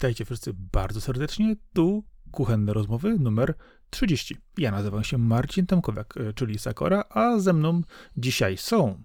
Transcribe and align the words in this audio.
Witajcie 0.00 0.24
wszyscy 0.24 0.52
bardzo 0.72 1.00
serdecznie. 1.00 1.56
Tu 1.72 2.04
kuchenne 2.30 2.72
rozmowy 2.72 3.18
numer 3.18 3.54
30. 3.90 4.36
Ja 4.58 4.70
nazywam 4.70 5.04
się 5.04 5.18
Marcin 5.18 5.66
Tomkowiak, 5.66 6.14
e, 6.16 6.32
czyli 6.32 6.58
Sakora, 6.58 7.04
a 7.10 7.38
ze 7.38 7.52
mną 7.52 7.82
dzisiaj 8.16 8.56
są 8.56 9.02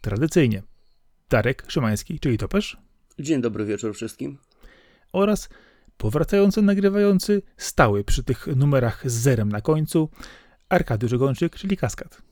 tradycyjnie 0.00 0.62
Darek 1.28 1.64
Szymański, 1.68 2.20
czyli 2.20 2.38
Topesz. 2.38 2.76
Dzień 3.18 3.40
dobry 3.40 3.64
wieczór 3.64 3.94
wszystkim. 3.94 4.38
Oraz 5.12 5.48
powracający, 5.96 6.62
nagrywający, 6.62 7.42
stały 7.56 8.04
przy 8.04 8.24
tych 8.24 8.46
numerach 8.46 9.10
z 9.10 9.12
zerem 9.12 9.48
na 9.48 9.60
końcu, 9.60 10.08
Arkadiusz 10.68 11.16
Gończyk, 11.16 11.56
czyli 11.56 11.76
Kaskad. 11.76 12.22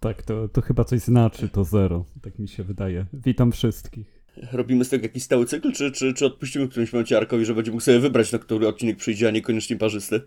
Tak, 0.00 0.22
to, 0.22 0.48
to 0.48 0.60
chyba 0.60 0.84
coś 0.84 1.00
znaczy, 1.00 1.48
to 1.48 1.64
zero. 1.64 2.04
Tak 2.22 2.38
mi 2.38 2.48
się 2.48 2.64
wydaje. 2.64 3.06
Witam 3.12 3.52
wszystkich. 3.52 4.17
Robimy 4.52 4.84
z 4.84 4.88
tego 4.88 5.02
jakiś 5.02 5.22
stały 5.22 5.46
cykl, 5.46 5.72
czy, 5.72 5.92
czy, 5.92 6.14
czy 6.14 6.26
odpuścimy 6.26 6.66
w 6.66 6.70
którymś 6.70 6.92
momencie 6.92 7.16
Arkowi, 7.16 7.44
że 7.44 7.54
będzie 7.54 7.70
mógł 7.70 7.82
sobie 7.82 7.98
wybrać, 7.98 8.32
na 8.32 8.38
który 8.38 8.68
odcinek 8.68 8.96
przyjdzie, 8.96 9.28
a 9.28 9.30
niekoniecznie 9.30 9.76
parzysty? 9.76 10.20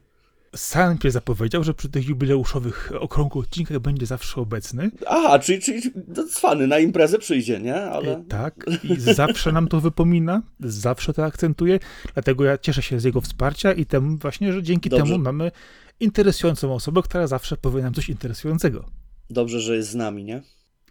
Sam 0.55 0.97
się 1.03 1.11
zapowiedział, 1.11 1.63
że 1.63 1.73
przy 1.73 1.89
tych 1.89 2.07
jubileuszowych 2.07 2.91
okrągłych 2.99 3.45
odcinkach 3.45 3.79
będzie 3.79 4.05
zawsze 4.05 4.41
obecny. 4.41 4.91
Aha, 5.07 5.39
czyli, 5.39 5.61
czyli 5.61 5.81
no, 6.17 6.23
cwany, 6.23 6.67
na 6.67 6.79
imprezę 6.79 7.19
przyjdzie, 7.19 7.59
nie? 7.59 7.75
Ale... 7.75 8.11
E, 8.17 8.23
Tak, 8.29 8.65
i 8.83 8.99
zawsze 8.99 9.51
nam 9.51 9.67
to 9.67 9.81
wypomina, 9.81 10.41
zawsze 10.59 11.13
to 11.13 11.25
akcentuje, 11.25 11.79
dlatego 12.13 12.43
ja 12.43 12.57
cieszę 12.57 12.81
się 12.81 12.99
z 12.99 13.03
jego 13.03 13.21
wsparcia 13.21 13.73
i 13.73 13.85
temu 13.85 14.17
właśnie, 14.17 14.53
że 14.53 14.63
dzięki 14.63 14.89
Dobrze. 14.89 15.05
temu 15.05 15.23
mamy 15.23 15.51
interesującą 15.99 16.73
osobę, 16.73 17.01
która 17.01 17.27
zawsze 17.27 17.57
powie 17.57 17.81
nam 17.81 17.93
coś 17.93 18.09
interesującego. 18.09 18.85
Dobrze, 19.29 19.59
że 19.61 19.75
jest 19.75 19.89
z 19.89 19.95
nami, 19.95 20.23
nie? 20.23 20.41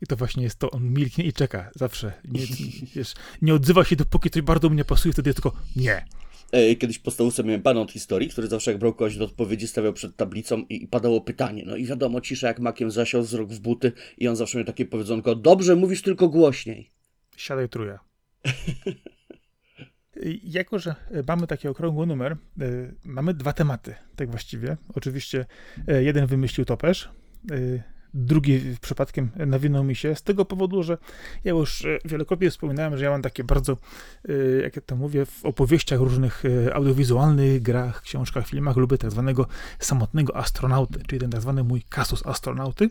I 0.03 0.07
to 0.07 0.17
właśnie 0.17 0.43
jest 0.43 0.59
to, 0.59 0.71
on 0.71 0.93
milknie 0.93 1.25
i 1.25 1.33
czeka, 1.33 1.71
zawsze. 1.75 2.13
Nie, 2.25 2.41
wiesz, 2.95 3.15
nie 3.43 3.55
odzywa 3.55 3.85
się, 3.85 3.97
dopóki 3.97 4.31
coś 4.31 4.43
bardzo 4.43 4.71
mnie 4.71 4.85
pasuje, 4.85 5.13
wtedy 5.13 5.35
tylko 5.35 5.53
nie. 5.77 6.05
E, 6.53 6.77
Kiedyś 6.77 6.99
postał 6.99 7.31
sobie 7.31 7.59
pana 7.59 7.81
od 7.81 7.93
historii, 7.93 8.29
który 8.29 8.49
zawsze 8.49 8.71
jak 8.71 8.81
brał 8.81 8.93
kogoś 8.93 9.17
do 9.17 9.25
odpowiedzi, 9.25 9.67
stawiał 9.69 9.93
przed 9.93 10.17
tablicą 10.17 10.59
i, 10.59 10.83
i 10.85 10.89
padało 10.89 11.21
pytanie. 11.21 11.63
No 11.67 11.77
i 11.77 11.85
wiadomo, 11.85 12.21
cisza 12.21 12.49
jak 12.49 12.61
makiem 12.61 12.91
zasiał 12.91 13.23
wzrok 13.23 13.53
w 13.53 13.61
buty 13.61 13.93
i 14.19 14.29
on 14.29 14.37
zawsze 14.37 14.59
miał 14.59 14.65
takie 14.65 14.87
powiedzonko, 14.87 15.35
dobrze, 15.35 15.77
mówisz 15.77 16.03
tylko 16.03 16.29
głośniej. 16.29 16.91
Siadaj 17.37 17.69
truja. 17.69 17.99
Jako, 20.43 20.79
że 20.79 20.95
mamy 21.29 21.47
taki 21.47 21.69
okrągły 21.69 22.07
numer, 22.07 22.37
y, 22.63 22.95
mamy 23.05 23.35
dwa 23.35 23.53
tematy, 23.53 23.95
tak 24.17 24.31
właściwie. 24.31 24.77
Oczywiście 24.95 25.47
y, 25.89 26.05
jeden 26.05 26.27
wymyślił 26.27 26.65
Topesz, 26.65 27.09
drugi 28.15 28.61
przypadkiem 28.81 29.31
nawinął 29.47 29.85
mi 29.85 29.97
się 29.97 30.15
z 30.15 30.23
tego 30.23 30.45
powodu, 30.45 30.83
że 30.83 30.99
ja 31.45 31.51
już 31.51 31.85
y, 31.85 31.99
wielokrotnie 32.05 32.51
wspominałem, 32.51 32.97
że 32.97 33.05
ja 33.05 33.11
mam 33.11 33.23
takie 33.23 33.45
bardzo, 33.45 33.77
y, 34.29 34.61
jak 34.63 34.77
ja 34.77 34.83
to 34.83 34.97
mówię, 34.97 35.27
w 35.27 35.45
opowieściach 35.45 36.01
różnych 36.01 36.45
y, 36.45 36.75
audiowizualnych, 36.75 37.63
grach, 37.63 38.03
książkach, 38.03 38.47
filmach 38.47 38.77
lubię 38.77 38.99
tak 38.99 39.11
zwanego 39.11 39.47
samotnego 39.79 40.37
astronauty, 40.37 41.01
czyli 41.07 41.21
ten 41.21 41.31
tak 41.31 41.41
zwany 41.41 41.65
mój 41.65 41.83
kasus 41.83 42.27
astronauty. 42.27 42.89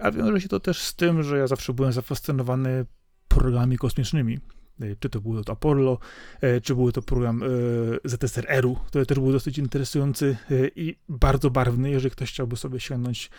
A 0.00 0.10
wiąże 0.10 0.40
się 0.40 0.48
to 0.48 0.60
też 0.60 0.82
z 0.82 0.94
tym, 0.94 1.22
że 1.22 1.38
ja 1.38 1.46
zawsze 1.46 1.72
byłem 1.72 1.92
zafascynowany 1.92 2.86
programami 3.28 3.78
kosmicznymi. 3.78 4.38
Y, 4.82 4.96
Czy 5.00 5.10
to 5.10 5.20
było 5.20 5.44
to 5.44 5.52
Apollo, 5.52 5.98
y, 6.44 6.60
czy 6.60 6.74
był 6.74 6.92
to 6.92 7.02
program 7.02 7.42
y, 7.42 7.98
ZSRR-u, 8.04 8.76
który 8.86 9.06
też 9.06 9.18
był 9.18 9.32
dosyć 9.32 9.58
interesujący 9.58 10.36
i 10.76 10.96
bardzo 11.08 11.50
barwny. 11.50 11.90
Jeżeli 11.90 12.10
ktoś 12.10 12.32
chciałby 12.32 12.56
sobie 12.56 12.80
sięgnąć, 12.80 13.30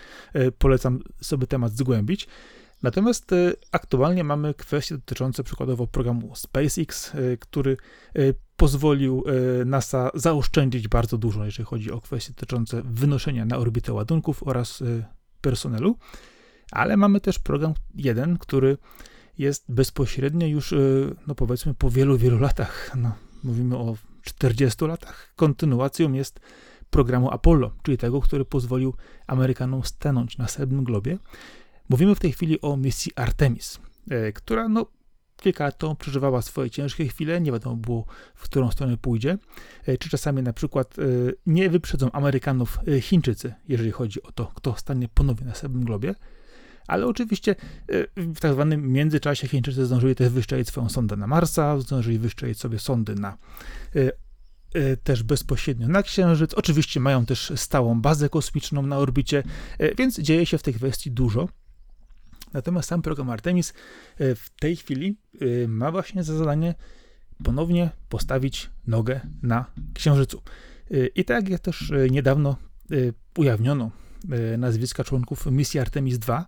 polecam 0.58 1.00
sobie 1.22 1.48
temat 1.48 1.72
zgłębić. 1.72 2.28
Natomiast 2.84 3.32
aktualnie 3.72 4.24
mamy 4.24 4.54
kwestie 4.54 4.96
dotyczące 4.96 5.44
przykładowo 5.44 5.88
programu 5.88 6.36
SpaceX, 6.36 7.12
który 7.40 7.78
pozwolił 8.58 9.24
NASA 9.66 10.12
zaoszczędzić 10.14 10.88
bardzo 10.88 11.18
dużo, 11.18 11.46
jeżeli 11.46 11.66
chodzi 11.66 11.92
o 11.92 12.02
kwestie 12.02 12.34
dotyczące 12.34 12.82
wynoszenia 12.86 13.46
na 13.46 13.58
orbitę 13.58 13.94
ładunków 13.94 14.44
oraz 14.48 14.84
personelu. 15.42 15.98
Ale 16.72 16.98
mamy 16.98 17.22
też 17.22 17.40
program 17.40 17.74
jeden, 17.96 18.38
który 18.38 18.78
jest 19.42 19.66
bezpośrednio 19.70 20.48
już, 20.48 20.72
y, 20.72 21.16
no 21.28 21.36
powiedzmy, 21.36 21.74
po 21.74 21.90
wielu, 21.90 22.18
wielu 22.18 22.40
latach, 22.40 22.92
no, 22.96 23.16
mówimy 23.44 23.78
o 23.78 23.96
40 24.24 24.86
latach, 24.86 25.34
kontynuacją 25.36 26.14
jest 26.14 26.40
programu 26.90 27.32
Apollo, 27.32 27.72
czyli 27.84 27.98
tego, 27.98 28.22
który 28.22 28.46
pozwolił 28.46 28.94
Amerykanom 29.28 29.84
stanąć 29.84 30.38
na 30.38 30.48
srebrnym 30.48 30.84
globie. 30.84 31.18
Mówimy 31.90 32.16
w 32.16 32.20
tej 32.20 32.32
chwili 32.32 32.62
o 32.62 32.78
misji 32.78 33.12
Artemis, 33.16 33.80
y, 34.12 34.34
która 34.34 34.70
no, 34.70 34.86
kilka 35.38 35.64
lat 35.64 35.78
temu 35.78 35.96
przeżywała 35.96 36.42
swoje 36.42 36.70
ciężkie 36.70 37.08
chwile, 37.08 37.42
nie 37.42 37.52
wiadomo 37.52 37.76
było, 37.76 38.06
w 38.36 38.44
którą 38.44 38.72
stronę 38.72 38.98
pójdzie, 38.98 39.38
y, 39.88 39.98
czy 39.98 40.10
czasami 40.10 40.44
na 40.44 40.54
przykład 40.54 40.96
nie 41.46 41.70
wyprzedzą 41.70 42.12
Amerykanów 42.12 42.80
Chińczycy, 43.02 43.54
jeżeli 43.68 43.92
chodzi 43.92 44.24
o 44.24 44.32
to, 44.32 44.46
kto 44.56 44.76
stanie 44.76 45.08
ponownie 45.14 45.48
na 45.48 45.56
srebrnym 45.56 45.86
globie. 45.86 46.16
Ale 46.88 47.08
oczywiście 47.08 47.56
y, 47.92 48.08
w 48.18 48.40
tak 48.40 48.54
zwanym 48.54 48.92
międzyczasie 48.92 49.48
Chińczycy 49.48 49.86
zdążyli 49.86 50.16
też 50.16 50.30
wyszczelić 50.30 50.68
swoją 50.68 50.90
sondę 50.90 51.16
na 51.16 51.28
Marsa, 51.28 51.80
zdążyli 51.80 52.20
wyszczelić 52.20 52.60
sobie 52.60 52.80
sondy 52.80 53.16
na 53.16 53.38
y, 53.96 54.12
y, 54.76 54.98
też 55.04 55.24
bezpośrednio 55.24 55.88
na 55.88 56.04
Księżyc. 56.04 56.54
Oczywiście 56.54 57.00
mają 57.00 57.26
też 57.26 57.54
stałą 57.56 58.02
bazę 58.02 58.30
kosmiczną 58.30 58.82
na 58.82 58.98
orbicie, 58.98 59.44
więc 59.98 60.20
dzieje 60.20 60.46
się 60.46 60.58
w 60.58 60.64
tej 60.64 60.74
kwestii 60.74 61.12
dużo. 61.12 61.50
Natomiast 62.54 62.90
sam 62.90 63.02
program 63.02 63.30
Artemis 63.30 63.74
w 64.20 64.46
tej 64.60 64.76
chwili 64.76 65.18
ma 65.68 65.92
właśnie 65.92 66.24
za 66.24 66.38
zadanie 66.38 66.76
ponownie 67.44 67.90
postawić 68.10 68.70
nogę 68.88 69.22
na 69.44 69.66
Księżycu. 69.94 70.42
I 71.16 71.26
tak 71.26 71.50
jak 71.50 71.62
też 71.62 71.94
niedawno 72.10 72.56
ujawniono 73.38 73.92
nazwiska 74.58 75.04
członków 75.04 75.46
misji 75.46 75.80
Artemis 75.80 76.20
II, 76.28 76.44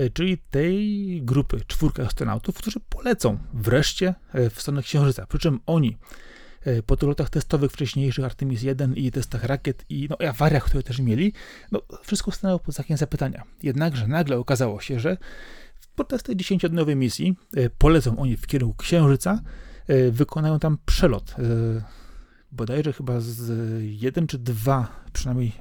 y, 0.00 0.10
czyli 0.10 0.38
tej 0.50 1.22
grupy 1.22 1.60
czwórka 1.66 2.02
astronautów, 2.02 2.54
którzy 2.56 2.80
polecą 2.80 3.38
wreszcie 3.54 4.14
y, 4.34 4.50
w 4.50 4.60
stronę 4.60 4.82
Księżyca. 4.82 5.26
Przy 5.26 5.38
czym 5.38 5.60
oni 5.66 5.98
po 6.86 6.96
tych 6.96 7.08
lotach 7.08 7.30
testowych 7.30 7.72
wcześniejszych 7.72 8.24
Artemis 8.24 8.62
1 8.62 8.94
i 8.94 9.10
testach 9.10 9.44
rakiet 9.44 9.84
i 9.88 10.06
no, 10.10 10.16
i 10.20 10.24
awariach, 10.24 10.64
które 10.64 10.82
też 10.82 10.98
mieli, 10.98 11.32
no, 11.72 11.82
wszystko 12.02 12.30
stanęło 12.30 12.58
pod 12.58 12.74
znakiem 12.74 12.96
zapytania. 12.96 13.42
Jednakże 13.62 14.08
nagle 14.08 14.38
okazało 14.38 14.80
się, 14.80 15.00
że 15.00 15.16
podczas 15.94 16.22
tej 16.22 16.36
10-dniowej 16.36 16.96
misji 16.96 17.36
polecą 17.78 18.18
oni 18.18 18.36
w 18.36 18.46
kierunku 18.46 18.76
Księżyca, 18.76 19.42
wykonają 20.10 20.58
tam 20.58 20.78
przelot, 20.86 21.34
bodajże 22.52 22.92
chyba 22.92 23.20
z 23.20 23.50
jeden 23.82 24.26
czy 24.26 24.38
dwa 24.38 25.04
przynajmniej 25.12 25.52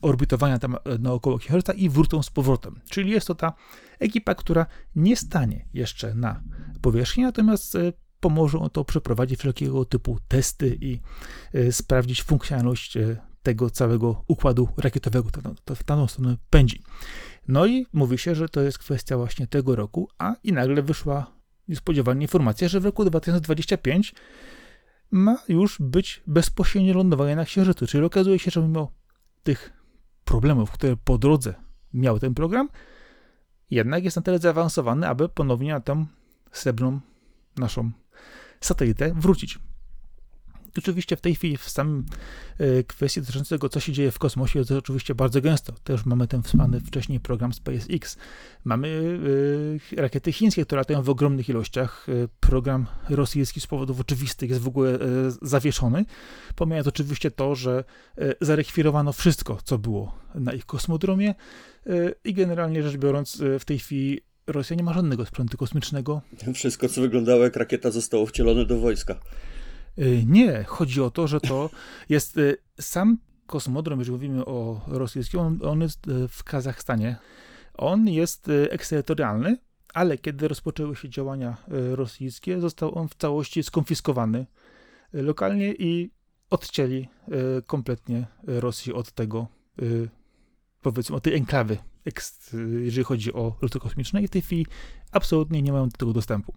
orbitowania 0.00 0.58
tam 0.58 0.74
e, 0.74 0.78
naokoło 0.98 1.38
Księżyca 1.38 1.72
i 1.72 1.88
wrócą 1.88 2.22
z 2.22 2.30
powrotem. 2.30 2.80
Czyli 2.90 3.10
jest 3.10 3.26
to 3.26 3.34
ta 3.34 3.52
ekipa, 3.98 4.34
która 4.34 4.66
nie 4.96 5.16
stanie 5.16 5.68
jeszcze 5.74 6.14
na 6.14 6.42
powierzchni, 6.80 7.22
natomiast 7.22 7.74
e, 7.74 7.92
pomoże 8.20 8.58
to 8.72 8.84
przeprowadzić 8.84 9.38
wszelkiego 9.38 9.84
typu 9.84 10.18
testy 10.28 10.78
i 10.80 11.00
e, 11.52 11.72
sprawdzić 11.72 12.22
funkcjonalność 12.22 12.98
tego 13.42 13.70
całego 13.70 14.24
układu 14.28 14.68
rakietowego, 14.76 15.30
to, 15.30 15.40
to 15.64 15.74
w 15.74 15.84
daną 15.84 16.06
stronę 16.06 16.36
pędzi. 16.50 16.82
No 17.48 17.66
i 17.66 17.86
mówi 17.92 18.18
się, 18.18 18.34
że 18.34 18.48
to 18.48 18.60
jest 18.60 18.78
kwestia 18.78 19.16
właśnie 19.16 19.46
tego 19.46 19.76
roku, 19.76 20.08
a 20.18 20.34
i 20.42 20.52
nagle 20.52 20.82
wyszła 20.82 21.38
niespodziewanie 21.68 22.22
informacja, 22.22 22.68
że 22.68 22.80
w 22.80 22.84
roku 22.84 23.04
2025 23.04 24.14
ma 25.10 25.38
już 25.48 25.78
być 25.80 26.22
bezpośrednie 26.26 26.94
lądowanie 26.94 27.36
na 27.36 27.44
Księżycu. 27.44 27.86
Czyli 27.86 28.04
okazuje 28.04 28.38
się, 28.38 28.50
że 28.50 28.62
mimo 28.62 28.92
tych 29.42 29.77
problemów, 30.28 30.70
które 30.70 30.96
po 30.96 31.18
drodze 31.18 31.54
miał 31.94 32.18
ten 32.18 32.34
program, 32.34 32.68
jednak 33.70 34.04
jest 34.04 34.16
na 34.16 34.22
tyle 34.22 34.38
zaawansowany, 34.38 35.08
aby 35.08 35.28
ponownie 35.28 35.72
na 35.72 35.80
tę 35.80 36.06
srebrną 36.52 37.00
naszą 37.56 37.90
satelitę 38.60 39.14
wrócić. 39.14 39.58
Oczywiście 40.78 41.16
w 41.16 41.20
tej 41.20 41.34
chwili 41.34 41.56
w 41.56 41.70
samym 41.70 42.06
e, 42.58 42.84
kwestii 42.84 43.20
dotyczącej 43.20 43.58
tego, 43.58 43.68
co 43.68 43.80
się 43.80 43.92
dzieje 43.92 44.10
w 44.10 44.18
kosmosie, 44.18 44.64
to 44.64 44.78
oczywiście 44.78 45.14
bardzo 45.14 45.40
gęsto. 45.40 45.72
Też 45.84 46.06
mamy 46.06 46.28
ten 46.28 46.42
wspomniany 46.42 46.80
wcześniej 46.80 47.20
program 47.20 47.52
SpaceX. 47.52 48.16
Mamy 48.64 49.18
e, 49.92 50.00
rakiety 50.02 50.32
chińskie, 50.32 50.64
które 50.64 50.80
latają 50.80 51.02
w 51.02 51.10
ogromnych 51.10 51.48
ilościach. 51.48 52.06
E, 52.08 52.28
program 52.40 52.86
rosyjski 53.08 53.60
z 53.60 53.66
powodów 53.66 54.00
oczywistych 54.00 54.50
jest 54.50 54.62
w 54.62 54.68
ogóle 54.68 54.98
zawieszony. 55.42 56.04
Pomijając 56.56 56.88
oczywiście 56.88 57.30
to, 57.30 57.54
że 57.54 57.84
zarekwirowano 58.40 59.12
wszystko, 59.12 59.58
co 59.64 59.78
było 59.78 60.18
na 60.34 60.52
ich 60.52 60.66
kosmodromie 60.66 61.34
i 62.24 62.34
generalnie 62.34 62.82
rzecz 62.82 62.96
biorąc 62.96 63.42
w 63.58 63.64
tej 63.64 63.78
chwili 63.78 64.20
Rosja 64.48 64.76
nie 64.76 64.82
ma 64.82 64.92
żadnego 64.92 65.26
sprzętu 65.26 65.56
kosmicznego. 65.56 66.22
Wszystko, 66.54 66.88
co 66.88 67.00
wyglądało 67.00 67.42
jak 67.44 67.56
rakieta, 67.56 67.90
zostało 67.90 68.26
wcielone 68.26 68.64
do 68.64 68.78
wojska. 68.78 69.20
Y, 69.98 70.24
Nie, 70.26 70.64
chodzi 70.64 71.02
o 71.02 71.10
to, 71.10 71.26
że 71.26 71.40
to 71.40 71.70
jest 72.08 72.36
y, 72.36 72.56
sam 72.80 73.18
kosmodrom, 73.46 73.98
jeżeli 73.98 74.14
mówimy 74.14 74.44
o 74.44 74.80
rosyjskim, 74.86 75.40
on, 75.40 75.58
on 75.62 75.80
jest 75.80 76.08
y, 76.08 76.28
w 76.28 76.44
Kazachstanie. 76.44 77.16
On 77.74 78.08
jest 78.08 78.50
eksterytorialny, 78.70 79.56
ale 79.94 80.18
kiedy 80.18 80.48
rozpoczęły 80.48 80.96
się 80.96 81.08
działania 81.08 81.56
e, 81.68 81.96
rosyjskie, 81.96 82.60
został 82.60 82.98
on 82.98 83.08
w 83.08 83.14
całości 83.14 83.62
skonfiskowany 83.62 84.46
e, 85.14 85.22
lokalnie 85.22 85.74
i 85.74 86.10
odcięli 86.50 87.08
e, 87.28 87.62
kompletnie 87.62 88.26
Rosję 88.42 88.94
od 88.94 89.12
tego, 89.12 89.46
e, 89.78 89.84
powiedzmy, 90.82 91.16
od 91.16 91.22
tej 91.22 91.34
enklawy, 91.34 91.78
jeżeli 92.80 93.04
chodzi 93.04 93.32
o 93.32 93.56
loty 93.62 93.80
kosmiczne 93.80 94.22
i 94.22 94.26
w 94.26 94.30
tej 94.30 94.42
chwili 94.42 94.66
absolutnie 95.12 95.62
nie 95.62 95.72
mają 95.72 95.88
do 95.88 95.96
tego 95.96 96.12
dostępu. 96.12 96.54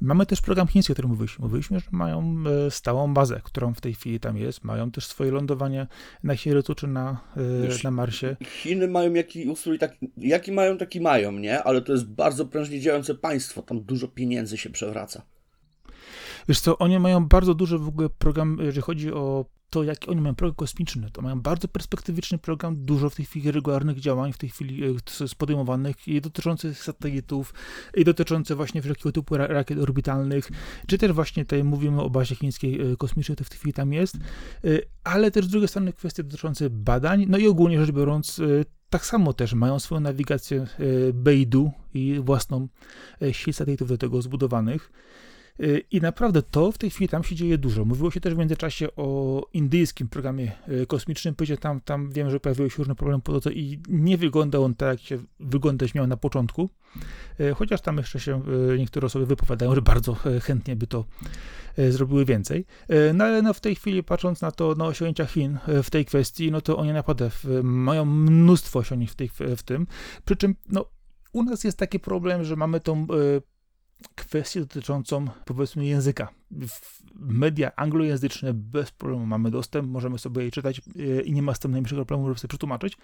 Mamy 0.00 0.26
też 0.26 0.40
program 0.40 0.66
chiński, 0.66 0.92
o 0.92 0.94
którym 0.94 1.10
mówiliśmy. 1.10 1.44
Mówiliśmy, 1.44 1.80
że 1.80 1.86
mają 1.90 2.34
e, 2.66 2.70
stałą 2.70 3.14
bazę, 3.14 3.40
którą 3.44 3.74
w 3.74 3.80
tej 3.80 3.94
chwili 3.94 4.20
tam 4.20 4.36
jest. 4.36 4.64
Mają 4.64 4.90
też 4.90 5.06
swoje 5.06 5.30
lądowanie 5.30 5.86
na 6.22 6.34
Księżycu 6.34 6.74
czy 6.74 6.86
na, 6.86 7.20
e, 7.36 7.66
Wiesz, 7.68 7.82
na 7.82 7.90
Marsie. 7.90 8.36
Chiny 8.44 8.88
mają 8.88 9.14
jaki 9.14 9.48
ustrój, 9.48 9.78
taki, 9.78 10.10
jaki 10.16 10.52
mają, 10.52 10.78
taki 10.78 11.00
mają, 11.00 11.32
nie? 11.32 11.62
Ale 11.62 11.82
to 11.82 11.92
jest 11.92 12.06
bardzo 12.06 12.46
prężnie 12.46 12.80
działające 12.80 13.14
państwo. 13.14 13.62
Tam 13.62 13.80
dużo 13.80 14.08
pieniędzy 14.08 14.56
się 14.56 14.70
przewraca. 14.70 15.22
Wiesz 16.50 16.60
co, 16.60 16.78
oni 16.78 16.98
mają 16.98 17.26
bardzo 17.26 17.54
duży 17.54 17.78
w 17.78 17.88
ogóle 17.88 18.08
program, 18.08 18.58
jeżeli 18.60 18.82
chodzi 18.82 19.12
o 19.12 19.44
to, 19.70 19.82
jaki 19.82 20.10
oni 20.10 20.20
mają 20.20 20.34
program 20.34 20.54
kosmiczny. 20.54 21.10
To 21.10 21.22
mają 21.22 21.40
bardzo 21.40 21.68
perspektywiczny 21.68 22.38
program, 22.38 22.84
dużo 22.84 23.10
w 23.10 23.14
tej 23.14 23.26
chwili 23.26 23.50
regularnych 23.50 24.00
działań, 24.00 24.32
w 24.32 24.38
tej 24.38 24.50
chwili 24.50 24.80
jest 24.80 25.34
podejmowanych 25.34 26.08
i 26.08 26.20
dotyczących 26.20 26.82
satelitów, 26.82 27.54
i 27.94 28.04
dotyczących 28.04 28.56
właśnie 28.56 28.82
wszelkiego 28.82 29.12
typu 29.12 29.36
ra- 29.36 29.46
rakiet 29.46 29.78
orbitalnych, 29.78 30.50
czy 30.86 30.98
też 30.98 31.12
właśnie 31.12 31.44
tutaj 31.44 31.64
mówimy 31.64 32.02
o 32.02 32.10
bazie 32.10 32.34
chińskiej 32.34 32.80
e, 32.80 32.96
kosmicznej, 32.96 33.36
to 33.36 33.44
w 33.44 33.50
tej 33.50 33.58
chwili 33.58 33.72
tam 33.72 33.92
jest, 33.92 34.16
e, 34.16 34.20
ale 35.04 35.30
też 35.30 35.44
z 35.44 35.48
drugiej 35.48 35.68
strony 35.68 35.92
kwestie 35.92 36.22
dotyczące 36.22 36.70
badań, 36.70 37.26
no 37.28 37.38
i 37.38 37.46
ogólnie 37.46 37.80
rzecz 37.80 37.94
biorąc, 37.94 38.38
e, 38.38 38.42
tak 38.88 39.06
samo 39.06 39.32
też 39.32 39.54
mają 39.54 39.78
swoją 39.78 40.00
nawigację 40.00 40.66
Beidou 41.14 41.72
i 41.94 42.20
własną 42.24 42.68
sieć 43.32 43.56
satelitów 43.56 43.88
do 43.88 43.98
tego 43.98 44.22
zbudowanych. 44.22 44.92
Y, 45.60 45.84
I 45.90 46.00
naprawdę 46.00 46.42
to 46.42 46.72
w 46.72 46.78
tej 46.78 46.90
chwili 46.90 47.08
tam 47.08 47.24
się 47.24 47.34
dzieje 47.34 47.58
dużo. 47.58 47.84
Mówiło 47.84 48.10
się 48.10 48.20
też 48.20 48.34
w 48.34 48.38
międzyczasie 48.38 48.88
o 48.96 49.46
indyjskim 49.52 50.08
programie 50.08 50.52
y, 50.68 50.86
kosmicznym, 50.86 51.34
gdzie 51.38 51.56
tam, 51.56 51.80
tam 51.80 52.10
wiem, 52.10 52.30
że 52.30 52.40
pojawiły 52.40 52.70
się 52.70 52.76
różne 52.78 52.94
problemy 52.94 53.22
po 53.22 53.32
drodze 53.32 53.52
i 53.52 53.80
nie 53.88 54.18
wygląda 54.18 54.58
on 54.58 54.74
tak, 54.74 54.88
jak 54.88 55.00
się 55.00 55.18
wyglądać 55.40 55.94
miał 55.94 56.06
na 56.06 56.16
początku. 56.16 56.70
Y, 57.40 57.54
Chociaż 57.54 57.80
tam 57.80 57.96
jeszcze 57.96 58.20
się 58.20 58.42
niektóre 58.78 59.06
osoby 59.06 59.26
wypowiadają, 59.26 59.74
że 59.74 59.82
bardzo 59.82 60.16
chętnie 60.42 60.76
by 60.76 60.86
to 60.86 61.04
zrobiły 61.90 62.24
więcej. 62.24 62.66
No 63.14 63.24
ale 63.24 63.42
no, 63.42 63.54
w 63.54 63.60
tej 63.60 63.74
chwili, 63.74 64.02
patrząc 64.02 64.40
na 64.40 64.50
to, 64.50 64.74
na 64.74 64.84
osiągnięcia 64.84 65.26
Chin 65.26 65.58
w 65.82 65.90
tej 65.90 66.04
kwestii, 66.04 66.50
no 66.50 66.60
to 66.60 66.76
oni 66.76 66.92
naprawdę 66.92 67.30
mają 67.62 68.04
mnóstwo 68.04 68.78
osiągnięć 68.78 69.10
w, 69.10 69.14
tej, 69.14 69.30
w 69.56 69.62
tym. 69.62 69.86
Przy 70.24 70.36
czym, 70.36 70.54
no, 70.68 70.84
u 71.32 71.42
nas 71.42 71.64
jest 71.64 71.78
taki 71.78 72.00
problem, 72.00 72.44
że 72.44 72.56
mamy 72.56 72.80
tą 72.80 73.06
kwestię 74.14 74.60
dotyczącą 74.60 75.26
powiedzmy 75.44 75.86
języka. 75.86 76.28
W 76.50 77.02
media 77.14 77.76
anglojęzyczne 77.76 78.54
bez 78.54 78.90
problemu 78.90 79.26
mamy 79.26 79.50
dostęp, 79.50 79.88
możemy 79.88 80.18
sobie 80.18 80.44
je 80.44 80.50
czytać 80.50 80.78
e, 80.78 81.22
i 81.22 81.32
nie 81.32 81.42
ma 81.42 81.54
z 81.54 81.58
tym 81.58 81.70
najmniejszego 81.70 82.04
problemu, 82.06 82.28
żeby 82.28 82.40
sobie 82.40 82.48
przetłumaczyć. 82.48 82.96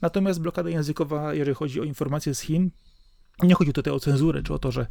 Natomiast 0.00 0.40
blokada 0.40 0.70
językowa, 0.70 1.34
jeżeli 1.34 1.54
chodzi 1.54 1.80
o 1.80 1.84
informacje 1.84 2.34
z 2.34 2.40
Chin, 2.40 2.70
nie 3.42 3.54
chodzi 3.54 3.72
tutaj 3.72 3.92
o 3.92 4.00
cenzurę, 4.00 4.42
czy 4.42 4.54
o 4.54 4.58
to, 4.58 4.70
że 4.70 4.86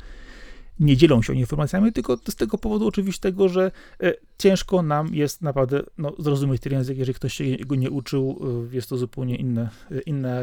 nie 0.79 0.97
dzielą 0.97 1.21
się 1.21 1.33
informacjami, 1.35 1.93
tylko 1.93 2.17
z 2.29 2.35
tego 2.35 2.57
powodu 2.57 2.87
oczywiście 2.87 3.21
tego, 3.21 3.49
że 3.49 3.71
e, 4.03 4.13
ciężko 4.37 4.81
nam 4.81 5.15
jest 5.15 5.41
naprawdę 5.41 5.83
no, 5.97 6.15
zrozumieć 6.19 6.61
ten 6.61 6.73
język, 6.73 6.97
jeżeli 6.97 7.13
ktoś 7.13 7.33
się 7.33 7.43
go 7.57 7.75
nie 7.75 7.91
uczył, 7.91 8.41
e, 8.71 8.75
jest 8.75 8.89
to 8.89 8.97
zupełnie 8.97 9.35
inne, 9.35 9.69
inna 10.05 10.41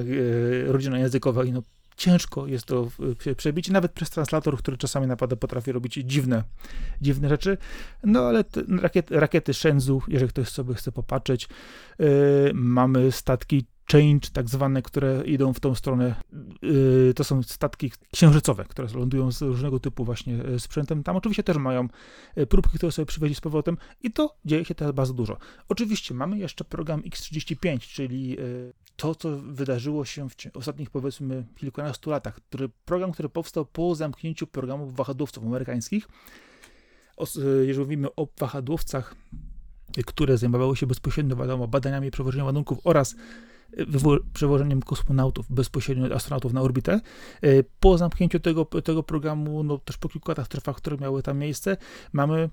rodzina 0.66 0.98
językowa 0.98 1.44
i 1.44 1.52
no, 1.52 1.62
ciężko 1.96 2.46
jest 2.46 2.64
to 2.64 2.88
się 3.20 3.34
przebić, 3.34 3.70
nawet 3.70 3.92
przez 3.92 4.10
translator, 4.10 4.58
który 4.58 4.76
czasami 4.76 5.06
naprawdę 5.06 5.36
potrafi 5.36 5.72
robić 5.72 5.94
dziwne, 5.94 6.44
dziwne 7.00 7.28
rzeczy. 7.28 7.58
No 8.04 8.20
ale 8.20 8.44
rakiety, 8.80 9.20
rakiety 9.20 9.54
Shenzhou, 9.54 10.02
jeżeli 10.08 10.28
ktoś 10.28 10.48
sobie 10.48 10.74
chce 10.74 10.92
popatrzeć, 10.92 11.48
yy, 11.98 12.06
mamy 12.54 13.12
statki 13.12 13.64
Change, 13.92 14.28
tak 14.32 14.48
zwane, 14.48 14.82
które 14.82 15.22
idą 15.26 15.52
w 15.52 15.60
tą 15.60 15.74
stronę. 15.74 16.14
Yy, 16.62 17.12
to 17.16 17.24
są 17.24 17.42
statki 17.42 17.92
księżycowe, 18.12 18.64
które 18.64 18.88
lądują 18.94 19.32
z 19.32 19.42
różnego 19.42 19.80
typu 19.80 20.04
właśnie 20.04 20.44
e, 20.44 20.60
sprzętem. 20.60 21.02
Tam 21.02 21.16
oczywiście 21.16 21.42
też 21.42 21.56
mają 21.56 21.88
e, 22.34 22.46
próbki, 22.46 22.78
które 22.78 22.92
sobie 22.92 23.06
przywieźli 23.06 23.34
z 23.34 23.40
powrotem 23.40 23.76
i 24.02 24.10
to 24.10 24.36
dzieje 24.44 24.64
się 24.64 24.74
teraz 24.74 24.92
bardzo 24.94 25.14
dużo. 25.14 25.36
Oczywiście 25.68 26.14
mamy 26.14 26.38
jeszcze 26.38 26.64
program 26.64 27.02
X-35, 27.06 27.78
czyli 27.80 28.36
to, 28.96 29.14
co 29.14 29.38
wydarzyło 29.38 30.04
się 30.04 30.28
w 30.30 30.34
ostatnich 30.54 30.90
powiedzmy 30.90 31.44
kilkunastu 31.56 32.10
latach, 32.10 32.34
który, 32.34 32.68
program, 32.68 33.12
który 33.12 33.28
powstał 33.28 33.66
po 33.66 33.94
zamknięciu 33.94 34.46
programów 34.46 34.96
wahadłowców 34.96 35.44
amerykańskich. 35.44 36.08
Jeżeli 37.62 37.78
mówimy 37.78 38.08
o 38.16 38.28
wahadłowcach, 38.38 39.14
które 40.06 40.38
zajmowały 40.38 40.76
się 40.76 40.86
bezpośrednio 40.86 41.36
wiadomo, 41.36 41.68
badaniami 41.68 42.10
przewożenia 42.10 42.44
ładunków 42.44 42.78
oraz 42.84 43.14
przewożeniem 44.32 44.82
kosmonautów 44.82 45.46
bezpośrednio 45.50 46.14
astronautów 46.14 46.52
na 46.52 46.60
orbitę. 46.60 47.00
E, 47.42 47.48
Po 47.80 47.98
zamknięciu 47.98 48.40
tego, 48.40 48.64
tego 48.64 49.02
programu, 49.02 49.62
no 49.62 49.78
też 49.78 49.96
po 49.96 50.08
kilku 50.08 50.26
katastrofach, 50.26 50.76
które 50.76 50.96
miały 50.96 51.22
tam 51.22 51.38
miejsce, 51.38 51.76
mamy 52.12 52.48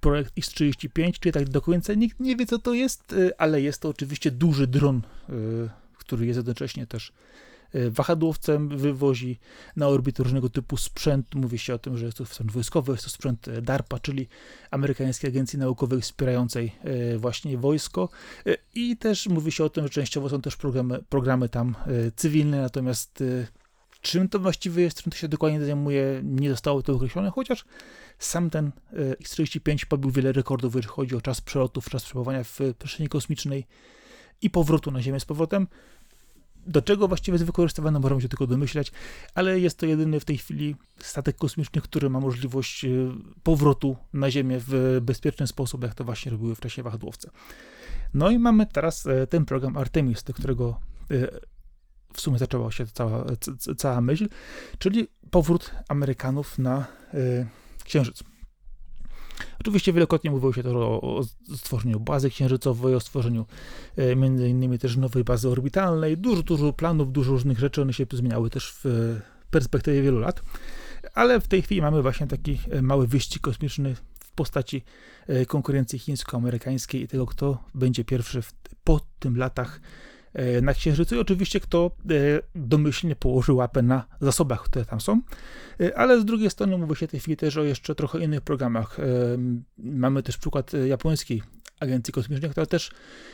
projekt 0.00 0.32
X-35, 0.38 1.18
czyli 1.20 1.32
tak 1.32 1.48
do 1.48 1.60
końca 1.60 1.94
nikt 1.94 2.20
nie 2.20 2.36
wie, 2.36 2.46
co 2.46 2.58
to 2.58 2.74
jest, 2.74 3.12
e, 3.12 3.40
ale 3.40 3.60
jest 3.60 3.80
to 3.80 3.88
oczywiście 3.88 4.30
duży 4.30 4.66
dron, 4.66 4.96
e, 5.28 5.32
który 5.98 6.26
jest 6.26 6.36
jednocześnie 6.36 6.86
też 6.86 7.12
wahadłowcem, 7.90 8.68
wywozi 8.68 9.38
na 9.76 9.88
orbitę 9.88 10.22
różnego 10.22 10.50
typu 10.50 10.76
sprzęt. 10.76 11.34
Mówi 11.34 11.58
się 11.58 11.74
o 11.74 11.78
tym, 11.78 11.96
że 11.96 12.06
jest 12.06 12.18
to 12.18 12.26
sprzęt 12.26 12.52
wojskowy, 12.52 12.92
jest 12.92 13.04
to 13.04 13.10
sprzęt 13.10 13.48
e, 13.48 13.62
DARPA, 13.62 13.98
czyli 13.98 14.28
Amerykańskiej 14.70 15.30
Agencji 15.30 15.58
Naukowej 15.58 16.00
wspierającej 16.00 16.72
e, 16.84 17.18
właśnie 17.18 17.58
wojsko. 17.58 18.08
I 18.74 18.96
też 18.96 19.26
mówi 19.26 19.52
się 19.52 19.64
o 19.64 19.70
tym, 19.70 19.84
że 19.84 19.90
częściowo 19.90 20.28
są 20.28 20.40
też 20.42 20.56
programy, 20.56 21.02
programy 21.08 21.48
tam 21.48 21.74
cywilne, 22.16 22.60
natomiast 22.60 23.22
czym 24.00 24.28
to 24.28 24.38
właściwie 24.38 24.82
jest, 24.82 25.02
czym 25.02 25.12
to 25.12 25.18
się 25.18 25.28
dokładnie 25.28 25.64
zajmuje, 25.64 26.20
nie 26.24 26.50
zostało 26.50 26.82
to 26.82 26.92
określone, 26.92 27.30
chociaż 27.30 27.64
sam 28.18 28.50
ten 28.50 28.66
e, 28.92 28.96
X-35 29.20 29.86
pobił 29.86 30.10
wiele 30.10 30.32
rekordów, 30.32 30.74
jeżeli 30.74 30.94
chodzi 30.94 31.16
o 31.16 31.20
czas 31.20 31.40
przelotów, 31.40 31.90
czas 31.90 32.04
przebywania 32.04 32.44
w 32.44 32.60
przestrzeni 32.78 33.08
kosmicznej 33.08 33.66
i 34.42 34.50
powrotu 34.50 34.90
na 34.90 35.02
Ziemię 35.02 35.20
z 35.20 35.24
powrotem. 35.24 35.66
Do 36.66 36.82
czego 36.82 37.08
właściwie 37.08 37.34
jest 37.34 37.44
wykorzystywany, 37.44 38.00
możemy 38.00 38.20
się 38.20 38.28
tylko 38.28 38.46
domyślać, 38.46 38.92
ale 39.34 39.60
jest 39.60 39.78
to 39.78 39.86
jedyny 39.86 40.20
w 40.20 40.24
tej 40.24 40.38
chwili 40.38 40.76
statek 40.98 41.36
kosmiczny, 41.36 41.80
który 41.80 42.10
ma 42.10 42.20
możliwość 42.20 42.84
e, 42.84 42.88
powrotu 43.42 43.96
na 44.12 44.30
Ziemię 44.30 44.60
w 44.66 44.98
bezpieczny 45.02 45.46
sposób, 45.46 45.82
jak 45.82 45.94
to 45.94 46.04
właśnie 46.04 46.32
robiły 46.32 46.54
wcześniej 46.54 46.84
wahadłowce. 46.84 47.30
No 48.14 48.30
i 48.30 48.38
mamy 48.38 48.66
teraz 48.66 49.06
e, 49.06 49.26
ten 49.26 49.44
program 49.44 49.76
Artemis, 49.76 50.22
do 50.22 50.32
którego 50.32 50.80
e, 51.10 51.28
w 52.12 52.20
sumie 52.20 52.38
zaczęła 52.38 52.72
się 52.72 52.86
cała, 52.86 53.24
cała 53.76 54.00
myśl, 54.00 54.28
czyli 54.78 55.08
powrót 55.30 55.70
Amerykanów 55.88 56.58
na 56.58 56.86
e, 57.14 57.46
Księżyc. 57.84 58.22
Oczywiście 59.60 59.92
wielokrotnie 59.92 60.30
mówiło 60.30 60.52
się 60.52 60.62
też 60.62 60.72
o, 60.72 61.00
o 61.00 61.24
stworzeniu 61.56 62.00
bazy 62.00 62.30
księżycowej, 62.30 62.94
o 62.94 63.00
stworzeniu 63.00 63.46
e, 63.96 64.16
między 64.16 64.48
innymi 64.48 64.78
też 64.78 64.96
nowej 64.96 65.24
bazy 65.24 65.48
orbitalnej, 65.48 66.16
dużo, 66.16 66.42
dużo 66.42 66.72
planów, 66.72 67.12
dużo 67.12 67.30
różnych 67.30 67.58
rzeczy, 67.58 67.82
one 67.82 67.92
się 67.92 68.06
zmieniały 68.12 68.50
też 68.50 68.72
w 68.72 68.84
perspektywie 69.50 70.02
wielu 70.02 70.18
lat, 70.18 70.42
ale 71.14 71.40
w 71.40 71.48
tej 71.48 71.62
chwili 71.62 71.82
mamy 71.82 72.02
właśnie 72.02 72.26
taki 72.26 72.58
e, 72.70 72.82
mały 72.82 73.06
wyścig 73.06 73.42
kosmiczny 73.42 73.94
w 73.94 74.30
postaci 74.30 74.84
e, 75.26 75.46
konkurencji 75.46 75.98
chińsko-amerykańskiej 75.98 77.02
i 77.02 77.08
tego, 77.08 77.26
kto 77.26 77.64
będzie 77.74 78.04
pierwszy 78.04 78.42
w, 78.42 78.52
po 78.84 79.00
tym 79.18 79.36
latach 79.36 79.80
na 80.62 80.74
Księżycu 80.74 81.14
i 81.14 81.18
oczywiście 81.18 81.60
kto 81.60 81.90
e, 82.10 82.14
domyślnie 82.54 83.16
położy 83.16 83.52
łapę 83.52 83.82
na 83.82 84.04
zasobach, 84.20 84.62
które 84.62 84.84
tam 84.84 85.00
są. 85.00 85.20
E, 85.80 85.98
Ale 85.98 86.20
z 86.20 86.24
drugiej 86.24 86.50
strony 86.50 86.78
mówi 86.78 86.96
się 86.96 87.06
w 87.06 87.10
tej 87.10 87.20
chwili 87.20 87.36
też 87.36 87.56
o 87.56 87.64
jeszcze 87.64 87.94
trochę 87.94 88.20
innych 88.20 88.40
programach. 88.40 89.00
E, 89.00 89.02
Mamy 89.78 90.22
też 90.22 90.36
przykład 90.36 90.74
e, 90.74 90.88
japońskiej 90.88 91.42
agencji 91.80 92.12
kosmicznej, 92.12 92.50
która 92.50 92.66
też 92.66 92.90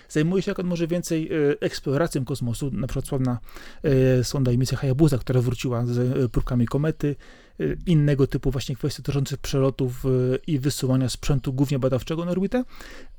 zajmuje 0.08 0.42
się 0.42 0.50
jak 0.50 0.66
może 0.66 0.86
więcej 0.86 1.30
e, 1.32 1.60
eksploracją 1.60 2.24
kosmosu. 2.24 2.70
Na 2.70 2.86
przykład 2.86 3.06
sławna 3.06 3.38
e, 3.82 4.24
sonda 4.24 4.52
i 4.52 4.66
Hayabusa, 4.66 5.18
która 5.18 5.40
wróciła 5.40 5.86
z 5.86 5.98
e, 5.98 6.28
próbkami 6.28 6.66
komety, 6.66 7.16
e, 7.16 7.41
innego 7.86 8.26
typu 8.26 8.50
właśnie 8.50 8.76
kwestie 8.76 9.02
dotyczące 9.02 9.36
przelotów 9.36 10.04
e, 10.04 10.08
i 10.46 10.58
wysyłania 10.58 11.08
sprzętu 11.08 11.52
głównie 11.52 11.78
badawczego 11.78 12.24
na 12.24 12.30
orbitę, 12.30 12.64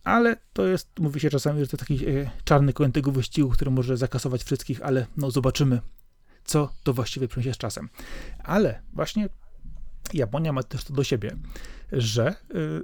ale 0.04 0.36
to 0.54 0.68
jest, 0.68 1.00
mówi 1.00 1.20
się 1.20 1.30
czasami, 1.30 1.60
że 1.60 1.68
to 1.68 1.78
taki 1.78 2.08
e, 2.08 2.32
czarny 2.44 2.74
koń 2.74 2.92
tego 2.92 3.12
wyścigu, 3.12 3.50
który 3.50 3.72
może 3.72 3.98
zakasować 3.98 4.44
wszystkich, 4.44 4.82
ale 4.82 5.06
no 5.18 5.32
zobaczymy, 5.32 5.82
co 6.44 6.74
to 6.84 6.94
właściwie 6.94 7.28
przyniesie 7.28 7.54
z 7.54 7.58
czasem. 7.58 7.90
Ale 8.44 8.82
właśnie 8.94 9.30
Japonia 10.14 10.54
ma 10.54 10.64
też 10.64 10.84
to 10.84 10.94
do 10.94 11.04
siebie, 11.04 11.36
że 11.92 12.36
y, 12.56 12.82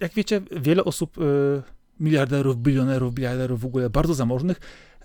jak 0.00 0.14
wiecie, 0.14 0.40
wiele 0.60 0.84
osób, 0.84 1.18
y, 1.18 1.62
miliarderów, 2.00 2.56
bilionerów, 2.56 3.14
biliarderów 3.14 3.60
w 3.60 3.66
ogóle 3.66 3.90
bardzo 3.90 4.14
zamożnych, 4.14 4.60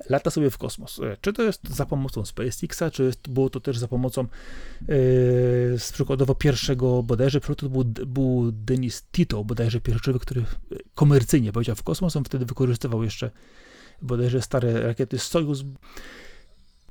lata 0.09 0.31
sobie 0.31 0.49
w 0.49 0.57
kosmos. 0.57 0.99
E, 0.99 1.17
Czy 1.21 1.33
to 1.33 1.43
jest 1.43 1.69
za 1.69 1.85
pomocą 1.85 2.25
SpaceXa, 2.25 2.83
czy 2.91 3.03
jest, 3.03 3.29
było 3.29 3.49
to 3.49 3.59
też 3.59 3.77
za 3.77 3.87
pomocą 3.87 4.21
e, 4.21 4.27
z 5.77 5.91
przykładowo 5.93 6.35
pierwszego 6.35 7.03
bodajże, 7.03 7.41
to 7.41 7.69
był, 7.69 7.83
był 7.85 8.51
Denis 8.51 9.03
Tito, 9.11 9.43
bodajże 9.43 9.81
pierwszy 9.81 10.19
który 10.19 10.41
e, 10.41 10.45
komercyjnie 10.95 11.51
powiedział 11.51 11.75
w 11.75 11.83
kosmos, 11.83 12.15
on 12.15 12.23
wtedy 12.23 12.45
wykorzystywał 12.45 13.03
jeszcze 13.03 13.31
bodajże 14.01 14.41
stare 14.41 14.81
rakiety 14.81 15.19
Sojus. 15.19 15.63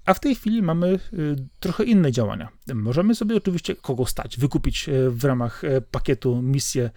A 0.05 0.15
w 0.15 0.21
tej 0.21 0.35
chwili 0.35 0.63
mamy 0.63 0.99
y, 1.13 1.37
trochę 1.61 1.85
inne 1.85 2.13
działania. 2.13 2.49
Możemy 2.75 3.15
sobie 3.15 3.37
oczywiście 3.37 3.77
kogo 3.77 4.07
stać, 4.07 4.39
wykupić 4.39 4.91
w 5.09 5.25
ramach 5.25 5.63
pakietu 5.91 6.43
misję 6.43 6.91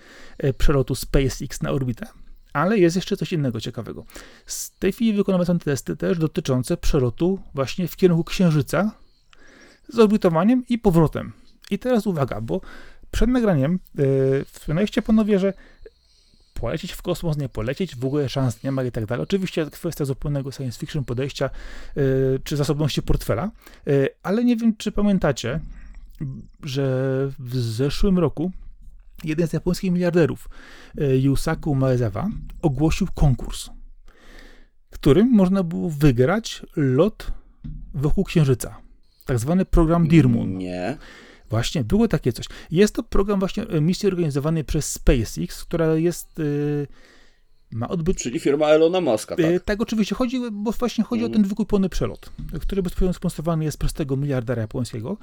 przelotu 0.57 0.95
SpaceX 0.95 1.61
na 1.61 1.71
orbitę, 1.71 2.07
ale 2.57 2.77
jest 2.77 2.95
jeszcze 2.95 3.17
coś 3.17 3.33
innego 3.33 3.61
ciekawego. 3.61 4.05
Z 4.45 4.71
tej 4.71 4.91
chwili 4.91 5.13
wykonamy 5.13 5.45
są 5.45 5.59
testy 5.59 5.95
też 5.95 6.17
dotyczące 6.17 6.77
przelotu 6.77 7.39
właśnie 7.53 7.87
w 7.87 7.95
kierunku 7.95 8.23
Księżyca 8.23 8.91
z 9.89 9.99
orbitowaniem 9.99 10.63
i 10.69 10.77
powrotem. 10.79 11.33
I 11.71 11.79
teraz 11.79 12.07
uwaga, 12.07 12.41
bo 12.41 12.61
przed 13.11 13.29
nagraniem 13.29 13.79
yy, 13.95 14.45
wspomnieliście 14.51 15.01
panowie, 15.01 15.39
że 15.39 15.53
polecieć 16.53 16.91
w 16.91 17.01
kosmos, 17.01 17.37
nie 17.37 17.49
polecieć, 17.49 17.95
w 17.95 18.05
ogóle 18.05 18.29
szans 18.29 18.63
nie 18.63 18.71
ma 18.71 18.83
i 18.83 18.91
tak 18.91 19.05
dalej. 19.05 19.23
Oczywiście 19.23 19.65
kwestia 19.65 20.05
zupełnego 20.05 20.51
science 20.51 20.79
fiction 20.79 21.05
podejścia 21.05 21.49
yy, 21.95 22.39
czy 22.43 22.57
zasobności 22.57 23.01
portfela, 23.01 23.51
yy, 23.85 24.09
ale 24.23 24.43
nie 24.43 24.55
wiem, 24.55 24.75
czy 24.77 24.91
pamiętacie, 24.91 25.59
że 26.63 26.83
w 27.39 27.57
zeszłym 27.57 28.19
roku 28.19 28.51
jeden 29.23 29.47
z 29.47 29.53
japońskich 29.53 29.91
miliarderów, 29.91 30.49
yy, 30.95 31.17
Yusaku 31.17 31.75
Maezawa, 31.75 32.29
ogłosił 32.61 33.07
konkurs, 33.15 33.69
którym 34.89 35.31
można 35.31 35.63
było 35.63 35.89
wygrać 35.89 36.65
lot 36.75 37.31
wokół 37.93 38.23
Księżyca. 38.23 38.77
Tak 39.25 39.39
zwany 39.39 39.65
program 39.65 40.07
Dirmun. 40.07 40.57
Nie. 40.57 40.97
Właśnie, 41.49 41.83
było 41.83 42.07
takie 42.07 42.33
coś. 42.33 42.45
Jest 42.71 42.95
to 42.95 43.03
program 43.03 43.39
właśnie 43.39 43.63
e, 43.63 43.81
misji 43.81 44.07
organizowanej 44.07 44.63
przez 44.63 44.91
SpaceX, 44.91 45.63
która 45.63 45.95
jest. 45.95 46.37
Yy, 46.37 46.87
ma 47.71 47.87
odbyć. 47.87 48.17
Czyli 48.17 48.39
firma 48.39 48.65
Elona 48.65 49.01
Muska, 49.01 49.35
tak? 49.35 49.45
Yy, 49.45 49.59
tak, 49.59 49.81
oczywiście, 49.81 50.15
chodzi, 50.15 50.41
bo 50.51 50.71
właśnie 50.71 51.03
chodzi 51.03 51.23
Mhm. 51.23 51.31
o 51.31 51.35
ten 51.43 51.49
wykupiony 51.49 51.89
przelot, 51.89 52.31
który 52.61 52.83
bezpośrednio 52.83 53.13
sponsorowany 53.13 53.63
jest 53.63 53.77
przez 53.77 53.93
tego 53.93 54.17
miliardera 54.17 54.61
japońskiego. 54.61 55.17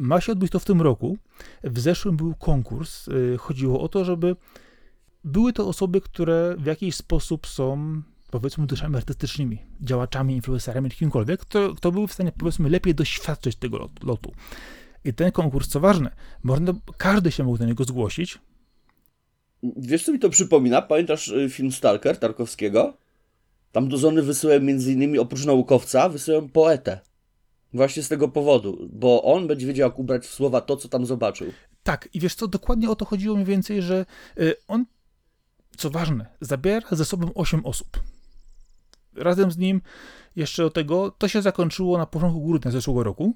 Ma 0.00 0.20
się 0.20 0.32
odbyć 0.32 0.52
to 0.52 0.58
w 0.58 0.64
tym 0.64 0.82
roku. 0.82 1.18
W 1.64 1.80
zeszłym 1.80 2.16
był 2.16 2.34
konkurs. 2.34 3.06
Yy, 3.06 3.38
chodziło 3.38 3.80
o 3.80 3.88
to, 3.88 4.04
żeby 4.04 4.36
były 5.24 5.52
to 5.52 5.68
osoby, 5.68 6.00
które 6.00 6.56
w 6.58 6.66
jakiś 6.66 6.94
sposób 6.94 7.46
są 7.46 8.02
powiedzmy 8.30 8.66
duszami 8.66 8.96
artystycznymi, 8.96 9.58
działaczami, 9.80 10.34
influencerami, 10.34 10.90
kimkolwiek, 10.90 11.40
kto, 11.40 11.74
kto 11.74 11.92
był 11.92 12.06
w 12.06 12.12
stanie 12.12 12.32
powiedzmy 12.38 12.70
lepiej 12.70 12.94
doświadczyć 12.94 13.56
tego 13.56 13.78
lot, 13.78 14.04
lotu. 14.04 14.32
I 15.04 15.14
ten 15.14 15.32
konkurs, 15.32 15.68
co 15.68 15.80
ważne, 15.80 16.10
można, 16.42 16.72
każdy 16.96 17.32
się 17.32 17.44
mógł 17.44 17.58
do 17.58 17.64
niego 17.64 17.84
zgłosić. 17.84 18.38
Wiesz, 19.62 20.04
co 20.04 20.12
mi 20.12 20.18
to 20.18 20.30
przypomina? 20.30 20.82
Pamiętasz 20.82 21.28
y, 21.28 21.50
film 21.50 21.72
Stalker 21.72 22.18
Tarkowskiego? 22.18 22.96
Tam 23.72 23.88
do 23.88 23.98
Zony 23.98 24.22
wysyłają 24.22 24.60
między 24.60 24.92
innymi, 24.92 25.18
oprócz 25.18 25.44
naukowca, 25.44 26.08
wysyłają 26.08 26.48
poetę. 26.48 27.00
Właśnie 27.74 28.02
z 28.02 28.08
tego 28.08 28.28
powodu, 28.28 28.88
bo 28.92 29.22
on 29.22 29.46
będzie 29.46 29.66
wiedział, 29.66 29.88
jak 29.88 29.98
ubrać 29.98 30.26
w 30.26 30.34
słowa 30.34 30.60
to, 30.60 30.76
co 30.76 30.88
tam 30.88 31.06
zobaczył. 31.06 31.52
Tak, 31.82 32.08
i 32.14 32.20
wiesz 32.20 32.34
co, 32.34 32.48
dokładnie 32.48 32.90
o 32.90 32.96
to 32.96 33.04
chodziło 33.04 33.34
mniej 33.34 33.46
więcej, 33.46 33.82
że 33.82 34.06
y, 34.38 34.54
on, 34.68 34.86
co 35.76 35.90
ważne, 35.90 36.26
zabiera 36.40 36.88
ze 36.90 37.04
sobą 37.04 37.30
8 37.34 37.66
osób. 37.66 38.00
Razem 39.16 39.50
z 39.50 39.58
nim 39.58 39.80
jeszcze 40.36 40.62
do 40.62 40.70
tego, 40.70 41.10
to 41.10 41.28
się 41.28 41.42
zakończyło 41.42 41.98
na 41.98 42.06
początku 42.06 42.46
grudnia 42.46 42.70
zeszłego 42.70 43.02
roku, 43.02 43.34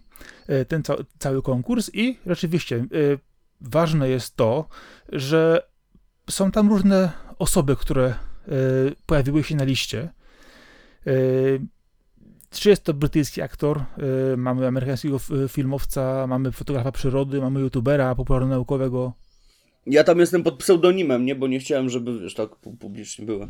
y, 0.51 0.65
ten 0.65 0.83
ca 0.83 0.97
cały 1.19 1.43
konkurs 1.43 1.91
i 1.95 2.19
rzeczywiście 2.27 2.87
ważne 3.61 4.09
jest 4.09 4.37
to, 4.37 4.69
że 5.13 5.74
są 6.31 6.51
tam 6.51 6.69
różne 6.69 7.13
osoby, 7.39 7.77
które 7.77 8.15
y, 8.49 8.53
pojawiły 9.07 9.45
się 9.45 9.57
na 9.57 9.65
liście. 9.65 10.09
Y, 11.07 11.61
czy 12.51 12.69
jest 12.71 12.85
to 12.85 12.95
brytyjski 12.95 13.43
aktor, 13.43 13.85
y, 14.33 14.37
mamy 14.37 14.67
amerykańskiego 14.67 15.19
filmowca, 15.49 16.27
mamy 16.27 16.53
fotografa 16.53 16.93
przyrody, 16.93 17.41
mamy 17.41 17.61
youtubera 17.61 18.15
popularno-naukowego. 18.15 19.13
Ja 19.87 20.05
tam 20.05 20.19
jestem 20.21 20.43
pod 20.43 20.59
pseudonimem, 20.59 21.25
nie? 21.25 21.35
Bo 21.35 21.47
nie 21.47 21.59
chciałem, 21.59 21.91
żeby, 21.91 22.21
wiesz, 22.21 22.35
tak 22.35 22.51
pu- 22.51 22.77
publicznie 22.77 23.27
było. 23.27 23.49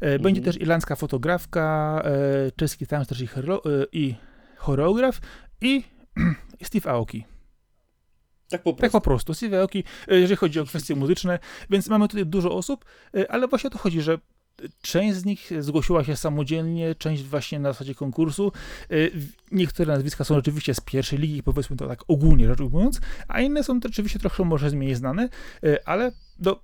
E, 0.00 0.18
Będzie 0.18 0.40
też 0.40 0.60
irlandzka 0.60 0.96
fotografka, 0.96 2.02
e, 2.04 2.50
czeski 2.56 2.86
e, 2.92 3.86
i 3.92 4.14
choreograf 4.56 5.20
i 5.60 5.82
Steve 6.62 6.90
Aoki. 6.90 7.24
Tak 8.48 8.62
po 8.62 8.72
Tak 8.72 8.78
prostu. 8.78 8.92
po 8.92 9.00
prostu, 9.00 9.34
Steve 9.34 9.60
Aoki, 9.60 9.84
e, 10.08 10.16
jeżeli 10.16 10.36
chodzi 10.36 10.60
o 10.60 10.64
kwestie 10.64 10.94
muzyczne, 10.96 11.38
więc 11.70 11.88
mamy 11.88 12.08
tutaj 12.08 12.26
dużo 12.26 12.56
osób, 12.56 12.84
e, 13.14 13.30
ale 13.30 13.48
właśnie 13.48 13.68
o 13.68 13.70
to 13.70 13.78
chodzi, 13.78 14.00
że 14.00 14.18
część 14.82 15.16
z 15.16 15.24
nich 15.24 15.50
zgłosiła 15.60 16.04
się 16.04 16.16
samodzielnie, 16.16 16.94
część 16.94 17.22
właśnie 17.22 17.58
na 17.58 17.72
zasadzie 17.72 17.94
konkursu. 17.94 18.52
E, 18.90 18.94
Niektóre 19.52 19.92
nazwiska 19.92 20.24
są 20.24 20.34
rzeczywiście 20.34 20.74
z 20.74 20.80
pierwszej 20.80 21.18
ligi, 21.18 21.42
powiedzmy 21.42 21.76
to 21.76 21.88
tak 21.88 22.04
ogólnie 22.08 22.46
rzecz 22.46 22.60
ujmując, 22.60 23.00
a 23.28 23.40
inne 23.40 23.64
są 23.64 23.80
to 23.80 23.88
oczywiście 23.88 24.18
trochę 24.18 24.44
może 24.44 24.70
mniej 24.70 24.94
znane, 24.94 25.28
e, 25.62 25.88
ale 25.88 26.12
do, 26.38 26.62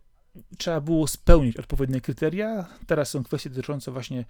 trzeba 0.58 0.80
było 0.80 1.06
spełnić 1.06 1.56
odpowiednie 1.56 2.00
kryteria. 2.00 2.66
Teraz 2.86 3.10
są 3.10 3.24
kwestie 3.24 3.50
dotyczące 3.50 3.90
właśnie 3.90 4.24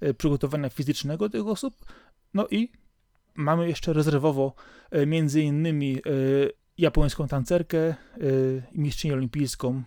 e, 0.00 0.14
przygotowania 0.14 0.68
fizycznego 0.68 1.28
tych 1.28 1.46
osób. 1.46 1.74
No 2.34 2.46
i 2.50 2.72
mamy 3.34 3.68
jeszcze 3.68 3.92
rezerwowo 3.92 4.54
e, 4.90 5.06
między 5.06 5.42
innymi 5.42 5.96
e, 5.96 6.00
japońską 6.78 7.28
tancerkę, 7.28 7.78
e, 7.78 7.94
mistrzynię 8.74 9.14
olimpijską 9.14 9.82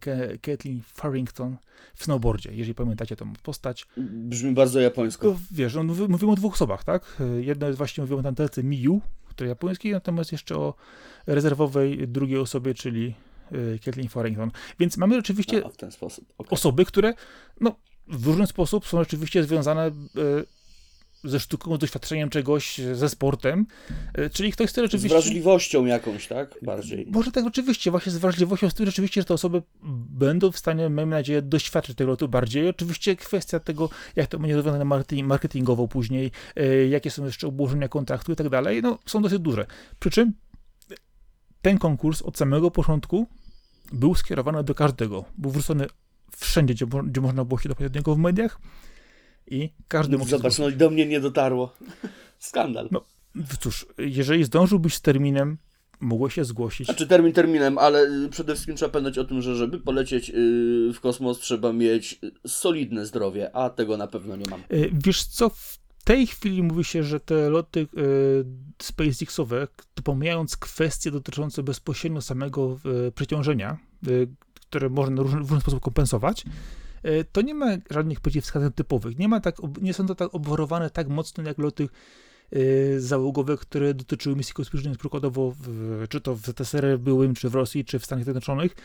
Ke- 0.00 0.38
Kathleen 0.38 0.80
Farrington 0.94 1.56
w 1.94 2.04
snowboardzie, 2.04 2.50
jeżeli 2.52 2.74
pamiętacie 2.74 3.16
tą 3.16 3.32
postać. 3.42 3.86
Brzmi 4.12 4.52
bardzo 4.52 4.80
japońsko. 4.80 5.30
To 5.30 5.38
wiesz, 5.50 5.74
no, 5.74 5.82
mówi- 5.82 6.08
mówimy 6.08 6.32
o 6.32 6.34
dwóch 6.36 6.54
osobach, 6.54 6.84
tak? 6.84 7.16
E, 7.20 7.42
Jedno 7.42 7.66
jest 7.66 7.78
właśnie, 7.78 8.02
mówimy 8.02 8.20
o 8.20 8.22
tancerce 8.22 8.62
Miyu, 8.62 9.00
która 9.28 9.48
japońskiej, 9.48 9.92
natomiast 9.92 10.32
jeszcze 10.32 10.56
o 10.56 10.74
rezerwowej 11.26 12.08
drugiej 12.08 12.38
osobie, 12.38 12.74
czyli 12.74 13.14
Kathleen 13.84 14.08
Farrington. 14.08 14.50
Więc 14.78 14.96
mamy 14.96 15.14
rzeczywiście 15.14 15.56
A, 15.64 15.68
okej. 16.38 16.50
osoby, 16.50 16.84
które 16.84 17.14
no, 17.60 17.74
w 18.08 18.26
różny 18.26 18.46
sposób 18.46 18.86
są 18.86 18.98
rzeczywiście 18.98 19.44
związane 19.44 19.90
ze 21.24 21.40
sztuką, 21.40 21.76
z 21.76 21.78
doświadczeniem 21.78 22.30
czegoś, 22.30 22.80
ze 22.92 23.08
sportem. 23.08 23.66
E, 24.14 24.30
Czyli 24.30 24.52
ktoś 24.52 24.70
chce 24.70 24.80
Z 24.80 24.84
rzeczywiście. 24.84 25.08
wrażliwością 25.08 25.86
jakąś, 25.86 26.26
tak? 26.26 26.54
Bardziej. 26.62 27.06
Może 27.10 27.32
tak 27.32 27.44
rzeczywiście, 27.44 27.90
właśnie 27.90 28.12
z 28.12 28.18
wrażliwością, 28.18 28.70
z 28.70 28.74
tym 28.74 28.86
rzeczywiście, 28.86 29.20
że 29.20 29.24
te 29.24 29.34
osoby 29.34 29.62
będą 30.10 30.52
w 30.52 30.58
stanie, 30.58 30.88
mamy 30.88 31.16
nadzieję, 31.16 31.42
doświadczyć 31.42 31.96
tego 31.96 32.10
lotu 32.10 32.28
bardziej. 32.28 32.68
Oczywiście 32.68 33.16
kwestia 33.16 33.60
tego, 33.60 33.88
jak 34.16 34.26
to 34.26 34.38
będzie 34.38 34.56
rozwiązane 34.56 34.84
marketing, 34.84 35.28
marketingowo 35.28 35.88
później, 35.88 36.30
e, 36.56 36.86
jakie 36.86 37.10
są 37.10 37.24
jeszcze 37.24 37.46
obłożenia 37.46 37.88
kontraktu 37.88 38.32
i 38.32 38.36
tak 38.36 38.48
dalej, 38.48 38.82
no 38.82 38.98
są 39.06 39.22
dosyć 39.22 39.38
duże. 39.38 39.66
Przy 40.00 40.10
czym 40.10 40.32
ten 41.62 41.78
konkurs 41.78 42.22
od 42.22 42.38
samego 42.38 42.70
początku 42.70 43.26
był 43.92 44.14
skierowany 44.14 44.64
do 44.64 44.74
każdego. 44.74 45.24
Był 45.38 45.50
wrzucony 45.50 45.86
wszędzie, 46.36 46.74
gdzie, 46.74 46.86
gdzie 47.04 47.20
można 47.20 47.44
było 47.44 47.60
się 47.60 47.68
dopaść 47.68 47.90
do 47.90 47.98
niego 47.98 48.14
w 48.14 48.18
mediach 48.18 48.60
i 49.50 49.72
każdy 49.88 50.18
mógł 50.18 50.30
Zobacz, 50.30 50.58
no 50.58 50.68
i 50.68 50.76
do 50.76 50.90
mnie 50.90 51.06
nie 51.06 51.20
dotarło. 51.20 51.72
Skandal. 52.38 52.88
No. 52.90 53.04
Cóż, 53.60 53.86
jeżeli 53.98 54.44
zdążyłbyś 54.44 54.94
z 54.94 55.00
terminem, 55.00 55.58
mogłeś 56.00 56.34
się 56.34 56.44
zgłosić. 56.44 56.86
Znaczy 56.86 57.06
termin 57.06 57.32
terminem, 57.32 57.78
ale 57.78 58.02
y, 58.02 58.28
przede 58.28 58.54
wszystkim 58.54 58.76
trzeba 58.76 58.92
pamiętać 58.92 59.18
o 59.18 59.24
tym, 59.24 59.42
że 59.42 59.56
żeby 59.56 59.80
polecieć 59.80 60.30
y, 60.30 60.32
w 60.94 61.00
kosmos 61.00 61.38
trzeba 61.38 61.72
mieć 61.72 62.18
y, 62.24 62.48
solidne 62.48 63.06
zdrowie, 63.06 63.56
a 63.56 63.70
tego 63.70 63.96
na 63.96 64.06
pewno 64.06 64.36
nie 64.36 64.44
mam. 64.50 64.62
Wiesz 64.92 65.24
co, 65.24 65.48
w 65.48 65.78
tej 66.04 66.26
chwili 66.26 66.62
mówi 66.62 66.84
się, 66.84 67.02
że 67.02 67.20
te 67.20 67.50
loty 67.50 67.86
SpaceXowe, 68.82 69.68
tu 69.94 70.02
pomijając 70.02 70.56
kwestie 70.56 71.10
dotyczące 71.10 71.62
bezpośrednio 71.62 72.20
samego 72.20 72.78
przeciążenia, 73.14 73.78
które 74.54 74.88
można 74.88 75.16
na 75.16 75.22
różny, 75.22 75.38
w 75.38 75.40
różny 75.40 75.60
sposób 75.60 75.80
kompensować, 75.80 76.44
to 77.32 77.42
nie 77.42 77.54
ma 77.54 77.66
żadnych 77.90 78.20
przeciwwskazań 78.20 78.72
typowych. 78.72 79.18
Nie, 79.18 79.28
ma 79.28 79.40
tak, 79.40 79.56
nie 79.82 79.94
są 79.94 80.06
to 80.06 80.14
tak 80.14 80.34
obwarowane 80.34 80.90
tak 80.90 81.08
mocno 81.08 81.44
jak 81.44 81.58
loty 81.58 81.88
e, 82.52 83.00
załogowe, 83.00 83.56
które 83.56 83.94
dotyczyły 83.94 84.36
misji 84.36 84.54
kosmicznej, 84.54 84.96
przykładowo 84.96 85.54
w, 85.60 86.04
czy 86.08 86.20
to 86.20 86.34
w 86.34 86.40
ZSRR 86.40 86.98
byłym, 86.98 87.34
czy 87.34 87.50
w 87.50 87.54
Rosji, 87.54 87.84
czy 87.84 87.98
w 87.98 88.04
Stanach 88.04 88.24
Zjednoczonych, 88.24 88.76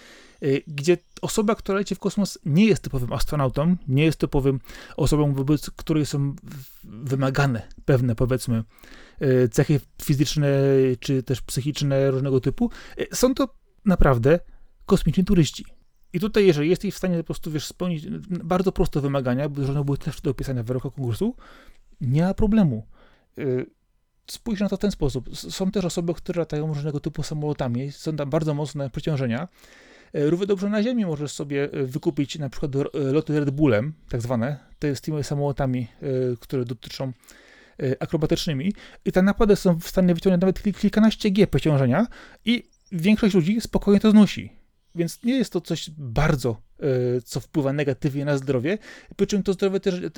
e, 0.41 0.47
gdzie 0.67 0.97
osoba, 1.21 1.55
która 1.55 1.77
leci 1.77 1.95
w 1.95 1.99
kosmos 1.99 2.39
nie 2.45 2.65
jest 2.65 2.83
typowym 2.83 3.13
astronautą, 3.13 3.75
nie 3.87 4.03
jest 4.05 4.19
typowym 4.19 4.59
osobą, 4.97 5.33
wobec 5.33 5.69
której 5.69 6.05
są 6.05 6.35
wymagane 6.83 7.61
pewne, 7.85 8.15
powiedzmy, 8.15 8.63
e, 9.19 9.47
cechy 9.47 9.79
fizyczne 10.01 10.49
czy 10.99 11.23
też 11.23 11.41
psychiczne 11.41 12.11
różnego 12.11 12.41
typu. 12.41 12.69
E, 12.97 13.15
Są 13.15 13.33
to 13.33 13.47
naprawdę 13.85 14.39
kosmiczni 14.85 15.25
turyści. 15.25 15.74
I 16.15 16.19
tutaj, 16.19 16.45
jeżeli 16.45 16.69
jesteś 16.69 16.93
w 16.93 16.97
stanie 16.97 17.17
po 17.17 17.23
prostu, 17.23 17.51
wiesz, 17.51 17.65
spełnić 17.65 18.07
bardzo 18.29 18.71
proste 18.71 19.01
wymagania, 19.01 19.49
bo 19.49 19.69
one 19.69 19.83
były 19.83 19.97
też 19.97 20.21
do 20.21 20.31
opisania 20.31 20.63
w 20.63 20.65
wyroku 20.65 20.91
konkursu, 20.91 21.35
nie 22.01 22.21
ma 22.21 22.33
problemu. 22.33 22.85
Y, 23.39 23.65
spójrz 24.27 24.59
na 24.59 24.69
to 24.69 24.77
w 24.77 24.79
ten 24.79 24.91
sposób. 24.91 25.37
Są 25.37 25.71
też 25.71 25.85
osoby, 25.85 26.13
które 26.13 26.39
latają 26.39 26.67
różnego 26.67 26.99
typu 26.99 27.23
samolotami, 27.23 27.91
są 27.91 28.15
tam 28.15 28.29
bardzo 28.29 28.53
mocne 28.53 28.89
przeciążenia. 28.89 29.47
Y, 30.15 30.29
równie 30.29 30.47
dobrze 30.47 30.69
na 30.69 30.83
ziemi 30.83 31.05
możesz 31.05 31.31
sobie 31.31 31.75
y, 31.75 31.87
wykupić 31.87 32.39
na 32.39 32.49
przykład 32.49 32.71
loty 32.93 33.39
Red 33.39 33.49
Bullem, 33.49 33.93
tak 34.09 34.21
zwane, 34.21 34.57
to 34.79 34.87
jest 34.87 35.03
tymi 35.03 35.23
samolotami, 35.23 35.87
które 36.39 36.65
dotyczą 36.65 37.11
akrobatycznymi 37.99 38.73
i 39.05 39.11
te 39.11 39.21
napady 39.21 39.55
są 39.55 39.79
w 39.79 39.87
stanie 39.87 40.13
wyciągnąć 40.13 40.41
nawet 40.41 40.77
kilkanaście 40.79 41.31
G 41.31 41.47
przeciążenia 41.47 42.07
i 42.45 42.63
większość 42.91 43.35
ludzi 43.35 43.61
spokojnie 43.61 43.99
to 43.99 44.11
znosi. 44.11 44.64
Więc 44.95 45.23
nie 45.23 45.35
jest 45.35 45.53
to 45.53 45.61
coś 45.61 45.89
bardzo, 45.97 46.61
e, 46.79 47.21
co 47.21 47.39
wpływa 47.39 47.73
negatywnie 47.73 48.25
na 48.25 48.37
zdrowie. 48.37 48.77
Przy 49.17 49.27
czym 49.27 49.43
to 49.43 49.53
zdrowie 49.53 49.79
też, 49.79 49.95
e, 49.95 50.09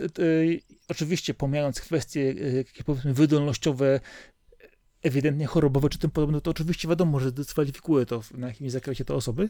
oczywiście 0.89 1.33
pomijając 1.33 1.81
kwestie 1.81 2.35
e, 2.79 2.83
powiedzmy 2.83 3.13
wydolnościowe, 3.13 3.99
ewidentnie 5.03 5.45
chorobowe 5.45 5.89
czy 5.89 5.97
tym 5.99 6.09
podobne, 6.09 6.41
to 6.41 6.51
oczywiście 6.51 6.87
wiadomo, 6.87 7.19
że 7.19 7.31
dyskwalifikuje 7.31 8.05
to 8.05 8.21
na 8.37 8.47
jakimś 8.47 8.71
zakresie 8.71 9.05
te 9.05 9.13
osoby. 9.13 9.49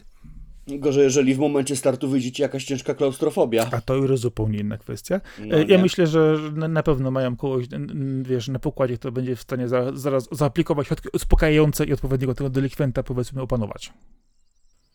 Gorzej, 0.68 1.04
jeżeli 1.04 1.34
w 1.34 1.38
momencie 1.38 1.76
startu 1.76 2.08
wyjdzie 2.08 2.32
ci 2.32 2.42
jakaś 2.42 2.64
ciężka 2.64 2.94
klaustrofobia. 2.94 3.68
A 3.70 3.80
to 3.80 3.94
już 3.94 4.20
zupełnie 4.20 4.58
inna 4.58 4.78
kwestia. 4.78 5.20
No 5.38 5.58
ja 5.58 5.78
myślę, 5.78 6.06
że 6.06 6.38
na 6.52 6.82
pewno 6.82 7.10
mają 7.10 7.36
kogoś, 7.36 7.66
wiesz, 8.22 8.48
na 8.48 8.58
pokładzie, 8.58 8.98
kto 8.98 9.12
będzie 9.12 9.36
w 9.36 9.42
stanie 9.42 9.68
za, 9.68 9.96
zaraz 9.96 10.28
zaaplikować 10.32 10.86
środki 10.86 11.08
uspokajające 11.12 11.84
i 11.84 11.92
odpowiedniego 11.92 12.34
tego 12.34 12.50
delikwenta, 12.50 13.02
powiedzmy, 13.02 13.42
opanować 13.42 13.92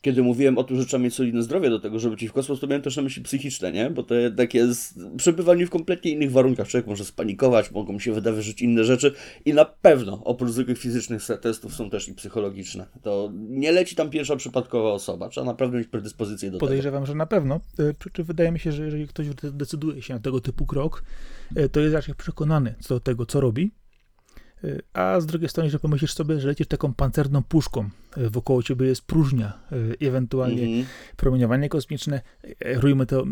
kiedy 0.03 0.23
mówiłem 0.23 0.57
o 0.57 0.63
tym, 0.63 0.77
że 0.77 0.85
trzeba 0.85 1.03
mieć 1.03 1.13
solidne 1.13 1.43
zdrowie 1.43 1.69
do 1.69 1.79
tego, 1.79 1.99
żeby 1.99 2.17
ci 2.17 2.27
w 2.27 2.33
kosmos, 2.33 2.59
to 2.59 2.67
miałem 2.67 2.81
też 2.81 2.97
na 2.97 3.03
myśli 3.03 3.23
psychiczne, 3.23 3.71
nie? 3.71 3.89
Bo 3.89 4.03
to 4.03 4.15
jednak 4.15 4.53
jest 4.53 4.99
przebywanie 5.17 5.67
w 5.67 5.69
kompletnie 5.69 6.11
innych 6.11 6.31
warunkach. 6.31 6.67
Człowiek 6.67 6.87
może 6.87 7.05
spanikować, 7.05 7.71
mogą 7.71 7.99
się 7.99 8.13
wydarzyć 8.13 8.61
inne 8.61 8.83
rzeczy 8.83 9.13
i 9.45 9.53
na 9.53 9.65
pewno 9.65 10.21
oprócz 10.23 10.51
zwykłych 10.51 10.79
fizycznych 10.79 11.21
testów 11.41 11.75
są 11.75 11.89
też 11.89 12.07
i 12.07 12.13
psychologiczne. 12.13 12.87
To 13.01 13.31
nie 13.33 13.71
leci 13.71 13.95
tam 13.95 14.09
pierwsza 14.09 14.35
przypadkowa 14.35 14.91
osoba. 14.91 15.29
Trzeba 15.29 15.45
naprawdę 15.45 15.77
mieć 15.77 15.87
predyspozycję 15.87 16.51
do 16.51 16.57
Podejrzewam, 16.57 17.03
tego. 17.03 17.07
że 17.07 17.15
na 17.15 17.25
pewno. 17.25 17.59
E, 17.79 18.11
czym 18.13 18.25
wydaje 18.25 18.51
mi 18.51 18.59
się, 18.59 18.71
że 18.71 18.85
jeżeli 18.85 19.07
ktoś 19.07 19.27
decyduje 19.53 20.01
się 20.01 20.13
na 20.13 20.19
tego 20.19 20.41
typu 20.41 20.65
krok, 20.65 21.03
e, 21.55 21.69
to 21.69 21.79
jest 21.79 21.95
raczej 21.95 22.15
przekonany 22.15 22.75
co 22.79 22.93
do 22.93 22.99
tego, 22.99 23.25
co 23.25 23.39
robi 23.39 23.71
Y, 24.63 24.81
a 24.93 25.19
z 25.19 25.25
drugiej 25.25 25.49
strony, 25.49 25.69
że 25.69 25.79
pomyślisz 25.79 26.13
sobie, 26.13 26.39
że 26.39 26.47
lecisz 26.47 26.67
taką 26.67 26.93
pancerną 26.93 27.43
puszką, 27.43 27.89
wokoło 28.17 28.63
ciebie 28.63 28.87
jest 28.87 29.01
próżnia, 29.05 29.59
y, 30.01 30.07
ewentualnie 30.07 30.63
mm 30.63 30.81
-hmm. 30.81 30.85
promieniowanie 31.17 31.69
kosmiczne, 31.69 32.21
rójmy 32.65 33.05
to 33.05 33.25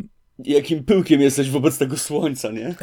jakim 0.45 0.83
pyłkiem 0.83 1.21
jesteś 1.21 1.49
wobec 1.49 1.77
tego 1.77 1.97
słońca, 1.97 2.51
nie? 2.51 2.75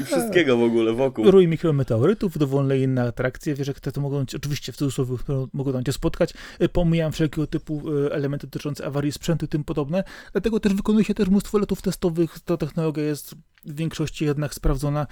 I 0.00 0.04
wszystkiego 0.04 0.56
w 0.56 0.62
ogóle 0.62 0.92
wokół. 0.92 1.30
Rój 1.30 1.48
mikrometeorytów, 1.48 2.38
dowolne 2.38 2.78
inne 2.78 3.02
atrakcje, 3.02 3.54
wiesz, 3.54 3.68
jak 3.68 3.80
to 3.80 4.00
mogą, 4.00 4.24
oczywiście 4.36 4.72
w 4.72 4.76
cudzysłowie 4.76 5.16
mogą 5.52 5.72
tam 5.72 5.84
cię 5.84 5.92
spotkać, 5.92 6.34
pomijam 6.72 7.12
wszelkiego 7.12 7.46
typu 7.46 7.82
elementy 8.10 8.46
dotyczące 8.46 8.86
awarii 8.86 9.12
sprzętu 9.12 9.44
i 9.44 9.48
tym 9.48 9.64
podobne, 9.64 10.04
dlatego 10.32 10.60
też 10.60 10.74
wykonuje 10.74 11.04
się 11.04 11.14
też 11.14 11.28
mnóstwo 11.28 11.58
lotów 11.58 11.82
testowych, 11.82 12.40
ta 12.40 12.56
technologia 12.56 13.04
jest 13.04 13.34
w 13.64 13.76
większości 13.76 14.24
jednak 14.24 14.54
sprawdzona. 14.54 15.06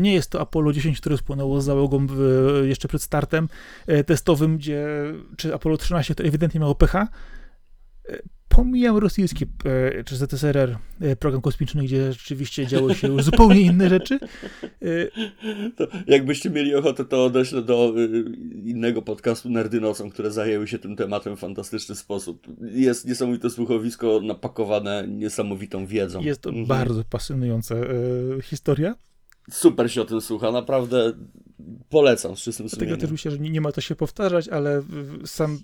Nie 0.00 0.14
jest 0.14 0.30
to 0.30 0.40
Apollo 0.40 0.72
10, 0.72 1.00
które 1.00 1.16
spłynęło 1.16 1.60
z 1.60 1.64
załogą 1.64 2.06
jeszcze 2.64 2.88
przed 2.88 3.02
startem 3.02 3.48
testowym, 4.06 4.58
gdzie, 4.58 4.86
czy 5.36 5.54
Apollo 5.54 5.76
13 5.76 6.14
to 6.14 6.24
ewidentnie 6.24 6.60
miało 6.60 6.74
pecha, 6.74 7.08
pomijam 8.58 8.96
rosyjski 8.96 9.46
e, 9.64 10.04
czy 10.04 10.16
ZSRR 10.16 10.78
e, 11.00 11.16
program 11.16 11.42
kosmiczny, 11.42 11.82
gdzie 11.84 12.12
rzeczywiście 12.12 12.66
działy 12.66 12.94
się 12.94 13.08
już 13.08 13.24
zupełnie 13.30 13.60
inne 13.60 13.88
rzeczy. 13.88 14.18
E, 14.62 15.70
to 15.76 15.86
jakbyście 16.06 16.50
mieli 16.50 16.74
ochotę, 16.74 17.04
to 17.04 17.24
odeślę 17.24 17.62
do 17.62 17.94
innego 18.64 19.02
podcastu 19.02 19.50
Nerdy 19.50 19.80
Nocą, 19.80 20.10
które 20.10 20.30
zajęły 20.30 20.68
się 20.68 20.78
tym 20.78 20.96
tematem 20.96 21.36
w 21.36 21.40
fantastyczny 21.40 21.94
sposób. 21.94 22.46
Jest 22.60 23.06
niesamowite 23.06 23.50
słuchowisko 23.50 24.20
napakowane 24.22 25.08
niesamowitą 25.08 25.86
wiedzą. 25.86 26.20
Jest 26.20 26.40
to 26.40 26.48
mhm. 26.48 26.66
bardzo 26.66 27.04
pasjonująca 27.04 27.74
historia. 28.42 28.94
Super 29.50 29.92
się 29.92 30.02
o 30.02 30.04
tym 30.04 30.20
słucha, 30.20 30.52
naprawdę 30.52 31.12
polecam 31.88 32.36
z 32.36 32.40
czystym 32.40 32.68
sumieniem. 32.68 32.88
Dlatego 32.88 33.00
też 33.00 33.10
myślę, 33.12 33.30
że 33.30 33.38
nie, 33.38 33.50
nie 33.50 33.60
ma 33.60 33.72
to 33.72 33.80
się 33.80 33.96
powtarzać, 33.96 34.48
ale 34.48 34.82
sam 35.24 35.58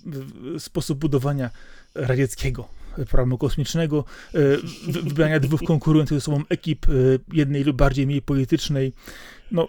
sposób 0.58 0.98
budowania 0.98 1.50
radzieckiego 1.94 2.83
programu 2.94 3.38
kosmicznego, 3.38 4.04
e, 4.34 4.38
wybrania 5.02 5.40
dwóch 5.40 5.62
konkurujących 5.62 6.18
ze 6.18 6.20
sobą 6.20 6.42
ekip, 6.48 6.86
e, 6.88 6.92
jednej 7.32 7.64
lub 7.64 7.76
bardziej 7.76 8.06
mniej 8.06 8.22
politycznej, 8.22 8.92
no... 9.50 9.68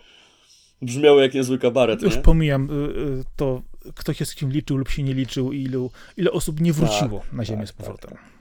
Brzmiało 0.82 1.22
jak 1.22 1.34
niezły 1.34 1.60
kabaret, 1.60 2.02
Już 2.02 2.16
nie? 2.16 2.22
pomijam 2.22 2.70
e, 2.72 3.24
to, 3.36 3.62
kto 3.96 4.14
się 4.14 4.26
z 4.26 4.36
kim 4.36 4.52
liczył 4.52 4.78
lub 4.78 4.90
się 4.90 5.04
nie 5.04 5.14
liczył, 5.14 5.52
ilu, 5.52 5.92
ile 6.18 6.32
osób 6.32 6.62
nie 6.62 6.74
wróciło 6.74 7.20
tak, 7.20 7.34
na 7.34 7.46
Ziemię 7.46 7.60
tak, 7.60 7.70
z 7.70 7.74
powrotem. 7.74 8.12
Tak, 8.12 8.20
tak. 8.20 8.36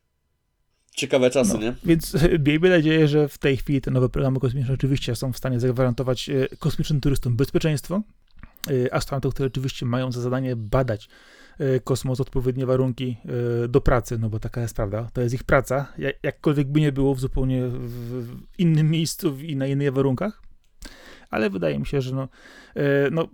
Ciekawe 0.97 1.31
czasy, 1.31 1.55
no, 1.55 1.61
nie? 1.61 1.75
Więc 1.85 2.17
miejmy 2.47 2.71
nadzieję, 2.71 3.09
że 3.09 3.29
w 3.29 3.39
tej 3.39 3.57
chwili 3.57 3.81
te 3.81 3.91
nowe 3.91 4.09
programy 4.09 4.41
kosmiczne 4.41 4.75
oczywiście 4.75 5.17
są 5.17 5.33
w 5.33 5.39
stanie 5.39 5.61
zagwarantować 5.61 6.31
kosmicznym 6.59 7.01
turystom 7.01 7.37
bezpieczeństwo, 7.37 8.03
astronautów, 8.93 9.35
które 9.35 9.47
oczywiście 9.47 9.87
mają 9.87 10.13
za 10.13 10.21
zadanie 10.21 10.57
badać 10.57 11.09
kosmos 11.85 12.21
odpowiednie 12.21 12.67
warunki 12.67 13.17
e, 13.65 13.69
do 13.69 13.81
pracy, 13.81 14.19
no 14.19 14.31
bo 14.31 14.39
taka 14.39 14.61
jest 14.61 14.77
prawda, 14.77 15.09
to 15.13 15.21
jest 15.21 15.35
ich 15.35 15.45
praca, 15.45 15.93
jakkolwiek 16.23 16.69
by 16.69 16.81
nie 16.81 16.93
było 16.93 17.15
w 17.15 17.21
zupełnie 17.21 17.63
w 17.69 18.37
innym 18.59 18.91
miejscu 18.91 19.37
i 19.39 19.57
na 19.57 19.67
innych 19.67 19.93
warunkach, 19.93 20.43
ale 21.31 21.51
wydaje 21.51 21.79
mi 21.79 21.87
się, 21.87 22.01
że 22.01 22.15
no, 22.15 22.29
e, 22.75 23.11
no 23.11 23.29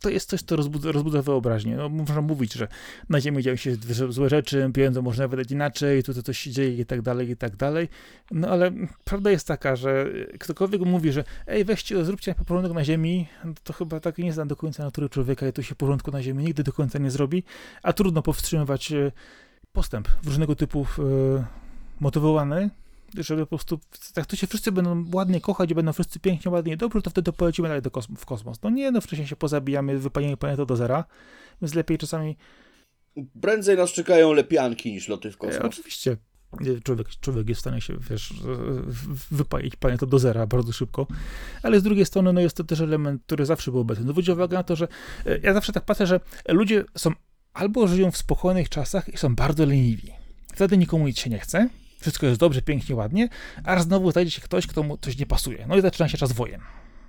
to 0.00 0.10
jest 0.10 0.30
coś, 0.30 0.42
co 0.42 0.56
rozbudza, 0.56 0.92
rozbudza 0.92 1.22
wyobraźnię. 1.22 1.76
No, 1.76 1.88
można 1.88 2.20
mówić, 2.20 2.52
że 2.52 2.68
na 3.08 3.20
Ziemi 3.20 3.42
dzieją 3.42 3.56
się 3.56 3.76
złe 4.08 4.28
rzeczy, 4.28 4.70
pieniądze 4.74 5.02
można 5.02 5.28
wydać 5.28 5.50
inaczej, 5.50 6.02
tutaj 6.02 6.22
coś 6.22 6.38
się 6.38 6.50
dzieje 6.50 6.76
i 6.76 6.86
tak 6.86 7.02
dalej, 7.02 7.30
i 7.30 7.36
tak 7.36 7.56
dalej. 7.56 7.88
No 8.30 8.48
ale 8.48 8.72
prawda 9.04 9.30
jest 9.30 9.46
taka, 9.46 9.76
że 9.76 10.06
ktokolwiek 10.40 10.80
mówi, 10.80 11.12
że 11.12 11.24
ej, 11.46 11.64
weźcie, 11.64 12.04
zróbcie 12.04 12.34
porządek 12.46 12.72
na 12.72 12.84
Ziemi, 12.84 13.26
to 13.64 13.72
chyba 13.72 14.00
tak 14.00 14.18
nie 14.18 14.32
zna 14.32 14.46
do 14.46 14.56
końca 14.56 14.84
natury 14.84 15.08
człowieka 15.08 15.48
i 15.48 15.52
tu 15.52 15.62
się 15.62 15.74
porządku 15.74 16.10
na 16.10 16.22
Ziemi 16.22 16.44
nigdy 16.44 16.62
do 16.62 16.72
końca 16.72 16.98
nie 16.98 17.10
zrobi, 17.10 17.42
a 17.82 17.92
trudno 17.92 18.22
powstrzymywać 18.22 18.92
e, 18.92 19.12
postęp 19.72 20.08
w 20.22 20.26
różnego 20.26 20.56
typu 20.56 20.86
e, 20.98 21.44
motywowany 22.00 22.70
żeby 23.18 23.42
po 23.42 23.48
prostu, 23.48 23.80
jak 24.16 24.26
to 24.26 24.36
się 24.36 24.46
wszyscy 24.46 24.72
będą 24.72 25.04
ładnie 25.12 25.40
kochać 25.40 25.70
i 25.70 25.74
będą 25.74 25.92
wszyscy 25.92 26.20
pięknie, 26.20 26.50
ładnie 26.50 26.76
dobrze, 26.76 27.02
to 27.02 27.10
wtedy 27.10 27.32
polecimy 27.32 27.68
dalej 27.68 27.82
do 27.82 27.90
kosmos, 27.90 28.20
w 28.20 28.26
kosmos. 28.26 28.62
No 28.62 28.70
nie, 28.70 28.90
no 28.90 29.00
wcześniej 29.00 29.28
się 29.28 29.36
pozabijamy, 29.36 29.98
wypalimy 29.98 30.36
planetę 30.36 30.66
do 30.66 30.76
zera, 30.76 31.04
więc 31.62 31.74
lepiej 31.74 31.98
czasami... 31.98 32.36
Prędzej 33.40 33.76
nas 33.76 33.90
czekają 33.90 34.32
lepianki 34.32 34.92
niż 34.92 35.08
loty 35.08 35.30
w 35.30 35.36
kosmos. 35.36 35.56
E, 35.56 35.62
oczywiście. 35.62 36.16
Człowiek, 36.84 37.08
człowiek 37.20 37.48
jest 37.48 37.58
w 37.58 37.60
stanie 37.60 37.80
się, 37.80 37.96
wiesz, 38.10 38.34
wypalić 39.30 39.76
planetę 39.76 40.06
do 40.06 40.18
zera 40.18 40.46
bardzo 40.46 40.72
szybko, 40.72 41.06
ale 41.62 41.80
z 41.80 41.82
drugiej 41.82 42.06
strony, 42.06 42.32
no 42.32 42.40
jest 42.40 42.56
to 42.56 42.64
też 42.64 42.80
element, 42.80 43.22
który 43.22 43.46
zawsze 43.46 43.70
był 43.70 43.80
obecny. 43.80 44.04
Zwróćcie 44.04 44.32
uwagę 44.32 44.56
na 44.56 44.62
to, 44.62 44.76
że 44.76 44.88
e, 45.26 45.38
ja 45.38 45.54
zawsze 45.54 45.72
tak 45.72 45.84
patrzę, 45.84 46.06
że 46.06 46.20
ludzie 46.48 46.84
są 46.96 47.10
albo 47.52 47.88
żyją 47.88 48.10
w 48.10 48.16
spokojnych 48.16 48.68
czasach 48.68 49.08
i 49.08 49.16
są 49.16 49.34
bardzo 49.34 49.66
leniwi. 49.66 50.12
Wtedy 50.54 50.78
nikomu 50.78 51.06
nic 51.06 51.18
się 51.18 51.30
nie 51.30 51.38
chce, 51.38 51.68
wszystko 52.00 52.26
jest 52.26 52.40
dobrze, 52.40 52.62
pięknie, 52.62 52.96
ładnie, 52.96 53.28
a 53.64 53.82
znowu 53.82 54.10
znajdzie 54.10 54.30
się 54.30 54.42
ktoś, 54.42 54.66
kto 54.66 54.82
mu 54.82 54.96
coś 54.96 55.18
nie 55.18 55.26
pasuje. 55.26 55.66
No 55.68 55.76
i 55.76 55.80
zaczyna 55.80 56.08
się 56.08 56.18
czas 56.18 56.32
wojen. 56.32 56.60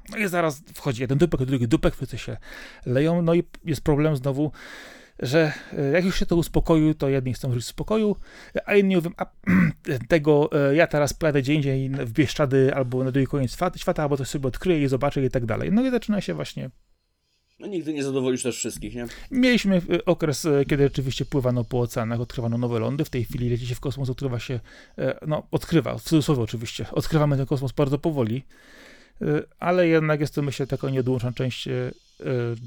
No 0.10 0.18
i 0.18 0.28
zaraz 0.28 0.64
wchodzi 0.74 1.02
jeden 1.02 1.18
dupek, 1.18 1.46
drugi 1.46 1.68
dupek, 1.68 1.96
wszyscy 1.96 2.18
się 2.18 2.38
leją, 2.86 3.22
no 3.22 3.34
i 3.34 3.44
jest 3.66 3.82
problem 3.82 4.16
znowu, 4.16 4.52
że 5.20 5.54
e, 5.78 5.92
jak 5.92 6.06
już 6.06 6.20
się 6.20 6.26
to 6.26 6.36
uspokoił, 6.36 6.94
to 6.94 7.10
jedni 7.10 7.34
chcą 7.34 7.54
żyć 7.54 7.64
w 7.64 7.68
spokoju, 7.68 8.16
a 8.66 8.76
inni 8.76 8.96
mówią, 8.96 9.12
a 9.18 9.26
tego 10.08 10.50
e, 10.70 10.76
ja 10.76 10.88
teraz 10.88 11.14
pojadę 11.14 11.42
gdzie 11.42 11.54
indziej 11.54 11.90
w 11.90 12.12
Bieszczady 12.12 12.76
albo 12.76 13.04
na 13.04 13.12
drugi 13.12 13.28
koniec 13.28 13.58
świata, 13.78 14.04
albo 14.04 14.18
to 14.18 14.26
sobie 14.26 14.48
odkryję 14.48 14.84
i 14.84 14.88
zobaczę 14.88 15.26
i 15.26 15.30
tak 15.30 15.46
dalej. 15.46 15.72
No 15.72 15.86
i 15.86 15.92
zaczyna 15.92 16.22
się 16.22 16.34
właśnie 16.34 16.70
no 17.62 17.68
nigdy 17.68 17.94
nie 17.94 18.04
zadowolisz 18.04 18.44
też 18.44 18.58
wszystkich, 18.58 18.96
nie? 18.96 19.06
Mieliśmy 19.32 19.76
e, 19.76 20.06
okres, 20.06 20.46
e, 20.46 20.66
kiedy 20.66 20.84
rzeczywiście 20.84 21.26
pływano 21.26 21.64
po 21.64 21.80
oceanach, 21.80 22.22
odkrywano 22.22 22.58
nowe 22.58 22.80
lądy. 22.80 23.06
W 23.06 23.10
tej 23.10 23.24
chwili 23.24 23.50
leci 23.50 23.68
się 23.68 23.76
w 23.76 23.80
kosmos, 23.80 24.10
odkrywa 24.10 24.40
się, 24.40 24.60
e, 24.98 25.20
no 25.28 25.48
odkrywa, 25.52 25.98
w 25.98 26.04
cudzysłowie 26.04 26.42
oczywiście, 26.42 26.86
odkrywamy 26.92 27.38
ten 27.38 27.46
kosmos 27.46 27.72
bardzo 27.72 27.98
powoli, 27.98 28.44
ale 29.60 29.88
jednak 29.88 30.20
jest 30.20 30.36
to 30.36 30.42
myślę 30.42 30.68
taką 30.68 30.90
nieodłączną 30.90 31.34
część 31.34 31.70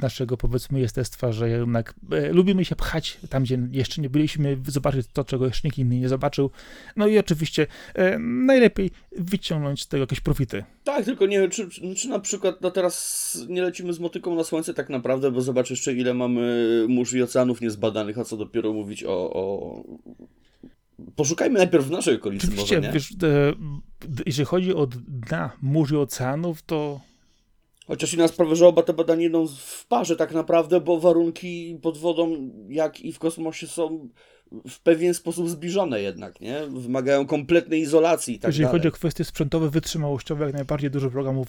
naszego 0.03 0.37
powiedzmy 0.37 0.81
jestestwa, 0.81 1.33
że 1.33 1.49
jednak 1.49 1.95
e, 2.13 2.33
lubimy 2.33 2.65
się 2.65 2.77
pchać 2.77 3.19
tam, 3.31 3.43
gdzie 3.43 3.59
jeszcze 3.71 4.03
nie 4.03 4.11
byliśmy, 4.11 4.59
zobaczyć 4.67 5.07
to, 5.13 5.25
czego 5.25 5.47
jeszcze 5.47 5.69
nikt 5.69 5.79
inny 5.79 5.99
nie 5.99 6.09
zobaczył. 6.09 6.51
No 6.97 7.07
i 7.07 7.19
oczywiście 7.19 7.67
e, 7.95 8.19
najlepiej 8.19 8.91
wyciągnąć 9.19 9.83
z 9.83 9.89
tego 9.89 10.03
jakieś 10.03 10.21
profity. 10.21 10.65
Tak, 10.85 11.05
tylko 11.05 11.27
nie 11.27 11.41
wiem, 11.41 11.51
czy, 11.51 11.69
czy 11.97 12.09
na 12.09 12.19
przykład 12.19 12.61
no 12.61 12.71
teraz 12.71 13.39
nie 13.49 13.63
lecimy 13.63 13.93
z 13.93 14.01
motyką 14.01 14.35
na 14.35 14.45
słońce 14.45 14.75
tak 14.75 14.89
naprawdę, 14.89 15.31
bo 15.31 15.41
zobacz 15.41 15.71
jeszcze 15.71 15.93
ile 15.93 16.15
mamy 16.15 16.87
mórz 16.89 17.13
i 17.13 17.23
oceanów 17.23 17.61
niezbadanych, 17.61 18.19
a 18.19 18.25
co 18.25 18.37
dopiero 18.37 18.73
mówić 18.73 19.05
o, 19.05 19.33
o 19.33 19.83
poszukajmy 21.17 21.59
najpierw 21.59 21.87
w 21.87 21.91
naszej 21.91 22.17
okolicy 22.17 22.47
Oczywiście, 22.47 22.77
może, 22.77 22.89
nie? 22.89 22.95
wiesz, 22.95 23.13
e, 23.23 23.53
jeżeli 24.27 24.47
chodzi 24.47 24.75
o 24.75 24.87
dna 25.09 25.51
mórz 25.63 25.93
i 25.93 25.97
oceanów, 25.97 26.63
to 26.63 27.01
Chociaż 27.87 28.15
inna 28.15 28.29
sprawa, 28.29 28.55
że 28.55 28.67
oba 28.67 28.83
te 28.83 28.93
badania 28.93 29.27
idą 29.27 29.47
w 29.49 29.87
parze 29.87 30.17
tak 30.17 30.33
naprawdę, 30.33 30.81
bo 30.81 31.01
warunki 31.01 31.79
pod 31.83 31.99
wodą, 31.99 32.51
jak 32.69 33.01
i 33.01 33.13
w 33.13 33.19
kosmosie 33.19 33.67
są 33.67 34.09
w 34.69 34.81
pewien 34.81 35.15
sposób 35.15 35.51
zbliżone 35.51 36.01
jednak, 36.01 36.41
nie? 36.41 36.61
Wymagają 36.67 37.27
kompletnej 37.27 37.81
izolacji 37.81 38.35
i 38.35 38.39
tak 38.39 38.49
jeżeli 38.49 38.65
dalej. 38.65 38.79
chodzi 38.79 38.89
o 38.89 38.93
kwestie 38.93 39.25
sprzętowe, 39.25 39.71
wytrzymałościowe, 39.71 40.45
jak 40.45 40.55
najbardziej 40.55 40.91
dużo 40.91 41.11
programów 41.11 41.49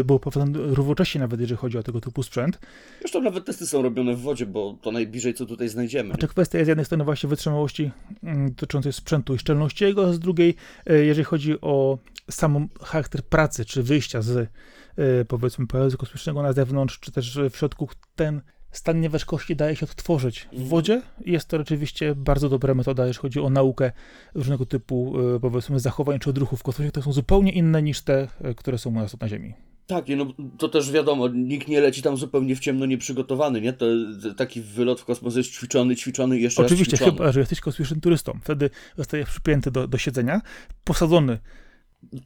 e, 0.00 0.04
było 0.04 0.18
powstane 0.18 0.58
równocześnie 0.58 1.20
nawet, 1.20 1.40
jeżeli 1.40 1.58
chodzi 1.58 1.78
o 1.78 1.82
tego 1.82 2.00
typu 2.00 2.22
sprzęt. 2.22 2.58
Zresztą 3.00 3.20
nawet 3.20 3.44
testy 3.44 3.66
są 3.66 3.82
robione 3.82 4.14
w 4.14 4.20
wodzie, 4.20 4.46
bo 4.46 4.78
to 4.82 4.92
najbliżej, 4.92 5.34
co 5.34 5.46
tutaj 5.46 5.68
znajdziemy. 5.68 6.14
A 6.14 6.16
to 6.16 6.28
kwestia 6.28 6.58
jest 6.58 6.66
z 6.66 6.68
jednej 6.68 6.86
strony 6.86 7.04
właśnie 7.04 7.28
wytrzymałości 7.28 7.90
mm, 8.22 8.48
dotyczącej 8.48 8.92
sprzętu 8.92 9.34
i 9.34 9.38
szczelności 9.38 9.84
jego, 9.84 10.08
a 10.08 10.12
z 10.12 10.18
drugiej, 10.18 10.54
e, 10.86 10.98
jeżeli 10.98 11.24
chodzi 11.24 11.60
o 11.60 11.98
sam 12.30 12.68
charakter 12.82 13.22
pracy, 13.22 13.64
czy 13.64 13.82
wyjścia 13.82 14.22
z 14.22 14.48
powiedzmy 15.28 15.66
pojazdu 15.66 15.98
kosmicznego 15.98 16.42
na 16.42 16.52
zewnątrz, 16.52 17.00
czy 17.00 17.12
też 17.12 17.38
w 17.50 17.56
środku, 17.56 17.88
ten 18.16 18.40
stan 18.70 19.00
nieważkości 19.00 19.56
daje 19.56 19.76
się 19.76 19.86
odtworzyć 19.86 20.40
w 20.40 20.44
Mhm. 20.52 20.68
wodzie. 20.68 21.02
Jest 21.26 21.48
to 21.48 21.58
rzeczywiście 21.58 22.14
bardzo 22.14 22.48
dobra 22.48 22.74
metoda, 22.74 23.06
jeżeli 23.06 23.22
chodzi 23.22 23.40
o 23.40 23.50
naukę 23.50 23.92
różnego 24.34 24.66
typu, 24.66 25.14
e, 25.36 25.40
powiedzmy, 25.40 25.80
zachowań 25.80 26.18
czy 26.18 26.30
odruchów 26.30 26.60
w 26.60 26.62
kosmosie, 26.62 26.90
które 26.90 27.04
są 27.04 27.12
zupełnie 27.12 27.52
inne 27.52 27.82
niż 27.82 28.00
te, 28.02 28.28
e, 28.40 28.54
które 28.54 28.78
są 28.78 28.90
u 28.90 28.92
nas 28.92 29.20
na 29.20 29.28
Ziemi. 29.28 29.54
Tak, 29.86 30.04
no 30.16 30.26
to 30.58 30.68
też 30.68 30.92
wiadomo, 30.92 31.28
nikt 31.28 31.68
nie 31.68 31.80
leci 31.80 32.02
tam 32.02 32.16
zupełnie 32.16 32.56
w 32.56 32.60
ciemno 32.60 32.86
nieprzygotowany, 32.86 33.60
nie? 33.60 33.72
To, 33.72 33.86
to 34.22 34.34
taki 34.34 34.60
wylot 34.60 35.00
w 35.00 35.04
kosmos 35.04 35.36
jest 35.36 35.50
ćwiczony, 35.50 35.96
ćwiczony 35.96 36.38
i 36.38 36.42
jeszcze 36.42 36.62
Oczywiście, 36.62 36.92
raz 36.92 37.00
ćwiczony. 37.00 37.18
chyba, 37.18 37.32
że 37.32 37.40
jesteś 37.40 37.60
kosmicznym 37.60 38.00
turystą. 38.00 38.38
Wtedy 38.42 38.70
zostajesz 38.96 39.28
przypięty 39.30 39.70
do, 39.70 39.88
do 39.88 39.98
siedzenia, 39.98 40.40
posadzony 40.84 41.38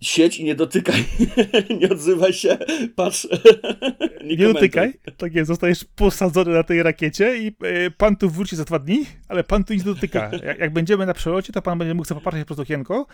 Siedź 0.00 0.36
i 0.38 0.44
nie 0.44 0.54
dotykaj, 0.54 1.04
nie 1.80 1.88
odzywaj 1.90 2.32
się, 2.32 2.58
patrz. 2.96 3.28
Nie 4.24 4.36
komentuj. 4.36 4.54
dotykaj, 4.54 4.94
tak 5.16 5.34
jest, 5.34 5.48
zostajesz 5.48 5.84
posadzony 5.84 6.52
na 6.52 6.62
tej 6.62 6.82
rakiecie 6.82 7.38
i 7.38 7.46
e, 7.62 7.90
pan 7.90 8.16
tu 8.16 8.30
wróci 8.30 8.56
za 8.56 8.64
dwa 8.64 8.78
dni, 8.78 9.04
ale 9.28 9.44
pan 9.44 9.64
tu 9.64 9.74
nic 9.74 9.84
nie 9.84 9.94
dotyka. 9.94 10.30
Jak, 10.44 10.58
jak 10.58 10.72
będziemy 10.72 11.06
na 11.06 11.14
przelocie, 11.14 11.52
to 11.52 11.62
pan 11.62 11.78
będzie 11.78 11.94
mógł 11.94 12.08
sobie 12.08 12.20
popatrzeć 12.20 12.44
przez 12.46 12.58
okienko, 12.58 13.06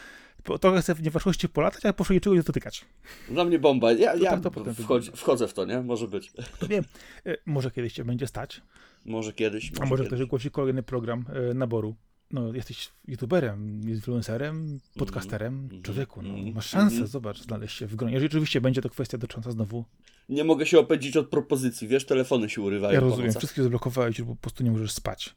trochę 0.60 0.80
chce 0.82 0.94
w 0.94 1.02
nieważkości 1.02 1.48
polatać, 1.48 1.84
ale 1.84 1.94
proszę 1.94 2.14
niczego 2.14 2.36
nie 2.36 2.42
dotykać. 2.42 2.84
Dla 3.30 3.44
mnie 3.44 3.58
bomba. 3.58 3.92
Ja, 3.92 4.14
ja 4.14 4.30
tak 4.30 4.40
to 4.40 4.50
potem 4.50 4.74
wchodzi, 4.74 5.10
wchodzę 5.16 5.48
w 5.48 5.54
to, 5.54 5.64
nie? 5.64 5.80
Może 5.80 6.08
być. 6.08 6.32
To 6.58 6.68
wiem, 6.68 6.84
e, 7.26 7.36
może 7.46 7.70
kiedyś 7.70 7.92
cię 7.92 8.04
będzie 8.04 8.26
stać, 8.26 8.62
Może 9.06 9.32
kiedyś. 9.32 9.72
a 9.80 9.86
może 9.86 10.04
kiedyś. 10.04 10.06
ktoś 10.08 10.20
ogłosi 10.20 10.50
kolejny 10.50 10.82
program 10.82 11.24
e, 11.50 11.54
naboru. 11.54 11.94
No, 12.34 12.54
jesteś 12.54 12.88
youtuberem, 13.08 13.80
influencerem, 13.88 14.80
podcasterem, 14.98 15.54
Mhm. 15.62 15.82
człowieku, 15.82 16.22
no, 16.22 16.28
Mhm. 16.28 16.54
masz 16.54 16.66
szansę, 16.66 16.94
Mhm. 16.94 17.06
zobacz, 17.06 17.42
znaleźć 17.42 17.76
się 17.76 17.86
w 17.86 17.96
gronie. 17.96 18.14
Jeżeli 18.14 18.28
oczywiście 18.30 18.60
będzie 18.60 18.82
to 18.82 18.90
kwestia 18.90 19.18
dotycząca 19.18 19.50
znowu, 19.50 19.84
Nie 20.28 20.44
mogę 20.44 20.66
się 20.66 20.78
opędzić 20.78 21.16
od 21.16 21.28
propozycji, 21.28 21.88
wiesz, 21.88 22.06
telefony 22.06 22.50
się 22.50 22.60
urywają. 22.62 22.94
ja 22.94 23.00
rozumiem, 23.00 23.32
wszystkie 23.32 23.62
zablokowałeś, 23.62 24.22
bo 24.22 24.34
po 24.34 24.40
prostu 24.42 24.64
nie 24.64 24.70
możesz 24.70 24.92
spać. 24.92 25.34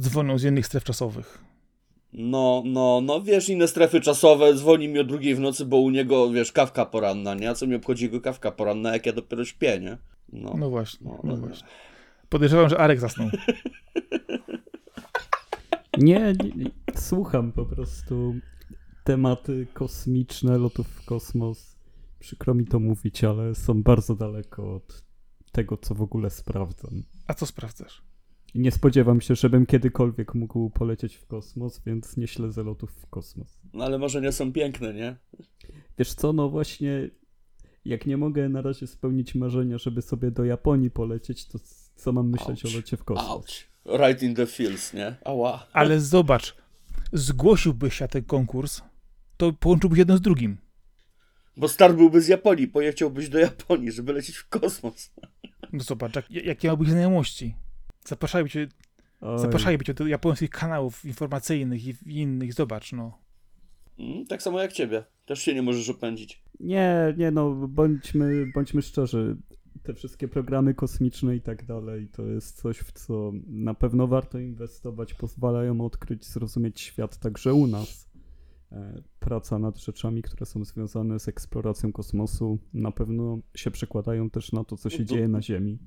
Dzwonią 0.00 0.38
z 0.38 0.44
innych 0.44 0.66
stref 0.66 0.84
czasowych. 0.84 1.38
No, 2.12 2.62
no, 2.66 3.00
no, 3.02 3.22
wiesz, 3.22 3.48
inne 3.48 3.68
strefy 3.68 4.00
czasowe, 4.00 4.54
dzwoni 4.54 4.88
mi 4.88 4.98
o 4.98 5.04
drugiej 5.04 5.34
w 5.34 5.40
nocy, 5.40 5.66
bo 5.66 5.76
u 5.76 5.90
niego, 5.90 6.30
wiesz, 6.30 6.52
kawka 6.52 6.86
poranna, 6.86 7.34
nie? 7.34 7.50
A 7.50 7.54
co 7.54 7.66
mi 7.66 7.74
obchodzi 7.74 8.04
jego 8.04 8.20
kawka 8.20 8.52
poranna, 8.52 8.92
jak 8.92 9.06
ja 9.06 9.12
dopiero 9.12 9.44
śpię, 9.44 9.80
nie? 9.80 9.98
No, 10.32 10.54
No 10.58 10.70
właśnie, 10.70 11.06
No, 11.10 11.18
no 11.24 11.30
no. 11.32 11.36
właśnie. 11.36 11.66
Podejrzewam, 12.28 12.68
że 12.68 12.78
Arek 12.78 13.00
zasnął. 13.00 13.28
Nie, 15.98 16.32
nie, 16.44 16.50
nie, 16.56 16.70
słucham 16.94 17.52
po 17.52 17.66
prostu 17.66 18.34
tematy 19.04 19.66
kosmiczne, 19.74 20.58
lotów 20.58 20.88
w 20.88 21.04
kosmos. 21.04 21.76
Przykro 22.18 22.54
mi 22.54 22.66
to 22.66 22.80
mówić, 22.80 23.24
ale 23.24 23.54
są 23.54 23.82
bardzo 23.82 24.16
daleko 24.16 24.74
od 24.74 25.02
tego, 25.52 25.76
co 25.76 25.94
w 25.94 26.02
ogóle 26.02 26.30
sprawdzam. 26.30 27.02
A 27.26 27.34
co 27.34 27.46
sprawdzasz? 27.46 28.02
Nie 28.54 28.70
spodziewam 28.70 29.20
się, 29.20 29.34
żebym 29.34 29.66
kiedykolwiek 29.66 30.34
mógł 30.34 30.70
polecieć 30.70 31.14
w 31.14 31.26
kosmos, 31.26 31.82
więc 31.86 32.16
nie 32.16 32.26
śledzę 32.26 32.62
lotów 32.62 32.90
w 32.90 33.06
kosmos. 33.06 33.60
no 33.72 33.84
ale 33.84 33.98
marzenia 33.98 34.32
są 34.32 34.52
piękne, 34.52 34.94
nie? 34.94 35.16
Wiesz 35.98 36.14
co, 36.14 36.32
no 36.32 36.48
właśnie, 36.48 37.10
jak 37.84 38.06
nie 38.06 38.16
mogę 38.16 38.48
na 38.48 38.62
razie 38.62 38.86
spełnić 38.86 39.34
marzenia, 39.34 39.78
żeby 39.78 40.02
sobie 40.02 40.30
do 40.30 40.44
Japonii 40.44 40.90
polecieć, 40.90 41.48
to 41.48 41.58
co 41.96 42.12
mam 42.12 42.30
myśleć 42.30 42.64
Auć. 42.64 42.74
o 42.74 42.76
locie 42.76 42.96
w 42.96 43.04
kosmos? 43.04 43.26
Ouch. 43.30 43.46
Right 44.00 44.22
in 44.22 44.34
the 44.34 44.46
fields, 44.46 44.94
nie? 44.94 45.14
Ała. 45.24 45.66
Ale 45.72 46.00
zobacz, 46.00 46.56
zgłosiłbyś 47.12 47.94
się 47.94 48.04
na 48.04 48.08
ten 48.08 48.24
konkurs, 48.24 48.82
to 49.36 49.52
połączyłbyś 49.52 49.98
jeden 49.98 50.16
z 50.16 50.20
drugim. 50.20 50.56
Bo 51.56 51.68
start 51.68 51.96
byłby 51.96 52.20
z 52.20 52.28
Japonii, 52.28 52.68
pojechałbyś 52.68 53.28
do 53.28 53.38
Japonii, 53.38 53.92
żeby 53.92 54.12
lecieć 54.12 54.36
w 54.36 54.48
kosmos. 54.48 55.10
No 55.72 55.82
zobacz, 55.82 56.16
jak, 56.16 56.30
jakie 56.30 56.68
miałbyś 56.68 56.88
znajomości. 56.88 57.54
Zapraszają 58.04 58.48
cię, 59.78 59.94
do 59.94 60.06
japońskich 60.06 60.50
kanałów 60.50 61.04
informacyjnych 61.04 61.86
i 61.86 61.94
i 62.06 62.16
innych, 62.16 62.54
zobacz, 62.54 62.92
no. 62.92 63.18
Mm, 63.98 64.26
tak 64.26 64.42
samo 64.42 64.60
jak 64.60 64.72
ciebie. 64.72 65.04
Też 65.26 65.42
się 65.42 65.54
nie 65.54 65.62
możesz 65.62 65.88
opędzić. 65.88 66.42
Nie, 66.60 67.14
nie 67.16 67.30
no, 67.30 67.50
bądźmy, 67.54 68.46
bądźmy 68.54 68.82
szczerzy. 68.82 69.36
Te 69.82 69.94
wszystkie 69.94 70.28
programy 70.28 70.74
kosmiczne 70.74 71.36
i 71.36 71.40
tak 71.40 71.66
dalej, 71.66 72.08
to 72.08 72.22
jest 72.26 72.56
coś, 72.56 72.78
w 72.78 72.92
co 72.92 73.32
na 73.46 73.74
pewno 73.74 74.06
warto 74.06 74.38
inwestować, 74.38 75.14
pozwalają 75.14 75.80
odkryć, 75.80 76.26
zrozumieć 76.26 76.80
świat 76.80 77.18
także 77.18 77.54
u 77.54 77.66
nas. 77.66 78.10
E, 78.72 79.02
Praca 79.18 79.58
nad 79.58 79.78
rzeczami, 79.78 80.22
które 80.22 80.46
są 80.46 80.64
związane 80.64 81.18
z 81.18 81.28
eksploracją 81.28 81.92
kosmosu, 81.92 82.58
na 82.74 82.90
pewno 82.90 83.38
się 83.56 83.70
przekładają 83.70 84.30
też 84.30 84.52
na 84.52 84.64
to, 84.64 84.76
co 84.76 84.90
się 84.90 85.04
dzieje 85.04 85.28
na 85.28 85.42
Ziemi. 85.42 85.78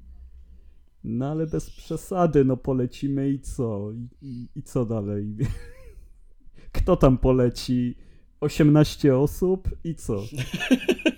No 1.04 1.32
ale 1.32 1.48
bez 1.48 1.70
przesady, 1.70 2.46
no 2.46 2.58
polecimy 2.58 3.30
i 3.30 3.40
co? 3.40 3.92
I, 3.92 4.08
i, 4.22 4.48
i 4.56 4.64
co 4.64 4.86
dalej? 4.86 5.36
Kto 6.72 6.96
tam 6.96 7.18
poleci? 7.18 7.96
18 8.40 9.18
osób 9.18 9.70
i 9.84 9.96
co? 9.96 10.24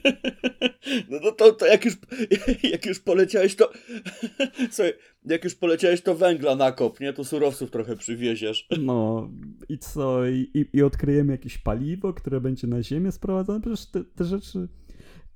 No 1.09 1.31
to, 1.31 1.53
to, 1.53 1.65
jak, 1.65 1.85
już, 1.85 1.93
jak 2.73 2.85
już 2.85 2.99
poleciałeś, 2.99 3.55
to. 3.55 3.71
Słuchaj, 4.71 4.93
jak 5.25 5.43
już 5.43 5.55
poleciałeś, 5.55 6.01
to 6.01 6.15
węgla 6.15 6.55
nakop, 6.55 6.99
nie? 6.99 7.13
To 7.13 7.23
surowców 7.23 7.71
trochę 7.71 7.95
przywieziesz. 7.95 8.67
No 8.79 9.29
i 9.69 9.77
co? 9.77 10.27
I, 10.27 10.51
i, 10.53 10.65
i 10.73 10.83
odkryjemy 10.83 11.31
jakieś 11.31 11.57
paliwo, 11.57 12.13
które 12.13 12.41
będzie 12.41 12.67
na 12.67 12.83
Ziemię 12.83 13.11
sprowadzane? 13.11 13.61
Przecież 13.61 13.85
te, 13.85 14.03
te 14.03 14.23
rzeczy 14.23 14.67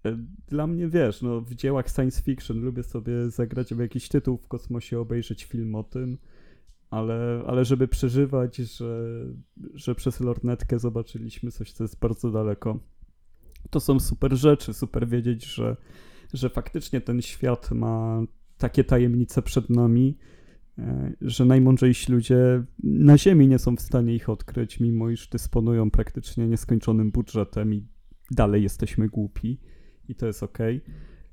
e, 0.06 0.18
dla 0.48 0.68
mnie, 0.68 0.88
wiesz, 0.88 1.22
no 1.22 1.42
w 1.42 1.56
dziełach 1.56 1.90
science 1.90 2.22
fiction 2.24 2.62
lubię 2.62 2.84
sobie 2.84 3.30
zagrać 3.30 3.74
w 3.74 3.80
jakiś 3.80 4.10
tytuł 4.10 4.38
w 4.38 4.48
kosmosie, 4.48 5.00
obejrzeć 5.00 5.44
film 5.44 5.76
o 5.76 5.84
tym, 5.84 6.18
ale, 6.90 7.44
ale 7.48 7.66
żeby 7.66 7.88
przeżywać, 7.88 8.56
że, 8.56 9.26
że 9.74 9.96
przez 9.96 10.20
lornetkę 10.20 10.80
zobaczyliśmy 10.80 11.52
coś, 11.52 11.72
co 11.72 11.84
jest 11.84 12.00
bardzo 12.00 12.32
daleko, 12.32 12.80
to 13.70 13.80
są 13.80 14.00
super 14.00 14.38
rzeczy, 14.38 14.74
super 14.74 15.08
wiedzieć, 15.08 15.46
że, 15.46 15.78
że 16.34 16.50
faktycznie 16.50 17.02
ten 17.02 17.22
świat 17.22 17.72
ma 17.72 18.22
takie 18.58 18.84
tajemnice 18.84 19.42
przed 19.42 19.70
nami, 19.70 20.18
e, 20.78 21.14
że 21.22 21.46
najmądrzejsi 21.46 22.12
ludzie 22.12 22.64
na 22.84 23.18
Ziemi 23.18 23.48
nie 23.48 23.60
są 23.60 23.76
w 23.76 23.82
stanie 23.82 24.16
ich 24.16 24.30
odkryć, 24.30 24.80
mimo 24.80 25.10
iż 25.10 25.28
dysponują 25.28 25.92
praktycznie 25.92 26.48
nieskończonym 26.48 27.12
budżetem 27.12 27.74
i 27.74 27.88
dalej 28.32 28.64
jesteśmy 28.64 29.10
głupi 29.10 29.60
i 30.10 30.16
to 30.16 30.28
jest 30.28 30.44
okej. 30.44 30.82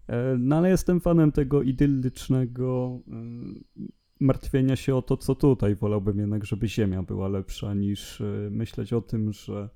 E, 0.06 0.36
No 0.38 0.56
ale 0.56 0.68
jestem 0.70 1.00
fanem 1.00 1.32
tego 1.32 1.62
idyllycznego 1.62 3.00
e, 3.08 3.12
martwienia 4.20 4.76
się 4.76 4.94
o 4.94 5.02
to, 5.02 5.16
co 5.16 5.34
tutaj. 5.34 5.74
Wolałbym 5.74 6.18
jednak, 6.18 6.44
żeby 6.44 6.68
Ziemia 6.68 7.02
była 7.02 7.28
lepsza, 7.28 7.74
niż 7.74 8.22
myśleć 8.50 8.92
o 8.92 9.00
tym, 9.00 9.32
że 9.32 9.68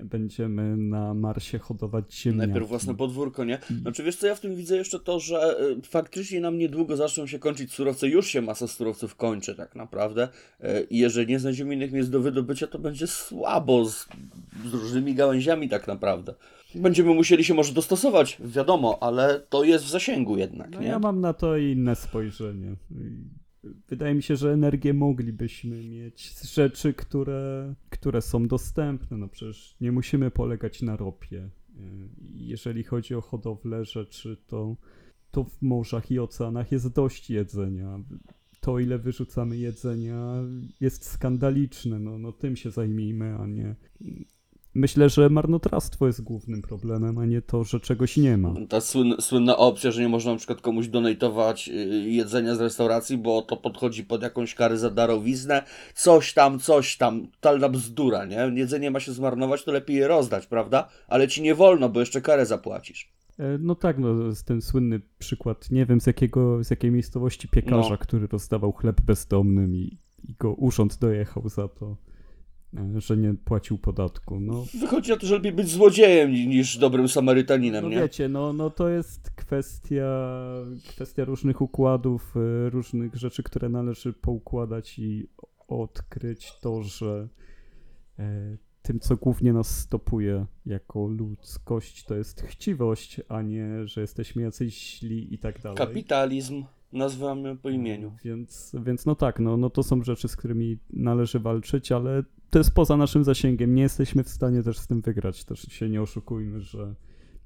będziemy 0.00 0.76
na 0.76 1.14
Marsie 1.14 1.58
hodować 1.58 2.14
ziemniaki. 2.14 2.48
Najpierw 2.48 2.68
własne 2.68 2.94
podwórko, 2.94 3.44
nie? 3.44 3.58
Znaczy 3.80 4.02
wiesz 4.02 4.16
co, 4.16 4.26
ja 4.26 4.34
w 4.34 4.40
tym 4.40 4.56
widzę 4.56 4.76
jeszcze 4.76 5.00
to, 5.00 5.20
że 5.20 5.56
y, 5.60 5.82
faktycznie 5.82 6.40
nam 6.40 6.58
niedługo 6.58 6.96
zaczną 6.96 7.26
się 7.26 7.38
kończyć 7.38 7.72
surowce. 7.72 8.08
Już 8.08 8.26
się 8.26 8.42
masa 8.42 8.66
surowców 8.66 9.16
kończy 9.16 9.54
tak 9.54 9.74
naprawdę. 9.74 10.28
Y, 10.64 10.86
I 10.90 10.98
jeżeli 10.98 11.26
nie 11.26 11.38
znajdziemy 11.38 11.74
innych 11.74 11.92
miejsc 11.92 12.10
do 12.10 12.20
wydobycia, 12.20 12.66
to 12.66 12.78
będzie 12.78 13.06
słabo 13.06 13.84
z, 13.84 14.06
z 14.70 14.74
różnymi 14.74 15.14
gałęziami 15.14 15.68
tak 15.68 15.86
naprawdę. 15.86 16.34
Będziemy 16.74 17.14
musieli 17.14 17.44
się 17.44 17.54
może 17.54 17.72
dostosować, 17.72 18.38
wiadomo, 18.44 18.98
ale 19.02 19.40
to 19.48 19.64
jest 19.64 19.84
w 19.84 19.90
zasięgu 19.90 20.36
jednak, 20.36 20.70
No 20.70 20.80
nie? 20.80 20.86
ja 20.86 20.98
mam 20.98 21.20
na 21.20 21.32
to 21.32 21.56
inne 21.56 21.96
spojrzenie. 21.96 22.76
Wydaje 23.88 24.14
mi 24.14 24.22
się, 24.22 24.36
że 24.36 24.52
energię 24.52 24.94
moglibyśmy 24.94 25.88
mieć 25.88 26.30
z 26.36 26.54
rzeczy, 26.54 26.94
które, 26.94 27.74
które 27.90 28.22
są 28.22 28.48
dostępne. 28.48 29.16
No 29.16 29.28
przecież 29.28 29.76
nie 29.80 29.92
musimy 29.92 30.30
polegać 30.30 30.82
na 30.82 30.96
ropie. 30.96 31.38
Y, 31.76 32.08
Jeżeli 32.34 32.84
chodzi 32.84 33.14
o 33.14 33.20
hodowlę 33.20 33.84
rzeczy, 33.84 34.36
to, 34.46 34.76
to 35.30 35.44
w 35.44 35.62
morzach 35.62 36.10
i 36.10 36.18
oceanach 36.18 36.72
jest 36.72 36.88
dość 36.92 37.30
jedzenia. 37.30 37.98
to, 38.60 38.78
ile 38.78 38.98
wyrzucamy 38.98 39.56
jedzenia, 39.58 40.34
jest 40.80 41.04
skandaliczne. 41.04 41.98
No, 41.98 42.18
no 42.18 42.32
tym 42.32 42.56
się 42.56 42.70
zajmijmy, 42.70 43.34
a 43.38 43.46
nie. 43.46 43.76
Myślę, 44.74 45.08
że 45.08 45.28
marnotrawstwo 45.28 46.06
jest 46.06 46.22
głównym 46.22 46.62
problemem, 46.62 47.18
a 47.18 47.26
nie 47.26 47.42
to, 47.42 47.64
że 47.64 47.80
czegoś 47.80 48.16
nie 48.16 48.36
ma. 48.38 48.54
Ta 48.68 48.80
słyn, 48.80 49.14
słynna 49.20 49.56
opcja, 49.56 49.90
że 49.90 50.02
nie 50.02 50.08
można 50.08 50.32
na 50.32 50.38
przykład 50.38 50.60
komuś 50.60 50.88
donatować 50.88 51.68
y, 51.68 51.72
jedzenia 52.10 52.54
z 52.54 52.60
restauracji, 52.60 53.18
bo 53.18 53.42
to 53.42 53.56
podchodzi 53.56 54.04
pod 54.04 54.22
jakąś 54.22 54.54
karę 54.54 54.78
za 54.78 54.90
darowiznę. 54.90 55.62
Coś 55.94 56.34
tam, 56.34 56.58
coś 56.58 56.96
tam. 56.96 57.26
Totalna 57.26 57.68
bzdura, 57.68 58.24
nie? 58.24 58.52
Jedzenie 58.54 58.90
ma 58.90 59.00
się 59.00 59.12
zmarnować, 59.12 59.64
to 59.64 59.72
lepiej 59.72 59.96
je 59.96 60.08
rozdać, 60.08 60.46
prawda? 60.46 60.88
Ale 61.08 61.28
ci 61.28 61.42
nie 61.42 61.54
wolno, 61.54 61.88
bo 61.88 62.00
jeszcze 62.00 62.20
karę 62.20 62.46
zapłacisz. 62.46 63.12
E, 63.38 63.58
No 63.60 63.74
tak, 63.74 63.98
no 63.98 64.14
ten 64.46 64.62
słynny 64.62 65.00
przykład, 65.18 65.70
nie 65.70 65.86
wiem 65.86 66.00
z 66.00 66.06
jakiego, 66.06 66.64
z 66.64 66.70
jakiej 66.70 66.90
miejscowości 66.90 67.48
piekarza, 67.48 67.90
No. 67.90 67.98
który 67.98 68.26
rozdawał 68.26 68.72
chleb 68.72 69.00
bezdomnym 69.00 69.74
i, 69.74 69.98
i 70.28 70.34
go 70.38 70.54
urząd 70.54 70.98
dojechał 70.98 71.48
za 71.48 71.68
to, 71.68 71.96
że 72.96 73.16
nie 73.16 73.34
płacił 73.34 73.78
podatku. 73.78 74.40
No, 74.40 74.64
Wychodzi 74.80 75.10
na 75.10 75.16
to, 75.16 75.26
że 75.26 75.34
lepiej 75.34 75.52
być 75.52 75.68
złodziejem 75.68 76.32
ni- 76.32 76.46
niż 76.46 76.78
dobrym 76.78 77.08
Samarytaninem, 77.08 77.84
no 77.84 77.90
nie? 77.90 77.96
wiecie, 77.96 78.28
no, 78.28 78.52
no 78.52 78.70
to 78.70 78.88
jest 78.88 79.30
kwestia, 79.30 80.06
kwestia 80.88 81.24
różnych 81.24 81.60
układów, 81.60 82.34
e, 82.36 82.70
różnych 82.70 83.14
rzeczy, 83.14 83.42
które 83.42 83.68
należy 83.68 84.12
poukładać 84.12 84.98
i 84.98 85.28
odkryć 85.68 86.52
to, 86.60 86.82
że 86.82 87.28
e, 88.18 88.56
tym, 88.82 89.00
co 89.00 89.16
głównie 89.16 89.52
nas 89.52 89.78
stopuje 89.78 90.46
jako 90.66 91.06
ludzkość, 91.06 92.04
to 92.04 92.14
jest 92.14 92.42
chciwość, 92.42 93.20
a 93.28 93.42
nie, 93.42 93.86
że 93.86 94.00
jesteśmy 94.00 94.42
jacyś 94.42 94.98
źli 94.98 95.34
i 95.34 95.38
tak 95.38 95.60
dalej. 95.60 95.78
Kapitalizm. 95.78 96.64
Nazywamy 96.92 97.56
po 97.56 97.70
imieniu. 97.70 98.12
Więc, 98.24 98.76
więc 98.84 99.06
no 99.06 99.14
tak, 99.14 99.40
no, 99.40 99.56
no 99.56 99.70
to 99.70 99.82
są 99.82 100.02
rzeczy, 100.02 100.28
z 100.28 100.36
którymi 100.36 100.78
należy 100.92 101.38
walczyć, 101.38 101.92
ale 101.92 102.22
to 102.54 102.58
jest 102.58 102.74
poza 102.74 102.96
naszym 102.96 103.24
zasięgiem. 103.24 103.74
Nie 103.74 103.82
jesteśmy 103.82 104.24
w 104.24 104.28
stanie 104.28 104.62
też 104.62 104.78
z 104.78 104.86
tym 104.86 105.00
wygrać. 105.00 105.44
Też 105.44 105.62
się 105.62 105.88
nie 105.88 106.02
oszukujmy, 106.02 106.60
że, 106.60 106.94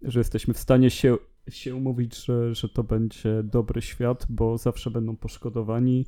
że 0.02 0.20
jesteśmy 0.20 0.54
w 0.54 0.58
stanie 0.58 0.90
się, 0.90 1.16
się 1.50 1.74
umówić, 1.74 2.24
że, 2.24 2.54
że 2.54 2.68
to 2.68 2.84
będzie 2.84 3.42
dobry 3.42 3.82
świat, 3.82 4.26
bo 4.28 4.58
zawsze 4.58 4.90
będą 4.90 5.16
poszkodowani, 5.16 6.06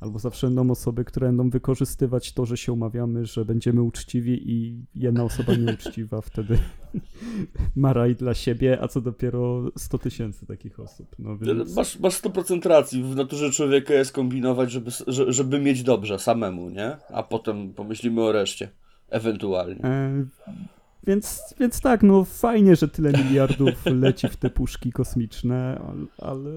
albo 0.00 0.18
zawsze 0.18 0.46
będą 0.46 0.70
osoby, 0.70 1.04
które 1.04 1.26
będą 1.26 1.50
wykorzystywać 1.50 2.32
to, 2.32 2.46
że 2.46 2.56
się 2.56 2.72
umawiamy, 2.72 3.26
że 3.26 3.44
będziemy 3.44 3.82
uczciwi 3.82 4.50
i 4.52 4.84
jedna 4.94 5.24
osoba 5.24 5.54
nieuczciwa 5.54 6.20
wtedy 6.30 6.58
ma 7.76 7.92
raj 7.92 8.14
dla 8.16 8.34
siebie, 8.34 8.78
a 8.82 8.88
co 8.88 9.00
dopiero 9.00 9.62
100 9.78 9.98
tysięcy 9.98 10.46
takich 10.46 10.80
osób. 10.80 11.16
No 11.18 11.38
więc... 11.38 11.76
Masz, 11.76 11.98
masz 11.98 12.22
100% 12.22 12.68
racji. 12.68 13.02
W 13.02 13.16
naturze 13.16 13.50
człowieka 13.50 13.94
jest 13.94 14.12
kombinować, 14.12 14.70
żeby, 14.72 14.90
że- 15.06 15.32
żeby 15.32 15.58
mieć 15.60 15.82
dobrze 15.82 16.18
samemu, 16.18 16.70
nie? 16.70 16.96
A 17.12 17.22
potem 17.22 17.74
pomyślimy 17.74 18.22
o 18.22 18.32
reszcie. 18.32 18.68
Ewentualnie. 19.10 19.84
E, 19.84 20.24
więc, 21.06 21.54
więc 21.60 21.80
tak, 21.80 22.02
no 22.02 22.24
fajnie, 22.24 22.76
że 22.76 22.88
tyle 22.88 23.12
miliardów 23.12 23.86
leci 23.86 24.28
w 24.28 24.36
te 24.36 24.50
puszki 24.50 24.92
kosmiczne, 24.92 25.80
al- 25.88 26.28
ale, 26.30 26.50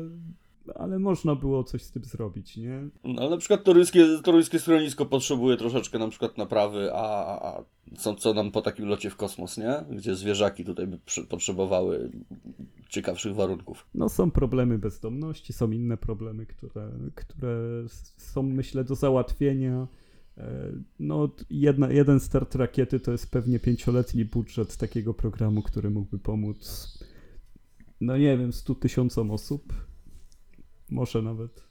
ale 0.75 0.99
można 0.99 1.35
było 1.35 1.63
coś 1.63 1.81
z 1.81 1.91
tym 1.91 2.03
zrobić, 2.03 2.57
nie? 2.57 2.87
No, 3.03 3.21
ale 3.21 3.29
na 3.29 3.37
przykład 3.37 3.63
toruńskie, 3.63 4.05
toruńskie 4.23 4.59
schronisko 4.59 5.05
potrzebuje 5.05 5.57
troszeczkę 5.57 5.99
na 5.99 6.07
przykład 6.07 6.37
naprawy, 6.37 6.89
a, 6.93 7.25
a 7.47 7.63
co, 7.97 8.15
co 8.15 8.33
nam 8.33 8.51
po 8.51 8.61
takim 8.61 8.85
locie 8.85 9.09
w 9.09 9.15
kosmos, 9.15 9.57
nie? 9.57 9.83
Gdzie 9.91 10.15
zwierzaki 10.15 10.65
tutaj 10.65 10.87
by 10.87 10.99
przy, 11.05 11.23
potrzebowały 11.23 12.11
ciekawszych 12.89 13.35
warunków. 13.35 13.85
No 13.95 14.09
są 14.09 14.31
problemy 14.31 14.77
bezdomności, 14.79 15.53
są 15.53 15.71
inne 15.71 15.97
problemy, 15.97 16.45
które, 16.45 16.91
które 17.15 17.57
są 18.17 18.43
myślę 18.43 18.83
do 18.83 18.95
załatwienia. 18.95 19.87
E, 20.37 20.71
No 20.99 21.29
jedna, 21.49 21.91
jeden 21.91 22.19
start 22.19 22.55
rakiety 22.55 22.99
to 22.99 23.11
jest 23.11 23.31
pewnie 23.31 23.59
pięcioletni 23.59 24.25
budżet 24.25 24.77
takiego 24.77 25.13
programu, 25.13 25.61
który 25.61 25.89
mógłby 25.89 26.19
pomóc, 26.19 26.87
no 28.01 28.17
nie 28.17 28.37
wiem, 28.37 28.53
100 28.53 28.75
tysiącom 28.75 29.31
osób. 29.31 29.73
Może 30.93 31.21
nawet. 31.21 31.63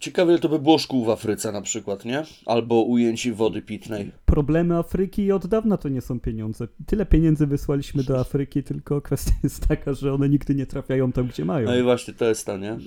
Ciekawe 0.00 0.38
to 0.38 0.48
by 0.48 0.58
było 0.58 0.78
szkół 0.78 1.04
w 1.04 1.10
Afryce 1.10 1.52
na 1.52 1.62
przykład, 1.62 2.04
nie? 2.04 2.22
Albo 2.46 2.82
ujęci 2.82 3.32
wody 3.32 3.62
pitnej. 3.62 4.12
problemy 4.24 4.76
Afryki 4.76 5.32
od 5.32 5.46
dawna 5.46 5.76
to 5.76 5.88
nie 5.88 6.00
są 6.00 6.20
pieniądze. 6.20 6.68
Tyle 6.86 7.06
pieniędzy 7.06 7.46
wysłaliśmy 7.46 8.02
do 8.02 8.20
Afryki, 8.20 8.62
tylko 8.62 9.00
kwestia 9.00 9.32
jest 9.42 9.66
taka, 9.68 9.92
że 9.92 10.14
one 10.14 10.28
nigdy 10.28 10.54
nie 10.54 10.66
trafiają 10.66 11.12
tam, 11.12 11.26
gdzie 11.26 11.44
mają. 11.44 11.66
No 11.66 11.76
i 11.76 11.82
właśnie 11.82 12.14
to 12.14 12.24
jest 12.24 12.46
to, 12.46 12.58
nie? 12.58 12.78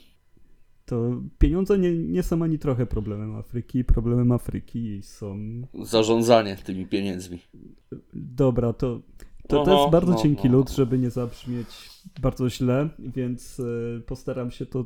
To 0.85 1.21
pieniądze 1.39 1.77
nie, 1.77 1.97
nie 1.97 2.23
są 2.23 2.43
ani 2.43 2.59
trochę 2.59 2.85
problemem 2.85 3.35
Afryki. 3.35 3.83
Problemem 3.83 4.31
Afryki 4.31 5.01
są. 5.03 5.39
Zarządzanie 5.83 6.55
tymi 6.55 6.85
pieniędzmi. 6.85 7.39
Dobra, 8.13 8.73
to. 8.73 9.01
To, 9.47 9.65
to 9.65 9.79
jest 9.79 9.91
bardzo 9.91 10.11
no, 10.11 10.17
cienki 10.17 10.49
no. 10.49 10.57
lód, 10.57 10.71
żeby 10.71 10.97
nie 10.97 11.09
zabrzmieć 11.09 11.67
bardzo 12.21 12.49
źle, 12.49 12.89
więc 12.99 13.59
e, 13.59 14.01
postaram 14.01 14.51
się 14.51 14.65
to 14.65 14.85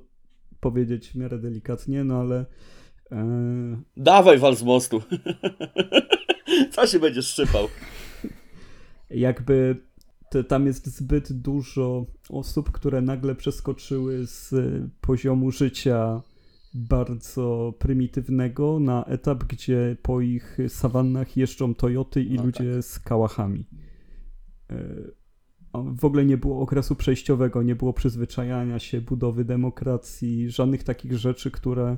powiedzieć 0.61 1.09
w 1.09 1.15
miarę 1.15 1.39
delikatnie, 1.39 2.03
no 2.03 2.19
ale 2.19 2.45
e, 3.11 3.81
Dawaj 3.97 4.37
wal 4.37 4.55
z 4.55 4.63
mostu. 4.63 5.01
Co 6.71 6.87
się 6.87 6.99
będziesz 6.99 7.27
szczypał? 7.27 7.67
jakby 9.09 9.75
te, 10.29 10.43
tam 10.43 10.65
jest 10.65 10.87
zbyt 10.87 11.33
dużo 11.33 12.05
osób, 12.29 12.71
które 12.71 13.01
nagle 13.01 13.35
przeskoczyły 13.35 14.27
z 14.27 14.53
y, 14.53 14.89
poziomu 15.01 15.51
życia 15.51 16.21
bardzo 16.73 17.73
prymitywnego 17.79 18.79
na 18.79 19.05
etap, 19.05 19.43
gdzie 19.43 19.97
po 20.01 20.21
ich 20.21 20.57
sawannach 20.67 21.37
jeżdżą 21.37 21.75
Toyoty 21.75 22.23
i 22.23 22.35
No 22.35 22.43
ludzie 22.43 22.81
z 22.81 22.99
kałachami. 22.99 23.67
A 24.69 24.73
W 25.73 26.05
ogóle 26.05 26.25
nie 26.25 26.37
było 26.37 26.61
okresu 26.61 26.95
przejściowego, 26.95 27.63
nie 27.63 27.75
było 27.75 27.93
przyzwyczajania 27.93 28.79
się, 28.79 29.01
budowy 29.01 29.45
demokracji, 29.45 30.49
żadnych 30.49 30.83
takich 30.83 31.17
rzeczy, 31.17 31.51
które 31.51 31.97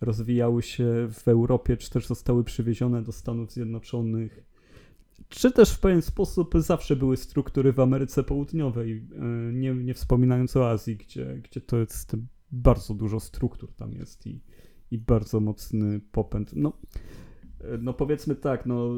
rozwijały 0.00 0.62
się 0.62 1.08
w 1.12 1.28
Europie, 1.28 1.76
czy 1.76 1.90
też 1.90 2.06
zostały 2.06 2.44
przywiezione 2.44 3.02
do 3.02 3.12
Stanów 3.12 3.52
Zjednoczonych 3.52 4.54
czy 5.28 5.52
też 5.52 5.72
w 5.72 5.80
pewien 5.80 6.02
sposób 6.02 6.54
zawsze 6.58 6.96
były 6.96 7.16
struktury 7.16 7.72
w 7.72 7.80
Ameryce 7.80 8.24
Południowej, 8.24 8.92
e, 8.92 9.52
nie, 9.52 9.74
nie 9.74 9.94
wspominając 9.94 10.56
o 10.56 10.70
Azji, 10.70 10.96
gdzie, 10.96 11.40
gdzie 11.44 11.60
to 11.60 11.78
jest 11.78 12.16
bardzo 12.52 12.94
dużo 12.94 13.20
struktur 13.20 13.72
tam 13.72 13.92
jest 13.92 14.26
i, 14.26 14.40
i 14.90 14.98
bardzo 14.98 15.40
mocny 15.40 16.00
popęd. 16.12 16.52
No, 16.56 16.72
e, 17.60 17.78
no 17.78 17.94
powiedzmy 17.94 18.34
tak, 18.34 18.66
no 18.66 18.90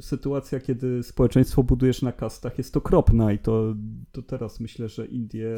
sytuacja, 0.00 0.60
kiedy 0.60 1.02
społeczeństwo 1.02 1.62
budujesz 1.62 2.02
na 2.02 2.12
kastach 2.12 2.58
jest 2.58 2.76
okropna 2.76 3.32
i 3.32 3.38
to, 3.38 3.74
to 4.12 4.22
teraz 4.22 4.60
myślę, 4.60 4.88
że 4.88 5.06
Indie 5.06 5.48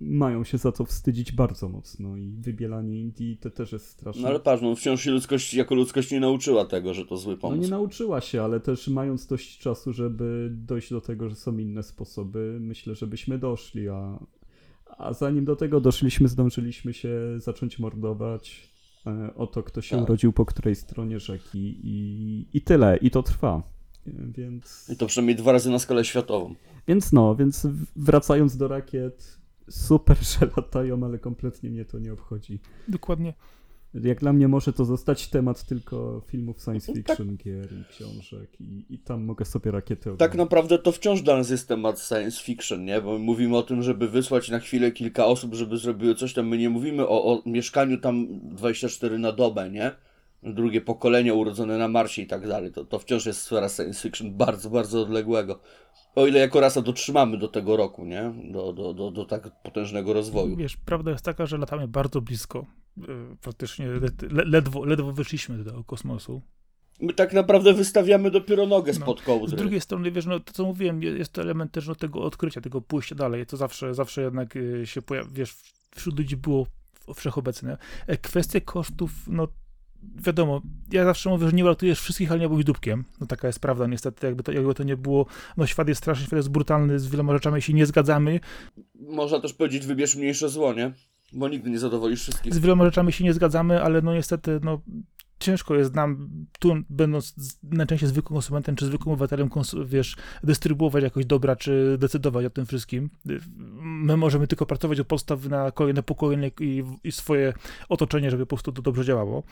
mają 0.00 0.44
się 0.44 0.58
za 0.58 0.72
to 0.72 0.84
wstydzić 0.84 1.32
bardzo 1.32 1.68
mocno 1.68 2.16
i 2.16 2.30
wybielanie 2.40 3.00
Indii 3.00 3.36
to 3.36 3.50
też 3.50 3.72
jest 3.72 3.86
straszne. 3.86 4.22
No 4.22 4.28
ale 4.28 4.40
patrz, 4.40 4.62
no 4.62 4.76
wciąż 4.76 5.02
się 5.02 5.10
ludzkość 5.10 5.54
jako 5.54 5.74
ludzkość 5.74 6.10
nie 6.10 6.20
nauczyła 6.20 6.64
tego, 6.64 6.94
że 6.94 7.04
to 7.06 7.16
zły 7.16 7.32
No 7.32 7.38
pomysł. 7.38 7.62
nie 7.62 7.68
nauczyła 7.68 8.20
się, 8.20 8.42
ale 8.42 8.60
też 8.60 8.88
mając 8.88 9.26
dość 9.26 9.58
czasu, 9.58 9.92
żeby 9.92 10.48
dojść 10.52 10.90
do 10.90 11.00
tego, 11.00 11.28
że 11.28 11.34
są 11.36 11.58
inne 11.58 11.82
sposoby, 11.82 12.58
myślę, 12.60 12.94
żebyśmy 12.94 13.38
doszli, 13.38 13.88
a, 13.88 14.18
a 14.86 15.12
zanim 15.12 15.44
do 15.44 15.56
tego 15.56 15.80
doszliśmy, 15.80 16.28
zdążyliśmy 16.28 16.92
się 16.92 17.10
zacząć 17.36 17.78
mordować 17.78 18.73
o 19.36 19.46
to, 19.46 19.62
kto 19.62 19.82
się 19.82 19.96
Tak. 19.96 20.04
urodził 20.04 20.32
po 20.32 20.44
której 20.44 20.74
stronie 20.74 21.20
rzeki 21.20 21.78
i, 21.82 22.46
i 22.52 22.60
tyle, 22.60 22.96
i 22.96 23.10
to 23.10 23.22
trwa. 23.22 23.62
E, 24.06 24.10
Więc, 24.36 24.90
I 24.92 24.96
to 24.96 25.06
przynajmniej 25.06 25.36
dwa 25.36 25.52
razy 25.52 25.70
na 25.70 25.78
skalę 25.78 26.04
światową. 26.04 26.54
więc 26.88 27.12
no, 27.12 27.36
więc 27.36 27.66
wracając 27.96 28.56
do 28.56 28.68
rakiet, 28.68 29.38
super, 29.70 30.16
że 30.40 30.48
latają, 30.56 31.04
ale 31.04 31.18
kompletnie 31.18 31.70
mnie 31.70 31.84
to 31.84 31.98
nie 31.98 32.12
obchodzi. 32.12 32.58
Dokładnie. 32.88 33.34
Jak 34.02 34.20
dla 34.20 34.32
mnie 34.32 34.48
może 34.48 34.72
to 34.72 34.84
zostać 34.84 35.28
temat 35.28 35.64
tylko 35.64 36.22
filmów 36.26 36.62
science 36.62 36.86
Tak. 36.92 36.96
fiction, 36.96 37.36
gier 37.36 37.72
i 37.72 37.84
książek 37.90 38.60
i, 38.60 38.84
i 38.90 38.98
tam 38.98 39.24
mogę 39.24 39.44
sobie 39.44 39.70
rakiety 39.70 40.02
Tak 40.04 40.12
oglądać. 40.12 40.38
naprawdę 40.38 40.78
to 40.78 40.92
wciąż 40.92 41.22
dla 41.22 41.36
nas 41.36 41.50
jest 41.50 41.68
temat 41.68 42.00
science 42.00 42.42
fiction, 42.42 42.84
nie? 42.84 43.00
Bo 43.02 43.12
my 43.12 43.18
mówimy 43.18 43.56
o 43.56 43.62
tym, 43.62 43.82
żeby 43.82 44.08
wysłać 44.08 44.48
na 44.50 44.58
chwilę 44.58 44.92
kilka 44.92 45.26
osób, 45.26 45.54
żeby 45.54 45.76
zrobiły 45.78 46.14
coś 46.14 46.34
tam. 46.34 46.48
My 46.48 46.58
nie 46.58 46.70
mówimy 46.70 47.08
o, 47.08 47.24
o 47.24 47.42
mieszkaniu 47.46 47.98
tam 48.00 48.26
24 48.42 49.18
na 49.18 49.32
dobę, 49.32 49.70
nie? 49.70 49.92
Drugie 50.44 50.80
pokolenie 50.80 51.34
urodzone 51.34 51.78
na 51.78 51.88
Marsie 51.88 52.22
i 52.22 52.26
tak 52.26 52.48
dalej. 52.48 52.72
To, 52.72 52.84
to 52.84 52.98
wciąż 52.98 53.26
jest 53.26 53.40
sfera 53.42 53.68
science 53.68 54.02
fiction 54.02 54.36
bardzo, 54.36 54.70
bardzo 54.70 55.02
odległego. 55.02 55.60
O 56.14 56.26
ile 56.26 56.40
jako 56.40 56.60
rasa 56.60 56.82
dotrzymamy 56.82 57.38
do 57.38 57.48
tego 57.48 57.76
roku, 57.76 58.04
nie? 58.04 58.32
Do, 58.52 58.72
do, 58.72 58.94
do, 58.94 59.10
do 59.10 59.24
tak 59.24 59.62
potężnego 59.62 60.12
rozwoju. 60.12 60.56
Wiesz, 60.56 60.76
prawda 60.76 61.10
jest 61.10 61.24
taka, 61.24 61.46
że 61.46 61.58
latamy 61.58 61.88
bardzo 61.88 62.20
blisko. 62.20 62.66
Praktycznie 63.40 63.86
le, 63.86 64.44
ledwo, 64.44 64.84
ledwo 64.84 65.12
wyszliśmy 65.12 65.64
do 65.64 65.84
kosmosu. 65.84 66.42
My 67.00 67.12
tak 67.12 67.32
naprawdę 67.32 67.72
wystawiamy 67.72 68.30
dopiero 68.30 68.66
nogę 68.66 68.92
No. 68.92 68.98
spod 69.00 69.20
Z 69.20 69.22
kołdry. 69.22 69.56
drugiej 69.56 69.80
strony, 69.80 70.10
wiesz, 70.10 70.26
no 70.26 70.40
to 70.40 70.52
co 70.52 70.64
mówiłem, 70.64 71.02
je- 71.02 71.10
jest 71.18 71.32
to 71.32 71.42
element 71.42 71.72
też 71.72 71.88
no, 71.88 71.94
tego 71.94 72.22
odkrycia, 72.22 72.60
tego 72.60 72.80
pójścia 72.80 73.14
dalej. 73.14 73.46
To 73.46 73.56
zawsze, 73.56 73.94
zawsze 73.94 74.22
jednak 74.22 74.56
y, 74.56 74.86
się 74.86 75.02
pojawia, 75.02 75.28
wiesz, 75.32 75.54
wśród 75.96 76.18
ludzi 76.18 76.36
było 76.36 76.66
wszechobecne. 77.14 77.76
E, 78.06 78.16
Kwestie 78.16 78.60
kosztów, 78.60 79.10
no 79.28 79.48
wiadomo, 80.16 80.62
ja 80.92 81.04
zawsze 81.04 81.30
mówię, 81.30 81.46
że 81.46 81.52
nie 81.52 81.64
uratujesz 81.64 82.00
wszystkich, 82.00 82.30
ale 82.30 82.40
nie 82.40 82.48
byłeś 82.48 82.64
dupkiem. 82.64 83.04
No 83.20 83.26
taka 83.26 83.46
jest 83.46 83.60
prawda, 83.60 83.86
niestety, 83.86 84.26
jakby 84.26 84.42
to, 84.42 84.52
jakby 84.52 84.74
to 84.74 84.82
nie 84.82 84.96
było, 84.96 85.26
no 85.56 85.66
świat 85.66 85.88
jest 85.88 86.00
straszny, 86.00 86.26
świat 86.26 86.36
jest 86.36 86.50
brutalny, 86.50 86.98
z 86.98 87.08
wieloma 87.08 87.32
rzeczami 87.32 87.62
się 87.62 87.72
nie 87.72 87.86
zgadzamy, 87.86 88.40
Można 89.00 89.40
też 89.40 89.52
powiedzieć, 89.54 89.86
wybierz 89.86 90.16
mniejsze 90.16 90.48
zło, 90.48 90.72
nie? 90.72 90.92
Bo 91.32 91.48
nigdy 91.48 91.70
nie 91.70 91.78
zadowolisz 91.78 92.22
wszystkich. 92.22 92.54
z 92.54 92.58
wieloma 92.58 92.84
rzeczami 92.84 93.12
się 93.12 93.24
nie 93.24 93.32
zgadzamy, 93.32 93.82
ale 93.82 94.02
no 94.02 94.14
niestety, 94.14 94.60
no 94.62 94.80
ciężko 95.40 95.74
jest 95.74 95.94
nam, 95.94 96.28
tu 96.58 96.74
będąc 96.90 97.34
najczęściej 97.62 98.08
zwykłym 98.08 98.34
konsumentem, 98.34 98.76
czy 98.76 98.86
zwykłym 98.86 99.12
obywatelem, 99.12 99.50
wiesz, 99.84 100.16
dystrybuować 100.42 101.04
jakoś 101.04 101.26
dobra, 101.26 101.56
czy 101.56 101.96
decydować 101.98 102.46
o 102.46 102.50
tym 102.50 102.66
wszystkim. 102.66 103.10
My 103.82 104.16
możemy 104.16 104.46
tylko 104.46 104.66
pracować 104.66 105.00
od 105.00 105.06
podstaw 105.06 105.48
na 105.48 105.70
kolejne 105.70 106.02
pokolenie 106.02 106.50
i, 106.60 106.84
i 107.04 107.12
swoje 107.12 107.52
otoczenie, 107.88 108.30
żeby 108.30 108.46
po 108.46 108.56
prostu 108.56 108.72
to 108.72 108.82
dobrze 108.82 109.04
działało. 109.04 109.42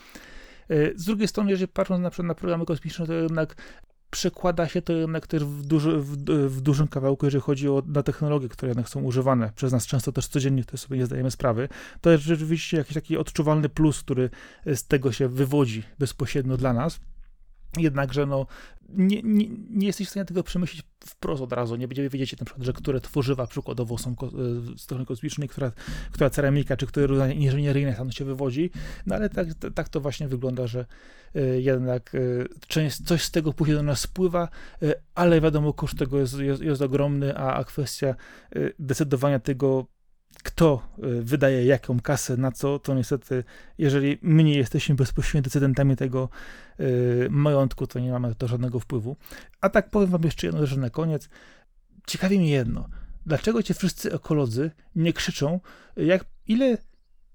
E, 0.69 0.99
Z 0.99 1.05
drugiej 1.05 1.29
strony, 1.29 1.51
jeżeli 1.51 1.69
patrząc 1.69 2.03
na 2.03 2.11
przykład 2.11 2.29
na 2.29 2.35
programy 2.35 2.65
kosmiczne, 2.65 3.07
to 3.07 3.13
jednak 3.13 3.57
przekłada 4.11 4.69
się 4.69 4.83
to 4.83 4.93
jednak 4.93 5.27
też 5.27 5.45
w, 5.45 5.67
duży, 5.67 5.99
w, 5.99 6.17
w 6.49 6.61
dużym 6.61 6.89
kawałku, 6.89 7.27
jeżeli 7.27 7.43
chodzi 7.43 7.69
o 7.69 7.83
na 7.87 8.03
technologie, 8.03 8.49
które 8.49 8.71
jednak 8.71 8.89
są 8.89 9.03
używane 9.03 9.53
przez 9.57 9.73
nas 9.73 9.87
często 9.87 10.13
też 10.13 10.29
codziennie, 10.29 10.65
to 10.65 10.77
sobie 10.77 10.99
nie 10.99 11.07
zdajemy 11.07 11.31
sprawy. 11.31 11.69
To 12.01 12.11
jest 12.11 12.25
rzeczywiście 12.25 12.77
jakiś 12.77 12.95
taki 12.95 13.17
odczuwalny 13.17 13.69
plus, 13.69 14.01
który 14.01 14.31
z 14.67 14.87
tego 14.87 15.13
się 15.13 15.29
wywodzi 15.29 15.83
bezpośrednio 15.99 16.57
dla 16.57 16.73
nas. 16.73 17.01
Jednakże 17.79 18.27
no, 18.27 18.47
nie, 18.89 19.23
nie, 19.23 19.49
nie 19.71 19.87
jesteś 19.87 20.07
w 20.07 20.11
stanie 20.11 20.27
tego 20.27 20.43
przemyśleć 20.43 20.83
wprost 21.07 21.43
od 21.43 21.53
razu. 21.53 21.77
Nie 21.77 21.89
będziemy 21.89 22.09
wiedzieć 22.09 22.39
na 22.39 22.45
przykład, 22.45 22.67
że 22.67 22.73
które 22.73 23.01
tworzywa 23.01 23.47
przykładowo 23.47 23.99
są 23.99 24.17
ko- 24.17 24.27
e, 24.27 24.31
technologii 24.81 25.07
kosmicznej, 25.07 25.49
która, 25.49 25.73
która 26.13 26.31
ceramika, 26.31 26.77
czy 26.77 26.87
które 26.87 27.07
różne 27.07 27.35
inżynieryjne 27.35 27.95
tam 27.95 28.13
się 28.13 28.25
wywodzi. 28.25 28.71
No 29.07 29.15
ale 29.15 29.29
tak, 29.29 29.49
tak 29.75 29.89
to 29.89 30.01
właśnie 30.01 30.29
wygląda, 30.29 30.67
że 30.67 30.87
e, 31.35 31.41
jednak 31.61 32.15
e, 32.15 32.19
część, 32.69 33.03
coś 33.05 33.23
z 33.23 33.31
tego 33.31 33.53
później 33.53 33.77
do 33.77 33.83
nas 33.83 34.01
spływa, 34.01 34.49
ale 35.15 35.41
wiadomo, 35.41 35.73
koszt 35.73 35.99
tego 35.99 36.19
jest, 36.19 36.39
jest, 36.39 36.63
jest 36.63 36.83
ogromny, 36.83 37.37
a, 37.37 37.55
a 37.55 37.65
kwestia 37.65 38.15
decydowania 38.79 39.39
tego, 39.39 39.87
kto 40.43 40.83
e, 40.99 41.07
wydaje 41.23 41.65
jaką 41.65 42.01
kasę 42.01 42.37
na 42.37 42.53
co, 42.53 42.79
to 42.79 42.95
niestety, 42.95 43.45
jeżeli 43.79 44.19
my 44.23 44.45
nie 44.45 44.55
jesteśmy 44.55 44.95
bezpośrednio 44.95 45.43
decydentami 45.43 45.97
tego 45.97 46.29
e, 46.79 46.85
majątku, 47.31 47.87
to 47.87 47.99
nie 47.99 48.11
mamy 48.13 48.29
na 48.29 48.35
to 48.35 48.49
żadnego 48.49 48.81
wpływu. 48.81 49.17
A 49.61 49.69
tak 49.69 49.91
powiem 49.91 50.11
wam 50.11 50.23
jeszcze 50.23 50.47
jedno 50.47 50.67
rzecz 50.67 50.79
na 50.79 50.91
koniec. 50.91 51.29
Ciekawi 52.07 52.39
mnie 52.39 52.51
jedno. 52.51 52.89
Dlaczego 53.27 53.63
ci 53.63 53.75
wszyscy 53.75 54.13
ekolodzy 54.13 54.71
nie 54.97 55.13
krzyczą, 55.13 55.61
jak 55.97 56.25
ile 56.47 56.79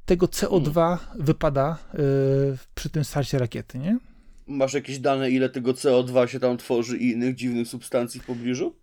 tego 0.05 0.25
CO2 0.25 0.97
wypada 1.19 1.77
e, 1.93 1.97
przy 2.75 2.89
tym 2.89 3.03
starcie 3.03 3.39
rakiety, 3.39 3.79
nie? 3.79 3.99
Masz 4.47 4.73
jakieś 4.73 4.99
dane, 4.99 5.31
ile 5.31 5.49
tego 5.49 5.71
CO2 5.71 6.27
się 6.27 6.39
tam 6.39 6.57
tworzy 6.57 6.97
i 6.97 7.11
innych 7.11 7.35
dziwnych 7.35 7.67
substancji 7.67 8.21
w 8.21 8.25
pobliżu? 8.25 8.75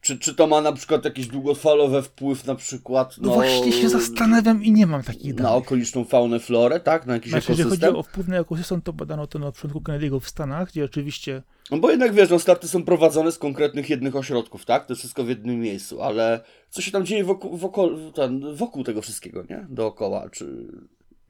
Czy, 0.00 0.18
czy 0.18 0.34
to 0.34 0.46
ma 0.46 0.60
na 0.60 0.72
przykład 0.72 1.04
jakiś 1.04 1.26
długofalowy 1.26 2.02
wpływ 2.02 2.46
na 2.46 2.54
przykład 2.54 3.16
No 3.20 3.34
właśnie 3.34 3.72
się 3.72 3.88
zastanawiam 3.88 4.64
i 4.64 4.72
nie 4.72 4.86
mam 4.86 5.02
takich 5.02 5.34
na 5.34 5.42
danych. 5.42 5.58
okoliczną 5.58 6.04
faunę, 6.04 6.40
florę, 6.40 6.80
tak? 6.80 7.06
Na 7.06 7.14
jakiś 7.14 7.30
Znaczy, 7.30 7.52
jeżeli 7.52 7.70
chodzi 7.70 7.86
o 7.86 8.02
wpływ 8.02 8.28
na 8.28 8.36
ekosystem, 8.38 8.82
to 8.82 8.92
badano 8.92 9.26
to 9.26 9.38
na 9.38 9.52
początku 9.52 9.80
Kennedy'ego 9.80 10.20
w 10.20 10.28
Stanach, 10.28 10.68
gdzie 10.68 10.84
oczywiście 10.84 11.42
No 11.70 11.78
bo 11.78 11.90
jednak 11.90 12.12
wiesz, 12.12 12.30
no 12.30 12.38
starty 12.38 12.68
są 12.68 12.84
prowadzone 12.84 13.32
z 13.32 13.38
konkretnych 13.38 13.90
jednych 13.90 14.16
ośrodków, 14.16 14.64
tak? 14.64 14.86
To 14.86 14.92
jest 14.92 15.00
wszystko 15.00 15.24
w 15.24 15.28
jednym 15.28 15.60
miejscu, 15.60 16.02
ale 16.02 16.40
co 16.70 16.82
się 16.82 16.90
tam 16.90 17.06
dzieje 17.06 17.24
wokół, 17.24 17.56
wokół, 17.56 18.12
ten, 18.14 18.54
wokół 18.56 18.84
tego 18.84 19.02
wszystkiego, 19.02 19.44
nie? 19.50 19.66
Dookoła, 19.70 20.30
czy... 20.30 20.66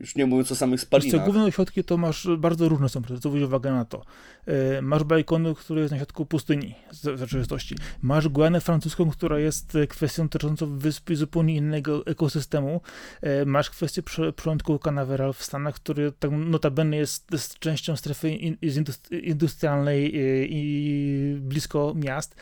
Już 0.01 0.17
nie 0.17 0.27
mówiąc 0.27 0.53
o 0.53 0.57
samych 0.57 0.73
Wiesz 0.81 0.81
co, 0.81 0.87
spalinach. 0.87 1.25
główne 1.25 1.45
ośrodki 1.45 1.85
to 1.85 1.97
masz 1.97 2.29
bardzo 2.39 2.69
różne 2.69 2.89
są, 2.89 3.03
zwróć 3.15 3.43
uwagę 3.43 3.73
na 3.73 3.85
to. 3.85 4.05
E, 4.47 4.83
Masz 4.83 5.05
Bajkonu, 5.05 5.55
który 5.55 5.81
jest 5.81 5.91
na 5.91 5.97
środku 5.97 6.27
pustyni 6.27 6.75
z 6.91 7.19
rzeczywistości. 7.19 7.77
Masz 8.03 8.29
Guanę 8.29 8.61
francuską, 8.61 9.11
która 9.11 9.39
jest 9.39 9.75
e, 9.77 9.87
kwestią 9.87 10.23
dotyczącą 10.23 10.79
wyspy 10.79 11.17
zupełnie 11.17 11.57
innego 11.57 12.07
ekosystemu. 12.07 12.81
E, 13.21 13.45
Masz 13.45 13.71
kwestię 13.71 14.03
przylądku 14.37 14.79
Canaveral 14.79 15.33
w 15.33 15.43
Stanach, 15.45 15.75
który 15.75 16.13
tak 16.13 16.31
notabene 16.31 16.97
jest, 16.97 17.33
jest 17.33 17.59
częścią 17.59 17.97
strefy 17.97 18.31
in, 18.31 18.57
z 18.63 18.77
industri- 18.77 19.25
industrialnej 19.25 20.11
i 20.55 21.37
blisko 21.41 21.93
miast. 21.97 22.35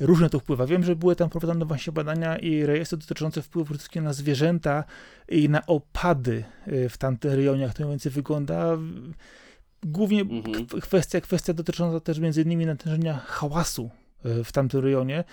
Różne 0.00 0.30
to 0.30 0.38
wpływa. 0.38 0.66
Wiem, 0.66 0.84
że 0.84 0.96
były 0.96 1.16
tam 1.16 1.30
prowadzone 1.30 1.64
właśnie 1.64 1.92
badania 1.92 2.38
i 2.38 2.66
rejestry 2.66 2.98
dotyczące 2.98 3.42
wpływu 3.42 3.64
przede 3.64 3.78
wszystkim 3.78 4.04
na 4.04 4.12
zwierzęta 4.12 4.84
i 5.28 5.48
na 5.48 5.66
opady 5.66 6.44
y, 6.68 6.88
w 6.88 6.98
tamtym 6.98 7.32
rejonie, 7.32 7.62
jak 7.62 7.74
to 7.74 7.82
mniej 7.82 7.90
więcej 7.92 8.12
wygląda. 8.12 8.78
Głównie 9.82 10.20
Mhm. 10.20 10.66
kwestia, 10.66 11.20
kwestia 11.20 11.52
dotycząca 11.52 12.00
też 12.00 12.18
między 12.18 12.42
innymi 12.42 12.66
natężenia 12.66 13.14
hałasu 13.26 13.90
y, 14.40 14.44
w 14.44 14.52
tamtym 14.52 14.80
rejonie. 14.80 15.24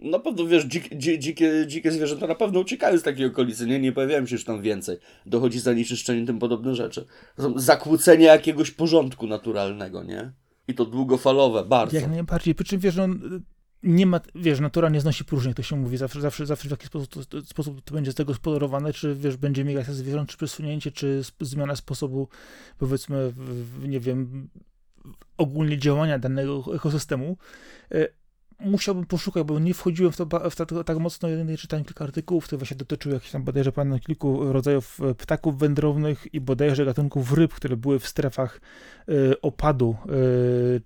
Na 0.00 0.18
pewno, 0.18 0.46
wiesz, 0.46 0.64
dzik, 0.64 0.88
dzi, 0.94 1.18
dzikie, 1.18 1.64
dzikie 1.66 1.90
zwierzęta 1.92 2.26
na 2.26 2.34
pewno 2.34 2.60
uciekają 2.60 2.98
z 2.98 3.02
takiej 3.02 3.26
okolicy, 3.26 3.66
nie? 3.66 3.78
Nie 3.78 3.92
pojawiają 3.92 4.26
się 4.26 4.34
już 4.34 4.44
tam 4.44 4.62
więcej. 4.62 4.96
Dochodzi 5.26 5.60
zanieczyszczenie 5.60 6.20
i 6.22 6.26
tym 6.26 6.38
podobne 6.38 6.74
rzeczy. 6.74 7.06
To 7.36 7.42
są 7.42 7.58
zakłócenia 7.58 8.32
jakiegoś 8.32 8.70
porządku 8.70 9.26
naturalnego, 9.26 10.02
nie? 10.02 10.32
I 10.68 10.74
to 10.74 10.84
długofalowe, 10.84 11.64
bardzo. 11.64 11.96
Jak 11.96 12.10
najbardziej. 12.10 12.54
Przy 12.54 12.64
czym 12.64 12.80
wiesz, 12.80 12.96
no, 12.96 13.08
nie 13.82 14.06
ma, 14.06 14.20
wiesz, 14.34 14.60
natura 14.60 14.88
nie 14.88 15.00
znosi 15.00 15.24
próżni, 15.24 15.54
to 15.54 15.62
się 15.62 15.76
mówi, 15.76 15.96
zawsze, 15.96 16.20
zawsze, 16.20 16.46
zawsze 16.46 16.68
w 16.68 16.70
jakiś 16.70 16.86
sposób 16.86 17.10
to, 17.10 17.24
to, 17.24 17.46
sposób 17.46 17.84
to 17.84 17.94
będzie 17.94 18.12
zagospodarowane, 18.12 18.92
czy 18.92 19.14
wiesz, 19.14 19.36
będzie 19.36 19.64
migracja 19.64 19.94
zwierząt, 19.94 20.30
czy 20.30 20.36
przesunięcie, 20.36 20.92
czy 20.92 21.22
zmiana 21.40 21.76
sposobu, 21.76 22.28
powiedzmy, 22.78 23.32
w, 23.36 23.88
nie 23.88 24.00
wiem, 24.00 24.48
ogólnie 25.36 25.78
działania 25.78 26.18
danego 26.18 26.64
ekosystemu. 26.74 27.36
E, 27.92 28.08
Musiałbym 28.60 29.06
poszukać, 29.06 29.42
bo 29.42 29.58
nie 29.58 29.74
wchodziłem 29.74 30.12
w 30.12 30.16
to, 30.16 30.50
w 30.50 30.56
to 30.56 30.84
tak 30.84 30.98
mocno, 30.98 31.28
nie 31.28 31.56
czytałem 31.56 31.84
kilka 31.84 32.04
artykułów, 32.04 32.44
które 32.44 32.58
właśnie 32.58 32.76
dotyczyły 32.76 33.14
jakichś 33.14 33.32
tam 33.32 33.44
bodajże 33.44 33.72
pan 33.72 34.00
kilku 34.00 34.52
rodzajów 34.52 35.00
e, 35.00 35.14
ptaków 35.14 35.58
wędrownych 35.58 36.34
i 36.34 36.40
bodajże 36.40 36.84
gatunków 36.84 37.32
ryb, 37.32 37.54
które 37.54 37.76
były 37.76 37.98
w 37.98 38.08
strefach 38.08 38.60
e, 39.08 39.40
opadu 39.40 39.96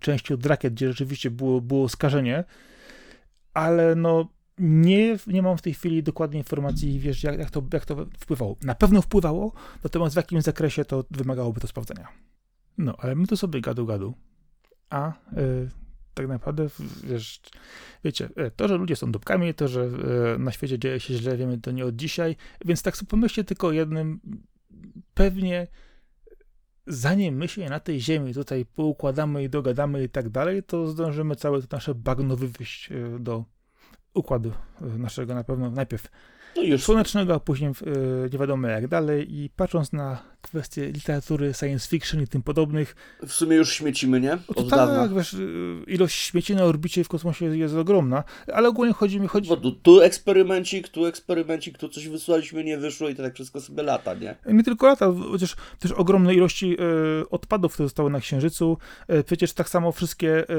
części 0.01 0.35
od 0.35 0.47
rakiet, 0.47 0.75
gdzie 0.75 0.89
rzeczywiście 0.89 1.31
było, 1.31 1.61
było 1.61 1.89
skażenie, 1.89 2.45
ale 3.57 3.95
no 3.95 4.29
nie, 4.59 5.16
nie 5.27 5.42
mam 5.42 5.57
w 5.57 5.62
tej 5.62 5.75
chwili 5.75 6.03
dokładnej 6.03 6.40
informacji, 6.40 6.99
wiesz, 6.99 7.23
jak, 7.23 7.38
jak, 7.38 7.51
to, 7.51 7.62
jak 7.73 7.85
to 7.85 8.07
wpływało. 8.19 8.57
Na 8.62 8.75
pewno 8.75 9.03
wpływało, 9.03 9.53
natomiast 9.85 10.14
w 10.14 10.16
jakim 10.16 10.42
zakresie 10.42 10.85
to 10.85 11.05
wymagałoby 11.11 11.61
to 11.61 11.66
sprawdzenia. 11.66 12.09
No, 12.79 12.97
ale 12.99 13.14
my 13.14 13.27
to 13.27 13.37
sobie 13.37 13.61
gadu 13.61 13.87
gadu, 13.87 14.14
a 14.90 15.12
y, 15.12 15.71
tak 16.14 16.29
naprawdę, 16.29 16.66
wiesz, 17.05 17.40
wiecie, 18.05 18.29
e, 18.37 18.51
to, 18.51 18.69
że 18.69 18.77
ludzie 18.77 18.97
są 18.97 19.12
dupkami, 19.12 19.55
to, 19.55 19.69
że 19.69 19.88
e, 20.35 20.38
na 20.38 20.53
świecie 20.53 20.79
dzieje 20.79 21.01
się 21.01 21.14
źle, 21.14 21.37
wiemy 21.37 21.59
to 21.59 21.71
nie 21.71 21.85
od 21.85 21.97
dzisiaj, 21.97 22.37
więc 22.64 22.83
tak 22.83 22.97
sobie 22.97 23.09
pomyślcie 23.09 23.45
tylko 23.45 23.66
o 23.66 23.73
jednym, 23.73 24.21
pewnie 25.14 25.66
zanim 26.87 27.37
my 27.37 27.49
się 27.49 27.68
na 27.68 27.81
tej 27.81 28.01
ziemi 28.01 28.35
tutaj 28.35 28.66
poukładamy 28.66 29.44
i 29.44 29.49
dogadamy 29.49 30.05
i 30.05 30.09
tak 30.09 30.29
dalej, 30.29 30.62
to 30.62 30.87
zdążymy 30.87 31.37
całe 31.37 31.62
to 31.62 31.77
nasze 31.77 31.94
bagno 31.94 32.37
wywieźć 32.37 32.92
e, 32.92 33.18
do 33.18 33.44
układu 34.14 34.53
e, 34.81 34.85
naszego 34.85 35.35
na 35.35 35.44
pewno 35.44 35.70
najpierw 35.70 36.09
No 36.57 36.62
już 36.62 36.83
słonecznego, 36.85 37.35
a 37.35 37.40
później 37.40 37.71
e, 37.71 37.75
nie 38.33 38.38
wiadomo 38.38 38.69
jak 38.69 38.88
dalej 38.88 39.35
i 39.35 39.51
patrząc 39.51 39.92
na 39.92 40.23
kwestie 40.42 40.92
literatury, 40.92 41.55
science 41.55 41.88
fiction 41.88 42.23
i 42.23 42.27
tym 42.27 42.42
podobnych, 42.42 42.97
w 43.27 43.33
sumie 43.33 43.57
już 43.57 43.73
śmiecimy, 43.73 44.21
nie? 44.21 44.38
Od 44.49 44.69
dawna. 44.69 45.03
tak, 45.03 45.14
wiesz, 45.14 45.35
y, 45.35 45.85
ilość 45.87 46.19
śmieci 46.19 46.55
na 46.55 46.64
orbicie 46.64 47.05
w 47.05 47.09
kosmosie 47.09 47.57
jest 47.57 47.75
ogromna, 47.75 48.25
ale 48.53 48.69
ogólnie 48.69 48.92
chodzi 48.92 49.21
mi, 49.21 49.29
chodzi, 49.29 49.49
Bo 49.49 49.57
tu, 49.57 49.73
tu 49.73 50.01
eksperymencik, 50.01 50.88
tu 50.88 51.07
eksperymencik, 51.07 51.79
tu 51.79 51.88
coś 51.88 52.09
wysłaliśmy, 52.09 52.65
nie 52.65 52.79
wyszło 52.79 53.09
i 53.09 53.15
to 53.15 53.23
tak 53.23 53.35
wszystko 53.35 53.61
sobie 53.61 53.83
lata, 53.83 54.15
nie? 54.15 54.37
nie 54.46 54.65
tylko 54.65 54.87
lata, 54.87 55.13
chociaż 55.31 55.57
też 55.79 55.92
ogromne 55.92 56.35
ilości 56.35 56.77
e, 56.79 57.31
odpadów, 57.31 57.73
które 57.73 57.87
zostały 57.87 58.11
na 58.11 58.21
Księżycu, 58.21 58.79
e, 59.09 59.25
przecież 59.25 59.52
tak 59.52 59.69
samo 59.69 59.92
wszystkie 59.92 60.38
e, 60.38 60.54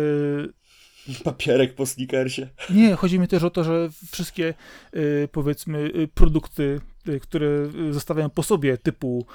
Papierek 1.24 1.76
po 1.76 1.86
sneakersie. 1.86 2.48
Nie, 2.70 2.96
chodzi 2.96 3.20
mi 3.20 3.28
też 3.28 3.44
o 3.44 3.50
to, 3.50 3.64
że 3.64 3.90
wszystkie 4.12 4.54
y, 4.96 5.30
powiedzmy 5.32 5.78
y, 5.80 6.08
produkty, 6.14 6.82
y, 7.08 7.20
które 7.20 7.48
zostawiają 7.92 8.30
po 8.30 8.44
sobie, 8.44 8.78
typu 8.78 9.26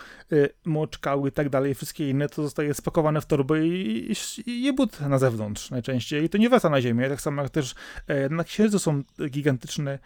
moczkały 0.64 1.28
i 1.28 1.32
tak 1.32 1.48
dalej, 1.48 1.74
wszystkie 1.74 2.10
inne, 2.10 2.28
to 2.28 2.42
zostaje 2.42 2.74
spakowane 2.74 3.20
w 3.20 3.26
torbę 3.26 3.66
i, 3.66 4.12
i, 4.12 4.50
i 4.50 4.62
jebut 4.62 5.00
na 5.00 5.18
zewnątrz 5.18 5.70
najczęściej. 5.70 6.24
I 6.24 6.28
to 6.28 6.38
nie 6.38 6.48
wraca 6.48 6.70
na 6.70 6.80
ziemię. 6.80 7.08
Tak 7.08 7.20
samo 7.20 7.42
jak 7.42 7.50
też 7.50 7.74
e, 8.06 8.28
na 8.28 8.44
księżycu 8.44 8.78
są 8.78 9.02
gigantyczne 9.30 9.98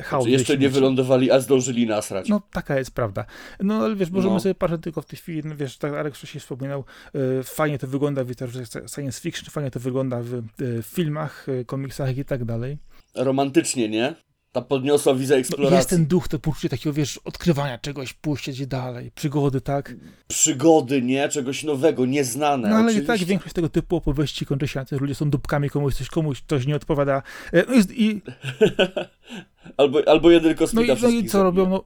hałdy. 0.00 0.22
Znaczy, 0.24 0.30
jeszcze 0.30 0.58
nie 0.58 0.68
wylądowali, 0.68 1.30
a 1.30 1.40
zdążyli 1.40 1.86
nasrać. 1.86 2.28
No, 2.28 2.42
taka 2.52 2.78
jest 2.78 2.90
prawda. 2.90 3.24
No, 3.60 3.74
ale 3.74 3.96
wiesz, 3.96 4.10
możemy 4.10 4.34
No. 4.34 4.40
sobie 4.40 4.54
patrzeć 4.54 4.82
tylko 4.82 5.02
w 5.02 5.06
tej 5.06 5.18
chwili, 5.18 5.42
no, 5.44 5.56
wiesz, 5.56 5.78
tak 5.78 5.92
jak 5.92 6.14
wcześniej 6.14 6.40
wspominał, 6.40 6.84
e, 7.14 7.42
fajnie 7.42 7.78
to 7.78 7.86
wygląda 7.86 8.24
w 8.24 8.32
science 8.94 9.20
fiction, 9.20 9.50
fajnie 9.50 9.70
to 9.70 9.80
wygląda 9.80 10.22
w 10.22 10.34
e, 10.34 10.42
filmach, 10.82 11.46
e, 11.48 11.64
komiksach 11.64 12.16
i 12.16 12.24
tak 12.24 12.44
dalej. 12.44 12.78
Romantycznie, 13.14 13.88
nie? 13.88 14.14
Ta 14.52 14.62
podniosła 14.62 15.14
wizę 15.14 15.34
No, 15.34 15.40
eksploracji. 15.40 15.76
jest 15.76 15.90
ten 15.90 16.06
duch, 16.06 16.28
to 16.28 16.38
poczucie 16.38 16.68
takiego, 16.68 16.92
wiesz, 16.92 17.18
odkrywania 17.24 17.78
czegoś, 17.78 18.12
pójście 18.12 18.52
gdzieś 18.52 18.66
dalej, 18.66 19.10
przygody, 19.14 19.60
tak? 19.60 19.94
Przygody, 20.28 21.02
nie? 21.02 21.28
Czegoś 21.28 21.64
nowego, 21.64 22.06
nieznane. 22.06 22.68
No 22.68 22.76
ale 22.76 22.84
i 22.84 22.96
oczywiście. 22.96 23.18
tak 23.18 23.28
większość 23.28 23.54
tego 23.54 23.68
typu 23.68 23.96
opowieści 23.96 24.46
kończy 24.46 24.68
się 24.68 24.80
na 24.80 24.84
tym, 24.86 24.98
że 24.98 25.02
ludzie 25.02 25.14
są 25.14 25.30
dupkami, 25.30 25.70
komuś 25.70 25.94
coś, 25.94 26.08
komuś 26.08 26.42
coś 26.48 26.66
nie 26.66 26.76
odpowiada. 26.76 27.22
E, 27.52 27.64
No 27.68 27.74
i, 27.74 28.02
i, 28.02 28.20
Albo, 29.76 30.08
albo 30.08 30.30
jeden 30.30 30.52
no 30.52 30.58
kosmita 30.58 30.92
i, 30.92 31.02
no 31.02 31.08
i 31.08 31.24
co 31.28 31.42
robią? 31.42 31.68
No, 31.68 31.84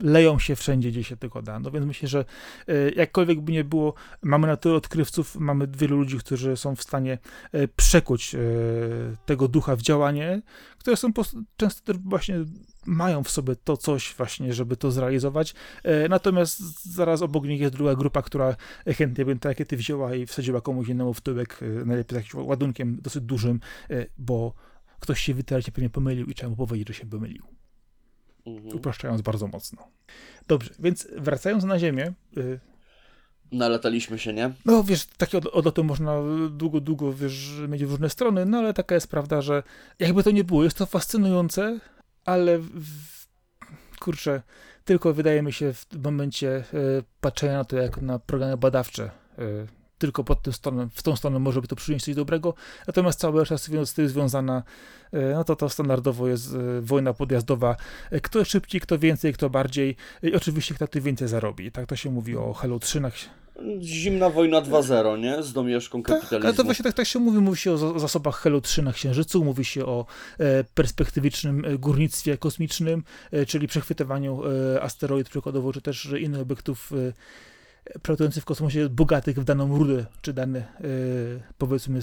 leją 0.00 0.38
się 0.38 0.56
wszędzie, 0.56 0.90
gdzie 0.90 1.04
się 1.04 1.16
tylko 1.16 1.42
da. 1.42 1.58
No 1.58 1.70
więc 1.70 1.86
myślę, 1.86 2.08
że 2.08 2.24
e, 2.68 2.90
jakkolwiek 2.90 3.40
by 3.40 3.52
nie 3.52 3.64
było, 3.64 3.94
mamy 4.22 4.46
na 4.46 4.56
tyle 4.56 4.74
odkrywców, 4.74 5.36
mamy 5.36 5.66
wielu 5.66 5.96
ludzi, 5.96 6.18
którzy 6.18 6.56
są 6.56 6.76
w 6.76 6.82
stanie 6.82 7.18
e, 7.52 7.68
przekuć 7.68 8.34
e, 8.34 8.38
tego 9.26 9.48
ducha 9.48 9.76
w 9.76 9.82
działanie, 9.82 10.42
które 10.78 10.96
są 10.96 11.12
często 11.56 11.92
też 11.92 12.02
właśnie 12.04 12.34
mają 12.86 13.22
w 13.22 13.30
sobie 13.30 13.56
to 13.56 13.76
coś 13.76 14.14
właśnie, 14.16 14.54
żeby 14.54 14.76
to 14.76 14.90
zrealizować. 14.90 15.54
Natomiast 16.08 16.84
zaraz 16.94 17.22
obok 17.22 17.44
nich 17.44 17.60
jest 17.60 17.74
druga 17.74 17.94
grupa, 17.94 18.22
która 18.22 18.56
chętnie 18.86 19.24
by 19.24 19.36
te 19.36 19.48
rakiety 19.48 19.76
wzięła 19.76 20.14
i 20.14 20.26
wsadziła 20.26 20.60
komuś 20.60 20.88
innemu 20.88 21.14
w 21.14 21.20
tyłek, 21.20 21.60
najlepiej 21.86 22.14
z 22.14 22.24
jakimś 22.24 22.34
ładunkiem 22.34 22.98
dosyć 23.02 23.22
dużym, 23.22 23.60
bo 24.18 24.54
ktoś 25.00 25.20
się 25.20 25.34
wyteracie 25.34 25.72
pewnie 25.72 25.90
pomylił 25.90 26.26
i 26.26 26.34
trzeba 26.34 26.50
mu 26.50 26.56
powiedzieć, 26.56 26.88
że 26.88 26.94
się 26.94 27.06
pomylił 27.06 27.57
Mhm. 28.56 28.76
upraszczając 28.76 29.22
bardzo 29.22 29.46
mocno. 29.46 29.88
Dobrze, 30.48 30.70
więc 30.78 31.08
wracając 31.16 31.64
na 31.64 31.78
Ziemię, 31.78 32.12
y, 32.36 32.60
Nalataliśmy 33.52 34.18
się, 34.18 34.32
nie? 34.32 34.50
no 34.64 34.84
wiesz, 34.84 35.06
takie 35.06 35.38
od- 35.38 35.46
odloty 35.46 35.82
można 35.82 36.16
długo, 36.50 36.80
długo, 36.80 37.12
wiesz, 37.12 37.50
mieć 37.68 37.84
w 37.84 37.90
różne 37.90 38.10
strony, 38.10 38.46
no 38.46 38.58
ale 38.58 38.74
taka 38.74 38.94
jest 38.94 39.08
prawda, 39.08 39.42
że 39.42 39.62
jakby 39.98 40.22
to 40.22 40.30
nie 40.30 40.44
było, 40.44 40.64
jest 40.64 40.76
to 40.78 40.86
fascynujące, 40.86 41.80
ale 42.24 42.58
w, 42.58 43.26
kurczę, 44.00 44.42
tylko 44.84 45.14
wydaje 45.14 45.42
mi 45.42 45.52
się 45.52 45.72
w 45.72 45.86
momencie 46.04 46.64
y, 46.74 47.02
patrzenia 47.20 47.52
na 47.58 47.64
to 47.64 47.76
jak 47.76 48.02
na 48.02 48.18
programy 48.18 48.56
badawcze, 48.56 49.10
y, 49.38 49.66
tylko 49.98 50.24
pod 50.24 50.42
tym 50.42 50.52
stroną, 50.52 50.88
w 50.94 51.02
tą 51.02 51.16
stronę 51.16 51.38
może 51.38 51.60
by 51.60 51.68
to 51.68 51.76
przynieść 51.76 52.04
coś 52.04 52.14
dobrego, 52.14 52.54
natomiast 52.86 53.20
cała 53.20 53.40
reszta 53.40 53.58
z 53.58 53.94
tym 53.94 54.08
związana, 54.08 54.62
y, 55.14 55.18
no 55.34 55.44
to 55.44 55.56
to 55.56 55.68
standardowo 55.68 56.28
jest 56.28 56.54
y, 56.54 56.80
wojna 56.80 57.12
podjazdowa, 57.14 57.76
y, 58.12 58.20
kto 58.20 58.44
szybciej, 58.44 58.80
kto 58.80 58.98
więcej, 58.98 59.32
kto 59.32 59.50
bardziej 59.50 59.96
i 60.22 60.34
oczywiście 60.34 60.74
kto 60.74 60.86
ty 60.86 61.00
więcej 61.00 61.28
zarobi, 61.28 61.72
tak 61.72 61.86
to 61.86 61.96
się 61.96 62.10
mówi 62.10 62.36
o 62.36 62.54
Hello 62.54 62.78
3 62.78 63.00
Zimna 63.80 64.30
wojna 64.30 64.62
2.0, 64.62 65.18
nie? 65.18 65.42
Z 65.42 65.52
domieszką 65.52 66.02
tak, 66.02 66.16
kapitalizmu. 66.16 66.48
ale 66.48 66.56
to 66.56 66.64
właśnie 66.64 66.82
tak, 66.82 66.94
tak 66.94 67.06
się 67.06 67.18
mówi. 67.18 67.38
Mówi 67.38 67.56
się 67.58 67.72
o 67.72 67.78
za- 67.78 67.98
zasobach 67.98 68.40
Hello 68.40 68.60
3 68.60 68.82
na 68.82 68.92
Księżycu, 68.92 69.44
mówi 69.44 69.64
się 69.64 69.86
o 69.86 70.06
e, 70.38 70.64
perspektywicznym 70.64 71.64
e, 71.64 71.78
górnictwie 71.78 72.38
kosmicznym, 72.38 73.02
e, 73.32 73.46
czyli 73.46 73.68
przechwytywaniu 73.68 74.42
e, 74.74 74.82
asteroid 74.82 75.28
przykładowo, 75.28 75.72
czy 75.72 75.80
też 75.82 76.08
innych 76.20 76.40
obiektów 76.40 76.92
przelatujących 78.02 78.42
w 78.42 78.46
kosmosie 78.46 78.88
bogatych 78.88 79.40
w 79.40 79.44
daną 79.44 79.78
rudę, 79.78 80.06
czy 80.20 80.32
dany, 80.32 80.58
e, 80.58 80.64
powiedzmy, 81.58 82.00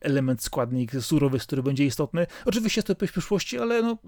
element, 0.00 0.42
składnik 0.42 0.92
surowy, 1.00 1.38
który 1.38 1.62
będzie 1.62 1.86
istotny. 1.86 2.26
Oczywiście 2.44 2.78
jest 2.78 2.86
to 3.00 3.06
w 3.06 3.10
przyszłości, 3.10 3.58
ale 3.58 3.82
no, 3.82 3.98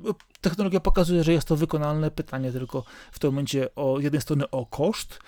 technologia 0.41 0.81
pokazuje, 0.81 1.25
że 1.25 1.33
jest 1.33 1.49
to 1.49 1.57
wykonalne. 1.57 2.11
Pytanie 2.11 2.53
tylko 2.53 2.85
w 3.13 3.19
tym 3.19 3.31
momencie 3.31 3.75
o 3.75 4.01
z 4.01 4.05
jednej 4.05 4.23
strony 4.23 4.51
o 4.51 4.67
koszt, 4.67 5.19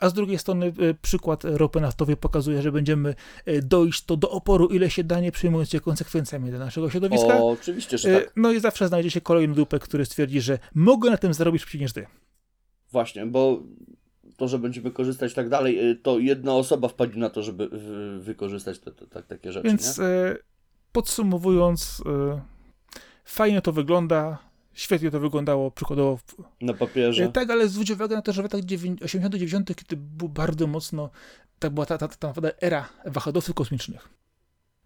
a 0.00 0.08
z 0.08 0.12
drugiej 0.12 0.38
strony 0.38 0.66
e, 0.66 0.94
przykład 0.94 1.44
ropy 1.44 1.80
naftowej 1.80 2.16
pokazuje, 2.16 2.62
że 2.62 2.72
będziemy 2.72 3.14
e, 3.44 3.62
dojść 3.62 4.04
to 4.04 4.16
do 4.16 4.30
oporu, 4.30 4.66
ile 4.66 4.90
się 4.90 5.04
da, 5.04 5.20
nie 5.20 5.32
przejmując 5.32 5.70
się 5.70 5.80
konsekwencjami 5.80 6.50
dla 6.50 6.58
naszego 6.58 6.90
środowiska. 6.90 7.36
O, 7.36 7.50
oczywiście, 7.50 7.98
że 7.98 8.20
tak. 8.20 8.32
No 8.36 8.52
i 8.52 8.60
zawsze 8.60 8.88
znajdzie 8.88 9.10
się 9.10 9.20
kolejny 9.20 9.54
dupek, 9.54 9.82
który 9.82 10.04
stwierdzi, 10.04 10.40
że 10.40 10.58
mogę 10.74 11.10
na 11.10 11.16
tym 11.16 11.34
zarobić 11.34 11.74
niż 11.74 11.92
ty. 11.92 12.06
Właśnie, 12.92 13.26
bo 13.26 13.62
to, 14.36 14.48
że 14.48 14.58
będziemy 14.58 14.90
korzystać 14.90 15.34
tak 15.34 15.48
dalej, 15.48 15.90
y, 15.90 15.96
to 15.96 16.18
jedna 16.18 16.54
osoba 16.54 16.88
wpadnie 16.88 17.20
na 17.20 17.30
to, 17.30 17.42
żeby 17.42 17.68
wy- 17.68 18.20
wykorzystać 18.20 18.78
te, 18.78 18.92
te, 18.92 19.06
tak- 19.06 19.26
takie 19.26 19.52
rzeczy, 19.52 19.68
Więc 19.68 19.98
nie? 19.98 20.04
e, 20.04 20.36
podsumowując, 20.92 22.02
e, 22.06 22.40
fajnie 23.24 23.62
to 23.62 23.72
wygląda, 23.72 24.38
świetnie 24.72 25.10
to 25.10 25.20
wyglądało, 25.20 25.70
przykładowo 25.70 26.18
Na 26.60 26.74
papierze. 26.74 27.28
Tak, 27.28 27.50
ale 27.50 27.68
zwróć 27.68 27.90
uwagę 27.90 28.16
na 28.16 28.22
to, 28.22 28.32
że 28.32 28.42
w 28.42 28.44
latach 28.44 28.60
80-90, 28.60 29.74
kiedy 29.74 29.96
był 29.96 30.28
bardzo 30.28 30.66
mocno, 30.66 31.10
tak 31.58 31.72
była 31.72 31.86
ta, 31.86 31.98
ta, 31.98 32.08
ta, 32.08 32.32
ta 32.32 32.40
era 32.60 32.88
wahadłowców 33.06 33.54
kosmicznych, 33.54 34.08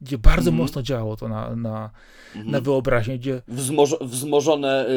gdzie 0.01 0.19
bardzo 0.19 0.51
Mhm. 0.51 0.57
mocno 0.57 0.83
działało 0.83 1.17
to 1.17 1.29
na, 1.29 1.57
na, 1.57 1.91
Mhm. 2.35 2.51
na 2.53 2.61
wyobraźnię, 2.61 3.19
gdzie 3.19 3.43
Wzmoż, 3.49 3.95
wzmożone 4.01 4.87
y, 4.87 4.91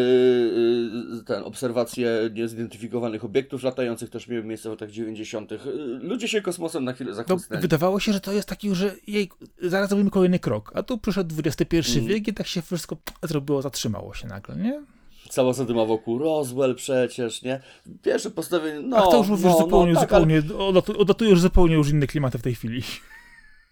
y, 1.19 1.23
ten, 1.25 1.43
obserwacje 1.43 2.09
niezidentyfikowanych 2.33 3.25
obiektów 3.25 3.63
latających 3.63 4.09
też 4.09 4.27
miały 4.27 4.43
miejsce 4.43 4.69
w 4.69 4.71
latach 4.71 4.91
90. 4.91 5.51
Y, 5.51 5.57
Ludzie 6.01 6.27
się 6.27 6.41
kosmosem 6.41 6.83
na 6.83 6.93
chwilę 6.93 7.09
to 7.09 7.15
zachłysnęli. 7.15 7.61
wydawało 7.61 7.99
się, 7.99 8.13
że 8.13 8.19
to 8.19 8.31
jest 8.31 8.47
taki, 8.47 8.75
że 8.75 8.95
jej, 9.07 9.29
zaraz 9.61 9.89
zrobimy 9.89 10.09
kolejny 10.09 10.39
krok, 10.39 10.71
a 10.75 10.83
tu 10.83 10.97
przyszedł 10.97 11.35
XXI 11.45 11.77
Mhm. 11.77 12.05
wiek 12.05 12.27
i 12.27 12.33
tak 12.33 12.47
się 12.47 12.61
wszystko 12.61 12.97
zrobiło, 13.23 13.61
zatrzymało 13.61 14.13
się 14.13 14.27
nagle, 14.27 14.55
nie? 14.55 14.81
Cała 15.29 15.53
zadyma 15.53 15.85
wokół 15.85 16.17
Roswell 16.19 16.75
przecież, 16.75 17.41
nie? 17.41 17.59
Pierwsze 18.03 18.31
postawienie, 18.31 18.79
no, 18.79 18.97
a 18.97 19.01
to 19.11 19.17
już 19.17 19.27
mówisz 19.27 19.45
no, 19.45 19.57
zupełnie, 19.57 19.93
no, 19.93 19.99
tak, 19.99 20.13
ale, 20.13 20.41
zupełnie, 20.41 21.29
już 21.29 21.41
zupełnie 21.41 21.75
już 21.75 21.89
inne 21.89 22.07
klimaty 22.07 22.37
w 22.37 22.41
tej 22.41 22.55
chwili. 22.55 22.81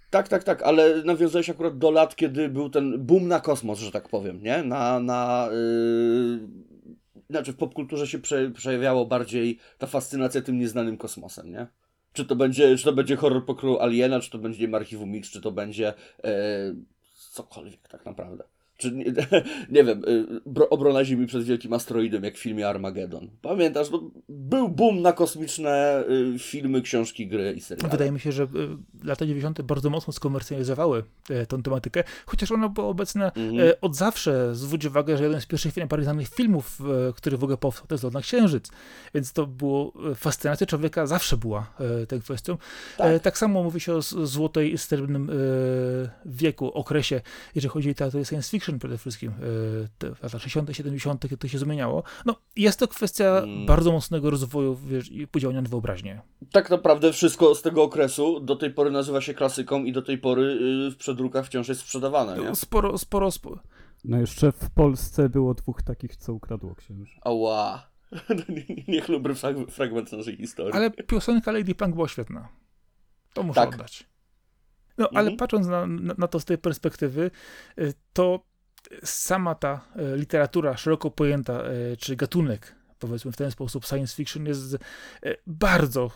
Tak, 0.10 0.28
tak, 0.28 0.44
tak, 0.44 0.62
ale 0.62 1.04
nawiązałeś 1.04 1.50
akurat 1.50 1.78
do 1.78 1.92
lat, 1.92 2.16
kiedy 2.16 2.50
był 2.50 2.70
ten 2.70 3.06
boom 3.06 3.28
na 3.28 3.40
kosmos, 3.40 3.80
że 3.80 3.92
tak 3.92 4.10
powiem, 4.10 4.44
nie? 4.44 4.64
Na, 4.64 5.00
na 5.00 5.50
yy... 5.52 6.40
znaczy 7.30 7.54
w 7.54 7.58
popkulturze 7.58 8.08
się 8.08 8.20
prze, 8.20 8.52
przejawiało 8.52 9.06
bardziej 9.06 9.60
ta 9.78 9.88
fascynacja 9.88 10.42
tym 10.42 10.60
nieznanym 10.60 10.98
kosmosem, 10.98 11.52
nie? 11.52 11.68
Czy 12.14 12.26
to 12.26 12.36
będzie, 12.36 12.78
czy 12.78 12.84
to 12.84 12.94
będzie 12.94 13.16
horror 13.16 13.46
pokroju 13.46 13.80
Aliena, 13.80 14.20
czy 14.20 14.32
to 14.32 14.38
będzie 14.38 14.76
Archiwum 14.76 15.12
Mix, 15.12 15.30
czy 15.30 15.42
to 15.42 15.52
będzie 15.52 15.94
e, 16.24 16.34
cokolwiek 17.14 17.88
tak 17.88 18.06
naprawdę. 18.06 18.44
Czy 18.80 18.92
nie, 18.92 19.06
nie 19.76 19.84
wiem, 19.84 20.04
y, 20.08 20.26
bro- 20.48 20.68
obrona 20.70 21.06
Ziemi 21.06 21.28
przed 21.28 21.44
wielkim 21.44 21.74
asteroidem, 21.74 22.24
jak 22.24 22.36
w 22.36 22.40
filmie 22.40 22.68
Armageddon. 22.68 23.30
Pamiętasz, 23.42 23.90
no, 23.92 24.12
był 24.30 24.70
boom 24.70 25.02
na 25.02 25.14
kosmiczne 25.14 26.04
y, 26.36 26.40
filmy, 26.40 26.82
książki, 26.82 27.28
gry 27.28 27.54
i 27.58 27.62
seriale. 27.62 27.92
Wydaje 27.92 28.12
mi 28.12 28.20
się, 28.20 28.32
że 28.32 28.44
y, 28.44 28.48
lata 29.04 29.26
90. 29.26 29.62
bardzo 29.62 29.90
mocno 29.90 30.14
skomercjalizowały 30.14 31.04
tą 31.48 31.64
tematykę, 31.64 32.04
chociaż 32.26 32.52
ona 32.52 32.70
była 32.70 32.88
obecna 32.88 33.32
Mhm. 33.36 33.74
od 33.82 33.96
zawsze. 33.96 34.56
Zwróć 34.56 34.86
uwagę, 34.86 35.18
że 35.18 35.24
jeden 35.24 35.42
z 35.42 35.46
pierwszych 35.46 35.78
najbardziej 35.78 36.04
znanych 36.04 36.28
filmów, 36.30 36.80
który 37.16 37.38
w 37.38 37.44
ogóle 37.44 37.58
powstał, 37.58 37.88
to 37.88 37.94
jest 37.96 38.04
Lot 38.04 38.14
na 38.14 38.22
Księżyc. 38.22 38.70
Więc 39.16 39.34
to 39.34 39.48
było, 39.48 39.94
fascynacja 40.16 40.68
człowieka 40.68 41.08
zawsze 41.08 41.38
była 41.38 41.74
tą 42.08 42.20
kwestią. 42.20 42.58
Tak. 42.98 43.22
Tak 43.22 43.38
samo 43.38 43.64
mówi 43.64 43.80
się 43.80 43.94
o 43.94 44.02
złotej, 44.02 44.78
srebrnym 44.78 45.30
e, 45.30 45.34
wieku, 46.26 46.68
okresie, 46.72 47.22
jeżeli 47.56 47.70
chodzi 47.72 47.88
o 47.88 47.90
literatury 47.90 48.26
science 48.26 48.50
fiction 48.52 48.69
przede 48.80 48.98
wszystkim, 48.98 49.32
e, 49.32 49.34
te 49.98 50.08
lata 50.10 50.40
60., 50.40 50.70
70., 50.76 51.22
kiedy 51.22 51.38
to 51.38 51.48
się 51.48 51.58
zmieniało. 51.60 52.04
No, 52.26 52.36
jest 52.56 52.80
to 52.80 52.88
kwestia 52.88 53.26
Mm. 53.44 53.66
bardzo 53.66 53.92
mocnego 53.92 54.30
rozwoju 54.30 54.76
wiesz, 54.76 55.12
i 55.12 55.28
podziałania 55.28 55.62
na 55.62 55.70
wyobraźnię. 55.70 56.22
Tak 56.52 56.70
naprawdę 56.70 57.14
wszystko 57.14 57.56
z 57.56 57.62
tego 57.62 57.84
okresu 57.84 58.40
do 58.40 58.56
tej 58.56 58.72
pory 58.74 58.92
nazywa 58.92 59.22
się 59.22 59.34
klasyką 59.34 59.84
i 59.84 59.92
do 59.92 60.02
tej 60.02 60.18
pory 60.18 60.44
y, 60.88 60.92
w 60.92 60.98
przedrukach 60.98 61.46
wciąż 61.46 61.68
jest 61.68 61.82
sprzedawane, 61.82 62.38
nie? 62.44 62.56
Sporo, 62.56 62.98
sporo, 62.98 63.32
sporo. 63.32 63.60
No 64.06 64.18
jeszcze 64.20 64.52
w 64.52 64.70
Polsce 64.70 65.30
było 65.30 65.54
dwóch 65.54 65.82
takich, 65.82 66.16
co 66.16 66.34
ukradło 66.34 66.76
księżyc. 66.76 67.10
Ała. 67.22 67.90
Niechlubny 68.88 69.34
frag- 69.34 69.72
fragment 69.72 70.12
naszej 70.12 70.38
historii. 70.38 70.74
Ale 70.74 70.92
piosenka 70.92 71.52
Lady 71.52 71.76
Punk 71.76 71.96
była 71.96 72.08
świetna. 72.08 72.48
To 73.34 73.44
muszę 73.44 73.62
Tak. 73.62 73.74
oddać. 73.74 74.10
No, 74.98 75.10
ale 75.10 75.20
Mhm. 75.20 75.38
patrząc 75.38 75.68
na, 75.68 75.88
na, 75.88 76.14
na 76.18 76.28
to 76.28 76.40
z 76.40 76.46
tej 76.46 76.58
perspektywy, 76.58 77.32
y, 77.80 77.94
to 78.14 78.40
sama 79.04 79.56
ta 79.56 79.82
y, 79.96 80.18
literatura 80.18 80.78
szeroko 80.78 81.12
pojęta, 81.12 81.64
y, 81.94 81.98
czy 81.98 82.16
gatunek, 82.16 82.79
powiedzmy 83.00 83.32
w 83.32 83.36
ten 83.36 83.52
sposób, 83.52 83.86
science 83.86 84.16
fiction 84.16 84.46
jest 84.46 84.74
y, 84.74 84.78
bardzo, 85.48 86.12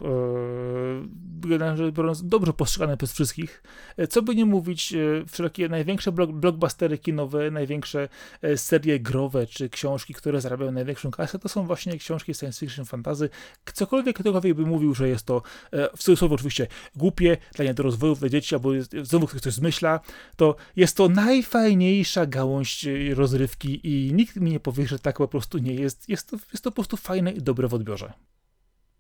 rzecz 1.76 1.94
biorąc, 1.94 2.28
dobrze 2.28 2.54
postrzegane 2.54 2.98
przez 2.98 3.14
wszystkich. 3.14 3.64
Y, 4.00 4.08
Co 4.08 4.22
by 4.22 4.36
nie 4.36 4.46
mówić, 4.46 4.94
wszelkie 5.28 5.70
największe 5.70 6.12
blockbustery 6.12 6.98
kinowe, 6.98 7.52
największe 7.52 8.10
serie 8.56 9.00
growe, 9.00 9.48
czy 9.48 9.70
książki, 9.70 10.14
które 10.14 10.42
zarabiają 10.42 10.72
największą 10.72 11.12
kasę, 11.12 11.40
to 11.40 11.50
są 11.50 11.68
właśnie 11.68 11.98
książki 11.98 12.34
science 12.34 12.60
fiction, 12.60 12.86
fantazy. 12.86 13.30
Cokolwiek 13.74 14.20
ktokolwiek 14.20 14.54
by 14.54 14.66
mówił, 14.66 14.96
że 14.96 15.10
jest 15.10 15.26
to, 15.26 15.42
e, 15.72 15.90
w 15.98 16.04
cudzysłowie 16.04 16.36
oczywiście, 16.36 16.68
głupie, 16.96 17.38
dla 17.56 17.66
niedorozwojów, 17.66 18.20
dla 18.20 18.30
dzieci, 18.30 18.56
albo 18.56 18.70
znowu 19.04 19.28
ktoś 19.28 19.42
coś 19.42 19.54
zmyśla, 19.54 20.00
to 20.36 20.56
jest 20.76 20.98
to 20.98 21.10
najfajniejsza 21.10 22.26
gałąź 22.26 22.86
e, 22.88 23.16
rozrywki 23.16 23.80
i 23.84 24.14
nikt 24.14 24.36
mi 24.36 24.52
nie 24.52 24.60
powie, 24.60 24.88
że 24.88 25.00
tak 25.00 25.18
po 25.18 25.28
prostu 25.28 25.58
nie 25.58 25.74
jest. 25.74 26.10
Jest 26.10 26.30
to, 26.30 26.38
jest 26.54 26.64
to 26.64 26.72
po 26.74 26.82
prostu 26.82 26.98
fajne 26.98 27.32
i 27.32 27.42
dobre 27.42 27.68
w 27.68 27.74
odbiorze. 27.74 28.14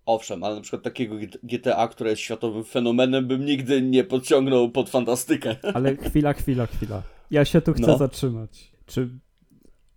Owszem, 0.05 0.43
ale 0.43 0.55
na 0.55 0.61
przykład 0.61 0.84
takiego 0.84 1.15
GTA, 1.43 1.88
które 1.88 2.09
jest 2.09 2.21
światowym 2.21 2.63
fenomenem, 2.63 3.28
bym 3.28 3.45
nigdy 3.45 3.82
nie 3.82 4.03
podciągnął 4.03 4.71
pod 4.71 4.89
fantastykę. 4.89 5.55
Ale 5.74 5.95
chwila, 5.97 6.34
chwila, 6.34 6.65
chwila. 6.65 7.03
Ja 7.32 7.45
się 7.45 7.61
tu 7.61 7.74
chcę 7.74 7.88
No. 7.88 7.97
zatrzymać. 7.97 8.71
Czy 8.86 9.01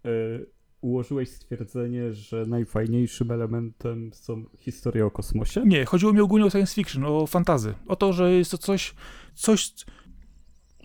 y, 0.07 0.47
ułożyłeś 0.81 1.29
stwierdzenie, 1.29 2.12
że 2.12 2.45
najfajniejszym 2.47 3.31
elementem 3.31 4.11
są 4.12 4.45
historie 4.59 5.07
o 5.07 5.11
kosmosie? 5.11 5.62
Nie, 5.66 5.85
chodziło 5.85 6.12
mi 6.12 6.20
ogólnie 6.20 6.47
o 6.47 6.51
science 6.51 6.74
fiction, 6.74 7.05
o 7.05 7.27
fantazy. 7.27 7.74
O 7.87 7.97
to, 7.97 8.12
że 8.12 8.33
jest 8.33 8.51
to 8.51 8.59
coś, 8.59 8.95
coś 9.35 9.72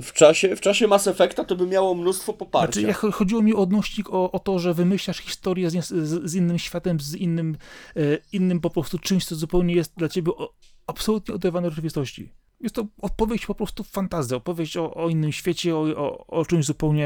W 0.02 0.14
czasie, 0.14 0.56
w 0.56 0.62
czasie 0.62 0.88
Mass 0.88 1.08
Effecta 1.08 1.44
to 1.44 1.56
by 1.56 1.68
miało 1.68 1.96
mnóstwo 1.96 2.34
poparcia. 2.34 2.82
Znaczy, 2.82 2.88
ja, 3.06 3.12
chodziło 3.12 3.42
mi 3.42 3.54
o 3.54 3.58
odnośnik, 3.58 4.10
o, 4.14 4.32
o 4.32 4.40
to, 4.40 4.60
że 4.60 4.74
wymyślasz 4.74 5.18
historię 5.18 5.70
z, 5.70 5.88
z, 5.88 6.30
z 6.32 6.36
innym 6.36 6.60
światem, 6.60 7.00
z 7.00 7.16
innym, 7.16 7.58
e, 7.96 8.00
innym 8.34 8.60
po 8.60 8.70
prostu 8.70 9.00
czymś, 9.00 9.26
co 9.26 9.36
zupełnie 9.36 9.74
jest 9.76 9.94
dla 9.98 10.10
ciebie 10.10 10.32
o, 10.32 10.54
absolutnie 10.88 11.36
oderwane 11.36 11.68
od 11.68 11.74
rzeczywistości. 11.74 12.30
Jest 12.60 12.76
to 12.76 12.88
opowieść 13.02 13.46
po 13.46 13.56
prostu 13.56 13.84
fantazja, 13.84 14.38
opowieść 14.38 14.78
o, 14.78 14.94
o 14.94 15.10
innym 15.10 15.32
świecie, 15.32 15.76
o, 15.76 15.82
o, 15.82 16.28
o 16.28 16.46
czymś 16.46 16.66
zupełnie, 16.66 17.06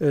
e, 0.00 0.06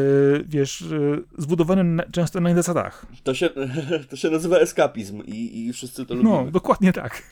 wiesz, 0.46 0.82
e, 0.82 1.22
zbudowanym 1.38 1.96
na, 1.96 2.04
często 2.04 2.42
na 2.42 2.50
innych 2.50 2.64
zasadach. 2.64 3.06
To, 3.24 3.34
się, 3.34 3.50
to 4.10 4.16
się 4.16 4.30
nazywa 4.30 4.58
eskapizm 4.58 5.22
i, 5.26 5.66
i 5.66 5.74
wszyscy 5.74 6.06
to 6.06 6.16
No, 6.16 6.32
lubimy. 6.32 6.52
dokładnie 6.52 6.94
tak. 6.94 7.24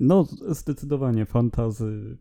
No, 0.00 0.26
zdecydowanie 0.48 1.26
fantazy. 1.26 2.16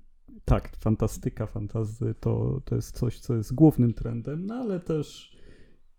Tak, 0.50 0.78
fantastyka, 0.78 1.46
fantazy 1.48 2.16
to, 2.20 2.62
to 2.66 2.76
jest 2.76 2.98
coś, 2.98 3.20
co 3.20 3.36
jest 3.36 3.54
głównym 3.54 3.94
trendem, 3.94 4.46
no 4.46 4.56
ale 4.56 4.80
też 4.80 5.38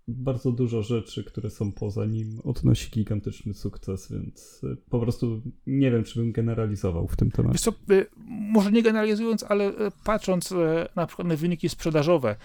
bardzo 0.08 0.52
dużo 0.52 0.82
rzeczy, 0.82 1.24
które 1.24 1.50
są 1.50 1.72
poza 1.72 2.06
nim, 2.06 2.40
odnosi 2.44 2.90
gigantyczny 2.90 3.54
sukces, 3.54 4.12
więc 4.12 4.64
y, 4.64 4.76
po 4.90 5.00
prostu 5.00 5.42
nie 5.66 5.90
wiem, 5.90 6.04
czy 6.04 6.18
bym 6.18 6.32
generalizował 6.32 7.08
w 7.08 7.16
tym 7.16 7.28
Wiesz 7.28 7.36
temacie. 7.36 7.58
co, 7.58 7.70
e, 7.70 8.06
może 8.28 8.72
nie 8.72 8.82
generalizując, 8.82 9.42
ale 9.42 9.64
e, 9.64 9.90
patrząc 10.04 10.54
na 10.96 11.06
przykład 11.06 11.28
na 11.28 11.36
wyniki 11.36 11.68
sprzedażowe, 11.68 12.36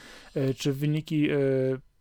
czy 0.57 0.73
wyniki 0.73 1.27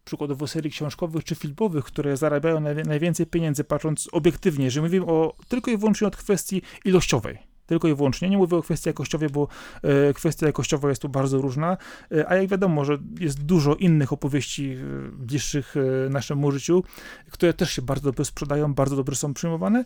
przykładowo 0.05 0.47
serii 0.47 0.71
książkowych 0.71 1.25
czy 1.25 1.35
filmowych, 1.35 1.85
które 1.85 2.17
zarabiają 2.17 2.61
naj, 2.61 2.77
najwięcej 2.77 3.27
pieniędzy, 3.27 3.65
patrząc 3.65 4.09
obiektywnie, 4.13 4.71
że 4.71 4.83
mówimy 4.83 5.07
o 5.07 5.37
tylko 5.49 5.71
i 5.71 5.77
wyłącznie 5.77 6.07
od 6.07 6.17
kwestii 6.17 6.63
ilościowej. 6.85 7.54
Tylko 7.67 7.89
i 7.89 7.95
wyłącznie. 7.95 8.31
Nie 8.31 8.39
mówię 8.39 8.57
o 8.57 8.63
kwestii 8.63 8.89
jakościowej, 8.89 9.29
bo 9.29 9.49
e, 9.83 10.15
kwestia 10.15 10.47
jakościowa 10.47 10.89
jest 10.89 11.03
tu 11.03 11.09
bardzo 11.09 11.39
różna, 11.39 11.77
e, 12.13 12.29
a 12.29 12.37
jak 12.37 12.49
wiadomo, 12.49 12.85
że 12.85 12.99
jest 13.21 13.43
dużo 13.45 13.75
innych 13.75 14.13
opowieści 14.13 14.77
bliższych 15.13 15.75
e, 15.77 16.11
naszemu 16.11 16.51
życiu, 16.51 16.85
które 17.31 17.55
też 17.55 17.73
się 17.73 17.83
bardzo 17.83 18.03
dobrze 18.05 18.25
sprzedają, 18.25 18.75
bardzo 18.75 18.97
dobrze 18.97 19.17
są 19.17 19.35
przyjmowane, 19.35 19.85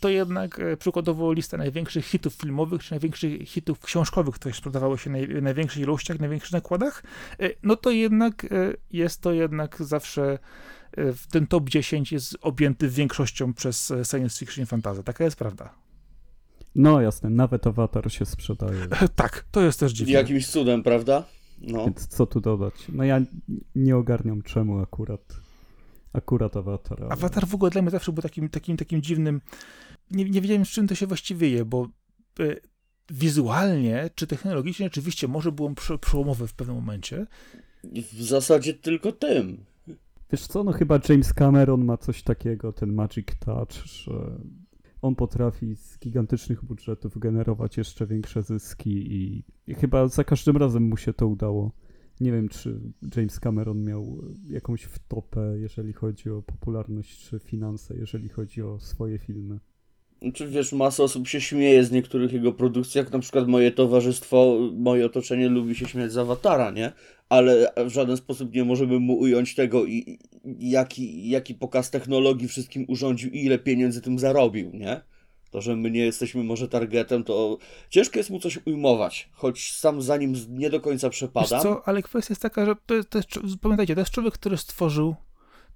to 0.00 0.08
jednak 0.08 0.60
przykładowo 0.78 1.32
lista 1.32 1.56
największych 1.56 2.04
hitów 2.04 2.34
filmowych, 2.34 2.84
czy 2.84 2.90
największych 2.90 3.48
hitów 3.48 3.80
książkowych, 3.80 4.34
które 4.34 4.54
sprzedawały 4.54 4.98
się 4.98 5.10
w 5.10 5.42
największych 5.42 5.82
ilościach, 5.82 6.20
największych 6.20 6.52
nakładach, 6.52 7.02
no 7.62 7.76
to 7.76 7.90
jednak 7.90 8.46
jest 8.90 9.20
to 9.20 9.32
jednak 9.32 9.76
zawsze 9.80 10.38
ten 11.30 11.46
top 11.46 11.68
10 11.68 12.12
jest 12.12 12.36
objęty 12.40 12.88
większością 12.88 13.54
przez 13.54 13.92
science 14.10 14.38
fiction 14.38 14.64
i 14.64 14.66
fantasy. 14.66 15.02
Taka 15.02 15.24
jest 15.24 15.36
prawda. 15.36 15.87
No 16.80 17.00
jasne, 17.00 17.30
nawet 17.30 17.66
awatar 17.66 18.12
się 18.12 18.24
sprzedaje, 18.26 18.82
E, 19.02 19.08
Tak, 19.08 19.44
to 19.50 19.60
jest 19.60 19.80
też 19.80 19.92
dziwne. 19.92 20.12
Jakimś 20.12 20.46
cudem, 20.46 20.82
prawda? 20.82 21.24
No. 21.60 21.84
więc 21.84 22.06
co 22.06 22.26
tu 22.26 22.40
dodać? 22.40 22.74
No 22.92 23.04
ja 23.04 23.20
nie 23.74 23.96
ogarniam 23.96 24.42
czemu 24.42 24.78
akurat 24.80 25.20
akurat 26.12 26.56
awatar. 26.56 27.02
ale- 27.02 27.12
Awatar 27.12 27.46
w 27.46 27.54
ogóle 27.54 27.70
dla 27.70 27.82
mnie 27.82 27.90
zawsze 27.90 28.12
był 28.12 28.22
takim, 28.22 28.48
takim, 28.48 28.76
takim 28.76 29.02
dziwnym. 29.02 29.40
Nie, 30.10 30.24
nie 30.24 30.40
wiedziałem, 30.40 30.64
z 30.64 30.68
czym 30.68 30.86
to 30.88 30.94
się 30.94 31.06
właściwie 31.06 31.48
je, 31.50 31.64
bo 31.64 31.88
e, 32.40 32.56
wizualnie 33.10 34.10
czy 34.14 34.26
technologicznie 34.26 34.86
oczywiście 34.86 35.28
może 35.28 35.52
było 35.52 35.70
prze, 35.74 35.98
przełomowe 35.98 36.46
w 36.46 36.54
pewnym 36.54 36.76
momencie. 36.76 37.26
W 38.12 38.22
zasadzie 38.22 38.74
tylko 38.74 39.12
tym. 39.12 39.64
Wiesz 40.32 40.46
co, 40.46 40.64
no 40.64 40.72
chyba 40.72 41.00
James 41.08 41.32
Cameron 41.32 41.84
ma 41.84 41.96
coś 41.96 42.22
takiego, 42.22 42.72
ten 42.72 42.92
Magic 42.92 43.26
Touch, 43.40 43.72
że 43.72 44.12
on 45.02 45.14
potrafi 45.14 45.76
z 45.76 45.98
gigantycznych 45.98 46.64
budżetów 46.64 47.18
generować 47.18 47.76
jeszcze 47.76 48.06
większe 48.06 48.42
zyski 48.42 49.14
i, 49.14 49.44
chyba 49.74 50.08
za 50.08 50.24
każdym 50.24 50.56
razem 50.56 50.82
mu 50.82 50.96
się 50.96 51.12
to 51.12 51.26
udało. 51.26 51.72
Nie 52.20 52.32
wiem, 52.32 52.48
czy 52.48 52.80
James 53.16 53.40
Cameron 53.40 53.84
miał 53.84 54.22
jakąś 54.44 54.82
wtopę, 54.82 55.54
jeżeli 55.58 55.92
chodzi 55.92 56.30
o 56.30 56.42
popularność, 56.42 57.28
czy 57.28 57.38
finanse, 57.38 57.96
jeżeli 57.96 58.28
chodzi 58.28 58.62
o 58.62 58.80
swoje 58.80 59.18
filmy. 59.18 59.60
Czy 60.34 60.48
wiesz, 60.48 60.72
masa 60.72 61.02
osób 61.02 61.28
się 61.28 61.40
śmieje 61.40 61.84
z 61.84 61.90
niektórych 61.90 62.32
jego 62.32 62.52
produkcji, 62.52 62.98
jak 62.98 63.12
na 63.12 63.18
przykład 63.18 63.48
moje 63.48 63.70
towarzystwo, 63.72 64.58
moje 64.76 65.06
otoczenie 65.06 65.48
lubi 65.48 65.74
się 65.74 65.86
śmiać 65.86 66.12
z 66.12 66.18
Awatara, 66.18 66.70
nie? 66.70 66.92
Ale 67.28 67.72
w 67.86 67.88
żaden 67.88 68.16
sposób 68.16 68.54
nie 68.54 68.64
możemy 68.64 68.98
mu 69.00 69.18
ująć 69.18 69.54
tego, 69.54 69.84
i, 69.84 70.18
i 70.58 70.70
jaki, 70.70 71.28
jaki 71.30 71.54
pokaz 71.54 71.90
technologii 71.90 72.48
wszystkim 72.48 72.84
urządził 72.88 73.30
i 73.30 73.44
ile 73.44 73.58
pieniędzy 73.58 74.02
tym 74.02 74.18
zarobił, 74.18 74.70
nie? 74.74 75.00
To, 75.50 75.60
że 75.60 75.76
my 75.76 75.90
nie 75.90 76.00
jesteśmy 76.00 76.44
może 76.44 76.68
targetem, 76.68 77.24
to 77.24 77.58
ciężko 77.90 78.18
jest 78.18 78.30
mu 78.30 78.40
coś 78.40 78.58
ujmować, 78.66 79.28
choć 79.32 79.72
sam 79.72 80.02
za 80.02 80.16
nim 80.16 80.34
nie 80.48 80.70
do 80.70 80.80
końca 80.80 81.10
Wiesz 81.10 81.16
co, 81.62 81.88
ale 81.88 82.02
kwestia 82.02 82.32
jest 82.32 82.42
taka, 82.42 82.66
że 82.66 82.74
to, 82.86 82.94
jest- 82.94 83.08
to 83.10 83.18
jest, 83.18 83.28
pamiętajcie, 83.62 83.94
to 83.94 84.00
jest 84.00 84.10
człowiek, 84.10 84.34
który 84.34 84.56
stworzył 84.56 85.14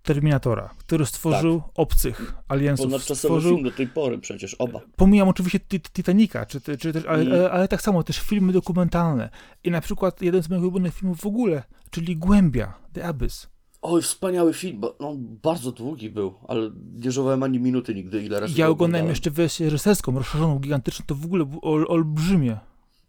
Terminatora, 0.03 0.71
który 0.79 1.07
stworzył 1.07 1.63
Obcych, 1.75 2.35
Aliensów, 2.49 2.87
Ponadczasowy 2.87 3.17
stworzył 3.19 3.51
film 3.57 3.65
do 3.65 3.71
tej 3.71 3.87
pory 3.87 4.19
przecież, 4.19 4.55
oba. 4.55 4.81
Pomijam 4.97 5.29
oczywiście 5.29 5.59
Tit- 5.59 5.91
Titanica, 5.93 6.47
czy, 6.47 6.61
czy 6.79 6.93
też, 6.93 7.05
ale, 7.07 7.23
Mm. 7.23 7.33
ale, 7.35 7.51
ale 7.51 7.69
tak 7.69 7.83
samo 7.83 8.03
też 8.03 8.19
filmy 8.19 8.53
dokumentalne. 8.53 9.31
I 9.65 9.71
na 9.71 9.81
przykład 9.81 10.23
jeden 10.23 10.43
z 10.43 10.49
moich 10.51 10.63
ulubionych 10.63 10.95
filmów 10.95 11.21
w 11.21 11.27
ogóle, 11.27 11.63
czyli 11.91 12.17
Głębia, 12.17 12.75
The 12.93 13.05
Abyss. 13.05 13.49
Oj, 13.83 14.03
wspaniały 14.03 14.55
film, 14.55 14.81
bo 14.81 14.97
no, 15.01 15.15
bardzo 15.19 15.73
długi 15.73 16.11
był, 16.11 16.35
ale 16.49 16.71
nie 16.95 17.13
żałowałem 17.13 17.43
ani 17.43 17.59
minuty 17.59 17.95
nigdy, 17.95 18.23
ile 18.23 18.41
razy 18.41 18.55
Ja 18.57 18.67
go 18.67 18.73
oglądałem 18.73 19.07
jeszcze 19.09 19.31
wersję 19.31 19.67
reżyserską, 19.67 20.19
rozszerzoną, 20.19 20.59
gigantyczną, 20.59 21.05
to 21.09 21.15
w 21.15 21.25
ogóle 21.25 21.45
było 21.45 21.63
ol, 21.63 21.87
olbrzymie. 21.89 22.59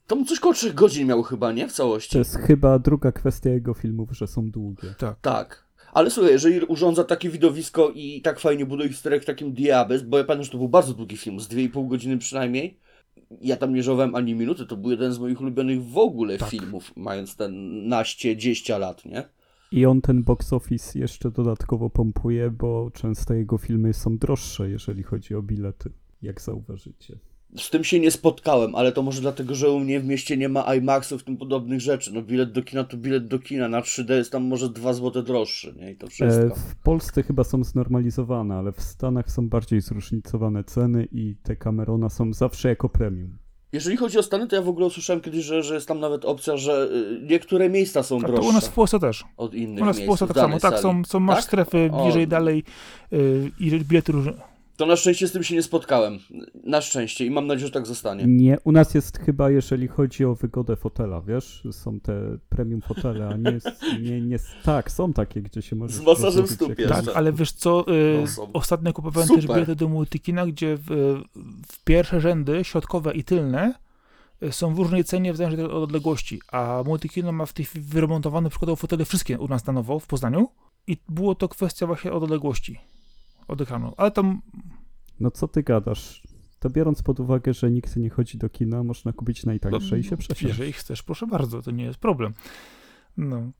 Tam 0.07 0.25
coś 0.25 0.39
koło 0.39 0.53
3 0.53 0.73
godzin 0.73 1.07
miał 1.07 1.23
chyba, 1.23 1.51
nie? 1.51 1.67
W 1.67 1.71
całości. 1.71 2.11
To 2.11 2.17
jest 2.17 2.35
chyba 2.37 2.79
druga 2.79 3.11
kwestia 3.11 3.49
jego 3.49 3.73
filmów, 3.73 4.09
że 4.11 4.27
są 4.27 4.49
długie. 4.51 4.95
Tak. 4.97 5.19
Tak. 5.21 5.62
Ale 5.93 6.09
słuchaj, 6.11 6.31
jeżeli 6.31 6.59
urządza 6.65 7.03
takie 7.03 7.29
widowisko 7.29 7.91
i 7.95 8.21
tak 8.21 8.39
fajnie 8.39 8.65
buduje 8.65 8.89
historię 8.89 9.19
w 9.19 9.25
takim 9.25 9.53
Diabez, 9.53 10.03
bo 10.03 10.17
ja 10.17 10.23
pamiętam, 10.23 10.45
że 10.45 10.51
to 10.51 10.57
był 10.57 10.69
bardzo 10.69 10.93
długi 10.93 11.17
film, 11.17 11.39
z 11.39 11.47
2,5 11.47 11.87
godziny 11.87 12.17
przynajmniej. 12.17 12.77
Ja 13.41 13.57
tam 13.57 13.73
nie 13.73 13.83
żałowałem 13.83 14.15
ani 14.15 14.35
minuty, 14.35 14.65
to 14.65 14.77
był 14.77 14.91
jeden 14.91 15.13
z 15.13 15.19
moich 15.19 15.41
ulubionych 15.41 15.83
w 15.83 15.97
ogóle 15.97 16.37
Tak. 16.37 16.49
filmów, 16.49 16.91
mając 16.95 17.35
ten 17.35 17.87
naście, 17.87 18.37
10 18.37 18.69
lat, 18.69 19.05
nie? 19.05 19.23
I 19.71 19.85
on 19.85 20.01
ten 20.01 20.23
box 20.23 20.53
office 20.53 20.99
jeszcze 20.99 21.31
dodatkowo 21.31 21.89
pompuje, 21.89 22.51
bo 22.51 22.91
często 22.93 23.33
jego 23.33 23.57
filmy 23.57 23.93
są 23.93 24.17
droższe, 24.17 24.69
jeżeli 24.69 25.03
chodzi 25.03 25.35
o 25.35 25.41
bilety, 25.41 25.91
jak 26.21 26.41
zauważycie. 26.41 27.17
Z 27.57 27.69
tym 27.69 27.83
się 27.83 27.99
nie 27.99 28.11
spotkałem, 28.11 28.75
ale 28.75 28.91
to 28.91 29.01
może 29.01 29.21
dlatego, 29.21 29.55
że 29.55 29.69
u 29.71 29.79
mnie 29.79 29.99
w 29.99 30.05
mieście 30.05 30.37
nie 30.37 30.49
ma 30.49 30.75
IMAXów, 30.75 31.23
tym 31.23 31.37
podobnych 31.37 31.81
rzeczy. 31.81 32.13
No 32.13 32.21
bilet 32.21 32.51
do 32.51 32.63
kina 32.63 32.83
to 32.83 32.97
bilet 32.97 33.27
do 33.27 33.39
kina, 33.39 33.67
na 33.67 33.81
3D 33.81 34.13
jest 34.13 34.31
tam 34.31 34.43
może 34.43 34.69
2 34.69 34.93
zł 34.93 35.23
droższy, 35.23 35.73
nie? 35.77 35.91
I 35.91 35.95
to 35.95 36.07
E, 36.07 36.09
wszystko. 36.09 36.55
w 36.55 36.75
Polsce 36.75 37.23
chyba 37.23 37.43
są 37.43 37.63
znormalizowane, 37.63 38.55
ale 38.55 38.71
w 38.71 38.81
Stanach 38.81 39.31
są 39.31 39.49
bardziej 39.49 39.81
zróżnicowane 39.81 40.63
ceny 40.63 41.07
i 41.11 41.35
te 41.43 41.55
Camerona 41.55 42.09
są 42.09 42.33
zawsze 42.33 42.69
jako 42.69 42.89
premium. 42.89 43.37
Jeżeli 43.73 43.97
chodzi 43.97 44.17
o 44.19 44.23
Stany, 44.23 44.47
to 44.47 44.55
ja 44.55 44.61
w 44.61 44.69
ogóle 44.69 44.85
usłyszałem 44.85 45.21
kiedyś, 45.21 45.45
że, 45.45 45.63
że 45.63 45.75
jest 45.75 45.87
tam 45.87 45.99
nawet 45.99 46.25
opcja, 46.25 46.57
że 46.57 46.89
y, 47.21 47.25
niektóre 47.29 47.69
miejsca 47.69 48.03
są 48.03 48.17
A 48.17 48.21
to 48.21 48.27
droższe 48.27 48.49
u 48.49 48.53
nas 48.53 48.67
w 48.67 48.73
Polsce 48.73 48.99
też. 48.99 49.23
od 49.37 49.53
innych 49.55 49.83
U 49.83 49.85
nas 49.85 49.99
w. 49.99 50.05
Polsce 50.05 50.27
tak 50.27 50.35
samo. 50.37 50.59
Tak, 50.59 50.79
są, 50.79 51.01
są 51.05 51.19
masz 51.19 51.35
Tak? 51.35 51.43
strefy 51.45 51.89
O. 51.93 52.03
bliżej, 52.03 52.27
dalej 52.27 52.63
yy, 53.11 53.51
i 53.59 53.71
bilety 53.71 54.11
różne. 54.11 54.33
To 54.77 54.85
na 54.85 54.95
szczęście 54.95 55.27
z 55.27 55.31
tym 55.31 55.43
się 55.43 55.55
nie 55.55 55.63
spotkałem. 55.63 56.19
Na 56.63 56.81
szczęście 56.81 57.25
i 57.25 57.31
mam 57.31 57.47
nadzieję, 57.47 57.67
że 57.67 57.73
tak 57.73 57.87
zostanie. 57.87 58.23
Nie, 58.27 58.57
u 58.63 58.71
nas 58.71 58.93
jest 58.93 59.17
chyba, 59.17 59.49
jeżeli 59.49 59.87
chodzi 59.87 60.25
o 60.25 60.35
wygodę 60.35 60.75
fotela, 60.75 61.21
wiesz, 61.21 61.63
są 61.71 61.99
te 61.99 62.37
premium 62.49 62.81
fotele, 62.81 63.27
a 63.27 63.37
nie, 63.37 63.59
nie, 64.01 64.21
nie, 64.21 64.39
tak, 64.63 64.91
są 64.91 65.13
takie, 65.13 65.41
gdzie 65.41 65.61
się 65.61 65.75
może... 65.75 65.93
Z 65.93 66.01
masażem 66.01 66.47
stóp 66.47 66.79
jest. 66.79 66.93
Tak, 66.93 67.05
ale 67.15 67.33
wiesz 67.33 67.51
co, 67.51 67.85
yy, 67.87 68.23
No 68.37 68.47
ostatnio 68.53 68.93
kupowałem 68.93 69.27
Super. 69.27 69.43
też 69.43 69.55
bilety 69.55 69.75
do 69.75 69.87
Multikina, 69.87 70.45
gdzie 70.45 70.77
w, 70.77 71.19
w 71.67 71.83
pierwsze 71.83 72.21
rzędy, 72.21 72.63
środkowe 72.63 73.13
i 73.13 73.23
tylne, 73.23 73.73
y, 74.43 74.51
są 74.51 74.75
w 74.75 74.77
różnej 74.77 75.03
cenie 75.03 75.33
w 75.33 75.37
zależności 75.37 75.71
od 75.71 75.83
odległości, 75.83 76.41
a 76.51 76.83
Multikino 76.85 77.31
ma 77.31 77.45
w 77.45 77.53
tej 77.53 77.65
chwili 77.65 77.85
wyremontowane 77.85 78.49
przykładowo 78.49 78.75
fotele 78.75 79.05
wszystkie 79.05 79.39
u 79.39 79.47
nas 79.47 79.65
na 79.65 79.73
nowo 79.73 79.99
w 79.99 80.07
Poznaniu 80.07 80.49
i 80.87 80.97
było 81.09 81.35
to 81.35 81.49
kwestia 81.49 81.87
właśnie 81.87 82.11
od 82.11 82.23
odległości, 82.23 82.79
od 83.47 83.61
ekranu, 83.61 83.93
ale 83.97 84.11
tam 84.11 84.41
No 85.19 85.31
co 85.31 85.47
ty 85.47 85.63
gadasz? 85.63 86.23
To 86.59 86.69
biorąc 86.69 87.03
pod 87.03 87.19
uwagę, 87.19 87.53
że 87.53 87.71
nikt 87.71 87.95
nie 87.95 88.09
chodzi 88.09 88.37
do 88.37 88.49
kina, 88.49 88.83
można 88.83 89.13
kupić 89.13 89.45
najtańsze 89.45 89.99
i 89.99 90.03
się 90.03 90.17
przesiąść. 90.17 90.41
jeżeli 90.41 90.73
chcesz, 90.73 91.03
proszę 91.03 91.27
bardzo, 91.27 91.61
to 91.61 91.71
nie 91.71 91.83
jest 91.83 91.99
problem. 91.99 92.33
No. 93.17 93.51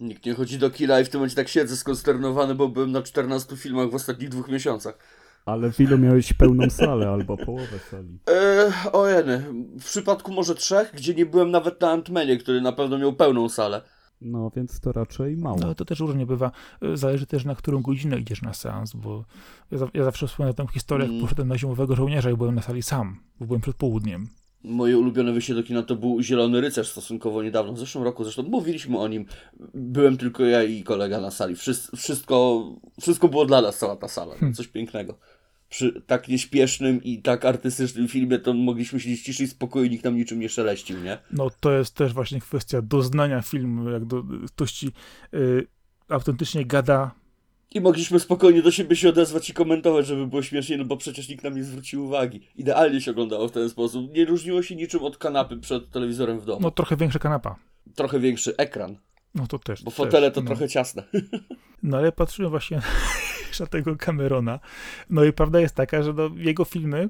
Nikt 0.00 0.26
nie 0.26 0.34
chodzi 0.34 0.58
do 0.58 0.70
kina 0.70 1.00
i 1.00 1.04
w 1.04 1.08
tym 1.08 1.18
momencie 1.18 1.36
tak 1.36 1.48
siedzę 1.48 1.76
skonsternowany, 1.76 2.54
bo 2.54 2.68
byłem 2.68 2.92
na 2.92 3.02
14 3.02 3.56
filmach 3.56 3.90
w 3.90 3.94
ostatnich 3.94 4.28
dwóch 4.28 4.48
miesiącach. 4.48 4.98
Ale 5.46 5.72
w 5.72 5.80
ilu 5.80 5.98
miałeś 5.98 6.32
pełną 6.32 6.70
salę 6.70 7.08
albo 7.08 7.36
połowę 7.36 7.78
sali? 7.90 8.18
Eee, 8.26 8.72
ojeny, 8.92 9.44
w 9.80 9.84
przypadku 9.84 10.32
może 10.32 10.54
trzech, 10.54 10.92
gdzie 10.94 11.14
nie 11.14 11.26
byłem 11.26 11.50
nawet 11.50 11.80
na 11.80 11.90
Antmenie, 11.90 12.36
który 12.36 12.60
na 12.60 12.72
pewno 12.72 12.98
miał 12.98 13.12
pełną 13.12 13.48
salę. 13.48 13.82
No, 14.20 14.50
więc 14.56 14.80
to 14.80 14.92
raczej 14.92 15.36
mało. 15.36 15.56
No 15.60 15.74
to 15.74 15.84
też 15.84 16.00
różnie 16.00 16.26
bywa. 16.26 16.50
E, 16.82 16.96
Zależy 16.96 17.26
też 17.26 17.44
na 17.44 17.54
którą 17.54 17.82
godzinę 17.82 18.18
idziesz 18.18 18.42
na 18.42 18.54
seans, 18.54 18.92
bo 18.94 19.24
ja, 19.70 19.78
za- 19.78 19.88
ja 19.94 20.04
zawsze 20.04 20.26
wspominam 20.28 20.54
tę 20.54 20.66
historię, 20.72 21.04
jak 21.04 21.10
Mm. 21.10 21.22
poszedłem 21.22 21.48
na 21.48 21.58
Zimowego 21.58 21.96
Żołnierza 21.96 22.30
i 22.30 22.36
byłem 22.36 22.54
na 22.54 22.62
sali 22.62 22.82
sam, 22.82 23.16
bo 23.40 23.46
byłem 23.46 23.60
przed 23.60 23.76
południem. 23.76 24.28
Moje 24.64 24.98
ulubione 24.98 25.32
wyjście 25.32 25.54
do 25.54 25.62
kina 25.62 25.82
to 25.82 25.96
był 25.96 26.22
Zielony 26.22 26.60
Rycerz 26.60 26.88
stosunkowo 26.90 27.42
niedawno, 27.42 27.72
w 27.72 27.78
zeszłym 27.78 28.04
roku 28.04 28.24
zresztą 28.24 28.42
mówiliśmy 28.42 28.98
o 28.98 29.08
nim. 29.08 29.24
Byłem 29.74 30.16
tylko 30.16 30.44
ja 30.44 30.62
i 30.62 30.82
kolega 30.82 31.20
na 31.20 31.30
sali. 31.30 31.54
Wszys- 31.54 31.90
Wszystko, 31.96 32.64
wszystko 33.00 33.28
było 33.28 33.46
dla 33.46 33.62
nas, 33.62 33.78
cała 33.78 33.96
ta 33.96 34.08
sala. 34.08 34.34
Hmm. 34.34 34.54
Coś 34.54 34.68
pięknego. 34.68 35.18
Przy 35.68 36.02
tak 36.06 36.28
nieśpiesznym 36.28 37.02
i 37.02 37.22
tak 37.22 37.44
artystycznym 37.44 38.08
filmie 38.08 38.38
to 38.38 38.54
mogliśmy 38.54 39.00
siedzieć 39.00 39.22
ciszy 39.22 39.42
i 39.44 39.48
spokojnie, 39.48 39.90
nikt 39.90 40.04
nam 40.04 40.16
niczym 40.16 40.40
nie 40.40 40.48
szeleścił, 40.48 40.98
nie? 41.00 41.18
No 41.30 41.50
to 41.60 41.72
jest 41.72 41.94
też 41.94 42.12
właśnie 42.12 42.40
kwestia 42.40 42.82
doznania 42.82 43.42
filmu, 43.42 43.90
jak 43.90 44.04
do, 44.04 44.24
ktoś 44.46 44.72
ci 44.72 44.92
y, 45.34 45.66
autentycznie 46.08 46.64
gada. 46.64 47.10
I 47.74 47.80
mogliśmy 47.80 48.20
spokojnie 48.20 48.62
do 48.62 48.70
siebie 48.70 48.96
się 48.96 49.08
odezwać 49.08 49.50
i 49.50 49.52
komentować, 49.52 50.06
żeby 50.06 50.26
było 50.26 50.42
śmiesznie, 50.42 50.76
no 50.76 50.84
bo 50.84 50.96
przecież 50.96 51.28
nikt 51.28 51.44
nam 51.44 51.56
nie 51.56 51.64
zwrócił 51.64 52.04
uwagi. 52.04 52.48
Idealnie 52.56 53.00
się 53.00 53.10
oglądało 53.10 53.48
w 53.48 53.52
ten 53.52 53.70
sposób. 53.70 54.14
Nie 54.14 54.24
różniło 54.24 54.62
się 54.62 54.76
niczym 54.76 55.02
od 55.04 55.18
kanapy 55.18 55.56
przed 55.56 55.90
telewizorem 55.90 56.40
w 56.40 56.44
domu. 56.44 56.60
No 56.62 56.70
trochę 56.70 56.96
większa 56.96 57.18
kanapa. 57.18 57.56
Trochę 57.94 58.20
większy 58.20 58.56
ekran, 58.56 58.96
No 59.34 59.46
to 59.46 59.58
też. 59.58 59.82
bo 59.82 59.90
też, 59.90 59.96
fotele 59.96 60.30
to 60.30 60.40
no. 60.40 60.46
trochę 60.46 60.68
ciasne. 60.68 61.02
No 61.82 61.96
ale 61.96 62.12
patrzyłem 62.12 62.50
właśnie 62.50 62.80
tego 63.66 63.96
Camerona. 63.96 64.60
No 65.10 65.24
i 65.24 65.32
prawda 65.32 65.60
jest 65.60 65.74
taka, 65.74 66.02
że 66.02 66.12
no, 66.12 66.30
jego 66.36 66.64
filmy, 66.64 67.08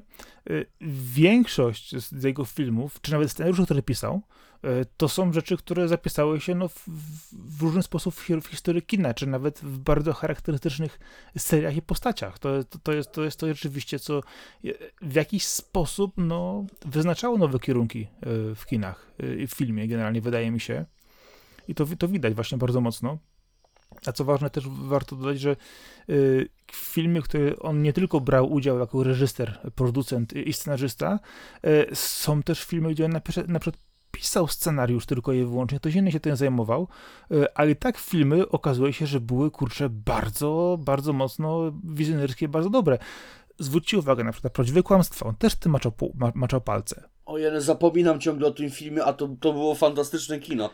y, 0.49 0.65
większość 1.13 1.95
z 1.97 2.23
jego 2.23 2.45
filmów, 2.45 3.01
czy 3.01 3.11
nawet 3.11 3.31
scenariuszy, 3.31 3.65
które 3.65 3.81
pisał, 3.81 4.21
y, 4.65 4.85
to 4.97 5.09
są 5.09 5.33
rzeczy, 5.33 5.57
które 5.57 5.87
zapisały 5.87 6.39
się 6.41 6.55
no, 6.55 6.67
w, 6.67 6.83
w- 6.87 7.61
różny 7.61 7.83
sposób 7.83 8.15
w, 8.15 8.21
hi- 8.21 8.41
w 8.41 8.47
historii 8.47 8.81
kina, 8.81 9.13
czy 9.13 9.27
nawet 9.27 9.59
w 9.59 9.77
bardzo 9.79 10.13
charakterystycznych 10.13 10.99
seriach 11.37 11.75
i 11.75 11.81
postaciach. 11.81 12.39
To, 12.39 12.63
to, 12.63 12.79
to, 12.83 12.93
jest, 12.93 13.11
to 13.11 13.23
jest 13.23 13.39
to 13.39 13.47
rzeczywiście, 13.47 13.99
co 13.99 14.21
y, 14.65 14.73
w 15.01 15.15
jakiś 15.15 15.45
sposób 15.45 16.13
no, 16.17 16.65
wyznaczało 16.85 17.37
nowe 17.37 17.59
kierunki 17.59 18.07
w 18.55 18.65
kinach 18.65 19.11
i 19.37 19.47
w 19.47 19.51
filmie 19.51 19.87
generalnie, 19.87 20.21
wydaje 20.21 20.51
mi 20.51 20.59
się. 20.59 20.85
I 21.67 21.75
to, 21.75 21.85
to 21.99 22.07
widać 22.07 22.33
właśnie 22.33 22.57
bardzo 22.57 22.81
mocno. 22.81 23.17
A 24.05 24.11
co 24.11 24.25
ważne, 24.25 24.49
też 24.49 24.67
warto 24.67 25.15
dodać, 25.15 25.39
że 25.39 25.55
y, 26.09 26.49
filmy, 26.71 27.21
w 27.21 27.23
których 27.23 27.65
on 27.65 27.81
nie 27.81 27.93
tylko 27.93 28.21
brał 28.21 28.51
udział 28.51 28.79
jako 28.79 29.03
reżyser, 29.03 29.59
producent 29.75 30.33
i 30.33 30.53
scenarzysta, 30.53 31.19
y, 31.65 31.95
są 31.95 32.43
też 32.43 32.63
filmy, 32.63 32.91
gdzie 32.91 33.05
on 33.05 33.11
na, 33.11 33.19
przykład- 33.59 33.77
pisał 34.11 34.47
scenariusz 34.47 35.05
tylko 35.05 35.33
i 35.33 35.43
wyłącznie, 35.43 35.79
ktoś 35.79 35.95
inny 35.95 36.11
się 36.11 36.19
tym 36.19 36.35
zajmował, 36.35 36.87
y, 37.31 37.53
ale 37.53 37.75
tak 37.75 37.97
filmy 37.97 38.49
okazuje 38.49 38.93
się, 38.93 39.07
że 39.07 39.19
były, 39.19 39.51
kurczę, 39.51 39.89
bardzo, 39.89 40.77
bardzo 40.81 41.13
mocno 41.13 41.71
wizjonerskie, 41.83 42.47
bardzo 42.47 42.69
dobre. 42.69 42.97
Zwróćcie 43.59 43.99
uwagę 43.99 44.23
na 44.23 44.31
przykład 44.31 44.53
prawdziwe 44.53 44.83
kłamstwa, 44.83 45.25
on 45.25 45.35
też 45.35 45.55
tym 45.55 45.71
maczał, 45.71 45.91
maczał 46.35 46.61
palce. 46.61 47.09
Ojej, 47.25 47.61
zapominam 47.61 48.19
ciągle 48.19 48.47
o 48.47 48.51
tym 48.51 48.69
filmie, 48.69 49.03
a 49.03 49.13
to, 49.13 49.27
to 49.39 49.53
było 49.53 49.75
fantastyczne 49.75 50.39
kino. 50.39 50.69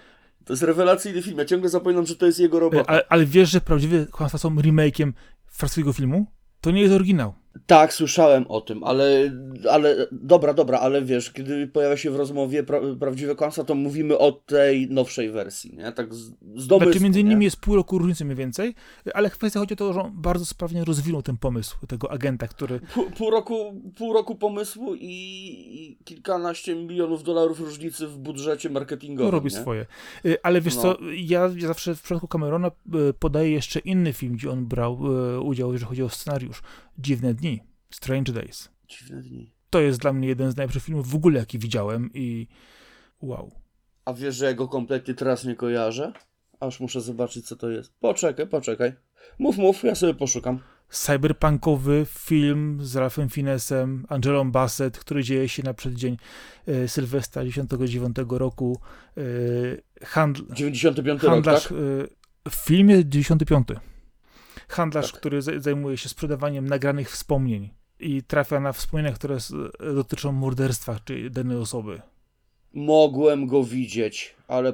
To 0.45 0.53
jest 0.53 0.63
rewelacyjny 0.63 1.21
film, 1.21 1.37
ja 1.37 1.45
ciągle 1.45 1.69
zapominam, 1.69 2.05
że 2.05 2.15
to 2.15 2.25
jest 2.25 2.39
jego 2.39 2.59
robota. 2.59 2.89
Ale, 2.89 3.03
ale 3.09 3.25
wiesz, 3.25 3.49
że 3.49 3.61
prawdziwe 3.61 4.05
kłamstwa 4.05 4.37
są 4.37 4.55
remake'iem 4.55 5.11
francuskiego 5.47 5.93
filmu? 5.93 6.25
To 6.61 6.71
nie 6.71 6.81
jest 6.81 6.93
oryginał. 6.93 7.33
Tak, 7.65 7.93
słyszałem 7.93 8.45
o 8.47 8.61
tym, 8.61 8.83
ale, 8.83 9.31
ale 9.71 10.07
dobra, 10.11 10.53
dobra, 10.53 10.79
ale 10.79 11.01
wiesz, 11.01 11.31
kiedy 11.31 11.67
pojawia 11.67 11.97
się 11.97 12.11
w 12.11 12.15
rozmowie 12.15 12.63
pra, 12.63 12.79
prawdziwe 12.99 13.35
kłamstwa, 13.35 13.63
to 13.63 13.75
mówimy 13.75 14.17
o 14.17 14.31
tej 14.31 14.89
nowszej 14.89 15.31
wersji, 15.31 15.75
nie? 15.77 15.91
Tak 15.91 16.13
z, 16.13 16.19
z 16.55 16.67
domysłu, 16.67 16.91
Znaczy 16.91 17.03
między 17.03 17.23
nie? 17.23 17.29
innymi 17.29 17.45
jest 17.45 17.57
pół 17.57 17.75
roku 17.75 17.97
różnicy 17.97 18.25
mniej 18.25 18.37
więcej, 18.37 18.75
ale 19.13 19.29
kwestia 19.29 19.59
chodzi 19.59 19.73
o 19.73 19.77
to, 19.77 19.93
że 19.93 20.01
on 20.01 20.11
bardzo 20.15 20.45
sprawnie 20.45 20.85
rozwinął 20.85 21.21
ten 21.21 21.37
pomysł 21.37 21.77
tego 21.87 22.11
agenta, 22.11 22.47
który... 22.47 22.79
Pół, 22.93 23.11
pół, 23.11 23.29
roku, 23.31 23.81
pół 23.97 24.13
roku 24.13 24.35
pomysłu 24.35 24.95
i, 24.95 25.07
i 25.71 25.97
kilkanaście 26.03 26.75
milionów 26.75 27.23
dolarów 27.23 27.59
różnicy 27.59 28.07
w 28.07 28.17
budżecie 28.17 28.69
marketingowym. 28.69 29.25
No, 29.25 29.31
robi 29.31 29.51
nie? 29.53 29.61
swoje. 29.61 29.85
Y, 30.25 30.37
Ale 30.43 30.61
wiesz 30.61 30.75
No. 30.75 30.81
co, 30.81 30.97
ja 31.15 31.45
ja 31.55 31.67
zawsze 31.67 31.95
w 31.95 32.01
przypadku 32.01 32.27
Camerona 32.27 32.67
y, 32.67 33.13
podaję 33.13 33.51
jeszcze 33.51 33.79
inny 33.79 34.13
film, 34.13 34.33
gdzie 34.33 34.51
on 34.51 34.65
brał 34.65 34.99
y, 35.35 35.39
udział, 35.41 35.73
jeżeli 35.73 35.89
chodzi 35.89 36.03
o 36.03 36.09
scenariusz. 36.09 36.61
Dziwne 36.97 37.33
dni. 37.33 37.61
Strange 37.89 38.33
Days. 38.33 38.69
Dziwne 38.87 39.21
dni. 39.21 39.51
To 39.69 39.79
jest 39.79 39.99
dla 39.99 40.13
mnie 40.13 40.27
jeden 40.27 40.51
z 40.51 40.55
najlepszych 40.55 40.83
filmów 40.83 41.09
w 41.09 41.15
ogóle, 41.15 41.39
jaki 41.39 41.59
widziałem 41.59 42.09
i 42.13 42.47
wow. 43.21 43.51
A 44.05 44.13
wiesz, 44.13 44.35
że 44.35 44.45
ja 44.45 44.53
go 44.53 44.67
kompletnie 44.67 45.13
teraz 45.13 45.43
nie 45.45 45.55
kojarzę? 45.55 46.13
Aż 46.59 46.79
muszę 46.79 47.01
zobaczyć, 47.01 47.47
co 47.47 47.55
to 47.55 47.69
jest. 47.69 47.93
Poczekaj, 47.99 48.47
poczekaj. 48.47 48.93
Mów, 49.39 49.57
mów, 49.57 49.83
ja 49.83 49.95
sobie 49.95 50.13
poszukam. 50.13 50.59
Cyberpunkowy 50.89 52.05
film 52.09 52.79
z 52.81 52.95
Ralphem 52.95 53.29
Fiennesem, 53.29 54.05
Angelą 54.09 54.51
Bassett, 54.51 54.99
który 54.99 55.23
dzieje 55.23 55.49
się 55.49 55.63
na 55.63 55.73
przeddzień 55.73 56.17
y, 56.67 56.87
Sylwestra 56.87 57.45
99 57.45 58.15
roku. 58.29 58.79
Y, 59.17 59.81
handl, 60.03 60.53
95 60.53 61.23
rok, 61.23 61.31
handlarz, 61.31 61.63
tak? 61.63 61.71
y, 61.71 62.07
w 62.49 62.55
filmie 62.55 63.05
95. 63.05 63.67
Handlarz, 64.67 65.11
Tak. 65.11 65.19
który 65.19 65.39
zaj- 65.39 65.59
zajmuje 65.59 65.97
się 65.97 66.09
sprzedawaniem 66.09 66.67
nagranych 66.67 67.11
wspomnień 67.11 67.69
i 67.99 68.23
trafia 68.23 68.59
na 68.59 68.73
wspomnienia, 68.73 69.11
które 69.11 69.37
dotyczą 69.95 70.31
morderstwa 70.31 70.99
czy 71.05 71.29
danej 71.29 71.57
osoby. 71.57 72.01
Mogłem 72.73 73.47
go 73.47 73.63
widzieć, 73.63 74.35
ale... 74.47 74.73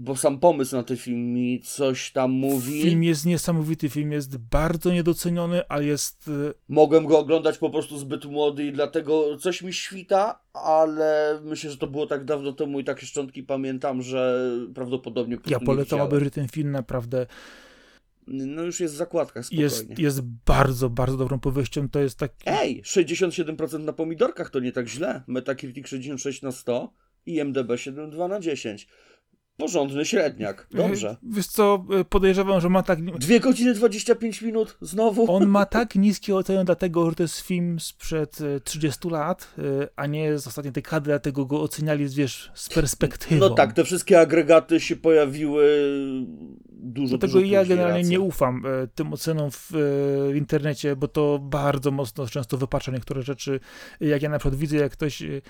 Bo 0.00 0.16
sam 0.16 0.38
pomysł 0.38 0.76
na 0.76 0.82
ten 0.82 0.96
film 0.96 1.34
mi 1.34 1.60
coś 1.60 2.12
tam 2.12 2.30
mówi. 2.30 2.82
Film 2.82 3.02
jest 3.02 3.26
niesamowity, 3.26 3.88
film 3.88 4.12
jest 4.12 4.36
bardzo 4.36 4.92
niedoceniony, 4.92 5.68
ale 5.68 5.84
jest 5.84 6.28
y, 6.28 6.54
Mogłem 6.68 7.06
go 7.06 7.18
oglądać 7.18 7.58
po 7.58 7.70
prostu 7.70 7.98
zbyt 7.98 8.24
młody 8.24 8.64
i 8.64 8.72
dlatego 8.72 9.36
coś 9.36 9.62
mi 9.62 9.72
świta, 9.72 10.40
ale 10.52 11.40
myślę, 11.44 11.70
że 11.70 11.76
to 11.76 11.86
było 11.86 12.06
tak 12.06 12.24
dawno 12.24 12.52
temu 12.52 12.80
i 12.80 12.84
takie 12.84 13.06
szczątki 13.06 13.42
pamiętam, 13.42 14.02
że 14.02 14.50
prawdopodobnie 14.74 15.36
po 15.36 15.50
ja 15.50 15.60
polecam, 15.60 16.00
aby 16.00 16.30
ten 16.30 16.48
film 16.48 16.70
naprawdę 16.70 17.26
No 18.30 18.62
już 18.62 18.80
jest 18.80 18.94
w 18.94 18.96
zakładkach, 18.96 19.44
spokojnie. 19.46 19.62
jest, 19.62 19.98
jest 19.98 20.20
bardzo, 20.46 20.90
bardzo 20.90 21.16
dobrą 21.16 21.40
powieścią. 21.40 21.88
To 21.88 22.00
jest 22.00 22.18
tak. 22.18 22.32
Ej, 22.46 22.82
67% 22.82 23.80
na 23.80 23.92
pomidorkach 23.92 24.50
to 24.50 24.60
nie 24.60 24.72
tak 24.72 24.88
źle. 24.88 25.22
Metacritic 25.26 25.88
66 25.88 26.42
na 26.42 26.52
100 26.52 26.92
i 27.26 27.40
MDB 27.40 27.68
7,2 27.68 28.28
na 28.28 28.40
10. 28.40 28.88
Porządny 29.58 30.04
średniak. 30.04 30.66
Dobrze. 30.70 31.16
Wiesz 31.22 31.46
co, 31.46 31.84
y, 32.00 32.04
podejrzewam, 32.04 32.60
że 32.60 32.68
ma 32.68 32.82
tak. 32.82 33.18
2 33.18 33.38
godziny 33.38 33.74
25 33.74 34.42
minut 34.42 34.76
znowu. 34.80 35.32
On 35.32 35.46
ma 35.46 35.66
tak 35.78 35.94
niskie 35.94 36.36
oceny, 36.36 36.64
dlatego 36.64 37.10
że 37.10 37.16
to 37.16 37.22
jest 37.22 37.40
film 37.40 37.80
sprzed 37.80 38.40
y, 38.40 38.60
30 38.60 39.08
lat, 39.08 39.54
y, 39.58 39.88
a 39.96 40.06
nie 40.06 40.38
z 40.38 40.46
ostatniej 40.46 40.72
dekady, 40.72 41.04
dlatego 41.04 41.46
go 41.46 41.62
oceniali, 41.62 42.08
wiesz, 42.08 42.50
z 42.54 42.68
perspektywą. 42.68 43.48
No 43.48 43.50
tak, 43.50 43.72
te 43.72 43.84
wszystkie 43.84 44.20
agregaty 44.20 44.80
się 44.80 44.96
pojawiły 44.96 45.68
dużo, 46.80 47.18
Dlatego 47.18 47.40
dużo 47.40 47.52
ja 47.52 47.64
generalnie 47.64 47.98
racja. 47.98 48.10
nie 48.10 48.20
ufam 48.20 48.62
e, 48.66 48.86
tym 48.86 49.12
ocenom 49.12 49.50
w, 49.50 49.74
e, 49.74 50.32
w 50.32 50.36
internecie, 50.36 50.96
bo 50.96 51.08
to 51.08 51.38
bardzo 51.38 51.90
mocno 51.90 52.26
często 52.26 52.56
wypacza 52.58 52.92
niektóre 52.92 53.22
rzeczy. 53.22 53.60
Jak 54.00 54.22
ja 54.22 54.28
na 54.28 54.38
przykład 54.38 54.60
widzę, 54.60 54.76
jak 54.76 54.92
ktoś 54.92 55.22
e, 55.22 55.40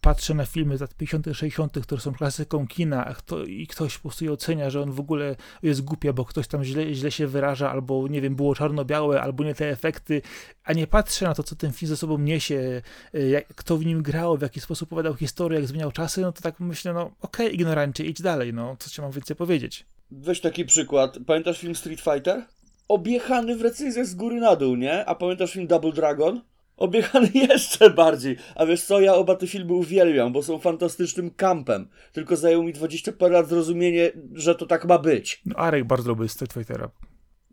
patrzy 0.00 0.34
na 0.34 0.46
filmy 0.46 0.78
z 0.78 0.80
lat 0.80 0.94
50., 0.94 1.26
60., 1.32 1.80
które 1.80 2.00
są 2.00 2.12
klasyką 2.12 2.66
kina, 2.66 3.06
a 3.06 3.14
kto, 3.14 3.44
i 3.48 3.66
ktoś 3.66 3.96
po 3.96 4.02
prostu 4.02 4.24
je 4.24 4.32
ocenia, 4.32 4.70
że 4.70 4.82
on 4.82 4.92
w 4.92 5.00
ogóle 5.00 5.36
jest 5.62 5.84
głupia, 5.84 6.12
bo 6.12 6.24
ktoś 6.24 6.48
tam 6.48 6.64
źle, 6.64 6.94
źle 6.94 7.10
się 7.10 7.26
wyraża, 7.26 7.70
albo 7.70 8.08
nie 8.08 8.20
wiem, 8.20 8.36
było 8.36 8.54
czarno-białe, 8.54 9.22
albo 9.22 9.44
nie 9.44 9.54
te 9.54 9.70
efekty, 9.70 10.22
a 10.64 10.72
nie 10.72 10.86
patrzę 10.86 11.24
na 11.24 11.34
to, 11.34 11.42
co 11.42 11.56
ten 11.56 11.72
film 11.72 11.88
ze 11.88 11.96
sobą 11.96 12.18
niesie, 12.18 12.82
e, 13.14 13.28
jak, 13.28 13.46
kto 13.46 13.76
w 13.76 13.86
nim 13.86 14.02
grał, 14.02 14.36
w 14.36 14.42
jaki 14.42 14.60
sposób 14.60 14.92
opowiadał 14.92 15.14
historię, 15.14 15.58
jak 15.58 15.68
zmieniał 15.68 15.92
czasy, 15.92 16.20
no 16.20 16.32
to 16.32 16.42
tak 16.42 16.60
myślę, 16.60 16.92
no 16.92 17.10
okej, 17.20 17.54
ignorancie, 17.54 18.04
idź 18.04 18.22
dalej, 18.22 18.54
no, 18.54 18.76
co 18.78 18.90
ci 18.90 19.00
mam 19.02 19.10
więcej 19.10 19.36
powiedzieć. 19.36 19.86
Weź 20.10 20.40
taki 20.40 20.64
przykład. 20.64 21.18
Pamiętasz 21.26 21.60
film 21.60 21.74
Street 21.74 22.00
Fighter? 22.00 22.44
Objechany 22.88 23.56
w 23.56 23.62
recenzjach 23.62 24.06
z 24.06 24.14
góry 24.14 24.40
na 24.40 24.56
dół, 24.56 24.76
nie? 24.76 25.06
A 25.06 25.14
pamiętasz 25.14 25.52
film 25.52 25.66
Double 25.66 25.92
Dragon? 25.92 26.40
Objechany 26.78 27.28
jeszcze 27.50 27.90
bardziej. 27.90 28.36
A 28.54 28.66
wiesz 28.66 28.82
co, 28.82 29.00
ja 29.00 29.14
oba 29.14 29.34
te 29.36 29.46
filmy 29.46 29.72
uwielbiam, 29.72 30.32
bo 30.32 30.42
są 30.42 30.58
fantastycznym 30.58 31.30
kampem. 31.30 31.88
Tylko 32.12 32.36
zajęło 32.36 32.64
mi 32.64 32.72
20 32.72 33.12
parę 33.12 33.34
lat 33.34 33.48
zrozumienie, 33.48 34.12
że 34.32 34.54
to 34.54 34.66
tak 34.66 34.84
ma 34.88 34.98
być. 34.98 35.42
No, 35.46 35.56
Arek 35.56 35.84
bardzo 35.84 36.08
lubi 36.08 36.28
Street 36.28 36.52
Fightera. 36.52 36.90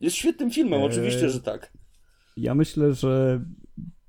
Jest 0.02 0.16
świetnym 0.16 0.52
filmem, 0.52 0.80
Eee. 0.80 0.86
oczywiście, 0.88 1.30
że 1.30 1.42
tak. 1.42 1.72
Ja 2.38 2.56
myślę, 2.56 2.94
że 2.94 3.42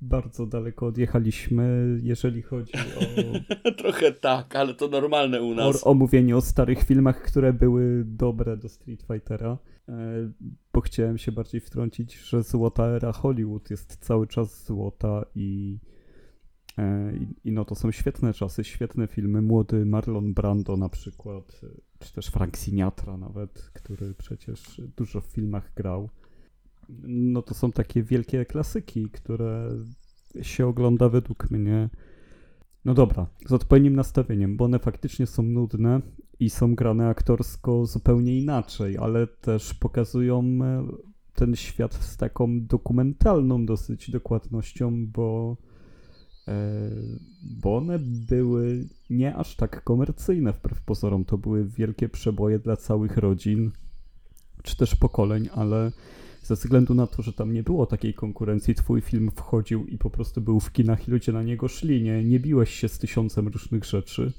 bardzo 0.00 0.46
daleko 0.46 0.86
odjechaliśmy, 0.86 1.96
jeżeli 2.02 2.42
chodzi 2.42 2.72
o, 2.74 3.70
Trochę 3.78 4.12
tak, 4.12 4.56
ale 4.56 4.74
to 4.74 4.88
normalne 4.88 5.42
u 5.42 5.50
o 5.50 5.54
nas. 5.54 5.86
omówienie 5.86 6.36
o 6.36 6.40
starych 6.40 6.82
filmach, 6.84 7.22
które 7.22 7.52
były 7.52 8.02
dobre 8.06 8.56
do 8.56 8.68
Street 8.68 9.02
Fightera. 9.12 9.58
E, 9.88 10.32
Bo 10.72 10.80
chciałem 10.80 11.18
się 11.18 11.32
bardziej 11.32 11.60
wtrącić, 11.60 12.14
że 12.14 12.42
złota 12.42 12.86
era 12.86 13.12
Hollywood 13.12 13.70
jest 13.70 13.96
cały 13.96 14.26
czas 14.26 14.66
złota 14.66 15.24
i 15.34 15.78
E, 16.78 17.12
I, 17.16 17.48
I 17.48 17.52
no 17.52 17.64
to 17.64 17.74
są 17.74 17.92
świetne 17.92 18.32
czasy, 18.32 18.64
świetne 18.64 19.06
filmy. 19.06 19.42
Młody 19.42 19.86
Marlon 19.86 20.34
Brando 20.34 20.76
na 20.76 20.88
przykład, 20.88 21.60
e, 21.62 21.66
czy 21.98 22.12
też 22.12 22.26
Frank 22.26 22.56
Sinatra 22.56 23.16
nawet, 23.16 23.70
który 23.72 24.14
przecież 24.14 24.80
dużo 24.96 25.20
w 25.20 25.26
filmach 25.26 25.72
grał. 25.74 26.10
No 27.08 27.42
to 27.42 27.54
są 27.54 27.72
takie 27.72 28.02
wielkie 28.02 28.44
klasyki, 28.44 29.10
które 29.10 29.70
się 30.42 30.66
ogląda 30.66 31.08
według 31.08 31.50
mnie. 31.50 31.90
No 32.84 32.94
dobra, 32.94 33.26
z 33.46 33.52
odpowiednim 33.52 33.96
nastawieniem, 33.96 34.56
bo 34.56 34.64
one 34.64 34.78
faktycznie 34.78 35.26
są 35.26 35.42
nudne 35.42 36.00
i 36.40 36.50
są 36.50 36.74
grane 36.74 37.08
aktorsko 37.08 37.86
zupełnie 37.86 38.38
inaczej, 38.38 38.98
ale 38.98 39.26
też 39.26 39.74
pokazują 39.74 40.58
e, 40.62 40.86
ten 41.34 41.56
świat 41.56 41.94
z 41.94 42.16
taką 42.16 42.66
dokumentalną 42.66 43.66
dosyć 43.66 44.10
dokładnością, 44.10 45.06
bo, 45.06 45.56
e, 46.48 46.90
bo 47.42 47.76
one 47.76 47.98
były 48.28 48.88
nie 49.10 49.36
aż 49.36 49.56
tak 49.56 49.84
komercyjne 49.84 50.52
wbrew 50.52 50.80
pozorom. 50.80 51.24
To 51.24 51.38
były 51.38 51.64
wielkie 51.64 52.08
przeboje 52.08 52.58
dla 52.58 52.76
całych 52.76 53.16
rodzin, 53.16 53.72
czy 54.62 54.76
też 54.76 54.96
pokoleń, 54.96 55.48
ale 55.54 55.92
ze 56.42 56.54
względu 56.54 56.94
na 56.94 57.06
to, 57.06 57.22
że 57.22 57.32
tam 57.32 57.52
nie 57.52 57.62
było 57.62 57.86
takiej 57.86 58.14
konkurencji, 58.14 58.74
twój 58.74 59.00
film 59.00 59.30
wchodził 59.36 59.86
i 59.86 59.98
po 59.98 60.10
prostu 60.10 60.40
był 60.40 60.60
w 60.60 60.72
kinach 60.72 61.08
i 61.08 61.10
ludzie 61.10 61.32
na 61.32 61.42
niego 61.42 61.68
szli, 61.68 62.02
nie, 62.02 62.24
nie 62.24 62.40
biłeś 62.40 62.70
się 62.70 62.88
z 62.88 62.98
tysiącem 62.98 63.48
różnych 63.48 63.84
rzeczy. 63.84 64.32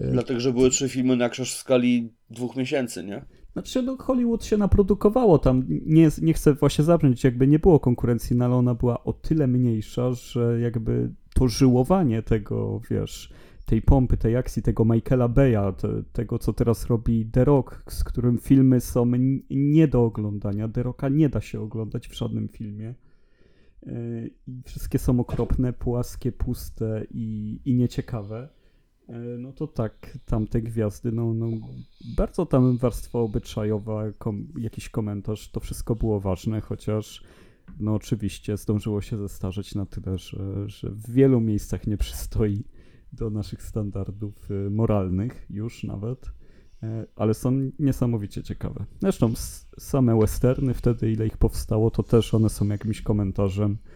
E, 0.00 0.10
Dlatego, 0.12 0.40
że 0.40 0.52
były 0.52 0.70
trzy 0.70 0.88
filmy 0.88 1.16
na 1.16 1.28
krzyż 1.28 1.54
w 1.54 1.56
skali 1.56 2.12
dwóch 2.30 2.56
miesięcy, 2.56 3.04
nie? 3.04 3.24
Znaczy, 3.52 3.82
no 3.82 3.96
Hollywood 3.96 4.44
się 4.44 4.56
naprodukowało 4.56 5.38
tam, 5.38 5.64
nie, 5.68 6.08
nie 6.22 6.34
chcę 6.34 6.54
właśnie 6.54 6.84
zabrzmieć, 6.84 7.24
jakby 7.24 7.46
nie 7.46 7.58
było 7.58 7.80
konkurencji, 7.80 8.36
no 8.36 8.44
ale 8.44 8.54
ona 8.54 8.74
była 8.74 9.04
o 9.04 9.12
tyle 9.12 9.46
mniejsza, 9.46 10.12
że 10.12 10.60
jakby 10.60 11.10
to 11.34 11.48
żyłowanie 11.48 12.22
tego, 12.22 12.80
wiesz, 12.90 13.32
tej 13.66 13.82
pompy, 13.82 14.16
tej 14.16 14.36
akcji, 14.36 14.62
tego 14.62 14.84
Michaela 14.84 15.28
Beya, 15.28 15.72
te, 15.78 16.02
tego 16.12 16.38
co 16.38 16.52
teraz 16.52 16.86
robi 16.86 17.26
The 17.26 17.44
Rock, 17.44 17.82
z 17.88 18.04
którym 18.04 18.38
filmy 18.38 18.80
są 18.80 19.06
nie 19.50 19.88
do 19.88 20.04
oglądania. 20.04 20.68
The 20.68 20.82
Rocka 20.82 21.08
nie 21.08 21.28
da 21.28 21.40
się 21.40 21.60
oglądać 21.60 22.08
w 22.08 22.14
żadnym 22.14 22.48
filmie. 22.48 22.94
E, 23.86 23.92
I 24.46 24.62
wszystkie 24.66 24.98
są 24.98 25.20
okropne, 25.20 25.72
płaskie, 25.72 26.32
puste 26.32 27.06
i, 27.10 27.60
i 27.64 27.74
nieciekawe. 27.74 28.48
E, 29.10 29.38
no 29.38 29.52
to 29.52 29.66
tak, 29.66 30.18
tamte 30.26 30.62
gwiazdy, 30.62 31.12
no, 31.12 31.34
no 31.34 31.46
bardzo 32.16 32.46
tam 32.46 32.76
warstwa 32.76 33.18
obyczajowa, 33.18 34.12
kom, 34.18 34.48
jakiś 34.58 34.88
komentarz, 34.88 35.50
to 35.50 35.60
wszystko 35.60 35.94
było 35.94 36.20
ważne, 36.20 36.60
chociaż 36.60 37.22
no 37.80 37.94
oczywiście 37.94 38.56
zdążyło 38.56 39.00
się 39.00 39.18
zestarzeć 39.18 39.74
na 39.74 39.86
tyle, 39.86 40.18
że, 40.18 40.68
że 40.68 40.90
w 40.90 41.10
wielu 41.10 41.40
miejscach 41.40 41.86
nie 41.86 41.96
przystoi 41.96 42.64
do 43.12 43.30
naszych 43.30 43.62
standardów 43.62 44.50
y, 44.50 44.70
moralnych 44.70 45.46
już 45.50 45.84
nawet, 45.84 46.32
e, 46.82 47.06
ale 47.16 47.34
są 47.34 47.70
niesamowicie 47.78 48.42
ciekawe. 48.42 48.84
Zresztą 49.00 49.32
same 49.78 50.18
westerny 50.18 50.74
wtedy, 50.74 51.12
ile 51.12 51.26
ich 51.26 51.36
powstało, 51.36 51.90
to 51.90 52.02
też 52.02 52.34
one 52.34 52.48
są 52.48 52.68
jakimś 52.68 53.02
komentarzem 53.02 53.72
e, 53.72 53.89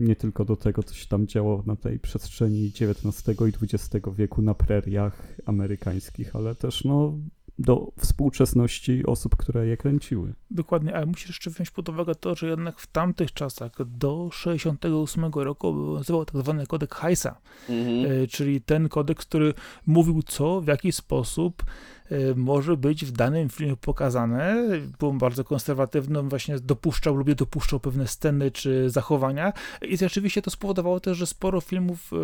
nie 0.00 0.16
tylko 0.16 0.44
do 0.44 0.56
tego, 0.56 0.82
co 0.82 0.94
się 0.94 1.06
tam 1.06 1.26
działo 1.26 1.62
na 1.66 1.76
tej 1.76 1.98
przestrzeni 1.98 2.66
XIX 2.66 3.40
i 3.40 3.64
XX 3.64 4.06
wieku 4.12 4.42
na 4.42 4.54
preriach 4.54 5.36
amerykańskich, 5.46 6.36
ale 6.36 6.54
też 6.54 6.84
no, 6.84 7.18
do 7.60 7.92
współczesności 7.98 9.06
osób, 9.06 9.36
które 9.36 9.66
je 9.66 9.76
kręciły. 9.76 10.34
Dokładnie, 10.50 10.94
ale 10.94 11.06
musisz 11.06 11.28
jeszcze 11.28 11.50
wziąć 11.50 11.70
pod 11.70 11.88
uwagę 11.88 12.14
to, 12.14 12.34
że 12.34 12.48
jednak 12.48 12.80
w 12.80 12.86
tamtych 12.86 13.32
czasach 13.32 13.72
do 13.86 14.30
68 14.32 15.24
roku 15.34 15.66
obowiązywał 15.66 16.24
tak 16.24 16.42
zwany 16.42 16.66
kodek 16.66 16.94
Heisa, 16.94 17.40
mhm. 17.68 18.22
E, 18.22 18.26
czyli 18.26 18.60
ten 18.60 18.88
kodek, 18.88 19.18
który 19.18 19.54
mówił 19.86 20.22
co, 20.22 20.60
w 20.60 20.66
jaki 20.66 20.92
sposób 20.92 21.62
e, 21.62 21.99
może 22.36 22.76
być 22.76 23.04
w 23.04 23.12
danym 23.12 23.48
filmie 23.48 23.76
pokazane. 23.76 24.64
Był 24.98 25.12
bardzo 25.12 25.44
konserwatywny, 25.44 26.22
właśnie 26.22 26.58
dopuszczał 26.58 27.16
lub 27.16 27.28
nie 27.28 27.34
dopuszczał 27.34 27.80
pewne 27.80 28.08
sceny 28.08 28.50
czy 28.50 28.90
zachowania 28.90 29.52
i 29.82 29.96
rzeczywiście 29.96 30.42
to 30.42 30.50
spowodowało 30.50 31.00
też, 31.00 31.18
że 31.18 31.26
sporo 31.26 31.60
filmów 31.60 32.12
e, 32.12 32.16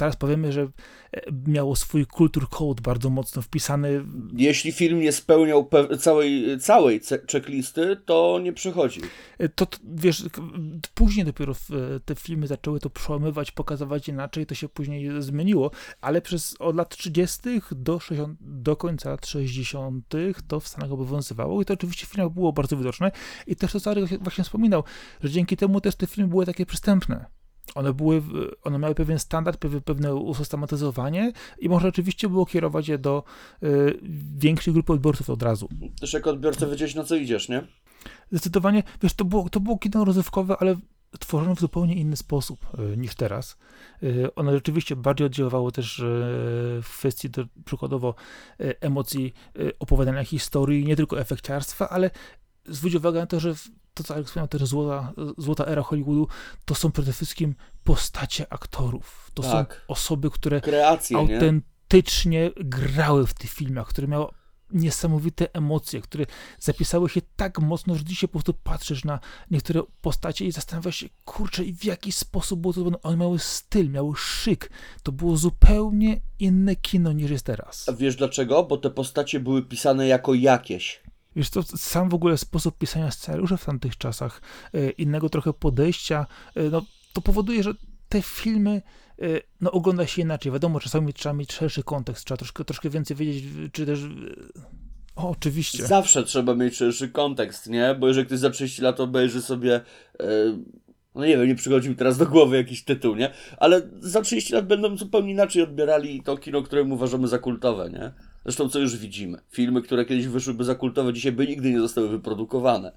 teraz 0.00 0.16
powiemy, 0.16 0.52
że 0.52 0.62
e, 0.62 1.20
miało 1.46 1.76
swój 1.76 2.06
kultur 2.06 2.48
code 2.48 2.82
bardzo 2.82 3.10
mocno 3.10 3.42
wpisany. 3.42 4.04
Jeśli 4.32 4.72
film 4.72 5.00
nie 5.00 5.12
spełniał 5.12 5.68
całej, 5.98 6.60
całej 6.60 7.00
checklisty, 7.32 7.96
to 8.04 8.40
nie 8.42 8.52
przechodzi. 8.52 9.00
E, 9.38 9.48
to, 9.48 9.66
to, 9.66 9.78
wiesz, 9.84 10.24
później 10.94 11.26
dopiero 11.26 11.52
e, 11.52 12.00
te 12.00 12.14
filmy 12.14 12.46
zaczęły 12.46 12.80
to 12.80 12.90
przełamywać, 12.90 13.50
pokazywać 13.50 14.08
inaczej, 14.08 14.46
to 14.46 14.54
się 14.54 14.68
później 14.68 15.10
zmieniło, 15.18 15.70
ale 16.00 16.22
przez 16.22 16.56
od 16.58 16.76
lat 16.76 16.96
30. 16.96 17.40
do, 17.72 18.00
60, 18.00 18.38
do 18.40 18.76
końca 18.76 19.10
lat 19.10 19.26
60. 19.26 20.04
to 20.48 20.60
w 20.60 20.68
Stanach 20.68 20.92
obowiązywało 20.92 21.62
i 21.62 21.64
to 21.64 21.74
oczywiście 21.74 22.06
w 22.06 22.08
filmach 22.08 22.32
było 22.32 22.52
bardzo 22.52 22.76
widoczne 22.76 23.12
i 23.46 23.56
też 23.56 23.72
to, 23.72 23.80
co 23.80 23.94
właśnie 24.20 24.44
wspominał, 24.44 24.84
że 25.22 25.30
dzięki 25.30 25.56
temu 25.56 25.80
też 25.80 25.96
te 25.96 26.06
filmy 26.06 26.30
były 26.30 26.46
takie 26.46 26.66
przystępne 26.66 27.39
one, 27.74 27.92
były, 27.92 28.22
one 28.62 28.78
miały 28.78 28.94
pewien 28.94 29.18
standard, 29.18 29.60
pewne 29.84 30.14
usystematyzowanie 30.14 31.32
i 31.58 31.68
można 31.68 31.88
oczywiście 31.88 32.28
było 32.28 32.46
kierować 32.46 32.88
je 32.88 32.98
do 32.98 33.22
y, 33.62 33.98
większej 34.36 34.74
grupy 34.74 34.92
odbiorców 34.92 35.30
od 35.30 35.42
razu. 35.42 35.68
Też 36.00 36.12
jako 36.12 36.30
odbiorca 36.30 36.66
wiedzieć 36.66 36.94
na 36.94 37.04
co 37.04 37.16
idziesz, 37.16 37.48
nie? 37.48 37.66
Zdecydowanie, 38.30 38.82
wiesz, 39.02 39.14
to 39.14 39.24
było, 39.24 39.50
to 39.50 39.60
było 39.60 39.78
kino 39.78 40.04
rozrywkowe, 40.04 40.56
ale 40.60 40.76
tworzone 41.18 41.56
w 41.56 41.60
zupełnie 41.60 41.94
inny 41.94 42.16
sposób 42.16 42.66
y, 42.92 42.96
niż 42.96 43.14
teraz. 43.14 43.56
Y, 44.02 44.34
one 44.34 44.52
rzeczywiście 44.52 44.96
bardziej 44.96 45.26
oddziaływały 45.26 45.72
też 45.72 45.98
y, 45.98 46.02
w 46.82 46.98
kwestii 46.98 47.30
do, 47.30 47.44
przykładowo 47.64 48.14
y, 48.60 48.80
emocji, 48.80 49.34
y, 49.58 49.72
opowiadania 49.78 50.24
historii, 50.24 50.84
nie 50.84 50.96
tylko 50.96 51.20
efekciarstwa, 51.20 51.88
ale 51.88 52.10
zwróć 52.64 52.94
uwagę 52.94 53.20
na 53.20 53.26
to, 53.26 53.40
że 53.40 53.54
to, 53.94 54.04
co 54.04 54.16
jak 54.16 54.26
wspomniał, 54.26 54.48
też 54.48 54.64
złota, 54.64 55.12
złota 55.38 55.66
era 55.66 55.82
Hollywoodu, 55.82 56.28
to 56.64 56.74
są 56.74 56.92
przede 56.92 57.12
wszystkim 57.12 57.54
postacie 57.84 58.52
aktorów. 58.52 59.30
To 59.34 59.42
tak. 59.42 59.74
są 59.74 59.80
osoby, 59.88 60.30
które 60.30 60.60
Kreacje, 60.60 61.16
autentycznie 61.16 62.40
nie? 62.40 62.50
grały 62.56 63.26
w 63.26 63.34
tych 63.34 63.50
filmach, 63.50 63.88
które 63.88 64.08
miały 64.08 64.26
niesamowite 64.72 65.54
emocje, 65.54 66.00
które 66.00 66.26
zapisały 66.58 67.08
się 67.08 67.20
tak 67.36 67.58
mocno, 67.58 67.94
że 67.94 68.04
dzisiaj 68.04 68.28
po 68.28 68.32
prostu 68.32 68.54
patrzysz 68.54 69.04
na 69.04 69.20
niektóre 69.50 69.82
postacie 70.00 70.44
i 70.44 70.52
zastanawiasz 70.52 70.96
się, 70.96 71.08
kurczę, 71.24 71.64
i 71.64 71.74
w 71.74 71.84
jaki 71.84 72.12
sposób 72.12 72.60
było 72.60 72.74
to 72.74 72.80
zrobione. 72.80 73.02
One 73.02 73.16
miały 73.16 73.38
styl, 73.38 73.90
miały 73.90 74.16
szyk. 74.16 74.70
To 75.02 75.12
było 75.12 75.36
zupełnie 75.36 76.20
inne 76.38 76.76
kino 76.76 77.12
niż 77.12 77.30
jest 77.30 77.46
teraz. 77.46 77.88
A 77.88 77.92
wiesz 77.92 78.16
dlaczego? 78.16 78.64
Bo 78.64 78.76
te 78.76 78.90
postacie 78.90 79.40
były 79.40 79.62
pisane 79.62 80.06
jako 80.06 80.34
jakieś. 80.34 81.02
Wiesz, 81.36 81.50
to 81.50 81.62
sam 81.62 82.08
w 82.08 82.14
ogóle 82.14 82.38
sposób 82.38 82.78
pisania 82.78 83.10
scenariuszy 83.10 83.56
w 83.56 83.64
tamtych 83.64 83.98
czasach, 83.98 84.42
e, 84.74 84.90
innego 84.90 85.28
trochę 85.28 85.52
podejścia, 85.52 86.26
e, 86.54 86.62
no, 86.62 86.82
to 87.12 87.20
powoduje, 87.20 87.62
że 87.62 87.74
te 88.08 88.22
filmy 88.22 88.82
e, 89.18 89.24
no, 89.60 89.70
ogląda 89.70 90.06
się 90.06 90.22
inaczej. 90.22 90.52
Wiadomo, 90.52 90.80
czasami 90.80 91.14
trzeba 91.14 91.32
mieć 91.32 91.52
szerszy 91.52 91.82
kontekst, 91.82 92.24
trzeba 92.24 92.38
troszkę, 92.38 92.64
troszkę 92.64 92.90
więcej 92.90 93.16
wiedzieć, 93.16 93.44
czy 93.72 93.86
też. 93.86 94.00
O, 95.16 95.30
oczywiście. 95.30 95.86
Zawsze 95.86 96.24
trzeba 96.24 96.54
mieć 96.54 96.76
szerszy 96.76 97.08
kontekst, 97.08 97.66
nie? 97.66 97.96
Bo 98.00 98.08
jeżeli 98.08 98.26
ktoś 98.26 98.38
za 98.38 98.50
30 98.50 98.82
lat 98.82 99.00
obejrzy 99.00 99.42
sobie. 99.42 99.80
No 101.14 101.26
nie 101.26 101.36
wiem, 101.36 101.48
nie 101.48 101.54
przychodzi 101.54 101.88
mi 101.88 101.96
teraz 101.96 102.18
do 102.18 102.26
głowy 102.26 102.56
jakiś 102.56 102.84
tytuł, 102.84 103.16
nie? 103.16 103.30
Ale 103.56 103.82
za 104.00 104.22
30 104.22 104.52
lat 104.52 104.66
będą 104.66 104.96
zupełnie 104.96 105.32
inaczej 105.32 105.62
odbierali 105.62 106.22
to 106.22 106.36
kino, 106.36 106.62
które 106.62 106.82
uważamy 106.82 107.28
za 107.28 107.38
kultowe, 107.38 107.90
nie? 107.90 108.12
Zresztą 108.44 108.68
co 108.68 108.78
już 108.78 108.96
widzimy. 108.96 109.38
Filmy, 109.48 109.82
które 109.82 110.04
kiedyś 110.04 110.26
wyszłyby 110.26 110.64
za 110.64 110.74
kultowe, 110.74 111.12
dzisiaj 111.12 111.32
by 111.32 111.46
nigdy 111.46 111.70
nie 111.70 111.80
zostały 111.80 112.08
wyprodukowane. 112.08 112.92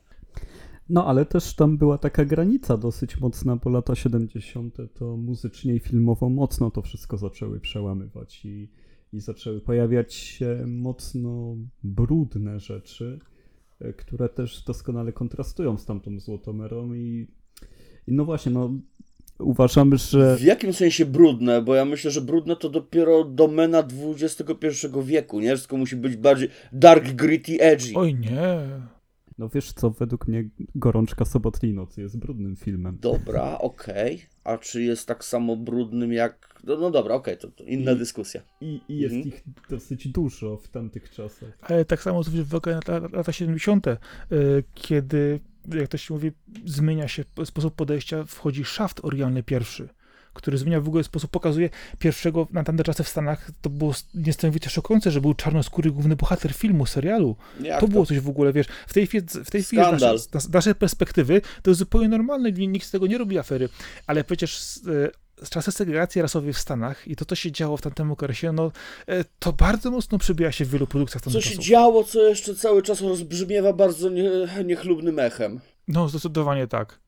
No, 0.90 1.06
ale 1.06 1.26
też 1.26 1.56
tam 1.56 1.78
była 1.78 1.98
taka 1.98 2.26
granica 2.26 2.78
dosyć 2.78 3.20
mocna, 3.20 3.56
bo 3.56 3.70
lata 3.70 3.96
70. 3.96 4.78
to 4.94 5.18
muzycznie 5.18 5.76
i 5.76 5.80
filmowo 5.80 6.30
mocno 6.30 6.72
to 6.72 6.82
wszystko 6.82 7.18
zaczęły 7.18 7.60
przełamywać 7.60 8.46
i, 8.46 8.70
i 9.14 9.20
zaczęły 9.20 9.62
pojawiać 9.62 10.14
się 10.14 10.66
mocno 10.68 11.56
brudne 11.84 12.60
rzeczy, 12.60 13.20
e, 13.80 13.94
które 13.94 14.30
też 14.30 14.64
doskonale 14.64 15.14
kontrastują 15.14 15.78
z 15.78 15.86
tamtą 15.86 16.20
złotomerą 16.20 16.94
i, 16.94 17.28
i 18.08 18.12
no 18.12 18.26
właśnie, 18.26 18.52
no 18.52 18.74
uważamy, 19.40 19.98
że... 19.98 20.38
W 20.38 20.42
jakim 20.42 20.74
sensie 20.74 21.06
brudne? 21.06 21.62
Bo 21.62 21.76
ja 21.76 21.86
myślę, 21.86 22.12
że 22.12 22.22
brudne 22.22 22.56
to 22.56 22.70
dopiero 22.70 23.24
domena 23.24 23.84
XXI 24.14 24.88
wieku, 25.04 25.40
nie? 25.40 25.56
Wszystko 25.56 25.78
musi 25.78 25.96
być 25.96 26.16
bardziej 26.16 26.50
dark, 26.72 27.12
gritty, 27.12 27.60
edgy. 27.60 27.92
Oj 27.96 28.16
nie. 28.16 28.58
No 29.38 29.50
wiesz 29.50 29.74
co, 29.74 29.90
według 29.90 30.28
mnie 30.28 30.50
Gorączka 30.76 31.26
Sobotniej 31.26 31.74
Nocy 31.74 32.02
jest 32.02 32.18
brudnym 32.18 32.56
filmem. 32.56 32.98
Dobra, 33.02 33.58
okej. 33.58 34.16
Okay. 34.16 34.28
A 34.44 34.58
czy 34.58 34.84
jest 34.84 35.08
tak 35.08 35.26
samo 35.26 35.56
brudnym 35.56 36.14
jak... 36.14 36.62
No, 36.64 36.78
no 36.78 36.92
dobra, 36.92 37.16
okej, 37.16 37.38
okay, 37.38 37.52
to, 37.52 37.58
to, 37.58 37.64
inna 37.64 37.92
I, 37.92 37.98
dyskusja. 37.98 38.42
I, 38.62 38.82
i 38.90 38.98
jest 38.98 39.16
mhm. 39.16 39.34
ich 39.34 39.44
dosyć 39.70 40.08
dużo 40.08 40.58
w 40.58 40.68
tamtych 40.68 41.10
czasach. 41.10 41.58
Ale 41.62 41.86
tak 41.86 42.02
samo 42.02 42.24
zwróć 42.24 42.48
uwagę 42.48 42.80
na 42.88 43.00
lata 43.00 43.32
70., 43.32 43.88
y, 43.88 43.98
kiedy 44.74 45.40
jak 45.74 45.88
to 45.88 45.98
się 45.98 46.14
mówi, 46.14 46.32
zmienia 46.66 47.08
się 47.08 47.24
sposób 47.46 47.76
podejścia, 47.76 48.24
wchodzi 48.24 48.66
szaft 48.66 49.06
oryginalny 49.06 49.44
pierwszy, 49.44 49.90
który 50.34 50.58
zmienia 50.58 50.82
w 50.82 50.88
ogóle 50.88 51.04
sposób, 51.04 51.32
pokazuje 51.32 51.70
pierwszego 52.00 52.48
na 52.52 52.64
tamte 52.64 52.84
czasy 52.84 53.04
w 53.04 53.08
Stanach, 53.08 53.52
to 53.62 53.70
było 53.70 53.94
niesamowicie 54.14 54.70
szokujące, 54.70 55.12
że 55.12 55.22
był 55.22 55.34
czarnoskóry 55.34 55.92
główny 55.92 56.16
bohater 56.16 56.54
filmu, 56.54 56.86
serialu. 56.86 57.36
Jak 57.62 57.80
to 57.80 57.88
było 57.88 58.06
coś 58.06 58.20
w 58.20 58.30
ogóle, 58.30 58.54
wiesz, 58.54 58.68
w 58.88 58.94
tej 58.94 59.08
chwili, 59.08 59.26
w 59.46 59.52
tej 59.52 59.64
chwili 59.64 59.84
z 59.84 60.02
naszej, 60.02 60.20
z 60.20 60.50
naszej 60.50 60.76
perspektywy 60.76 61.42
to 61.62 61.72
jest 61.72 61.80
zupełnie 61.80 62.10
normalne, 62.10 62.52
nikt 62.52 62.88
z 62.88 62.92
tego 62.92 63.08
nie 63.08 63.18
robi 63.18 63.40
afery, 63.40 63.70
ale 64.08 64.24
przecież 64.24 64.78
e, 64.88 65.23
czasy 65.50 65.72
segregacji 65.72 66.22
rasowej 66.22 66.54
w 66.54 66.58
Stanach 66.58 67.08
i 67.08 67.16
to, 67.16 67.26
co 67.26 67.36
się 67.36 67.52
działo 67.52 67.78
w 67.78 67.82
tamtym 67.82 68.12
okresie, 68.12 68.52
no 68.52 68.72
e, 69.08 69.26
to 69.40 69.54
bardzo 69.54 69.92
mocno 69.92 70.18
przebija 70.18 70.52
się 70.52 70.66
w 70.66 70.70
wielu 70.70 70.88
produkcjach 70.88 71.24
Co 71.24 71.30
tamtych 71.30 71.44
się 71.44 71.50
czasów. 71.50 71.66
działo, 71.66 72.04
co 72.04 72.22
jeszcze 72.30 72.56
cały 72.56 72.82
czas 72.82 73.02
rozbrzmiewa 73.02 73.74
bardzo 73.74 74.10
nie, 74.10 74.32
niechlubnym 74.66 75.20
echem. 75.20 75.60
No, 75.88 76.08
zdecydowanie 76.10 76.68
tak. 76.68 77.00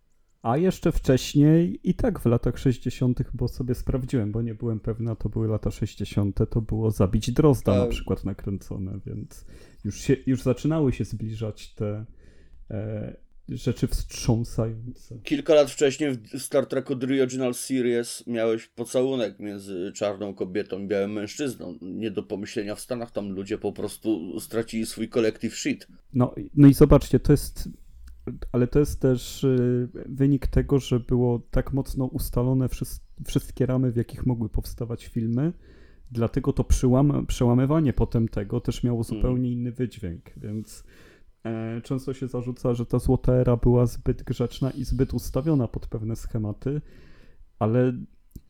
A 0.42 0.58
jeszcze 0.58 0.92
wcześniej 0.92 1.80
i 1.84 1.94
tak 1.94 2.20
w 2.20 2.26
latach 2.26 2.60
60., 2.60 3.20
bo 3.34 3.48
sobie 3.48 3.76
sprawdziłem, 3.76 4.32
bo 4.32 4.42
nie 4.42 4.56
byłem 4.56 4.80
pewna, 4.80 5.16
to 5.16 5.30
były 5.30 5.48
lata 5.48 5.72
60., 5.72 6.40
to 6.50 6.62
było 6.62 6.92
Zabić 6.92 7.32
Drozda 7.32 7.76
na 7.76 7.82
Tak. 7.82 7.90
przykład 7.90 8.24
nakręcone, 8.24 9.00
więc 9.06 9.46
już, 9.84 10.02
się, 10.02 10.16
już 10.26 10.42
zaczynały 10.42 10.94
się 10.94 11.06
zbliżać 11.06 11.74
te 11.74 12.06
e, 12.72 13.16
rzeczy 13.50 13.88
wstrząsające. 13.88 15.20
Kilka 15.24 15.54
lat 15.56 15.72
wcześniej 15.72 16.12
w 16.12 16.40
Star 16.40 16.66
Treku 16.66 16.96
The 16.96 17.08
Original 17.08 17.54
Series 17.54 18.28
miałeś 18.28 18.68
pocałunek 18.68 19.40
między 19.40 19.92
czarną 19.96 20.34
kobietą 20.34 20.80
i 20.80 20.88
białym 20.88 21.12
mężczyzną. 21.14 21.78
Nie 21.82 22.12
do 22.12 22.24
pomyślenia 22.24 22.76
w 22.76 22.80
Stanach, 22.80 23.12
tam 23.12 23.30
ludzie 23.30 23.58
po 23.58 23.72
prostu 23.74 24.40
stracili 24.40 24.86
swój 24.86 25.10
collective 25.10 25.56
shit. 25.56 25.88
No, 26.14 26.34
i- 26.38 26.50
no 26.56 26.68
i 26.68 26.74
zobaczcie, 26.74 27.20
to 27.20 27.34
jest. 27.34 27.70
Ale 28.52 28.68
to 28.68 28.80
jest 28.80 29.00
też 29.02 29.44
y, 29.44 29.88
wynik 30.06 30.48
tego, 30.48 30.80
że 30.80 31.00
było 31.00 31.42
tak 31.52 31.74
mocno 31.74 32.06
ustalone 32.06 32.68
wszys- 32.68 33.00
wszystkie 33.28 33.66
ramy, 33.66 33.92
w 33.92 33.96
jakich 33.96 34.26
mogły 34.26 34.50
powstawać 34.50 35.06
filmy. 35.06 35.54
Dlatego 36.12 36.54
to 36.54 36.64
przyłam- 36.64 37.26
przełamywanie 37.26 37.94
potem 37.94 38.28
tego 38.28 38.62
też 38.62 38.84
miało 38.84 39.04
zupełnie 39.04 39.52
inny 39.52 39.72
wydźwięk, 39.72 40.22
więc 40.38 40.84
często 41.84 42.14
się 42.14 42.28
zarzuca, 42.28 42.74
że 42.74 42.86
ta 42.86 43.00
złota 43.00 43.34
era 43.34 43.58
była 43.58 43.86
zbyt 43.86 44.24
grzeczna 44.24 44.72
i 44.72 44.84
zbyt 44.84 45.14
ustawiona 45.14 45.68
pod 45.68 45.88
pewne 45.88 46.16
schematy, 46.16 46.82
ale 47.60 47.94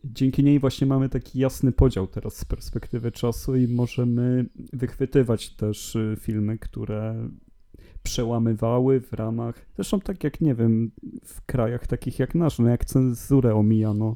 dzięki 0.03 0.43
niej 0.43 0.59
właśnie 0.59 0.87
mamy 0.87 1.09
taki 1.09 1.39
jasny 1.39 1.71
podział 1.71 2.07
teraz 2.07 2.37
z 2.37 2.45
perspektywy 2.45 3.11
czasu 3.11 3.55
i 3.55 3.67
możemy 3.67 4.45
wychwytywać 4.73 5.49
też 5.49 5.95
y, 5.95 6.17
filmy, 6.19 6.57
które 6.57 7.29
przełamywały 8.03 9.01
w 9.01 9.13
ramach, 9.13 9.65
zresztą 9.75 9.99
tak 9.99 10.23
jak, 10.23 10.41
nie 10.41 10.55
wiem, 10.55 10.91
w 11.23 11.45
krajach 11.45 11.87
takich 11.87 12.19
jak 12.19 12.35
nasz, 12.35 12.59
no 12.59 12.69
jak 12.69 12.85
cenzurę 12.85 13.55
omijano 13.55 14.15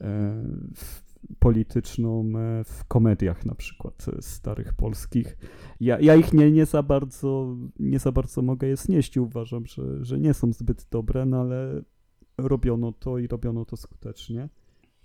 e, 0.00 0.34
w, 0.74 1.07
polityczną 1.38 2.24
e, 2.38 2.64
w 2.64 2.84
komediach 2.84 3.46
na 3.46 3.54
przykład 3.54 4.06
e, 4.18 4.22
starych 4.22 4.74
polskich. 4.74 5.36
Ja, 5.80 6.00
ja 6.00 6.14
ich 6.14 6.32
nie, 6.32 6.52
nie, 6.52 6.66
za 6.66 6.82
bardzo, 6.82 7.56
nie 7.78 7.98
za 7.98 8.12
bardzo 8.12 8.42
mogę 8.42 8.68
je 8.68 8.76
znieść 8.76 9.16
i 9.16 9.20
uważam, 9.20 9.66
że, 9.66 10.04
że 10.04 10.20
nie 10.20 10.34
są 10.34 10.52
zbyt 10.52 10.86
dobre, 10.90 11.26
no 11.26 11.40
ale 11.40 11.82
robiono 12.38 12.92
to 12.92 13.18
i 13.18 13.26
robiono 13.26 13.64
to 13.64 13.76
skutecznie. 13.76 14.48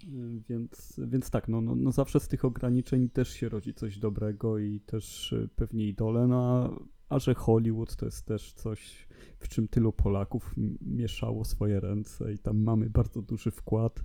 Y, 0.03 0.41
Więc, 0.49 0.99
więc 1.07 1.29
tak, 1.29 1.47
no, 1.47 1.61
no, 1.61 1.75
no 1.75 1.91
zawsze 1.91 2.19
z 2.19 2.27
tych 2.27 2.45
ograniczeń 2.45 3.09
też 3.09 3.29
się 3.29 3.49
rodzi 3.49 3.73
coś 3.73 3.99
dobrego 3.99 4.57
i 4.57 4.79
też 4.79 5.35
pewnie 5.55 5.87
idole, 5.87 6.27
no 6.27 6.69
a, 7.09 7.15
a 7.15 7.19
że 7.19 7.33
Hollywood 7.33 7.95
to 7.95 8.05
jest 8.05 8.25
też 8.25 8.53
coś, 8.53 9.07
w 9.39 9.47
czym 9.47 9.67
tylu 9.67 9.93
Polaków 9.93 10.55
mieszało 10.81 11.45
swoje 11.45 11.79
ręce 11.79 12.33
i 12.33 12.39
tam 12.39 12.63
mamy 12.63 12.89
bardzo 12.89 13.21
duży 13.21 13.51
wkład. 13.51 14.03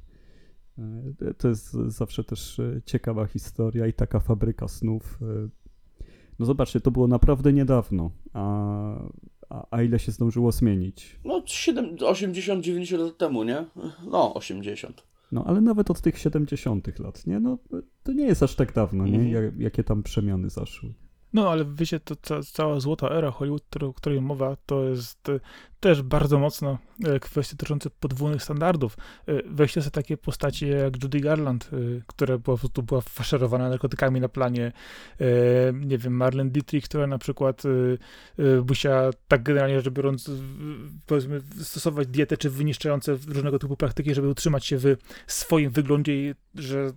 Y, 1.22 1.34
To 1.34 1.48
jest 1.48 1.72
zawsze 1.72 2.24
też 2.24 2.58
y, 2.58 2.82
ciekawa 2.84 3.26
historia 3.26 3.86
i 3.86 3.92
taka 3.92 4.20
fabryka 4.20 4.68
snów. 4.68 5.18
y. 5.22 5.50
No 6.38 6.46
zobaczcie, 6.46 6.80
to 6.80 6.90
było 6.90 7.08
naprawdę 7.08 7.52
niedawno, 7.52 8.10
a, 8.32 8.94
a, 9.48 9.66
a 9.70 9.82
ile 9.82 9.98
się 9.98 10.12
zdążyło 10.12 10.52
zmienić. 10.52 11.20
No 11.24 11.40
80-90 11.40 12.98
lat 12.98 13.18
temu, 13.18 13.44
nie? 13.44 13.64
No 14.10 14.34
80. 14.34 15.02
No, 15.32 15.44
ale 15.46 15.60
nawet 15.60 15.90
od 15.90 16.00
tych 16.00 16.18
70. 16.18 16.98
lat, 16.98 17.26
nie? 17.26 17.40
No, 17.40 17.58
to 18.02 18.12
nie 18.12 18.24
jest 18.26 18.42
aż 18.42 18.54
tak 18.54 18.72
dawno, 18.72 19.06
nie? 19.06 19.18
Mhm. 19.20 19.44
Jak, 19.44 19.58
jakie 19.58 19.84
tam 19.84 20.02
przemiany 20.02 20.50
zaszły. 20.50 20.94
No, 21.32 21.50
ale 21.50 21.64
wiecie, 21.74 22.00
to 22.00 22.16
ca 22.16 22.42
cała 22.42 22.80
złota 22.80 23.10
era 23.10 23.30
Hollywood, 23.30 23.82
o 23.82 23.92
której 23.92 24.20
mowa, 24.20 24.56
to 24.66 24.84
jest 24.84 25.28
e, 25.28 25.40
też 25.80 26.02
bardzo 26.02 26.38
mocno 26.38 26.78
e, 27.04 27.20
kwestie 27.20 27.56
dotyczące 27.56 27.90
podwójnych 27.90 28.42
standardów. 28.42 28.96
E, 29.26 29.32
Weźcie 29.46 29.82
sobie 29.82 29.90
takie 29.90 30.16
postacie 30.16 30.68
jak 30.68 31.02
Judy 31.02 31.20
Garland, 31.20 31.70
która 32.06 32.38
po 32.38 32.58
prostu 32.58 32.82
była 32.82 33.00
faszerowana 33.00 33.68
narkotykami 33.68 34.20
na 34.20 34.28
planie. 34.28 34.72
Nie 35.74 35.98
wiem, 35.98 36.12
Marlene 36.12 36.50
Dietrich, 36.50 36.84
która 36.84 37.06
na 37.06 37.18
przykład 37.18 37.62
musiała 38.68 39.10
tak 39.28 39.42
generalnie 39.42 39.80
rzecz 39.80 39.94
biorąc, 39.94 40.30
powiedzmy, 41.06 41.40
stosować 41.62 42.08
dietę 42.08 42.36
czy 42.36 42.50
wyniszczające 42.50 43.16
różnego 43.28 43.58
typu 43.58 43.76
praktyki, 43.76 44.14
żeby 44.14 44.28
utrzymać 44.28 44.66
się 44.66 44.78
w 44.78 44.96
swoim 45.26 45.70
wyglądzie 45.70 46.14
i 46.14 46.34
że 46.54 46.92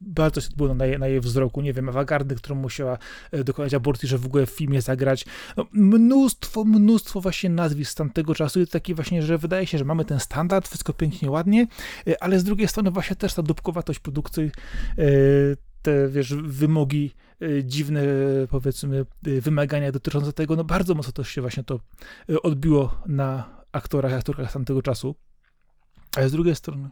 bardzo 0.00 0.40
się 0.40 0.48
było 0.56 0.74
na 0.74 0.86
jej, 0.86 0.98
na 0.98 1.08
jej 1.08 1.20
wzroku. 1.20 1.60
Nie 1.60 1.72
wiem, 1.72 1.88
awagardy, 1.88 2.34
którą 2.34 2.56
musiała 2.56 2.98
dokonać 3.44 3.74
aborcji, 3.74 4.08
że 4.08 4.18
w 4.18 4.26
ogóle 4.26 4.46
w 4.46 4.50
filmie 4.50 4.82
zagrać. 4.82 5.24
No, 5.56 5.66
mnóstwo, 5.72 6.64
mnóstwo 6.64 7.20
właśnie 7.20 7.50
nazwisk 7.50 7.92
z 7.92 7.94
tamtego 7.94 8.34
czasu 8.34 8.60
i 8.60 8.66
taki 8.66 8.94
właśnie, 8.94 9.22
że 9.22 9.38
wydaje 9.38 9.66
się, 9.66 9.78
że 9.78 9.84
mamy 9.84 10.04
ten 10.04 10.20
standard, 10.20 10.68
wszystko 10.68 10.92
pięknie, 10.92 11.30
ładnie, 11.30 11.66
e, 12.06 12.22
ale 12.22 12.40
z 12.40 12.44
drugiej 12.44 12.68
strony 12.68 12.90
właśnie 12.90 13.16
też 13.16 13.34
ta 13.34 13.42
dupkowatość 13.42 13.98
produkcji, 13.98 14.50
e, 14.98 15.02
te, 15.82 16.08
wiesz, 16.08 16.34
wymogi 16.34 17.14
e, 17.40 17.64
dziwne, 17.64 18.02
powiedzmy, 18.50 19.06
e, 19.26 19.40
wymagania 19.40 19.92
dotyczące 19.92 20.32
tego, 20.32 20.56
no 20.56 20.64
bardzo 20.64 20.94
mocno 20.94 21.12
też 21.12 21.28
się 21.28 21.40
właśnie 21.40 21.64
to 21.64 21.80
e, 22.30 22.42
odbiło 22.42 23.02
na 23.06 23.62
aktorach, 23.72 24.12
aktorkach 24.12 24.50
z 24.50 24.52
tamtego 24.52 24.82
czasu. 24.82 25.14
Ale 26.16 26.28
z 26.28 26.32
drugiej 26.32 26.56
strony, 26.56 26.90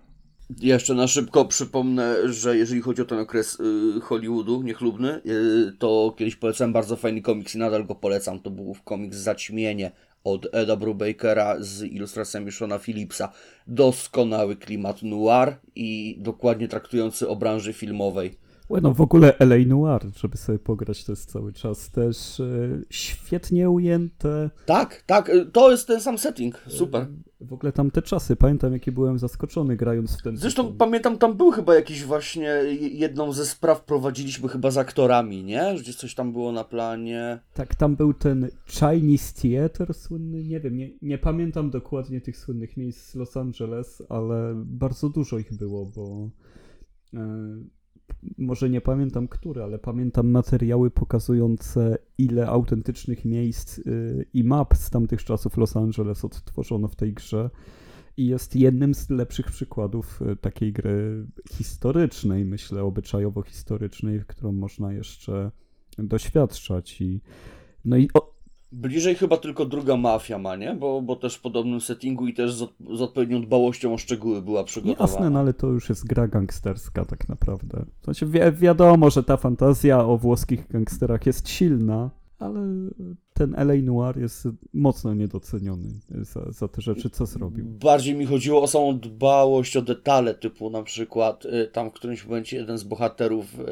Jeszcze 0.58 0.94
na 0.94 1.06
szybko 1.06 1.44
przypomnę, 1.44 2.32
że 2.32 2.56
jeżeli 2.56 2.80
chodzi 2.80 3.02
o 3.02 3.04
ten 3.04 3.18
okres 3.18 3.60
y, 3.60 4.00
Hollywoodu 4.00 4.62
niechlubny, 4.62 5.20
y, 5.26 5.72
to 5.78 6.14
kiedyś 6.18 6.36
polecałem 6.36 6.72
bardzo 6.72 6.96
fajny 6.96 7.22
komiks 7.22 7.54
i 7.54 7.58
nadal 7.58 7.86
go 7.86 7.94
polecam. 7.94 8.40
To 8.40 8.50
był 8.50 8.76
komiks 8.84 9.16
Zaćmienie 9.16 9.90
od 10.24 10.46
Eda 10.52 10.76
Brubakera 10.76 11.56
z 11.60 11.82
ilustracjami 11.82 12.52
Shona 12.52 12.78
Phillipsa. 12.78 13.32
Doskonały 13.66 14.56
klimat 14.56 15.02
noir 15.02 15.56
i 15.74 16.16
dokładnie 16.18 16.68
traktujący 16.68 17.28
o 17.28 17.36
branży 17.36 17.72
filmowej. 17.72 18.38
No 18.82 18.94
w 18.94 19.00
ogóle 19.00 19.38
LA 19.38 19.56
Noir, 19.66 20.00
żeby 20.16 20.36
sobie 20.36 20.58
pograć, 20.58 21.04
to 21.04 21.12
jest 21.12 21.30
cały 21.30 21.52
czas 21.52 21.90
też 21.90 22.40
e, 22.40 22.44
świetnie 22.90 23.70
ujęte. 23.70 24.50
Tak, 24.66 25.02
tak, 25.06 25.28
y, 25.28 25.46
to 25.46 25.70
jest 25.70 25.86
ten 25.86 26.00
sam 26.00 26.18
setting. 26.18 26.64
Super. 26.66 27.06
W 27.40 27.52
ogóle 27.52 27.72
tam 27.72 27.90
te 27.90 28.02
czasy, 28.02 28.36
pamiętam 28.36 28.72
jakie 28.72 28.92
byłem 28.92 29.18
zaskoczony 29.18 29.76
grając 29.76 30.18
w 30.18 30.22
ten 30.22 30.36
Zresztą 30.36 30.72
pamiętam, 30.72 31.18
tam 31.18 31.36
był 31.36 31.50
chyba 31.50 31.74
jakiś 31.74 32.04
właśnie, 32.04 32.48
jedną 32.92 33.32
ze 33.32 33.46
spraw 33.46 33.84
prowadziliśmy 33.84 34.48
chyba 34.48 34.70
z 34.70 34.78
aktorami, 34.78 35.44
nie? 35.44 35.74
Gdzieś 35.80 35.96
coś 35.96 36.14
tam 36.14 36.32
było 36.32 36.52
na 36.52 36.64
planie. 36.64 37.40
Tak, 37.54 37.74
tam 37.74 37.96
był 37.96 38.14
ten 38.14 38.48
Chinese 38.66 39.34
Theater 39.42 39.94
słynny, 39.94 40.44
nie 40.44 40.60
wiem, 40.60 40.76
nie, 40.76 40.90
nie 41.02 41.18
pamiętam 41.18 41.70
dokładnie 41.70 42.20
tych 42.20 42.36
słynnych 42.36 42.76
miejsc 42.76 43.10
z 43.10 43.14
Los 43.14 43.36
Angeles, 43.36 44.02
ale 44.08 44.52
bardzo 44.56 45.08
dużo 45.08 45.38
ich 45.38 45.54
było, 45.54 45.86
bo 45.86 46.30
e, 47.14 47.79
może 48.38 48.70
nie 48.70 48.80
pamiętam 48.80 49.28
które, 49.28 49.64
ale 49.64 49.78
pamiętam 49.78 50.30
materiały 50.30 50.90
pokazujące 50.90 51.98
ile 52.18 52.46
autentycznych 52.46 53.24
miejsc 53.24 53.78
y, 53.78 54.26
i 54.34 54.44
map 54.44 54.76
z 54.76 54.90
tamtych 54.90 55.24
czasów 55.24 55.56
Los 55.56 55.76
Angeles 55.76 56.24
odtworzono 56.24 56.88
w 56.88 56.96
tej 56.96 57.12
grze. 57.12 57.50
I 58.16 58.26
jest 58.26 58.56
jednym 58.56 58.94
z 58.94 59.10
lepszych 59.10 59.46
przykładów 59.46 60.22
y, 60.22 60.36
takiej 60.36 60.72
gry 60.72 61.26
historycznej, 61.50 62.44
myślę, 62.44 62.82
obyczajowo-historycznej, 62.82 64.20
którą 64.26 64.52
można 64.52 64.92
jeszcze 64.92 65.50
doświadczać. 65.98 67.00
I, 67.00 67.20
no 67.84 67.96
i 67.96 68.08
o, 68.14 68.29
Bliżej 68.72 69.14
chyba 69.14 69.36
tylko 69.36 69.64
druga 69.66 69.96
mafia 69.96 70.38
ma, 70.38 70.56
nie? 70.56 70.74
Bo, 70.74 71.02
bo 71.02 71.16
też 71.16 71.34
w 71.34 71.40
podobnym 71.40 71.80
settingu 71.80 72.26
i 72.26 72.34
też 72.34 72.54
z, 72.54 72.62
od, 72.62 72.72
z 72.96 73.00
odpowiednią 73.00 73.42
dbałością 73.42 73.94
o 73.94 73.98
szczegóły 73.98 74.42
była 74.42 74.64
przygotowana. 74.64 75.12
jasne, 75.12 75.30
no 75.30 75.38
ale 75.40 75.54
to 75.54 75.66
już 75.66 75.88
jest 75.88 76.06
gra 76.06 76.28
gangsterska 76.28 77.04
tak 77.04 77.28
naprawdę. 77.28 77.84
W 78.00 78.04
sensie 78.04 78.26
wi- 78.26 78.52
wiadomo, 78.52 79.10
że 79.10 79.22
ta 79.22 79.36
fantazja 79.36 80.04
o 80.04 80.16
włoskich 80.18 80.68
gangsterach 80.70 81.26
jest 81.26 81.48
silna, 81.48 82.10
ale 82.40 82.60
ten 83.34 83.54
LA 83.54 83.74
Noir 83.82 84.18
jest 84.18 84.48
mocno 84.72 85.14
niedoceniony 85.14 85.88
za, 86.10 86.52
za 86.52 86.68
te 86.68 86.82
rzeczy, 86.82 87.10
co 87.10 87.26
zrobił. 87.26 87.64
Bardziej 87.64 88.14
mi 88.14 88.26
chodziło 88.26 88.62
o 88.62 88.66
samą 88.66 88.98
dbałość 88.98 89.76
o 89.76 89.82
detale, 89.82 90.34
typu 90.34 90.70
na 90.70 90.82
przykład 90.82 91.44
y, 91.44 91.68
tam 91.72 91.90
w 91.90 91.92
którymś 91.92 92.24
momencie 92.24 92.56
jeden 92.56 92.78
z 92.78 92.84
bohaterów 92.84 93.60
y, 93.60 93.64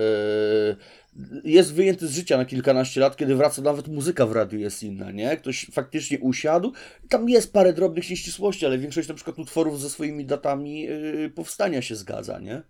jest 1.45 1.75
wyjęty 1.75 2.09
z 2.09 2.15
życia 2.15 2.37
na 2.37 2.45
kilkanaście 2.45 3.01
lat, 3.01 3.17
kiedy 3.17 3.37
wraca, 3.37 3.63
nawet 3.63 3.89
muzyka 3.89 4.27
w 4.27 4.33
radiu 4.33 4.59
jest 4.59 4.83
inna, 4.83 5.11
nie? 5.11 5.37
Ktoś 5.37 5.67
faktycznie 5.73 6.19
usiadł, 6.19 6.73
tam 7.09 7.29
jest 7.29 7.53
parę 7.53 7.73
drobnych 7.73 8.11
nieścisłości, 8.11 8.67
ale 8.67 8.79
większość 8.79 9.09
na 9.09 9.15
przykład 9.15 9.39
utworów 9.39 9.81
ze 9.81 9.91
swoimi 9.91 10.25
datami 10.25 10.89
y, 10.91 11.33
powstania 11.35 11.83
się 11.83 11.97
zgadza, 11.97 12.39
nie? 12.39 12.63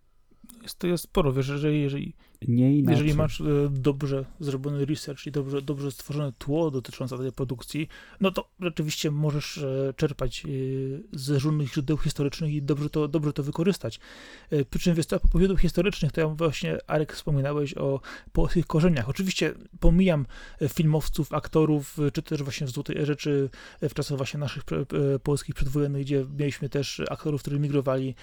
Jest, 0.63 0.79
to 0.79 0.87
jest 0.87 1.05
sporo, 1.05 1.33
wiesz, 1.33 1.49
jeżeli, 1.49 1.83
jeżeli 1.83 2.15
Nie 2.43 2.79
inaczej. 2.79 2.99
Jeżeli 2.99 3.19
masz 3.19 3.41
e, 3.41 3.45
dobrze 3.71 4.25
zrobiony 4.41 4.85
research 4.85 5.27
i 5.27 5.31
dobrze, 5.31 5.63
dobrze 5.63 5.91
stworzone 5.91 6.33
tło 6.33 6.71
dotyczące 6.71 7.19
tej 7.19 7.33
produkcji, 7.33 7.89
no 8.21 8.31
to 8.31 8.49
rzeczywiście 8.61 9.11
możesz 9.11 9.59
e, 9.59 9.95
czerpać 9.97 10.45
e, 10.45 10.49
z 11.13 11.45
różnych 11.45 11.73
źródeł 11.73 11.97
historycznych 11.97 12.53
i 12.53 12.63
dobrze 12.63 12.91
to, 12.91 13.09
dobrze 13.09 13.33
to 13.33 13.43
wykorzystać. 13.43 14.01
Przy 14.71 14.79
czym 14.79 14.95
wiesz, 14.95 15.07
propos 15.07 15.41
źródeł 15.41 15.57
historycznych, 15.57 16.13
to 16.13 16.21
ja 16.21 16.29
właśnie, 16.29 16.79
Arek, 16.87 17.13
wspominałeś 17.13 17.75
o 17.75 18.01
polskich 18.33 18.67
korzeniach. 18.67 19.09
Oczywiście 19.09 19.55
pomijam 19.81 20.27
filmowców, 20.69 21.33
aktorów, 21.33 21.97
czy 22.13 22.23
też 22.23 22.43
właśnie 22.43 22.67
w 22.67 22.71
Złotej 22.71 22.99
Erze, 22.99 23.17
czy 23.17 23.51
w 23.83 23.95
czasach 23.95 24.17
właśnie 24.17 24.41
naszych 24.41 24.63
polskich 25.23 25.55
przedwojennych, 25.55 26.03
gdzie 26.03 26.27
mieliśmy 26.39 26.69
też 26.69 27.03
aktorów, 27.11 27.41
którzy 27.41 27.61
migrowali 27.61 28.15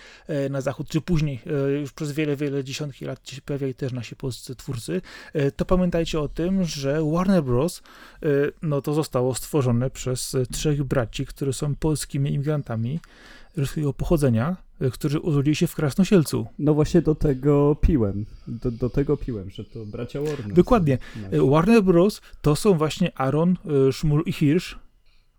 na 0.50 0.62
zachód, 0.62 0.90
czy 0.90 1.02
później, 1.02 1.40
już 1.82 1.94
przez 1.94 2.12
wiele, 2.12 2.36
wiele 2.36 2.64
dziesiątki 2.64 3.06
lat 3.06 3.22
pojawiali 3.46 3.74
też 3.74 3.94
nasi 4.06 4.16
polscy 4.16 4.56
twórcy, 4.56 5.02
e, 5.34 5.52
to 5.52 5.66
pamiętajcie 5.66 6.20
o 6.20 6.28
tym, 6.28 6.64
że 6.64 7.04
Warner 7.14 7.44
Bros. 7.44 7.82
e, 8.24 8.28
no 8.62 8.82
to 8.82 8.94
zostało 8.94 9.36
stworzone 9.36 9.90
przez 9.90 10.36
e, 10.36 10.46
trzech 10.46 10.84
braci, 10.84 11.26
którzy 11.26 11.54
są 11.54 11.76
polskimi 11.76 12.34
imigrantami 12.34 13.00
ruskiego 13.58 13.94
pochodzenia, 13.94 14.58
którzy 14.94 15.20
urodzili 15.20 15.56
się 15.56 15.68
w 15.68 15.76
Krasnosielcu. 15.76 16.48
No 16.60 16.74
właśnie 16.74 17.02
do 17.02 17.16
tego 17.16 17.76
piłem. 17.82 18.26
Do, 18.48 18.72
do 18.72 18.90
tego 18.90 19.18
piłem, 19.18 19.50
że 19.50 19.64
to 19.64 19.86
bracia 19.86 20.22
Warner. 20.22 20.54
Dokładnie. 20.54 20.98
E, 21.32 21.50
Warner 21.50 21.84
Bros. 21.84 22.22
to 22.42 22.56
są 22.56 22.78
właśnie 22.78 23.20
Aaron, 23.20 23.58
Szmul 23.92 24.24
i 24.26 24.32
Hirsch, 24.34 24.76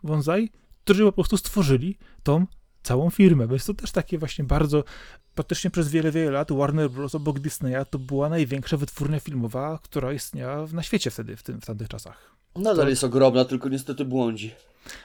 Wązaj, 0.05 0.51
którzy 0.85 1.03
po 1.05 1.13
prostu 1.13 1.37
stworzyli 1.37 1.99
tą 2.23 2.47
całą 2.87 3.11
firmę, 3.11 3.49
więc 3.49 3.67
to 3.67 3.75
też 3.75 3.93
takie 3.93 4.19
właśnie 4.19 4.45
bardzo, 4.45 4.85
praktycznie 5.35 5.71
przez 5.71 5.89
wiele, 5.89 6.11
wiele 6.11 6.31
lat 6.31 6.53
Warner 6.53 6.91
Bros. 6.91 7.15
obok 7.15 7.39
Disneya 7.39 7.85
to 7.91 7.99
była 7.99 8.29
największa 8.29 8.77
wytwórnia 8.77 9.21
filmowa, 9.21 9.79
która 9.83 10.13
istniała 10.13 10.67
na 10.73 10.83
świecie 10.83 11.11
wtedy, 11.11 11.37
w, 11.37 11.43
tym, 11.43 11.61
w 11.61 11.67
tamtych 11.67 11.89
czasach. 11.89 12.37
Nadal 12.57 12.89
jest 12.89 13.05
ogromna, 13.05 13.45
tylko 13.45 13.69
niestety 13.69 14.05
błądzi. 14.05 14.55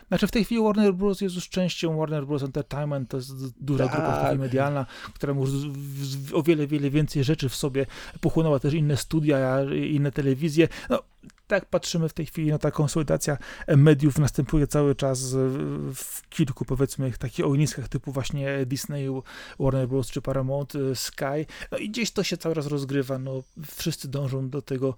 Znaczy 0.07 0.27
w 0.27 0.31
tej 0.31 0.45
chwili 0.45 0.61
Warner 0.61 0.93
Bros. 0.93 1.21
jest 1.21 1.35
już 1.35 1.49
częścią 1.49 1.97
Warner 1.97 2.27
Bros. 2.27 2.43
Entertainment, 2.43 3.09
to 3.09 3.17
jest 3.17 3.59
duża 3.63 3.87
Tak. 3.87 3.95
grupa 3.95 4.35
medialna, 4.35 4.85
która 5.13 5.33
już 5.33 5.49
o 6.33 6.43
wiele, 6.43 6.67
wiele 6.67 6.89
więcej 6.89 7.23
rzeczy 7.23 7.49
w 7.49 7.55
sobie 7.55 7.85
pochłonęła 8.21 8.59
też 8.59 8.73
inne 8.73 8.97
studia, 8.97 9.63
inne 9.89 10.11
telewizje. 10.11 10.67
No, 10.89 11.03
tak 11.51 11.65
patrzymy 11.65 12.09
w 12.09 12.13
tej 12.13 12.25
chwili, 12.25 12.51
no 12.51 12.59
ta 12.59 12.71
konsolidacja 12.71 13.37
mediów 13.67 14.17
następuje 14.19 14.67
cały 14.67 14.95
czas 14.95 15.33
w- 15.33 15.93
w 15.95 16.29
kilku 16.29 16.65
powiedzmy 16.65 17.11
takich 17.11 17.45
ogniskach 17.45 17.87
typu 17.89 18.11
właśnie 18.11 18.65
Disney, 18.65 19.07
Warner 19.59 19.87
Bros. 19.87 20.11
czy 20.11 20.21
Paramount, 20.21 20.75
y, 20.75 20.95
Sky. 20.95 21.45
No 21.71 21.77
i 21.77 21.89
gdzieś 21.89 22.11
to 22.11 22.23
się 22.23 22.37
cały 22.37 22.55
czas 22.55 22.67
rozgrywa, 22.67 23.19
no 23.19 23.43
wszyscy 23.75 24.07
dążą 24.07 24.49
do 24.49 24.61
tego 24.61 24.95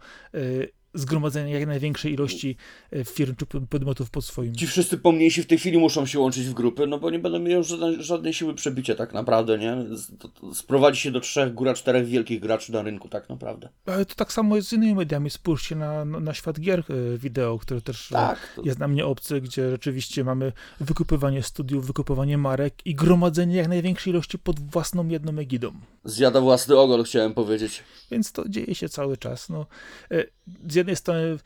zgromadzenia 0.93 1.59
jak 1.59 1.67
największej 1.67 2.13
ilości 2.13 2.55
y, 2.93 3.05
firm 3.05 3.35
czy 3.35 3.45
podmiotów 3.45 4.09
pod 4.09 4.25
swoim. 4.25 4.55
Ci 4.55 4.67
wszyscy 4.67 4.97
pomniejsi 4.97 5.43
w 5.43 5.47
tej 5.47 5.57
chwili 5.57 5.77
muszą 5.77 6.05
się 6.05 6.19
łączyć 6.19 6.45
w 6.45 6.53
grupy, 6.53 6.87
no 6.87 6.99
bo 6.99 7.09
nie 7.09 7.19
będą 7.19 7.39
mieli 7.39 7.53
już 7.53 7.67
żadnej, 7.67 8.03
żadnej 8.03 8.33
siły 8.33 8.53
przebicia 8.53 8.95
tak 8.95 9.13
naprawdę, 9.13 9.57
nie? 9.57 9.77
Sprowadzi 10.53 10.99
się 10.99 11.11
do 11.11 11.19
trzech, 11.19 11.53
góra 11.53 11.73
czterech 11.73 12.05
wielkich 12.05 12.39
graczy 12.39 12.71
na 12.71 12.81
rynku 12.81 13.09
tak 13.09 13.29
naprawdę. 13.29 13.69
Ale 13.85 14.05
to 14.05 14.15
tak 14.15 14.33
samo 14.33 14.55
jest 14.55 14.67
z 14.67 14.73
innymi 14.73 14.95
mediami. 14.95 15.29
Spójrzcie 15.29 15.75
na, 15.75 16.05
na, 16.05 16.33
świat 16.33 16.59
gier 16.59 16.79
e, 16.79 17.17
wideo, 17.17 17.59
który 17.59 17.81
też 17.81 18.11
e, 18.11 18.15
Tak. 18.15 18.53
To... 18.55 18.61
jest 18.61 18.79
na 18.79 18.87
mnie 18.87 19.05
obcy, 19.05 19.41
gdzie 19.41 19.69
rzeczywiście 19.69 20.23
mamy 20.23 20.51
wykupywanie 20.79 21.43
studiów, 21.43 21.87
wykupywanie 21.87 22.37
marek 22.37 22.73
i 22.85 22.95
gromadzenie 22.95 23.55
jak 23.55 23.67
największej 23.67 24.13
ilości 24.13 24.39
pod 24.39 24.59
własną 24.59 25.07
jedną 25.07 25.37
egidą. 25.39 25.71
Zjada 26.05 26.41
własny 26.41 26.77
ogon, 26.77 27.03
chciałem 27.03 27.33
powiedzieć. 27.33 27.83
Więc 28.11 28.31
to 28.31 28.49
dzieje 28.49 28.75
się 28.75 28.89
cały 28.89 29.17
czas. 29.17 29.49
No, 29.49 29.65
e, 30.11 30.23
z 30.69 30.75
jednej 30.83 30.95
strony 30.95 31.37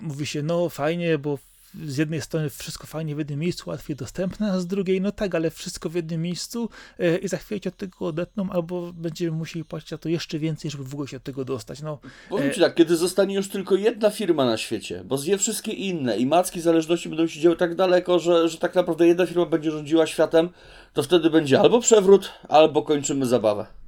mówi 0.00 0.26
się, 0.26 0.42
no 0.42 0.68
fajnie, 0.68 1.18
bo 1.18 1.38
z 1.74 1.96
jednej 1.96 2.20
strony 2.20 2.50
wszystko 2.50 2.86
fajnie 2.86 3.14
w 3.14 3.18
jednym 3.18 3.38
miejscu, 3.38 3.70
łatwiej 3.70 3.96
dostępne, 3.96 4.52
a 4.52 4.60
z 4.60 4.66
drugiej, 4.66 5.00
no 5.00 5.12
tak, 5.12 5.34
ale 5.34 5.50
wszystko 5.50 5.88
w 5.90 5.94
jednym 5.94 6.22
miejscu 6.22 6.68
e, 6.98 7.16
i 7.16 7.28
za 7.28 7.36
chwilę 7.36 7.60
cię 7.60 7.68
od 7.68 7.76
tego 7.76 8.06
odetną, 8.06 8.50
albo 8.50 8.92
będziemy 8.92 9.36
musieli 9.36 9.64
płacić 9.64 9.90
za 9.90 9.98
to 9.98 10.08
jeszcze 10.08 10.38
więcej, 10.38 10.70
żeby 10.70 10.84
w 10.84 10.94
ogóle 10.94 11.08
się 11.08 11.16
od 11.16 11.22
tego 11.22 11.44
dostać. 11.44 11.82
No, 11.82 11.98
Powiem 12.28 12.52
Ci 12.52 12.60
tak, 12.60 12.74
kiedy 12.74 12.96
zostanie 12.96 13.34
już 13.34 13.48
tylko 13.48 13.74
jedna 13.74 14.10
firma 14.10 14.44
na 14.44 14.56
świecie, 14.56 15.04
bo 15.04 15.18
zje 15.18 15.38
wszystkie 15.38 15.72
inne 15.72 16.18
i 16.18 16.26
macki 16.26 16.60
zależności 16.60 17.08
będą 17.08 17.26
się 17.26 17.40
działy 17.40 17.56
tak 17.56 17.74
daleko, 17.74 18.18
że, 18.18 18.48
że 18.48 18.58
tak 18.58 18.74
naprawdę 18.74 19.06
jedna 19.06 19.26
firma 19.26 19.46
będzie 19.46 19.70
rządziła 19.70 20.06
światem, 20.06 20.48
to 20.92 21.02
wtedy 21.02 21.30
będzie 21.30 21.60
albo 21.60 21.80
przewrót, 21.80 22.30
albo 22.48 22.82
kończymy 22.82 23.26
zabawę. 23.26 23.79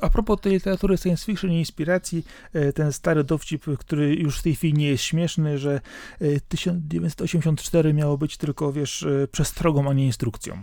A 0.00 0.10
propos 0.10 0.40
tej 0.40 0.52
literatury 0.52 0.96
science 0.98 1.26
fiction 1.26 1.50
i 1.52 1.58
inspiracji, 1.58 2.24
e, 2.52 2.72
ten 2.72 2.92
stary 2.92 3.24
dowcip, 3.24 3.64
który 3.78 4.14
już 4.14 4.38
w 4.38 4.42
tej 4.42 4.54
chwili 4.54 4.74
nie 4.74 4.88
jest 4.88 5.04
śmieszny, 5.04 5.58
że 5.58 5.80
e, 6.20 6.40
1984 6.40 7.94
miało 7.94 8.18
być 8.18 8.36
tylko, 8.36 8.72
wiesz, 8.72 9.02
e, 9.02 9.28
przestrogą, 9.28 9.90
a 9.90 9.92
nie 9.92 10.06
instrukcją. 10.06 10.58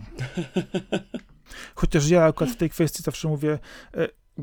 Chociaż 1.74 2.08
ja 2.08 2.24
akurat 2.24 2.52
w 2.52 2.56
tej 2.56 2.70
kwestii 2.70 3.02
zawsze 3.02 3.28
mówię, 3.28 3.58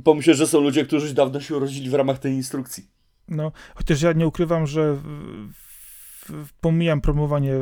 Pomyślę, 0.03 0.33
że 0.33 0.47
są 0.47 0.61
ludzie, 0.61 0.85
którzy 0.85 1.13
dawno 1.13 1.41
się 1.41 1.55
urodzili 1.57 1.89
w 1.89 1.93
ramach 1.93 2.19
tej 2.19 2.33
instrukcji. 2.33 2.87
no, 3.27 3.51
chociaż 3.75 4.01
ja 4.01 4.13
nie 4.13 4.27
ukrywam, 4.27 4.67
że 4.67 4.97
pomijam 6.61 7.01
promowanie 7.01 7.53
e, 7.53 7.59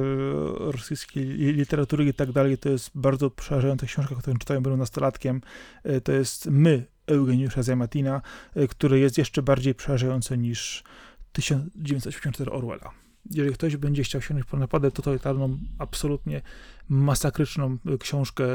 rosyjskiej 0.72 1.24
li- 1.26 1.54
literatury 1.54 2.06
i 2.06 2.14
tak 2.14 2.32
dalej, 2.32 2.58
to 2.58 2.70
jest 2.70 2.90
bardzo 2.96 3.30
przerażająca 3.32 3.86
książka, 3.86 4.16
którą 4.16 4.38
czytałem, 4.38 4.64
byłem 4.64 4.80
nastolatkiem. 4.80 5.42
E, 5.84 6.02
To 6.02 6.12
jest 6.12 6.46
My, 6.46 6.86
Eugeniusza 7.08 7.64
Zajmatina, 7.64 8.22
e, 8.56 8.68
który 8.68 9.00
jest 9.00 9.18
jeszcze 9.18 9.42
bardziej 9.42 9.76
przerażający 9.76 10.38
niż 10.38 10.84
1984 11.32 12.52
Orwella. 12.52 12.92
Jeżeli 13.32 13.54
ktoś 13.54 13.78
będzie 13.78 14.04
chciał 14.04 14.22
sięgnąć 14.22 14.50
po 14.50 14.58
napadę 14.58 14.92
totalitarną, 14.92 15.58
absolutnie 15.80 16.42
masakryczną 16.90 17.78
e, 17.86 17.98
książkę 17.98 18.46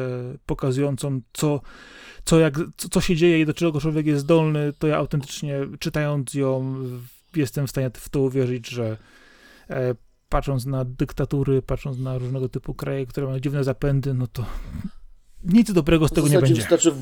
pokazującą, 0.46 1.20
co, 1.32 1.60
co, 2.24 2.38
jak, 2.38 2.58
co, 2.76 2.88
co 2.88 3.00
się 3.00 3.16
dzieje 3.16 3.40
i 3.40 3.46
do 3.46 3.54
czego 3.54 3.80
człowiek 3.80 4.06
jest 4.06 4.22
zdolny, 4.22 4.72
to 4.78 4.86
ja 4.86 4.96
autentycznie 4.96 5.54
czytając 5.78 6.34
ją 6.34 6.74
jestem 7.36 7.66
w 7.66 7.70
stanie 7.70 7.90
w 7.94 8.08
to 8.08 8.20
uwierzyć, 8.20 8.68
że 8.68 8.96
e, 9.70 9.94
patrząc 10.28 10.66
na 10.66 10.84
dyktatury, 10.84 11.62
patrząc 11.62 11.98
na 11.98 12.18
różnego 12.18 12.48
typu 12.48 12.74
kraje, 12.74 13.06
które 13.06 13.26
mają 13.26 13.40
dziwne 13.40 13.64
zapędy, 13.64 14.14
no 14.14 14.26
to 14.26 14.46
nic 15.44 15.72
dobrego 15.72 16.08
z 16.08 16.12
tego 16.12 16.28
nie 16.28 16.38
będzie. 16.38 16.54
wystarczy 16.54 16.92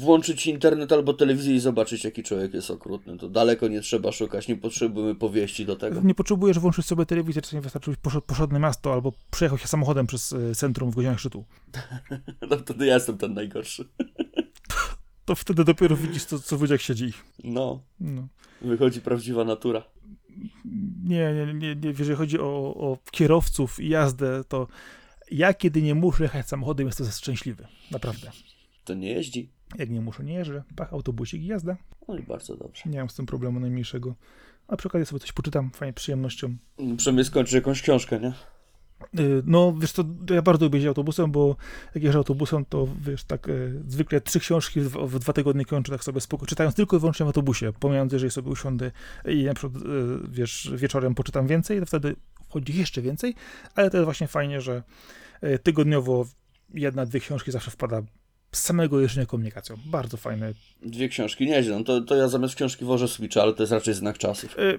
włączyć 0.00 0.46
internet 0.46 0.92
albo 0.92 1.14
telewizję 1.14 1.54
i 1.54 1.60
zobaczyć, 1.60 2.04
jaki 2.04 2.22
człowiek 2.22 2.54
jest 2.54 2.70
okrutny. 2.70 3.18
To 3.18 3.28
daleko 3.28 3.68
nie 3.68 3.80
trzeba 3.80 4.12
szukać, 4.12 4.48
nie 4.48 4.56
potrzebujemy 4.56 5.14
powieści 5.14 5.66
do 5.66 5.76
tego. 5.76 6.00
Nie 6.00 6.14
potrzebujesz 6.14 6.58
włączyć 6.58 6.86
sobie 6.86 7.06
telewizję, 7.06 7.42
czasami 7.42 7.62
wystarczy, 7.62 7.94
poszedł, 8.26 8.52
na 8.52 8.58
miasto 8.58 8.92
albo 8.92 9.12
przejechał 9.30 9.58
się 9.58 9.68
samochodem 9.68 10.06
przez 10.06 10.32
e, 10.32 10.54
centrum 10.54 10.90
w 10.90 10.94
godzinach 10.94 11.18
szczytu. 11.20 11.44
No 12.50 12.58
wtedy 12.58 12.86
ja 12.86 12.94
jestem 12.94 13.18
ten 13.18 13.34
najgorszy. 13.34 13.84
To 15.24 15.34
wtedy 15.34 15.64
dopiero 15.64 15.96
widzisz, 15.96 16.24
co, 16.24 16.38
co 16.38 16.58
w 16.58 16.78
siedzi. 16.78 17.12
No, 17.44 17.80
No. 18.00 18.28
wychodzi 18.62 19.00
prawdziwa 19.00 19.44
natura. 19.44 19.82
Nie, 21.04 21.34
nie, 21.34 21.54
nie, 21.54 21.76
nie, 21.76 21.88
jeżeli 21.98 22.14
chodzi 22.16 22.40
o, 22.40 22.74
o 22.76 22.98
kierowców 23.10 23.80
i 23.80 23.88
jazdę, 23.88 24.44
to 24.48 24.66
ja 25.30 25.54
kiedy 25.54 25.82
nie 25.82 25.94
muszę 25.94 26.22
jechać 26.22 26.48
samochodem, 26.48 26.86
jestem 26.86 27.06
szczęśliwy. 27.06 27.66
Naprawdę. 27.90 28.30
To 28.84 28.94
nie 28.94 29.10
jeździ. 29.12 29.50
Jak 29.78 29.90
nie 29.90 30.00
muszę, 30.00 30.24
nie 30.24 30.34
jeżdżę. 30.34 30.62
Pach, 30.76 30.92
autobusik 30.92 31.42
i 31.42 31.46
jazda. 31.46 31.76
No 32.08 32.16
i 32.16 32.22
bardzo 32.22 32.56
dobrze. 32.56 32.82
Nie 32.86 32.98
mam 32.98 33.10
z 33.10 33.14
tym 33.14 33.26
problemu 33.26 33.60
najmniejszego. 33.60 34.14
A 34.68 34.76
przy 34.76 34.88
okazji 34.88 35.06
sobie 35.06 35.20
coś 35.20 35.32
poczytam, 35.32 35.70
fajnie, 35.70 35.92
przyjemnością. 35.92 36.56
Przynajmniej 36.96 37.24
skończyć 37.24 37.54
jakąś 37.54 37.82
książkę, 37.82 38.20
nie? 38.20 38.32
Y, 39.20 39.42
No, 39.46 39.74
wiesz 39.78 39.92
to 39.92 40.04
ja 40.30 40.42
bardzo 40.42 40.64
lubię 40.64 40.76
jeździć 40.76 40.88
autobusem, 40.88 41.32
bo 41.32 41.56
jak 41.94 42.04
jeżdżę 42.04 42.18
autobusem, 42.18 42.64
to 42.64 42.88
wiesz, 43.00 43.24
tak 43.24 43.48
e, 43.48 43.52
zwykle 43.88 44.20
trzy 44.20 44.40
książki 44.40 44.80
w, 44.80 44.88
w 44.88 45.18
dwa 45.18 45.32
tygodnie 45.32 45.64
kończę 45.64 45.92
tak 45.92 46.04
sobie 46.04 46.20
spoko, 46.20 46.46
czytając 46.46 46.74
tylko 46.76 46.96
i 46.96 47.00
wyłącznie 47.00 47.24
w 47.24 47.26
autobusie, 47.26 47.72
pomijając, 47.80 48.12
jeżeli 48.12 48.30
sobie 48.30 48.50
usiądę 48.50 48.90
i 49.24 49.44
na 49.44 49.54
przykład, 49.54 49.82
e, 49.82 49.86
wiesz, 50.28 50.72
wieczorem 50.74 51.14
poczytam 51.14 51.46
więcej, 51.46 51.80
to 51.80 51.86
wtedy 51.86 52.16
wchodzi 52.50 52.78
jeszcze 52.78 53.02
więcej, 53.02 53.34
ale 53.74 53.90
to 53.90 53.96
jest 53.96 54.04
właśnie 54.04 54.26
fajnie, 54.28 54.60
że 54.60 54.82
e, 55.40 55.58
tygodniowo 55.58 56.26
jedna, 56.74 57.06
dwie 57.06 57.20
książki 57.20 57.50
zawsze 57.52 57.70
wpada 57.70 58.02
z 58.52 58.62
samego 58.62 59.00
jeżdżenia 59.00 59.26
komunikacją. 59.26 59.76
Bardzo 59.86 60.16
fajne. 60.16 60.52
Dwie 60.82 61.08
książki, 61.08 61.46
nieźle. 61.46 61.78
No 61.78 61.84
to, 61.84 62.00
to 62.00 62.16
ja 62.16 62.28
zamiast 62.28 62.54
książki 62.54 62.84
wożę 62.84 63.08
Switcha, 63.08 63.42
ale 63.42 63.54
to 63.54 63.62
jest 63.62 63.72
raczej 63.72 63.94
znak 63.94 64.18
czasów. 64.18 64.56
E, 64.58 64.78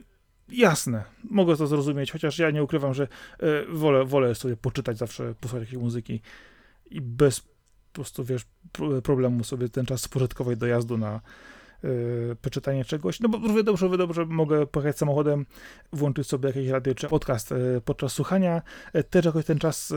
Jasne, 0.49 1.03
mogę 1.23 1.57
to 1.57 1.67
zrozumieć, 1.67 2.11
chociaż 2.11 2.39
ja 2.39 2.51
nie 2.51 2.63
ukrywam, 2.63 2.93
że 2.93 3.03
e, 3.03 3.65
wolę, 3.69 4.05
wolę 4.05 4.35
sobie 4.35 4.57
poczytać 4.57 4.97
zawsze, 4.97 5.35
posłuchać 5.35 5.67
jakiejś 5.67 5.83
muzyki 5.83 6.21
i 6.89 7.01
bez 7.01 7.39
po 7.39 7.47
prostu, 7.93 8.23
wiesz, 8.23 8.41
pro- 8.71 9.01
problemu 9.01 9.43
sobie 9.43 9.69
ten 9.69 9.85
czas 9.85 10.01
spożytkować 10.01 10.57
dojazdu 10.57 10.97
na 10.97 11.21
e, 11.83 12.35
poczytanie 12.41 12.85
czegoś. 12.85 13.19
No 13.19 13.29
bo 13.29 13.37
równie 13.37 13.63
dobrze, 13.63 13.85
równie 13.85 13.97
dobrze 13.97 14.25
mogę 14.25 14.67
pojechać 14.67 14.97
samochodem, 14.97 15.45
włączyć 15.93 16.27
sobie 16.27 16.47
jakieś 16.47 16.67
radio 16.67 16.95
czy 16.95 17.07
podcast 17.07 17.51
e, 17.51 17.55
podczas 17.85 18.13
słuchania, 18.13 18.61
e, 18.93 19.03
też 19.03 19.25
jakoś 19.25 19.45
ten 19.45 19.59
czas 19.59 19.93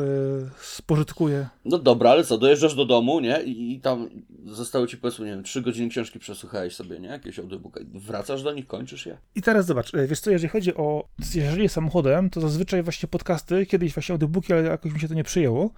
spożytkuję. 0.60 1.48
No 1.64 1.78
dobra, 1.78 2.10
ale 2.10 2.24
co, 2.24 2.38
dojeżdżasz 2.38 2.74
do 2.74 2.84
domu, 2.84 3.20
nie? 3.20 3.42
I, 3.42 3.72
i 3.72 3.80
tam 3.80 4.08
zostały 4.46 4.88
ci 4.88 4.96
powiedzmy, 4.96 5.26
nie 5.26 5.32
wiem, 5.32 5.42
trzy 5.42 5.62
godziny 5.62 5.88
książki 5.88 6.18
przesłuchałeś 6.18 6.76
sobie, 6.76 7.00
nie? 7.00 7.08
Jakieś 7.08 7.38
audiobooka. 7.38 7.80
Wracasz 7.94 8.42
do 8.42 8.52
nich, 8.52 8.66
kończysz 8.66 9.06
je? 9.06 9.18
I 9.34 9.42
teraz 9.42 9.66
zobacz, 9.66 9.92
wiesz 10.08 10.20
co, 10.20 10.30
jeżeli 10.30 10.48
chodzi 10.48 10.74
o 10.74 11.08
jeżeli 11.34 11.68
samochodem, 11.68 12.30
to 12.30 12.40
zazwyczaj 12.40 12.82
właśnie 12.82 13.08
podcasty, 13.08 13.66
kiedyś 13.66 13.94
właśnie 13.94 14.12
audiobooki, 14.12 14.52
ale 14.52 14.62
jakoś 14.62 14.92
mi 14.92 15.00
się 15.00 15.08
to 15.08 15.14
nie 15.14 15.24
przyjęło. 15.24 15.70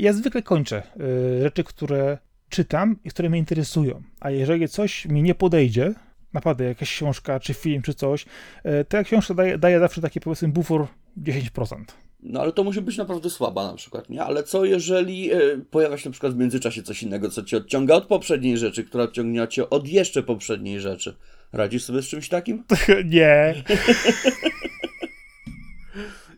Ja 0.00 0.12
zwykle 0.12 0.42
kończę 0.42 0.82
rzeczy, 1.42 1.64
które 1.64 2.18
czytam 2.54 2.96
i 3.04 3.10
które 3.10 3.30
mnie 3.30 3.38
interesują. 3.38 4.02
A 4.20 4.30
jeżeli 4.30 4.68
coś 4.68 5.06
mi 5.06 5.22
nie 5.22 5.34
podejdzie, 5.34 5.94
naprawdę 6.32 6.64
jakaś 6.64 6.90
książka, 6.90 7.40
czy 7.40 7.54
film, 7.54 7.82
czy 7.82 7.94
coś, 7.94 8.26
e, 8.64 8.84
to 8.84 8.96
ja 8.96 9.04
książka 9.04 9.34
daje, 9.34 9.58
daje 9.58 9.80
zawsze 9.80 10.00
taki 10.00 10.20
powiedzmy 10.20 10.48
bufor 10.48 10.86
10%. 11.16 11.84
No 12.22 12.40
ale 12.40 12.52
to 12.52 12.64
musi 12.64 12.80
być 12.80 12.96
naprawdę 12.96 13.30
słaba 13.30 13.66
na 13.66 13.74
przykład, 13.74 14.10
nie? 14.10 14.22
Ale 14.22 14.42
co 14.42 14.64
jeżeli 14.64 15.32
e, 15.32 15.38
pojawia 15.70 15.98
się 15.98 16.08
na 16.08 16.12
przykład 16.12 16.34
w 16.34 16.36
międzyczasie 16.36 16.82
coś 16.82 17.02
innego, 17.02 17.30
co 17.30 17.42
cię 17.42 17.56
odciąga 17.56 17.94
od 17.94 18.06
poprzedniej 18.06 18.58
rzeczy, 18.58 18.84
która 18.84 19.04
odciągnie 19.04 19.48
cię 19.48 19.70
od 19.70 19.88
jeszcze 19.88 20.22
poprzedniej 20.22 20.80
rzeczy? 20.80 21.16
Radzisz 21.52 21.84
sobie 21.84 22.02
z 22.02 22.08
czymś 22.08 22.28
takim? 22.28 22.64
nie. 23.14 23.54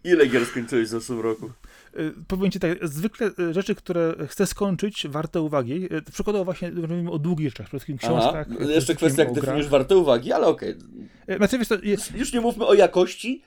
Ile 0.05 0.27
gier 0.27 0.47
skończyłeś 0.47 0.89
w 0.89 0.91
zeszłym 0.91 1.21
roku? 1.21 1.51
Y, 1.99 2.15
Powiem 2.29 2.51
ci 2.51 2.61
tak, 2.61 2.89
zwykle 2.89 3.31
y, 3.41 3.55
rzeczy, 3.55 3.75
które 3.75 4.15
chcę 4.27 4.47
skończyć, 4.47 5.07
warte 5.09 5.41
uwagi. 5.41 5.89
y, 5.95 6.03
Przykładowo 6.13 6.45
właśnie 6.45 6.71
mówimy 6.73 7.11
o 7.11 7.19
długich 7.19 7.49
rzeczach, 7.49 7.67
przede 7.67 7.81
wszystkim 7.81 7.99
Aha, 8.03 8.21
książkach. 8.21 8.49
przede 8.49 8.65
jeszcze 8.65 8.75
wszystkim 8.75 8.97
kwestia, 8.97 9.23
jak 9.25 9.33
definiujesz 9.33 9.69
warte 9.69 9.97
uwagi, 9.97 10.33
ale 10.33 10.47
okej. 10.47 10.71
Y, 11.31 11.37
Znaczy, 11.37 11.59
wiesz, 11.59 11.69
to, 11.69 11.75
jest, 11.83 12.15
Już 12.15 12.33
nie 12.33 12.41
mówmy 12.41 12.67
o 12.67 12.75
jakości 12.75 13.43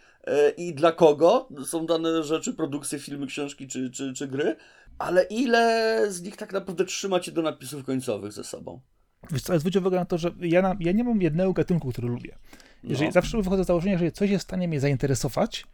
i 0.58 0.74
dla 0.74 0.92
kogo 0.92 1.50
są 1.66 1.86
dane 1.86 2.24
rzeczy, 2.24 2.54
produkcje, 2.54 3.00
filmy, 3.00 3.28
książki 3.28 3.68
czy, 3.68 3.90
czy, 3.90 4.14
czy 4.14 4.28
gry, 4.28 4.56
ale 4.98 5.24
ile 5.24 6.06
z 6.10 6.22
nich 6.22 6.38
tak 6.38 6.54
naprawdę 6.54 6.86
trzyma 6.86 7.20
cię 7.20 7.32
do 7.32 7.42
napisów 7.42 7.84
końcowych 7.84 8.32
ze 8.32 8.44
sobą? 8.44 8.80
wiesz 9.32 9.42
co, 9.42 9.54
ale 9.54 9.60
zwróć 9.60 9.76
uwagę 9.76 9.98
na 9.98 10.06
to, 10.06 10.18
że 10.18 10.32
ja, 10.40 10.62
na, 10.62 10.76
ja 10.80 10.92
nie 10.92 11.04
mam 11.04 11.22
jednego 11.22 11.54
gatunku, 11.54 11.90
który 11.92 12.08
lubię. 12.08 12.36
Jeżeli 12.84 13.06
No. 13.08 13.12
zawsze 13.12 13.38
wychodzę 13.42 13.64
z 13.64 13.68
założenia, 13.68 13.98
że 13.98 14.12
coś 14.12 14.30
jest 14.30 14.44
w 14.46 14.48
stanie 14.48 14.68
mnie 14.68 14.80
zainteresować, 14.80 15.66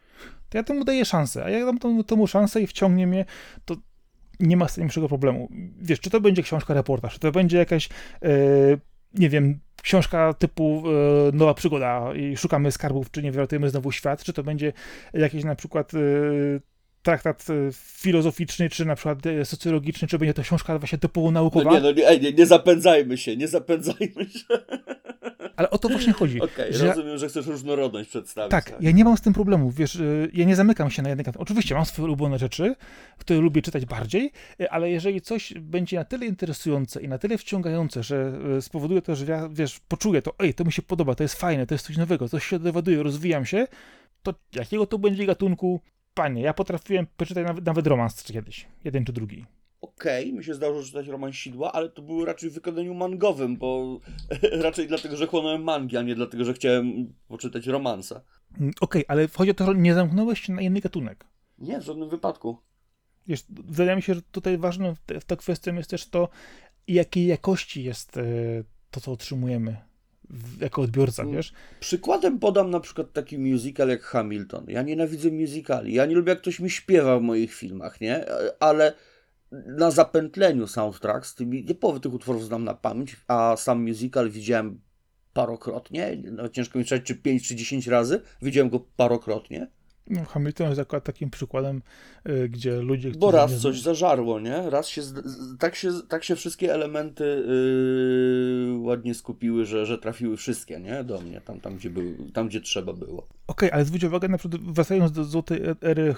to 0.49 0.57
ja 0.57 0.63
temu 0.63 0.83
daję 0.83 1.05
szansę, 1.05 1.45
a 1.45 1.49
jak 1.49 1.65
dam 1.65 1.79
temu, 1.79 2.03
temu 2.03 2.27
szansę 2.27 2.61
i 2.61 2.67
wciągnie 2.67 3.07
mnie, 3.07 3.25
to 3.65 3.75
nie 4.39 4.57
ma 4.57 4.67
z 4.67 4.75
tym 4.75 4.81
większego 4.81 5.07
problemu. 5.07 5.49
Wiesz, 5.81 5.99
czy 5.99 6.09
to 6.09 6.21
będzie 6.21 6.43
książka, 6.43 6.73
reportaż, 6.73 7.13
czy 7.13 7.19
to 7.19 7.31
będzie 7.31 7.57
jakaś, 7.57 7.89
e, 8.21 8.29
nie 9.13 9.29
wiem, 9.29 9.59
książka 9.81 10.33
typu 10.33 10.83
e, 10.87 11.31
Nowa 11.31 11.53
Przygoda 11.53 12.13
i 12.15 12.37
szukamy 12.37 12.71
skarbów, 12.71 13.11
czy 13.11 13.23
nie 13.23 13.31
wyratujemy 13.31 13.69
znowu 13.69 13.91
świat, 13.91 14.23
czy 14.23 14.33
to 14.33 14.43
będzie 14.43 14.73
jakiś 15.13 15.43
na 15.43 15.55
przykład 15.55 15.93
e, 15.93 15.97
traktat 17.03 17.45
filozoficzny, 17.73 18.69
czy 18.69 18.85
na 18.85 18.95
przykład 18.95 19.19
socjologiczny, 19.43 20.07
czy 20.07 20.19
będzie 20.19 20.33
to 20.33 20.41
książka 20.41 20.79
właśnie 20.79 20.97
typowo 20.97 21.31
naukowa. 21.31 21.71
No 21.71 21.71
nie, 21.71 21.81
no 21.81 21.91
nie, 21.91 22.19
nie, 22.19 22.33
nie 22.33 22.45
zapędzajmy 22.45 23.17
się, 23.17 23.37
nie 23.37 23.47
zapędzajmy 23.47 24.25
się. 24.29 24.45
Ale 25.55 25.69
o 25.69 25.77
to 25.77 25.89
właśnie 25.89 26.13
chodzi. 26.13 26.41
Okej, 26.41 26.71
rozumiem, 26.71 27.17
że 27.17 27.27
chcesz 27.27 27.47
różnorodność 27.47 28.09
przedstawić. 28.09 28.51
Tak, 28.51 28.73
ja 28.79 28.91
nie 28.91 29.03
mam 29.03 29.17
z 29.17 29.21
tym 29.21 29.33
problemu, 29.33 29.71
wiesz, 29.71 29.95
y, 29.95 30.29
ja 30.33 30.45
nie 30.45 30.55
zamykam 30.55 30.91
się 30.91 31.01
na 31.01 31.09
jednej 31.09 31.25
kategorii. 31.25 31.43
Oczywiście 31.43 31.75
mam 31.75 31.85
swoje 31.85 32.03
ulubione 32.03 32.39
rzeczy, 32.39 32.75
które 33.17 33.39
lubię 33.39 33.61
czytać 33.61 33.85
bardziej, 33.85 34.31
y, 34.61 34.69
ale 34.69 34.89
jeżeli 34.89 35.21
coś 35.21 35.53
będzie 35.53 35.97
na 35.97 36.05
tyle 36.05 36.25
interesujące 36.25 37.01
i 37.01 37.07
na 37.07 37.17
tyle 37.17 37.37
wciągające, 37.37 38.03
że 38.03 38.39
y, 38.57 38.61
spowoduje 38.61 39.01
to, 39.01 39.15
że 39.15 39.25
ja, 39.25 39.49
wiesz, 39.49 39.79
poczuję 39.87 40.21
to, 40.21 40.33
ej, 40.39 40.53
to 40.53 40.65
mi 40.65 40.71
się 40.71 40.81
podoba, 40.81 41.15
to 41.15 41.23
jest 41.23 41.35
fajne, 41.35 41.67
to 41.67 41.75
jest 41.75 41.85
coś 41.85 41.97
nowego, 41.97 42.29
coś 42.29 42.45
się 42.45 42.59
dowiaduję, 42.59 43.03
rozwijam 43.03 43.45
się, 43.45 43.67
to 44.23 44.33
jakiego 44.53 44.85
to 44.85 44.99
będzie 44.99 45.25
gatunku? 45.25 45.81
Panie, 46.13 46.41
ja 46.41 46.53
potrafiłem 46.53 47.07
przeczytać 47.17 47.45
nawet, 47.45 47.65
nawet 47.65 47.87
romans 47.87 48.23
kiedyś, 48.23 48.67
jeden 48.83 49.05
czy 49.05 49.13
drugi. 49.13 49.45
Okej, 49.81 50.33
mi 50.33 50.43
się 50.43 50.53
zdarzyło 50.53 50.83
czytać 50.83 51.07
roman 51.07 51.33
Sidła, 51.33 51.71
ale 51.71 51.89
to 51.89 52.01
był 52.01 52.25
raczej 52.25 52.49
w 52.49 52.53
wykonaniu 52.53 52.93
mangowym, 52.93 53.57
bo 53.57 53.99
raczej 54.63 54.87
dlatego, 54.87 55.15
że 55.15 55.27
chłonąłem 55.27 55.63
mangi, 55.63 55.97
a 55.97 56.01
nie 56.01 56.15
dlatego, 56.15 56.45
że 56.45 56.53
chciałem 56.53 57.13
poczytać 57.27 57.67
romansa. 57.67 58.21
Mm, 58.59 58.71
Okej, 58.81 59.05
ale 59.07 59.27
chodzi 59.27 59.51
o 59.51 59.53
to, 59.53 59.65
że 59.65 59.75
nie 59.75 59.93
zamknąłeś 59.93 60.41
się 60.41 60.53
na 60.53 60.61
inny 60.61 60.81
gatunek. 60.81 61.25
Nie, 61.57 61.79
w 61.79 61.83
żadnym 61.83 62.09
wypadku. 62.09 62.57
Wiesz, 63.27 63.43
wydaje 63.49 63.95
mi 63.95 64.01
się, 64.01 64.13
że 64.13 64.21
tutaj 64.21 64.57
ważną 64.57 64.95
w 65.21 65.25
tą 65.25 65.35
kwestią 65.35 65.75
jest 65.75 65.89
też 65.89 66.09
to, 66.09 66.29
jakiej 66.87 67.27
jakości 67.27 67.83
jest 67.83 68.17
e, 68.17 68.23
to, 68.91 69.01
co 69.01 69.11
otrzymujemy 69.11 69.77
jako 70.61 70.81
odbiorca, 70.81 71.23
Mm. 71.23 71.35
wiesz? 71.35 71.53
Przykładem 71.79 72.39
podam 72.39 72.69
na 72.69 72.79
przykład 72.79 73.13
taki 73.13 73.37
musical 73.39 73.89
jak 73.89 74.01
Hamilton. 74.01 74.65
Ja 74.67 74.81
nienawidzę 74.81 75.31
musicali. 75.31 75.93
Ja 75.93 76.05
nie 76.05 76.15
lubię, 76.15 76.29
jak 76.29 76.41
ktoś 76.41 76.59
mi 76.59 76.69
śpiewa 76.69 77.19
w 77.19 77.21
moich 77.21 77.53
filmach, 77.53 78.01
nie? 78.01 78.25
Ale 78.59 78.93
na 79.51 79.91
zapętleniu 79.91 80.67
soundtrack 80.67 81.25
z 81.25 81.35
tymi, 81.35 81.65
nie 81.65 81.75
połowy 81.75 81.99
tych 81.99 82.13
utworów 82.13 82.45
znam 82.45 82.63
na 82.63 82.73
pamięć, 82.73 83.15
a 83.27 83.55
sam 83.57 83.87
musical 83.87 84.29
widziałem 84.29 84.81
parokrotnie. 85.33 86.17
No, 86.31 86.49
ciężko 86.49 86.79
mi 86.79 86.85
czytać, 86.85 87.03
czy 87.03 87.15
5 87.15 87.47
czy 87.47 87.55
10 87.55 87.87
razy. 87.87 88.21
Widziałem 88.41 88.69
go 88.69 88.79
parokrotnie. 88.79 89.67
No, 90.09 90.25
Hamilton 90.25 90.67
jest 90.67 90.81
akurat 90.81 91.03
takim 91.03 91.29
przykładem, 91.29 91.81
e, 92.23 92.49
gdzie 92.49 92.81
ludzie, 92.81 93.11
Bo 93.11 93.31
raz 93.31 93.51
nie 93.51 93.57
coś 93.57 93.81
zażarło, 93.81 94.39
nie? 94.39 94.69
Raz 94.69 94.87
się, 94.87 95.01
tak 95.59 95.75
się, 95.75 95.91
tak 96.09 96.23
się 96.23 96.35
wszystkie 96.35 96.73
elementy 96.73 97.23
yy, 97.23 98.77
ładnie 98.77 99.13
skupiły, 99.13 99.65
że, 99.65 99.85
że 99.85 99.97
trafiły 99.97 100.37
wszystkie, 100.37 100.79
nie? 100.79 101.03
Do 101.03 101.21
mnie, 101.21 101.41
tam, 101.41 101.59
tam, 101.59 101.75
gdzie, 101.75 101.89
był, 101.89 102.31
tam 102.33 102.47
gdzie 102.47 102.61
trzeba 102.61 102.93
było. 102.93 103.27
Okej, 103.47 103.71
ale 103.71 103.85
zwróć 103.85 104.03
uwagę, 104.03 104.27
na 104.27 104.37
przykład 104.37 104.61
wracając 104.61 105.11
do 105.11 105.23
złotej 105.23 105.61
ery 105.81 106.15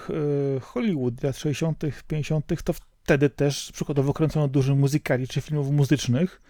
e, 0.56 0.60
Hollywood 0.60 1.22
lat 1.22 1.36
60., 1.36 1.82
50., 2.08 2.62
to 2.64 2.72
wtedy 3.08 3.30
też 3.30 3.72
przykładowo 3.72 4.12
kręcono 4.12 4.48
dużo 4.48 4.74
muzykali 4.74 5.28
czy 5.28 5.40
filmów 5.40 5.70
muzycznych, 5.70 6.40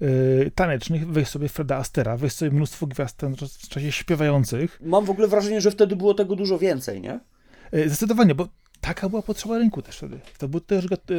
e, 0.00 0.50
tanecznych. 0.50 1.08
Weź 1.12 1.28
sobie 1.28 1.48
Freda 1.48 1.76
Astera, 1.76 2.16
weź 2.16 2.32
sobie 2.32 2.50
mnóstwo 2.50 2.86
gwiazd 2.86 3.22
w 3.62 3.68
czasie 3.68 3.92
śpiewających. 3.92 4.78
Mam 4.82 5.04
w 5.04 5.10
ogóle 5.10 5.28
wrażenie, 5.28 5.60
że 5.60 5.70
wtedy 5.70 5.96
było 5.96 6.14
tego 6.14 6.36
dużo 6.36 6.58
więcej, 6.58 7.00
nie? 7.00 7.20
E, 7.72 7.88
Zdecydowanie, 7.88 8.34
bo 8.34 8.48
taka 8.80 9.08
była 9.08 9.22
potrzeba 9.22 9.58
rynku 9.58 9.82
też 9.82 9.96
wtedy. 9.96 10.20
To 10.38 10.48
był 10.48 10.60
też 10.60 10.86
gat, 10.86 11.10
e, 11.10 11.14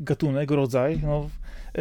gatunek, 0.00 0.50
rodzaj, 0.50 1.00
no, 1.02 1.30
e, 1.74 1.80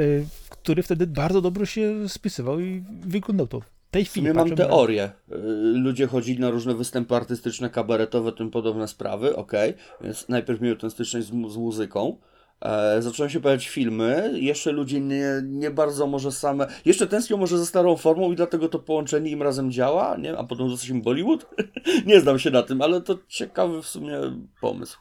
który 0.50 0.84
wtedy 0.84 1.08
bardzo 1.08 1.42
dobrze 1.42 1.68
się 1.68 2.10
spisywał 2.10 2.60
i 2.60 2.84
wyglądał 3.02 3.48
to. 3.48 3.62
W 3.92 3.94
tej 3.94 4.06
W 4.06 4.10
chwili 4.10 4.28
sumie 4.28 4.34
mam 4.34 4.50
patrzę 4.50 4.64
na- 4.64 4.70
teorię. 4.70 5.12
Y, 5.32 5.36
Ludzie 5.78 6.08
chodzili 6.08 6.40
na 6.40 6.50
różne 6.50 6.76
występy 6.76 7.16
artystyczne, 7.16 7.70
kabaretowe, 7.70 8.32
tym 8.32 8.52
podobne 8.52 8.88
sprawy, 8.88 9.36
okej. 9.36 9.74
Więc 10.02 10.30
najpierw 10.30 10.62
mieli 10.62 10.78
tę 10.78 10.90
styczność 10.90 11.28
z, 11.28 11.30
z 11.30 11.58
muzyką. 11.58 12.18
E, 12.62 13.02
zaczęły 13.02 13.30
się 13.30 13.40
pojawiać 13.40 13.68
filmy, 13.70 14.32
jeszcze 14.36 14.72
ludzie 14.72 15.00
nie, 15.00 15.26
nie 15.44 15.72
bardzo 15.72 16.08
może 16.08 16.32
same, 16.32 16.68
jeszcze 16.86 17.08
tęsknią 17.08 17.38
może 17.38 17.58
za 17.58 17.66
starą 17.66 17.98
formą 17.98 18.32
i 18.32 18.36
dlatego 18.36 18.70
to 18.70 18.80
połączenie 18.80 19.32
im 19.32 19.42
razem 19.44 19.72
działa, 19.72 20.18
nie? 20.18 20.38
A 20.38 20.44
potem 20.44 20.70
zostaliśmy 20.70 21.02
Bollywood? 21.02 21.46
nie 22.06 22.22
znam 22.22 22.40
się 22.40 22.52
na 22.52 22.64
tym, 22.64 22.82
ale 22.82 23.02
to 23.02 23.18
ciekawy 23.28 23.82
w 23.82 23.88
sumie 23.88 24.18
pomysł. 24.62 24.98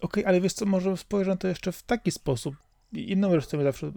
Okej, 0.00 0.24
ale 0.24 0.40
wiesz 0.40 0.52
co, 0.52 0.66
może 0.66 0.96
spojrzę 0.96 1.30
na 1.30 1.36
to 1.36 1.48
jeszcze 1.48 1.72
w 1.72 1.82
taki 1.82 2.10
sposób. 2.10 2.54
Inną 2.92 3.30
rzecz, 3.34 3.46
co 3.46 3.56
mnie 3.56 3.66
zawsze 3.66 3.86
e, 3.86 3.90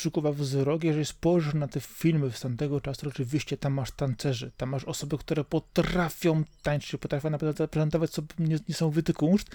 przykuwa 0.00 0.32
wzrok, 0.32 0.84
jeżeli 0.84 1.04
spojrzysz 1.04 1.54
na 1.54 1.68
te 1.68 1.80
filmy 1.80 2.30
z 2.30 2.40
tamtego 2.40 2.80
czasu, 2.80 3.02
to 3.02 3.08
oczywiście 3.08 3.56
tam 3.56 3.72
masz 3.72 3.90
tancerzy, 3.90 4.50
tam 4.56 4.68
masz 4.68 4.84
osoby, 4.84 5.18
które 5.18 5.44
potrafią 5.44 6.42
tańczyć, 6.62 7.00
potrafią 7.00 7.30
naprawdę 7.30 7.58
zaprezentować 7.64 8.10
sobie 8.10 8.28
nies- 8.38 8.68
niesamowity 8.68 9.12
kunszt, 9.14 9.50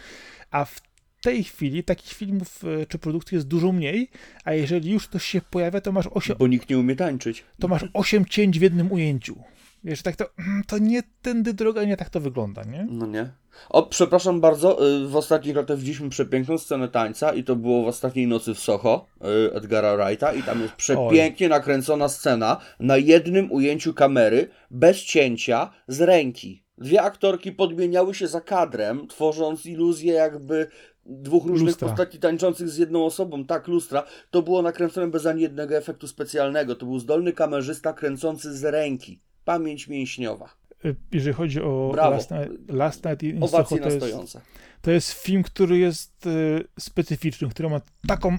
a 0.51 0.65
w 0.65 0.81
tej 1.21 1.43
chwili 1.43 1.83
takich 1.83 2.13
filmów 2.13 2.61
e, 2.81 2.85
czy 2.85 2.97
produkcji 2.99 3.35
jest 3.35 3.47
dużo 3.47 3.71
mniej, 3.71 4.09
a 4.43 4.53
jeżeli 4.53 4.91
już 4.91 5.07
coś 5.07 5.25
się 5.25 5.41
pojawia, 5.41 5.81
to 5.81 5.91
masz 5.91 6.07
8, 6.11 6.35
Bo 6.39 6.47
nikt 6.47 6.69
nie 6.69 6.77
umie 6.79 6.95
tańczyć. 6.95 7.43
to 7.59 7.67
masz 7.67 7.85
8 7.93 8.25
cięć 8.25 8.59
w 8.59 8.61
jednym 8.61 8.91
ujęciu. 8.91 9.43
Wiesz, 9.85 10.01
tak 10.01 10.15
to, 10.15 10.25
to 10.67 10.77
nie 10.77 11.03
tędy 11.21 11.53
droga, 11.53 11.83
nie 11.83 11.97
tak 11.97 12.09
to 12.09 12.19
wygląda, 12.19 12.63
nie? 12.63 12.87
No 12.89 13.05
nie. 13.05 13.29
O, 13.69 13.83
przepraszam 13.83 14.41
bardzo, 14.41 14.87
y, 14.87 15.07
w 15.07 15.15
ostatnich 15.15 15.55
latach 15.55 15.77
widzieliśmy 15.77 16.09
przepiękną 16.09 16.57
scenę 16.57 16.87
tańca 16.87 17.33
i 17.33 17.43
to 17.43 17.55
było 17.55 17.83
w 17.83 17.87
ostatniej 17.87 18.27
nocy 18.27 18.53
w 18.53 18.59
Soho 18.59 19.05
y, 19.21 19.53
Edgara 19.53 19.97
Wrighta 19.97 20.33
i 20.33 20.43
tam 20.43 20.61
jest 20.61 20.73
przepięknie 20.73 21.49
nakręcona 21.49 22.09
scena 22.09 22.57
na 22.79 22.97
jednym 22.97 23.51
ujęciu 23.51 23.93
kamery, 23.93 24.49
bez 24.71 24.97
cięcia, 24.97 25.71
z 25.87 26.01
ręki. 26.01 26.63
Dwie 26.77 27.01
aktorki 27.01 27.51
podmieniały 27.51 28.15
się 28.15 28.27
za 28.27 28.41
kadrem, 28.41 29.07
tworząc 29.07 29.65
iluzję 29.65 30.13
jakby 30.13 30.67
dwóch 31.05 31.45
różnych 31.45 31.67
Lustra. 31.67 31.87
postaci 31.87 32.19
tańczących 32.19 32.69
z 32.69 32.77
jedną 32.77 33.05
osobą, 33.05 33.45
tak, 33.45 33.67
lustra. 33.67 34.03
To 34.31 34.41
było 34.41 34.61
nakręcone 34.61 35.07
bez 35.07 35.25
ani 35.25 35.41
jednego 35.41 35.75
efektu 35.75 36.07
specjalnego. 36.07 36.75
To 36.75 36.85
był 36.85 36.99
zdolny 36.99 37.33
kamerzysta 37.33 37.93
kręcący 37.93 38.57
z 38.57 38.63
ręki. 38.63 39.19
Pamięć 39.45 39.87
mięśniowa. 39.87 40.49
y, 40.85 40.95
jeżeli 41.11 41.33
chodzi 41.33 41.61
o 41.61 41.89
Brawo. 41.93 42.11
Last 42.11 42.31
Night, 42.31 42.69
Last 42.69 43.05
Night 43.05 43.23
in 43.23 43.47
Soho, 43.47 43.77
to 43.77 43.85
jest, 43.85 43.97
stojące. 43.97 44.41
to 44.81 44.91
jest 44.91 45.11
film, 45.11 45.43
który 45.43 45.77
jest 45.77 46.25
y, 46.25 46.63
specyficzny, 46.79 47.49
który 47.49 47.69
ma 47.69 47.81
taką, 48.07 48.37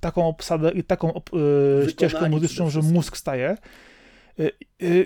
taką 0.00 0.28
obsadę 0.28 0.70
i 0.70 0.84
taką 0.84 1.20
y, 1.86 1.90
ścieżkę 1.90 2.28
muzyczną, 2.28 2.70
że 2.70 2.82
mózg 2.82 3.16
staje. 3.16 3.56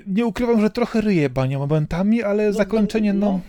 Nie 0.07 0.27
ukrywam, 0.27 0.61
że 0.61 0.71
trochę 0.71 1.01
ryje 1.01 1.31
bania 1.31 1.59
momentami, 1.59 2.23
ale 2.23 2.53
zakończenie, 2.53 3.13
no, 3.13 3.27
no, 3.27 3.41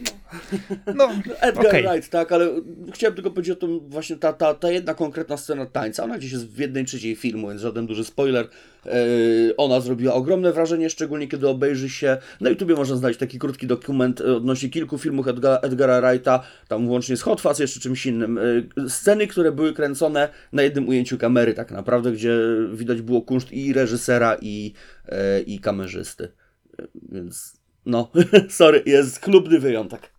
Edgar 1.42 1.68
Okej. 1.68 1.88
Wright, 1.88 2.10
tak, 2.10 2.32
ale 2.32 2.50
chciałem 2.94 3.16
tylko 3.16 3.32
powiedzieć 3.32 3.58
o 3.58 3.60
tym 3.60 3.80
właśnie 3.90 4.16
ta, 4.16 4.34
ta, 4.34 4.54
ta 4.54 4.72
jedna 4.72 4.94
konkretna 4.94 5.38
scena 5.38 5.66
tańca, 5.66 6.04
ona 6.04 6.18
gdzieś 6.18 6.32
jest 6.32 6.48
w 6.48 6.58
jednej 6.58 6.86
trzeciej 6.86 7.16
filmu, 7.16 7.48
więc 7.48 7.62
żaden 7.62 7.88
duży 7.88 8.04
spoiler. 8.04 8.48
Yy, 8.86 9.56
ona 9.58 9.80
zrobiła 9.80 10.14
ogromne 10.14 10.54
wrażenie, 10.54 10.90
szczególnie 10.90 11.28
kiedy 11.28 11.48
obejrzy 11.48 11.90
się, 11.90 12.18
na 12.42 12.50
YouTubie 12.50 12.76
można 12.76 12.96
znaleźć 12.96 13.20
taki 13.20 13.40
krótki 13.40 13.68
dokument 13.68 14.22
odnośnie 14.22 14.70
kilku 14.70 14.98
filmów 14.98 15.28
Edga, 15.28 15.60
Edgara 15.62 16.02
Wrighta, 16.02 16.44
tam 16.68 16.88
włącznie 16.88 17.18
z 17.18 17.22
Hot 17.22 17.42
Fuzz, 17.42 17.60
jeszcze 17.60 17.80
czymś 17.80 18.06
innym. 18.06 18.40
Yy, 18.76 18.90
sceny, 18.90 19.28
które 19.28 19.52
były 19.52 19.74
kręcone 19.74 20.30
na 20.54 20.62
jednym 20.62 20.88
ujęciu 20.88 21.18
kamery 21.18 21.54
tak 21.54 21.72
naprawdę, 21.72 22.12
gdzie 22.12 22.38
widać 22.74 23.02
było 23.02 23.22
kunszt 23.22 23.52
i 23.52 23.74
reżysera 23.74 24.38
i, 24.42 24.74
e, 25.10 25.42
i 25.42 25.60
kamerzysty. 25.60 26.32
Yy, 26.80 26.88
Więc 27.12 27.64
no, 27.86 28.12
sorry, 28.50 28.84
jest 28.86 29.22
chlubny 29.22 29.60
wyjątek. 29.60 30.13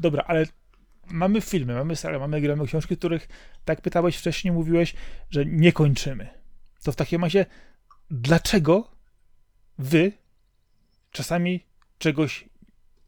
Dobra, 0.00 0.24
ale 0.26 0.46
mamy 1.10 1.40
filmy, 1.40 1.74
mamy 1.74 1.96
serial, 1.96 2.20
mamy 2.20 2.40
gry, 2.40 2.56
mamy 2.56 2.68
książki, 2.68 2.96
których, 2.96 3.28
tak 3.64 3.80
pytałeś 3.80 4.16
wcześniej, 4.16 4.52
mówiłeś, 4.52 4.94
że 5.30 5.46
nie 5.46 5.72
kończymy. 5.72 6.28
To 6.82 6.92
w 6.92 6.96
takim 6.96 7.22
razie, 7.24 7.46
dlaczego 8.10 8.90
wy 9.78 10.12
czasami 11.10 11.66
czegoś 11.98 12.48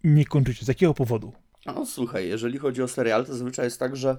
nie 0.05 0.24
kończycie? 0.24 0.64
Z 0.64 0.69
jakiego 0.69 0.94
powodu? 0.94 1.32
No 1.66 1.86
słuchaj, 1.86 2.28
jeżeli 2.28 2.59
chodzi 2.59 2.82
o 2.82 2.89
serial, 2.89 3.27
to 3.27 3.32
zazwyczaj 3.32 3.66
jest 3.66 3.78
tak, 3.78 3.97
że. 3.97 4.16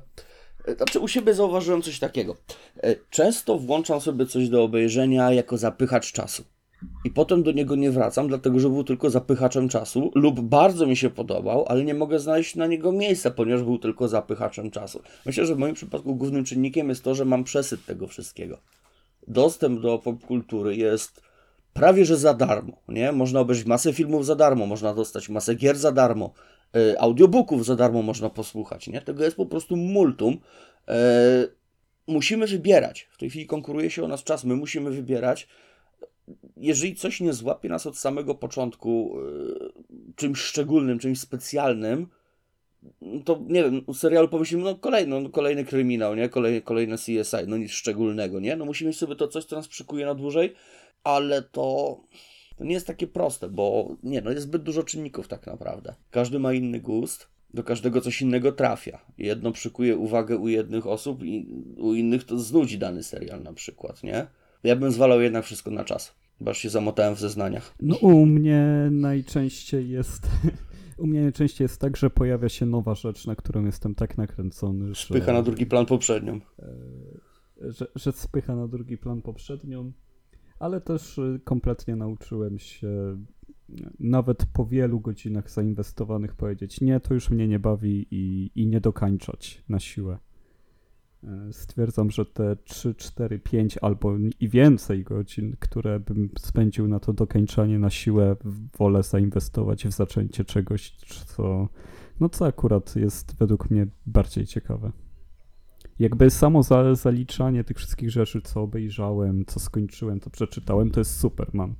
e, 0.65 0.75
Znaczy, 0.75 0.99
u 0.99 1.07
siebie 1.07 1.33
zauważyłem 1.33 1.81
coś 1.81 1.99
takiego. 1.99 2.37
E, 2.83 2.95
Często 3.09 3.59
włączam 3.59 4.01
sobie 4.01 4.25
coś 4.25 4.49
do 4.49 4.63
obejrzenia 4.63 5.31
jako 5.31 5.57
zapychacz 5.57 6.11
czasu. 6.11 6.43
I 7.05 7.11
potem 7.11 7.43
do 7.43 7.51
niego 7.51 7.75
nie 7.75 7.91
wracam, 7.91 8.27
dlatego 8.27 8.59
że 8.59 8.69
był 8.69 8.83
tylko 8.83 9.09
zapychaczem 9.09 9.69
czasu, 9.69 10.11
lub 10.15 10.41
bardzo 10.41 10.85
mi 10.85 10.97
się 10.97 11.09
podobał, 11.09 11.65
ale 11.67 11.83
nie 11.83 11.93
mogę 11.93 12.19
znaleźć 12.19 12.55
na 12.55 12.67
niego 12.67 12.91
miejsca, 12.91 13.31
ponieważ 13.31 13.63
był 13.63 13.79
tylko 13.79 14.07
zapychaczem 14.07 14.71
czasu. 14.71 15.01
Myślę, 15.25 15.45
że 15.45 15.55
w 15.55 15.57
moim 15.57 15.75
przypadku 15.75 16.15
głównym 16.15 16.43
czynnikiem 16.43 16.89
jest 16.89 17.03
to, 17.03 17.15
że 17.15 17.25
mam 17.25 17.43
przesyt 17.43 17.85
tego 17.85 18.07
wszystkiego. 18.07 18.57
Dostęp 19.27 19.81
do 19.81 19.99
popkultury 19.99 20.75
jest 20.75 21.21
prawie 21.73 22.05
że 22.05 22.17
za 22.17 22.33
darmo, 22.33 22.73
nie? 22.87 23.11
Można 23.11 23.39
obejrzeć 23.39 23.65
masę 23.65 23.93
filmów 23.93 24.25
za 24.25 24.35
darmo, 24.35 24.65
można 24.65 24.93
dostać 24.93 25.29
masę 25.29 25.55
gier 25.55 25.77
za 25.77 25.91
darmo, 25.91 26.33
e, 26.75 27.01
audiobooków 27.01 27.65
za 27.65 27.75
darmo 27.75 28.01
można 28.01 28.29
posłuchać, 28.29 28.87
nie? 28.87 29.01
Tego 29.01 29.23
jest 29.23 29.37
po 29.37 29.45
prostu 29.45 29.75
multum. 29.75 30.37
E, 30.87 31.47
musimy 32.07 32.47
wybierać. 32.47 33.07
W 33.11 33.17
tej 33.17 33.29
chwili 33.29 33.45
konkuruje 33.45 33.89
się 33.89 34.03
o 34.03 34.07
nas 34.07 34.23
czas, 34.23 34.43
my 34.43 34.55
musimy 34.55 34.91
wybierać. 34.91 35.47
Jeżeli 36.57 36.95
coś 36.95 37.21
nie 37.21 37.33
złapie 37.33 37.69
nas 37.69 37.87
od 37.87 37.97
samego 37.97 38.35
początku 38.35 39.17
e, 39.19 40.13
czymś 40.15 40.39
szczególnym, 40.39 40.99
czymś 40.99 41.19
specjalnym, 41.19 42.07
to 43.25 43.41
nie 43.47 43.63
wiem, 43.63 43.81
u 43.87 43.93
serialu 43.93 44.29
pomyślimy, 44.29 44.63
no 44.63 44.75
kolejny, 44.75 45.21
no 45.21 45.29
kolejny 45.29 45.65
kryminał, 45.65 46.15
nie? 46.15 46.29
Kolej, 46.29 46.61
kolejne 46.61 46.97
CSI, 46.97 47.47
no 47.47 47.57
nic 47.57 47.71
szczególnego, 47.71 48.39
nie? 48.39 48.55
No 48.55 48.65
musimy 48.65 48.87
mieć 48.87 48.97
sobie 48.97 49.15
to 49.15 49.27
coś, 49.27 49.45
co 49.45 49.55
nas 49.55 49.67
przykuje 49.67 50.05
na 50.05 50.15
dłużej, 50.15 50.53
ale 51.03 51.41
to, 51.41 51.97
to 52.57 52.63
nie 52.63 52.73
jest 52.73 52.87
takie 52.87 53.07
proste, 53.07 53.49
bo 53.49 53.95
nie, 54.03 54.21
no 54.21 54.31
jest 54.31 54.43
zbyt 54.43 54.63
dużo 54.63 54.83
czynników 54.83 55.27
tak 55.27 55.47
naprawdę. 55.47 55.95
Każdy 56.11 56.39
ma 56.39 56.53
inny 56.53 56.79
gust, 56.79 57.27
do 57.53 57.63
każdego 57.63 58.01
coś 58.01 58.21
innego 58.21 58.51
trafia. 58.51 58.99
Jedno 59.17 59.51
przykuje 59.51 59.97
uwagę 59.97 60.37
u 60.37 60.47
jednych 60.47 60.87
osób 60.87 61.23
i 61.23 61.47
u 61.77 61.93
innych 61.93 62.23
to 62.23 62.39
znudzi 62.39 62.77
dany 62.77 63.03
serial 63.03 63.43
na 63.43 63.53
przykład, 63.53 64.03
nie? 64.03 64.27
Ja 64.63 64.75
bym 64.75 64.91
zwalał 64.91 65.21
jednak 65.21 65.45
wszystko 65.45 65.71
na 65.71 65.83
czas, 65.83 66.15
bo 66.39 66.53
się 66.53 66.69
zamotałem 66.69 67.15
w 67.15 67.19
zeznaniach. 67.19 67.75
No 67.81 67.95
u 67.95 68.25
mnie 68.25 68.87
najczęściej 68.91 69.89
jest... 69.89 70.27
U 70.97 71.07
mnie 71.07 71.21
najczęściej 71.21 71.65
jest 71.65 71.81
tak, 71.81 71.97
że 71.97 72.09
pojawia 72.09 72.49
się 72.49 72.65
nowa 72.65 72.95
rzecz, 72.95 73.27
na 73.27 73.35
którą 73.35 73.65
jestem 73.65 73.95
tak 73.95 74.17
nakręcony, 74.17 74.93
że... 74.93 75.13
Pycha 75.13 75.33
na 75.33 75.41
drugi 75.41 75.65
plan 75.65 75.85
poprzednią. 75.85 76.39
że, 77.61 77.87
że 77.95 78.11
spycha 78.11 78.55
na 78.55 78.67
drugi 78.67 78.97
plan 78.97 79.21
poprzednią, 79.21 79.91
ale 80.59 80.81
też 80.81 81.17
y, 81.17 81.39
kompletnie 81.43 81.95
nauczyłem 81.95 82.59
się 82.59 82.87
y, 83.69 83.73
nawet 83.99 84.45
po 84.53 84.65
wielu 84.65 84.99
godzinach 84.99 85.51
zainwestowanych 85.51 86.35
powiedzieć 86.35 86.81
nie, 86.81 86.99
to 86.99 87.13
już 87.13 87.29
mnie 87.29 87.47
nie 87.47 87.59
bawi 87.59 88.07
i, 88.11 88.51
i 88.55 88.67
nie 88.67 88.81
dokańczać 88.81 89.63
na 89.69 89.79
siłę. 89.79 90.17
Stwierdzam, 91.51 92.11
że 92.11 92.25
te 92.25 92.55
3, 92.55 92.95
4, 92.95 93.39
5 93.39 93.77
albo 93.81 94.17
i 94.39 94.49
więcej 94.49 95.03
godzin, 95.03 95.55
które 95.59 95.99
bym 95.99 96.29
spędził 96.39 96.87
na 96.87 96.99
to 96.99 97.13
dokańczanie 97.13 97.79
na 97.79 97.89
siłę, 97.89 98.35
wolę 98.77 99.03
zainwestować 99.03 99.87
w 99.87 99.91
zaczęcie 99.91 100.45
czegoś, 100.45 100.91
co, 101.25 101.67
no 102.19 102.29
co 102.29 102.45
akurat 102.45 102.95
jest 102.95 103.35
według 103.35 103.69
mnie 103.69 103.87
bardziej 104.05 104.45
ciekawe. 104.45 104.91
Jakby 105.99 106.29
samo 106.29 106.63
za, 106.63 106.95
zaliczanie 106.95 107.63
tych 107.63 107.77
wszystkich 107.77 108.11
rzeczy, 108.11 108.41
co 108.41 108.61
obejrzałem, 108.61 109.45
co 109.45 109.59
skończyłem, 109.59 110.19
to 110.19 110.29
przeczytałem, 110.29 110.91
to 110.91 110.99
jest 110.99 111.19
super. 111.19 111.49
Mam, 111.53 111.75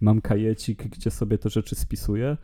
mam 0.00 0.20
kajecik, 0.20 0.88
gdzie 0.88 1.10
sobie 1.10 1.38
te 1.38 1.50
rzeczy 1.50 1.74
spisuję. 1.74 2.36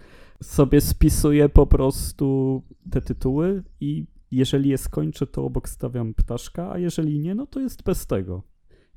Sobie 0.42 0.80
spisuję 0.80 1.48
po 1.48 1.66
prostu 1.66 2.62
te 2.90 3.00
tytuły 3.00 3.62
i 3.80 4.06
jeżeli 4.30 4.70
je 4.70 4.78
skończę, 4.78 5.26
to 5.26 5.44
obok 5.44 5.68
stawiam 5.68 6.14
ptaszka, 6.14 6.70
a 6.70 6.78
jeżeli 6.78 7.18
nie, 7.18 7.34
no 7.34 7.46
to 7.46 7.60
jest 7.60 7.82
bez 7.82 8.06
tego. 8.06 8.42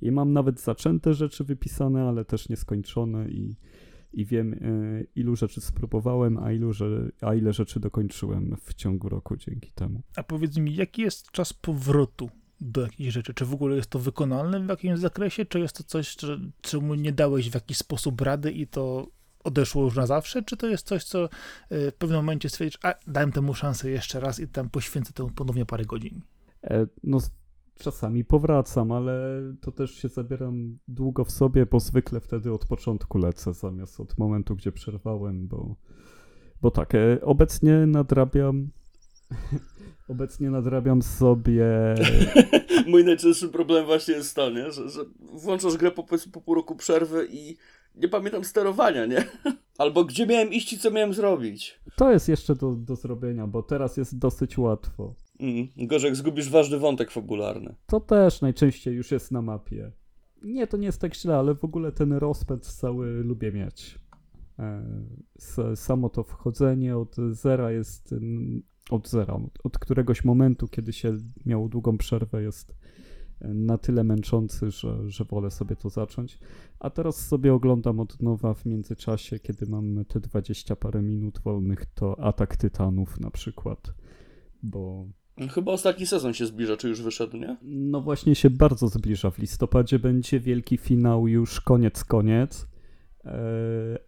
I 0.01 0.11
mam 0.11 0.33
nawet 0.33 0.59
zaczęte 0.59 1.13
rzeczy 1.13 1.43
wypisane, 1.43 2.03
ale 2.03 2.25
też 2.25 2.49
nieskończone 2.49 3.29
i, 3.29 3.55
i 4.13 4.25
wiem, 4.25 4.53
y, 4.53 5.07
ilu 5.15 5.35
rzeczy 5.35 5.61
spróbowałem, 5.61 6.37
a, 6.37 6.51
ilu, 6.51 6.73
że, 6.73 7.11
a 7.21 7.35
ile 7.35 7.53
rzeczy 7.53 7.79
dokończyłem 7.79 8.55
w 8.63 8.73
ciągu 8.73 9.09
roku 9.09 9.37
dzięki 9.37 9.71
temu. 9.71 10.01
A 10.15 10.23
powiedz 10.23 10.57
mi, 10.57 10.75
jaki 10.75 11.01
jest 11.01 11.31
czas 11.31 11.53
powrotu 11.53 12.29
do 12.61 12.81
jakiejś 12.81 13.13
rzeczy? 13.13 13.33
Czy 13.33 13.45
w 13.45 13.53
ogóle 13.53 13.75
jest 13.75 13.89
to 13.89 13.99
wykonalne 13.99 14.59
w 14.59 14.69
jakimś 14.69 14.99
zakresie, 14.99 15.45
czy 15.45 15.59
jest 15.59 15.77
to 15.77 15.83
coś, 15.83 16.17
czemu 16.61 16.95
nie 16.95 17.11
dałeś 17.11 17.49
w 17.49 17.55
jakiś 17.55 17.77
sposób 17.77 18.21
rady 18.21 18.51
i 18.51 18.67
to 18.67 19.07
odeszło 19.43 19.83
już 19.83 19.95
na 19.95 20.05
zawsze, 20.07 20.43
czy 20.43 20.57
to 20.57 20.67
jest 20.67 20.87
coś, 20.87 21.03
co 21.03 21.25
y, 21.25 21.29
w 21.69 21.95
pewnym 21.97 22.19
momencie 22.19 22.49
stwierdzisz, 22.49 22.79
a 22.83 22.93
dałem 23.07 23.31
temu 23.31 23.53
szansę 23.53 23.89
jeszcze 23.89 24.19
raz 24.19 24.39
i 24.39 24.47
tam 24.47 24.69
poświęcę 24.69 25.13
temu 25.13 25.29
ponownie 25.29 25.65
parę 25.65 25.85
godzin? 25.85 26.21
E, 26.63 26.87
No, 27.03 27.19
czasami 27.79 28.25
powracam, 28.25 28.91
ale 28.91 29.41
to 29.61 29.71
też 29.71 29.91
się 29.91 30.07
zabieram 30.07 30.77
długo 30.87 31.25
w 31.25 31.31
sobie, 31.31 31.65
bo 31.65 31.79
zwykle 31.79 32.19
wtedy 32.19 32.53
od 32.53 32.65
początku 32.65 33.17
lecę, 33.17 33.53
zamiast 33.53 33.99
od 33.99 34.17
momentu, 34.17 34.55
gdzie 34.55 34.71
przerwałem, 34.71 35.47
bo, 35.47 35.75
bo 36.61 36.71
tak, 36.71 36.95
e, 36.95 37.21
obecnie 37.21 37.85
nadrabiam. 37.87 38.69
Obecnie 40.07 40.49
nadrabiam 40.49 41.01
sobie. 41.01 41.65
Mój 42.87 43.05
najczęstszy 43.05 43.49
problem 43.49 43.85
właśnie 43.85 44.13
jest 44.13 44.35
to, 44.35 44.49
nie? 44.49 44.71
Że, 44.71 44.89
że 44.89 45.01
włączasz 45.19 45.77
grę 45.77 45.91
po, 45.91 46.03
po 46.31 46.41
pół 46.41 46.55
roku 46.55 46.75
przerwy 46.75 47.27
i 47.31 47.57
nie 47.95 48.07
pamiętam 48.07 48.43
sterowania, 48.43 49.05
nie? 49.05 49.25
Albo 49.77 50.05
gdzie 50.05 50.27
miałem 50.27 50.53
iść 50.53 50.73
i 50.73 50.77
co 50.79 50.91
miałem 50.91 51.13
zrobić. 51.13 51.79
To 51.95 52.11
jest 52.11 52.29
jeszcze 52.29 52.55
do, 52.55 52.71
do 52.75 52.95
zrobienia, 52.95 53.47
bo 53.47 53.63
teraz 53.63 53.97
jest 53.97 54.17
dosyć 54.17 54.57
łatwo. 54.57 55.15
Mm, 55.39 55.67
gorzej 55.77 56.07
jak 56.07 56.15
zgubisz 56.15 56.49
ważny 56.49 56.77
wątek 56.79 57.11
fabularny. 57.11 57.75
To 57.87 57.99
też 57.99 58.41
najczęściej 58.41 58.95
już 58.95 59.11
jest 59.11 59.31
na 59.31 59.41
mapie. 59.41 59.91
Nie, 60.43 60.67
to 60.67 60.77
nie 60.77 60.85
jest 60.85 61.01
tak 61.01 61.15
źle, 61.15 61.35
ale 61.37 61.55
w 61.55 61.63
ogóle 61.65 61.91
ten 61.91 62.13
rozpęd 62.13 62.65
cały 62.65 63.23
lubię 63.23 63.51
mieć. 63.51 63.99
E, 64.59 64.85
Samo 65.75 66.09
to 66.09 66.23
wchodzenie 66.23 66.97
od 66.97 67.15
zera 67.31 67.71
jest. 67.71 68.13
mm, 68.13 68.61
Od 68.89 69.09
zera, 69.09 69.39
od- 69.63 69.77
któregoś 69.79 70.25
momentu, 70.25 70.67
kiedy 70.67 70.93
się 70.93 71.17
miało 71.45 71.69
długą 71.69 71.97
przerwę, 71.97 72.41
jest 72.43 72.75
na 73.41 73.77
tyle 73.77 74.03
męczący, 74.03 74.71
że, 74.71 75.09
że 75.09 75.25
wolę 75.25 75.51
sobie 75.51 75.75
to 75.75 75.89
zacząć. 75.89 76.39
A 76.79 76.89
teraz 76.89 77.27
sobie 77.27 77.53
oglądam 77.53 77.99
od 77.99 78.21
nowa 78.21 78.53
w 78.53 78.65
międzyczasie, 78.65 79.39
kiedy 79.39 79.65
mam 79.65 80.05
te 80.05 80.19
20 80.19 80.75
parę 80.75 81.01
minut 81.01 81.39
wolnych, 81.39 81.85
to 81.85 82.19
Atak 82.19 82.57
Tytanów 82.57 83.19
na 83.19 83.31
przykład. 83.31 83.93
Bo 84.63 85.05
Chyba 85.49 85.71
ostatni 85.71 86.05
sezon 86.05 86.33
się 86.33 86.45
zbliża, 86.45 86.77
czy 86.77 86.89
już 86.89 87.01
wyszedł, 87.01 87.37
nie? 87.37 87.57
no 87.61 88.01
właśnie 88.01 88.35
się 88.35 88.49
bardzo 88.49 88.87
zbliża. 88.87 89.31
W 89.31 89.37
listopadzie 89.37 89.99
będzie 89.99 90.39
wielki 90.39 90.77
finał, 90.77 91.27
już 91.27 91.61
koniec, 91.61 92.03
koniec. 92.03 92.67
E, 93.25 93.33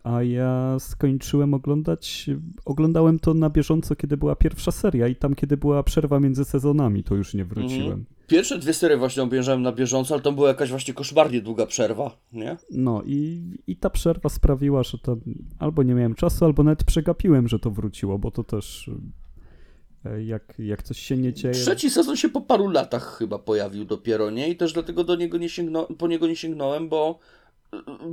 A 0.03 0.23
ja 0.23 0.75
skończyłem 0.79 1.53
oglądać, 1.53 2.29
oglądałem 2.65 3.19
to 3.19 3.33
na 3.33 3.49
bieżąco, 3.49 3.95
kiedy 3.95 4.17
była 4.17 4.35
pierwsza 4.35 4.71
seria 4.71 5.07
i 5.07 5.15
tam, 5.15 5.35
kiedy 5.35 5.57
była 5.57 5.83
przerwa 5.83 6.19
między 6.19 6.45
sezonami, 6.45 7.03
to 7.03 7.15
już 7.15 7.33
nie 7.33 7.45
wróciłem. 7.45 8.05
Pierwsze 8.27 8.57
dwie 8.57 8.73
serie 8.73 8.97
właśnie 8.97 9.23
obejrzałem 9.23 9.61
na 9.61 9.71
bieżąco, 9.71 10.13
ale 10.13 10.23
to 10.23 10.31
była 10.31 10.47
jakaś 10.47 10.69
właśnie 10.69 10.93
koszmarnie 10.93 11.41
długa 11.41 11.65
przerwa, 11.65 12.17
nie? 12.33 12.57
No 12.71 13.01
i, 13.05 13.41
i 13.67 13.75
ta 13.75 13.89
przerwa 13.89 14.29
sprawiła, 14.29 14.83
że 14.83 14.97
to 14.97 15.17
albo 15.59 15.83
nie 15.83 15.93
miałem 15.93 16.15
czasu, 16.15 16.45
albo 16.45 16.63
nawet 16.63 16.83
przegapiłem, 16.83 17.47
że 17.47 17.59
to 17.59 17.71
wróciło, 17.71 18.19
bo 18.19 18.31
to 18.31 18.43
też 18.43 18.89
e, 20.05 20.23
jak, 20.23 20.53
jak 20.59 20.83
coś 20.83 20.99
się 20.99 21.17
nie 21.17 21.33
dzieje. 21.33 21.53
Trzeci 21.53 21.89
sezon 21.89 22.15
się 22.15 22.29
po 22.29 22.41
paru 22.41 22.67
latach 22.67 23.17
chyba 23.17 23.39
pojawił 23.39 23.85
dopiero, 23.85 24.29
nie? 24.29 24.49
I 24.49 24.55
też 24.55 24.73
dlatego 24.73 25.03
do 25.03 25.15
niego 25.15 25.37
nie 25.37 25.49
sięgno, 25.49 25.83
po 25.83 26.07
niego 26.07 26.27
nie 26.27 26.35
sięgnąłem, 26.35 26.89
bo, 26.89 27.19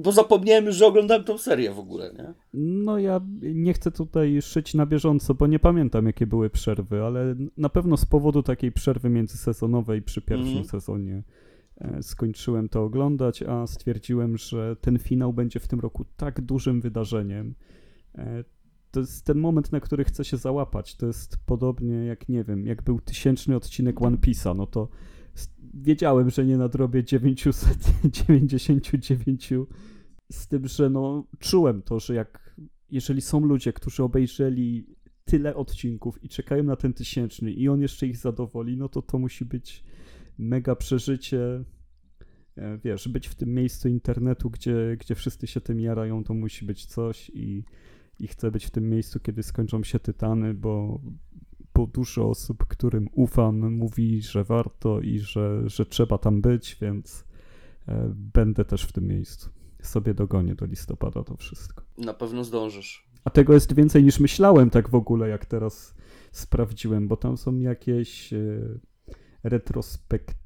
bo 0.03 0.13
zapomniałem 0.13 0.65
już, 0.65 0.77
że 0.77 0.87
oglądałem 0.87 1.25
tą 1.25 1.39
serię 1.39 1.73
w 1.73 1.79
ogóle, 1.79 2.13
nie? 2.19 2.35
No 2.55 2.99
ja 2.99 3.21
nie 3.43 3.73
chcę 3.73 3.91
tutaj 3.91 4.43
szyć 4.43 4.75
na 4.75 4.87
bieżąco, 4.87 5.35
bo 5.35 5.47
nie 5.47 5.59
pamiętam 5.59 6.07
jakie 6.07 6.27
były 6.27 6.51
przerwy, 6.51 7.03
ale 7.03 7.35
na 7.57 7.69
pewno 7.69 7.97
z 7.97 8.05
powodu 8.07 8.43
takiej 8.43 8.73
przerwy 8.73 9.11
międzysezonowej 9.11 10.03
przy 10.03 10.21
pierwszym 10.23 10.49
Mhm. 10.49 10.65
sezonie 10.65 11.23
e, 11.79 12.03
skończyłem 12.03 12.69
to 12.69 12.83
oglądać, 12.85 13.43
a 13.43 13.67
stwierdziłem, 13.67 14.39
że 14.39 14.77
ten 14.81 14.99
finał 14.99 15.33
będzie 15.33 15.61
w 15.61 15.69
tym 15.69 15.81
roku 15.81 16.05
tak 16.17 16.41
dużym 16.41 16.81
wydarzeniem. 16.81 17.55
E, 18.15 18.45
To 18.93 19.01
jest 19.01 19.25
ten 19.25 19.39
moment, 19.39 19.73
na 19.73 19.81
który 19.81 20.05
chcę 20.05 20.25
się 20.25 20.37
załapać. 20.37 20.97
To 20.97 21.07
jest 21.07 21.37
podobnie 21.47 21.95
jak, 22.05 22.29
nie 22.29 22.45
wiem, 22.45 22.67
jak 22.67 22.83
był 22.83 23.01
tysięczny 23.01 23.57
odcinek 23.57 24.03
One 24.03 24.17
Piece'a, 24.17 24.57
no 24.57 24.67
to 24.67 24.89
wiedziałem, 25.75 26.31
że 26.31 26.47
nie 26.47 26.57
nadrobię 26.57 27.05
999 27.05 29.51
z 30.33 30.49
tym, 30.49 30.69
że 30.69 30.91
no 30.91 31.25
czułem 31.39 31.83
to, 31.83 32.01
że 32.01 32.15
jak 32.15 32.57
jeżeli 32.91 33.21
są 33.21 33.41
ludzie, 33.41 33.73
którzy 33.73 34.03
obejrzeli 34.03 34.87
tyle 35.25 35.55
odcinków 35.55 36.25
i 36.25 36.29
czekają 36.29 36.65
na 36.65 36.77
ten 36.77 36.93
tysięczny 36.93 37.53
i 37.53 37.69
on 37.69 37.81
jeszcze 37.81 38.07
ich 38.07 38.17
zadowoli, 38.17 38.77
no 38.77 38.89
to 38.89 39.03
to 39.03 39.19
musi 39.19 39.45
być 39.45 39.85
mega 40.39 40.77
przeżycie. 40.77 41.65
E, 42.57 42.79
Wiesz, 42.85 43.09
być 43.09 43.29
w 43.29 43.35
tym 43.35 43.55
miejscu 43.55 43.89
internetu, 43.89 44.51
gdzie, 44.51 44.97
gdzie 45.01 45.15
wszyscy 45.15 45.47
się 45.47 45.61
tym 45.61 45.81
jarają, 45.81 46.25
to 46.25 46.35
musi 46.35 46.65
być 46.65 46.87
coś 46.87 47.31
i, 47.35 47.65
i 48.19 48.29
chcę 48.29 48.51
być 48.51 48.67
w 48.67 48.71
tym 48.71 48.91
miejscu, 48.91 49.21
kiedy 49.21 49.43
skończą 49.43 49.83
się 49.83 49.99
Tytany, 49.99 50.55
bo, 50.55 51.01
bo 51.81 51.87
dużo 51.87 52.29
osób, 52.29 52.65
którym 52.67 53.09
ufam, 53.13 53.75
mówi, 53.75 54.23
że 54.23 54.45
warto 54.45 55.01
i 55.01 55.19
że, 55.19 55.69
że 55.69 55.87
trzeba 55.87 56.19
tam 56.19 56.41
być, 56.41 56.77
więc 56.81 57.25
e, 57.89 58.13
będę 58.15 58.65
też 58.65 58.83
w 58.83 58.93
tym 58.93 59.07
miejscu. 59.07 59.51
Sobie 59.83 60.15
dogonię 60.15 60.55
do 60.55 60.67
listopada 60.67 61.25
to 61.25 61.37
wszystko. 61.37 61.85
Na 61.99 62.15
pewno 62.15 62.45
zdążysz. 62.45 63.09
A 63.25 63.31
tego 63.31 63.55
jest 63.55 63.75
więcej 63.75 64.05
niż 64.05 64.21
myślałem 64.21 64.71
tak 64.71 64.89
w 64.89 64.95
ogóle, 64.95 65.29
jak 65.29 65.47
teraz 65.47 65.95
sprawdziłem, 66.33 67.09
bo 67.09 67.17
tam 67.17 67.37
są 67.37 67.59
jakieś 67.59 68.33
e, 68.33 68.39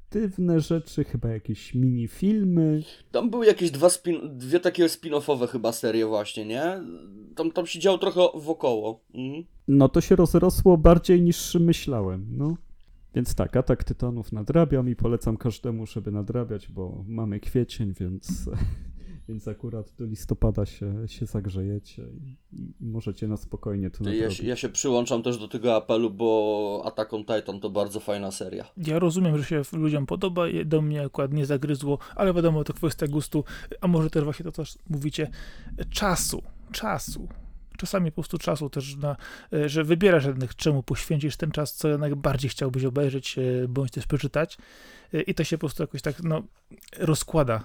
retrospektywne 0.05 0.59
rzeczy, 0.59 1.03
chyba 1.03 1.29
jakieś 1.29 1.75
minifilmy. 1.75 2.83
Tam 3.11 3.29
były 3.29 3.45
jakieś 3.45 3.71
dwa 3.71 3.89
spin, 3.89 4.37
dwie 4.37 4.59
takie 4.59 4.85
spin-offowe 4.85 5.47
chyba 5.47 5.71
serie 5.71 6.05
właśnie, 6.05 6.45
nie? 6.45 6.83
Tam, 7.35 7.51
tam 7.51 7.65
się 7.65 7.79
działo 7.79 7.97
trochę 7.97 8.21
wokoło. 8.35 9.01
Mhm. 9.13 9.43
No 9.67 9.89
to 9.89 10.01
się 10.01 10.15
rozrosło 10.15 10.77
bardziej 10.77 11.21
niż 11.21 11.55
myślałem, 11.55 12.27
no. 12.31 12.57
Więc 13.15 13.35
tak, 13.35 13.57
Atak 13.57 13.83
Tytanów 13.83 14.31
nadrabiam 14.31 14.89
i 14.89 14.95
polecam 14.95 15.37
każdemu, 15.37 15.85
żeby 15.85 16.11
nadrabiać, 16.11 16.67
bo 16.67 17.03
mamy 17.07 17.39
kwiecień, 17.39 17.93
więc, 17.99 18.49
więc 19.29 19.47
akurat 19.47 19.91
do 19.97 20.05
listopada 20.05 20.65
się, 20.65 20.93
się 21.07 21.25
zagrzejecie 21.25 22.03
i, 22.03 22.37
i 22.59 22.73
możecie 22.85 23.27
na 23.27 23.37
spokojnie 23.37 23.89
to 23.89 24.09
Ja, 24.09 24.29
się- 24.29 24.45
ja 24.47 24.55
się 24.55 24.69
przyłączam 24.69 25.23
też 25.23 25.37
do 25.37 25.47
tego 25.47 25.75
apelu, 25.75 26.09
bo 26.09 26.81
Attack 26.85 27.13
on 27.13 27.25
Titan 27.25 27.59
to 27.59 27.69
bardzo 27.69 27.99
fajna 27.99 28.31
seria. 28.31 28.65
Ja 28.77 28.99
rozumiem, 28.99 29.37
że 29.37 29.43
się 29.43 29.61
ludziom 29.73 30.05
podoba, 30.05 30.47
je- 30.47 30.65
do 30.65 30.81
mnie 30.81 31.01
akurat 31.01 31.33
nie 31.33 31.45
zagryzło, 31.45 31.97
ale 32.15 32.33
wiadomo, 32.33 32.63
to 32.63 32.73
kwestia 32.73 33.07
gustu, 33.07 33.43
a 33.81 33.87
może 33.87 34.09
też 34.09 34.23
właśnie 34.23 34.45
to, 34.45 34.51
co 34.51 34.63
mówicie, 34.89 35.29
czasu, 35.89 36.41
czasu. 36.71 37.27
Czasami 37.77 38.11
po 38.11 38.15
prostu 38.15 38.37
czasu 38.37 38.69
też 38.69 38.95
na, 38.95 39.15
e, 39.53 39.69
że 39.69 39.83
wybierasz 39.83 40.25
jednak 40.25 40.55
czemu 40.55 40.83
poświęcisz 40.83 41.37
ten 41.37 41.51
czas, 41.51 41.73
co 41.73 41.97
najbardziej 41.97 42.49
chciałbyś 42.49 42.85
obejrzeć, 42.85 43.37
e, 43.37 43.67
bądź 43.67 43.91
też 43.91 44.07
przeczytać 44.07 44.57
E, 45.13 45.21
i 45.21 45.33
to 45.33 45.43
się 45.43 45.57
po 45.57 45.59
prostu 45.59 45.83
jakoś 45.83 46.01
tak, 46.01 46.23
no, 46.23 46.43
rozkłada 46.97 47.63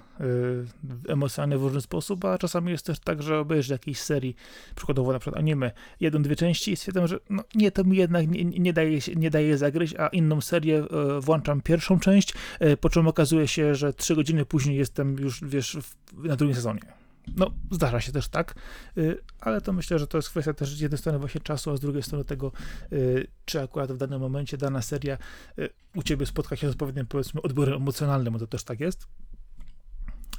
emocjonalnie 1.08 1.58
w 1.58 1.62
różny 1.62 1.80
sposób, 1.80 2.24
a 2.24 2.38
czasami 2.38 2.72
jest 2.72 2.86
też 2.86 2.98
tak, 2.98 3.22
że 3.22 3.38
obejrzysz 3.38 3.70
jakiejś 3.70 4.00
serii, 4.00 4.36
przykładowo 4.76 5.12
na 5.12 5.18
przykład 5.18 5.38
anime, 5.40 5.70
jedną, 6.00 6.22
dwie 6.22 6.36
części 6.36 6.72
i 6.72 6.76
stwierdzam, 6.76 7.06
że 7.06 7.18
no 7.30 7.44
nie, 7.54 7.70
to 7.70 7.84
mi 7.84 7.96
jednak 7.96 8.28
nie, 8.28 8.44
nie, 8.44 8.72
daje, 8.72 8.98
nie 9.16 9.30
daje 9.30 9.58
zagryźć, 9.58 9.94
a 9.98 10.08
inną 10.08 10.40
serię 10.40 10.84
włączam 11.20 11.60
pierwszą 11.60 11.98
część, 12.00 12.34
po 12.80 12.90
czym 12.90 13.08
okazuje 13.08 13.48
się, 13.48 13.74
że 13.74 13.92
trzy 13.92 14.14
godziny 14.14 14.44
później 14.44 14.76
jestem 14.76 15.16
już, 15.18 15.44
wiesz, 15.44 15.76
w, 15.82 16.24
na 16.28 16.36
drugim 16.36 16.54
sezonie. 16.54 16.99
No, 17.36 17.50
zdarza 17.70 18.00
się 18.00 18.12
też 18.12 18.28
tak, 18.28 18.54
y, 18.98 19.18
ale 19.40 19.60
to 19.60 19.72
myślę, 19.72 19.98
że 19.98 20.06
to 20.06 20.18
jest 20.18 20.30
kwestia 20.30 20.54
też 20.54 20.74
z 20.74 20.80
jednej 20.80 20.98
strony 20.98 21.18
właśnie 21.18 21.40
czasu, 21.40 21.70
a 21.70 21.76
z 21.76 21.80
drugiej 21.80 22.02
strony 22.02 22.24
tego, 22.24 22.52
y, 22.92 23.26
czy 23.44 23.60
akurat 23.60 23.92
w 23.92 23.96
danym 23.96 24.20
momencie 24.20 24.56
dana 24.56 24.82
seria 24.82 25.18
y, 25.58 25.68
u 25.94 26.02
ciebie 26.02 26.26
spotka 26.26 26.56
się 26.56 26.68
z 26.68 26.70
odpowiednim, 26.70 27.06
powiedzmy, 27.06 27.42
odbiorem 27.42 27.74
emocjonalnym, 27.74 28.32
bo 28.32 28.38
to 28.38 28.46
też 28.46 28.64
tak 28.64 28.80
jest. 28.80 29.06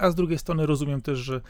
A 0.02 0.11
z 0.11 0.15
drugiej 0.15 0.38
strony 0.38 0.65
rozumiem 0.65 1.02
też, 1.02 1.19
że 1.19 1.41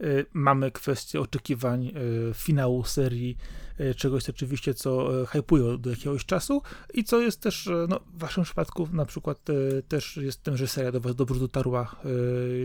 y, 0.00 0.26
mamy 0.32 0.70
kwestię 0.70 1.20
oczekiwań 1.20 1.86
y, 1.86 1.92
finału 2.34 2.84
serii, 2.84 3.36
y, 3.80 3.94
czegoś 3.94 4.28
oczywiście, 4.28 4.74
co 4.74 5.08
hypuje 5.26 5.78
do 5.78 5.90
jakiegoś 5.90 6.24
czasu 6.24 6.62
i 6.94 7.04
co 7.04 7.20
jest 7.20 7.40
też, 7.40 7.68
no, 7.88 8.00
w 8.14 8.18
waszym 8.18 8.44
przypadku 8.44 8.88
na 8.92 9.04
przykład 9.06 9.44
też 9.88 10.16
jest 10.16 10.42
tym, 10.42 10.56
że 10.56 10.66
seria 10.66 10.92
do 10.92 11.00
was 11.00 11.14
dobrze 11.14 11.40
dotarła, 11.40 11.96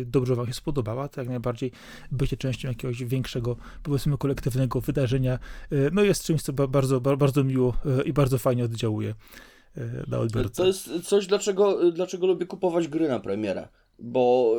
dobrze 0.06 0.36
wam 0.36 0.48
się 0.48 0.54
spodobała, 0.54 1.08
to 1.08 1.22
jak 1.22 1.30
najbardziej 1.30 1.72
bycie 2.12 2.38
częścią 2.38 2.68
jakiegoś 2.68 3.04
większego, 3.04 3.56
powiedzmy, 3.84 4.18
kolektywnego 4.18 4.82
wydarzenia, 4.82 5.40
no 5.92 6.04
jest 6.04 6.24
czymś, 6.24 6.42
co 6.42 6.54
ba- 6.54 6.68
bardzo, 6.68 7.02
ba- 7.02 7.18
bardzo 7.18 7.44
miło 7.44 7.78
i 8.06 8.14
bardzo 8.14 8.38
fajnie 8.38 8.64
oddziałuje. 8.66 9.16
To 10.58 10.66
jest 10.68 10.90
coś, 11.04 11.28
dlaczego, 11.28 11.92
dlaczego 11.92 12.28
lubię 12.28 12.46
kupować 12.46 12.88
gry 12.88 13.08
na 13.08 13.20
premierę. 13.20 13.68
Bo 14.00 14.56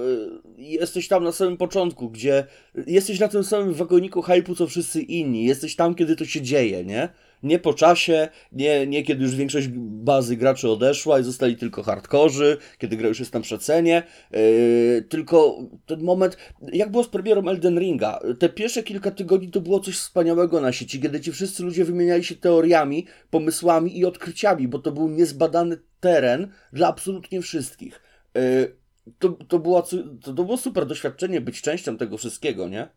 y, 0.59 0.63
jesteś 0.63 1.09
tam 1.09 1.25
na 1.25 1.33
samym 1.33 1.57
początku, 1.57 2.11
gdzie 2.11 2.45
jesteś 2.87 3.21
na 3.21 3.29
tym 3.29 3.45
samym 3.45 3.75
wagoniku 3.75 4.23
hypu 4.23 4.55
co 4.55 4.67
wszyscy 4.67 5.03
inni. 5.03 5.45
Jesteś 5.45 5.77
tam, 5.77 5.95
kiedy 5.95 6.17
to 6.17 6.25
się 6.25 6.43
dzieje, 6.43 6.85
nie? 6.85 7.09
Nie 7.43 7.59
po 7.59 7.75
czasie, 7.75 8.29
nie, 8.53 8.87
nie 8.87 9.03
kiedy 9.03 9.25
już 9.25 9.35
większość 9.35 9.69
bazy 9.79 10.37
graczy 10.37 10.71
odeszła 10.71 11.21
i 11.21 11.25
zostali 11.25 11.57
tylko 11.57 11.83
hardkorzy, 11.83 12.57
kiedy 12.79 12.97
gra 12.97 13.09
już 13.09 13.19
jest 13.19 13.35
na 13.35 13.41
przecenie, 13.41 14.03
yy, 14.31 15.03
tylko 15.09 15.59
ten 15.87 16.03
moment, 16.03 16.37
jak 16.73 16.91
było 16.91 17.05
z 17.05 17.09
premierą 17.09 17.49
Elden 17.49 17.79
Ringa, 17.79 18.21
te 18.39 18.49
pierwsze 18.49 18.83
kilka 18.83 19.11
tygodni 19.11 19.51
to 19.51 19.61
było 19.61 19.81
coś 19.81 19.97
wspaniałego 19.97 20.61
na 20.61 20.73
sieci, 20.73 21.01
kiedy 21.01 21.21
ci 21.21 21.33
wszyscy 21.33 21.63
ludzie 21.63 21.85
wymieniali 21.85 22.25
się 22.25 22.35
teoriami, 22.35 23.07
pomysłami 23.31 23.99
i 23.99 24.05
odkryciami, 24.05 24.69
bo 24.69 24.79
to 24.79 24.93
był 24.93 25.09
niezbadany 25.09 25.79
teren 26.01 26.49
dla 26.73 26.89
absolutnie 26.89 27.43
wszystkich. 27.43 28.01
Yy, 28.35 28.86
to, 29.19 29.29
to, 29.29 29.59
była, 29.59 29.83
to, 29.83 29.97
to 30.35 30.45
było 30.45 30.57
super 30.57 30.87
doświadczenie 30.87 31.41
być 31.41 31.63
częścią 31.63 31.97
tego 31.97 32.19
wszystkiego, 32.19 32.69
nie? 32.69 32.89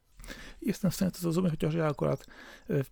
Jestem 0.62 0.92
w 0.92 0.96
stanie 0.96 1.12
to 1.12 1.20
zrozumieć, 1.20 1.52
chociaż 1.52 1.74
ja 1.74 1.88
akurat 1.88 2.26
y, 2.70 2.86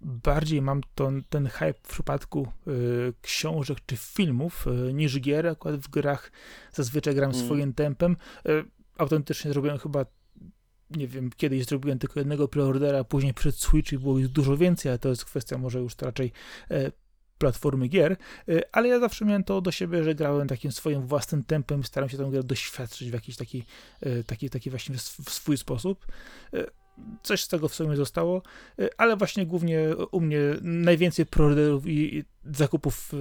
bardziej 0.00 0.62
mam 0.62 0.80
ton, 0.94 1.22
ten 1.28 1.46
hype 1.46 1.74
w 1.82 1.88
przypadku 1.88 2.48
y, 2.68 3.12
książek 3.22 3.78
czy 3.86 3.96
filmów 3.96 4.66
y, 4.88 4.92
niż 4.92 5.20
gier. 5.20 5.46
Akurat 5.46 5.76
w 5.80 5.88
grach 5.88 6.32
zazwyczaj 6.72 7.14
gram 7.14 7.30
Mm. 7.30 7.46
swoim 7.46 7.74
tempem. 7.74 8.16
Y, 8.48 8.64
autentycznie 8.98 9.50
zrobiłem 9.52 9.78
chyba 9.78 10.06
nie 10.90 11.08
wiem, 11.08 11.30
kiedyś 11.36 11.64
zrobiłem 11.64 11.98
tylko 11.98 12.20
jednego 12.20 12.48
preordera, 12.48 13.04
później 13.04 13.34
przed 13.34 13.54
Switch 13.56 13.92
i 13.92 13.98
było 13.98 14.18
ich 14.18 14.28
dużo 14.28 14.56
więcej, 14.56 14.90
ale 14.90 14.98
to 14.98 15.08
jest 15.08 15.24
kwestia 15.24 15.58
może 15.58 15.80
już 15.80 15.96
raczej 16.02 16.32
e, 16.70 16.92
platformy 17.38 17.88
gier, 17.88 18.16
e, 18.48 18.60
ale 18.72 18.88
ja 18.88 19.00
zawsze 19.00 19.24
miałem 19.24 19.44
to 19.44 19.60
do 19.60 19.70
siebie, 19.70 20.04
że 20.04 20.14
grałem 20.14 20.48
takim 20.48 20.72
swoim 20.72 21.06
własnym 21.06 21.44
tempem, 21.44 21.84
staram 21.84 22.08
się 22.08 22.16
tę 22.16 22.28
grę 22.30 22.42
doświadczyć 22.42 23.10
w 23.10 23.14
jakiś 23.14 23.36
taki, 23.36 23.64
e, 24.00 24.24
taki, 24.24 24.50
taki 24.50 24.70
właśnie 24.70 24.94
w, 24.94 24.98
sw- 24.98 25.22
w 25.24 25.30
swój 25.30 25.56
sposób. 25.56 26.06
E, 26.54 26.64
Coś 27.22 27.42
z 27.42 27.48
tego 27.48 27.68
w 27.68 27.74
sumie 27.74 27.96
zostało, 27.96 28.42
ale 28.96 29.16
właśnie 29.16 29.46
głównie 29.46 29.80
u 30.10 30.20
mnie 30.20 30.40
najwięcej 30.62 31.26
preorderów 31.26 31.86
i, 31.86 32.16
i 32.16 32.24
zakupów 32.44 33.12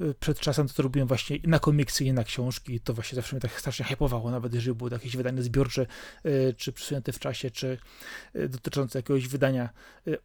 e, 0.00 0.04
e, 0.08 0.14
przed 0.20 0.40
czasem 0.40 0.68
to, 0.68 0.82
robiłem 0.82 1.08
właśnie 1.08 1.38
na 1.44 1.58
komiksy 1.58 2.04
i 2.04 2.12
na 2.12 2.24
książki 2.24 2.80
to 2.80 2.94
właśnie 2.94 3.16
zawsze 3.16 3.36
mnie 3.36 3.40
tak 3.40 3.60
strasznie 3.60 3.84
hypowało, 3.84 4.30
nawet 4.30 4.54
jeżeli 4.54 4.74
były 4.74 4.90
jakieś 4.90 5.16
wydania 5.16 5.42
zbiorcze, 5.42 5.86
e, 6.24 6.52
czy 6.52 6.72
przesunięte 6.72 7.12
w 7.12 7.18
czasie, 7.18 7.50
czy 7.50 7.78
dotyczące 8.48 8.98
jakiegoś 8.98 9.28
wydania 9.28 9.68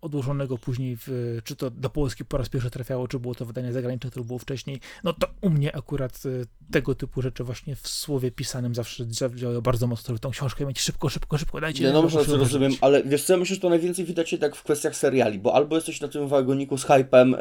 odłożonego 0.01 0.57
później, 0.57 0.97
w, 0.99 1.39
czy 1.43 1.55
to 1.55 1.69
do 1.69 1.89
Polski 1.89 2.25
po 2.25 2.37
raz 2.37 2.49
pierwszy 2.49 2.69
trafiało, 2.69 3.07
czy 3.07 3.19
było 3.19 3.35
to 3.35 3.45
wydanie 3.45 3.73
zagraniczne, 3.73 4.09
które 4.09 4.25
było 4.25 4.39
wcześniej. 4.39 4.79
No 5.03 5.13
to 5.13 5.27
u 5.41 5.49
mnie 5.49 5.75
akurat 5.75 6.23
tego 6.71 6.95
typu 6.95 7.21
rzeczy 7.21 7.43
właśnie 7.43 7.75
w 7.75 7.87
słowie 7.87 8.31
pisanym 8.31 8.75
zawsze 8.75 9.07
działają 9.07 9.61
bardzo 9.61 9.87
mocno, 9.87 10.07
żeby 10.07 10.19
tą 10.19 10.31
książkę 10.31 10.65
mieć 10.65 10.79
szybko, 10.79 11.09
szybko, 11.09 11.37
szybko, 11.37 11.61
dajcie 11.61 11.83
Nie, 11.83 11.87
mi, 11.87 11.93
no 11.93 12.01
może 12.01 12.19
obejrzeć. 12.19 12.39
rozumiem, 12.39 12.71
ale 12.81 13.03
wiesz 13.03 13.23
co, 13.23 13.33
ja 13.33 13.39
myślę, 13.39 13.55
że 13.55 13.61
to 13.61 13.69
najwięcej 13.69 14.05
widać 14.05 14.29
się 14.29 14.37
tak 14.37 14.55
w 14.55 14.63
kwestiach 14.63 14.95
seriali, 14.95 15.39
bo 15.39 15.55
albo 15.55 15.75
jesteś 15.75 16.01
na 16.01 16.07
tym 16.07 16.27
wagoniku 16.27 16.77
z 16.77 16.85
hypem 16.85 17.31
yy, 17.31 17.37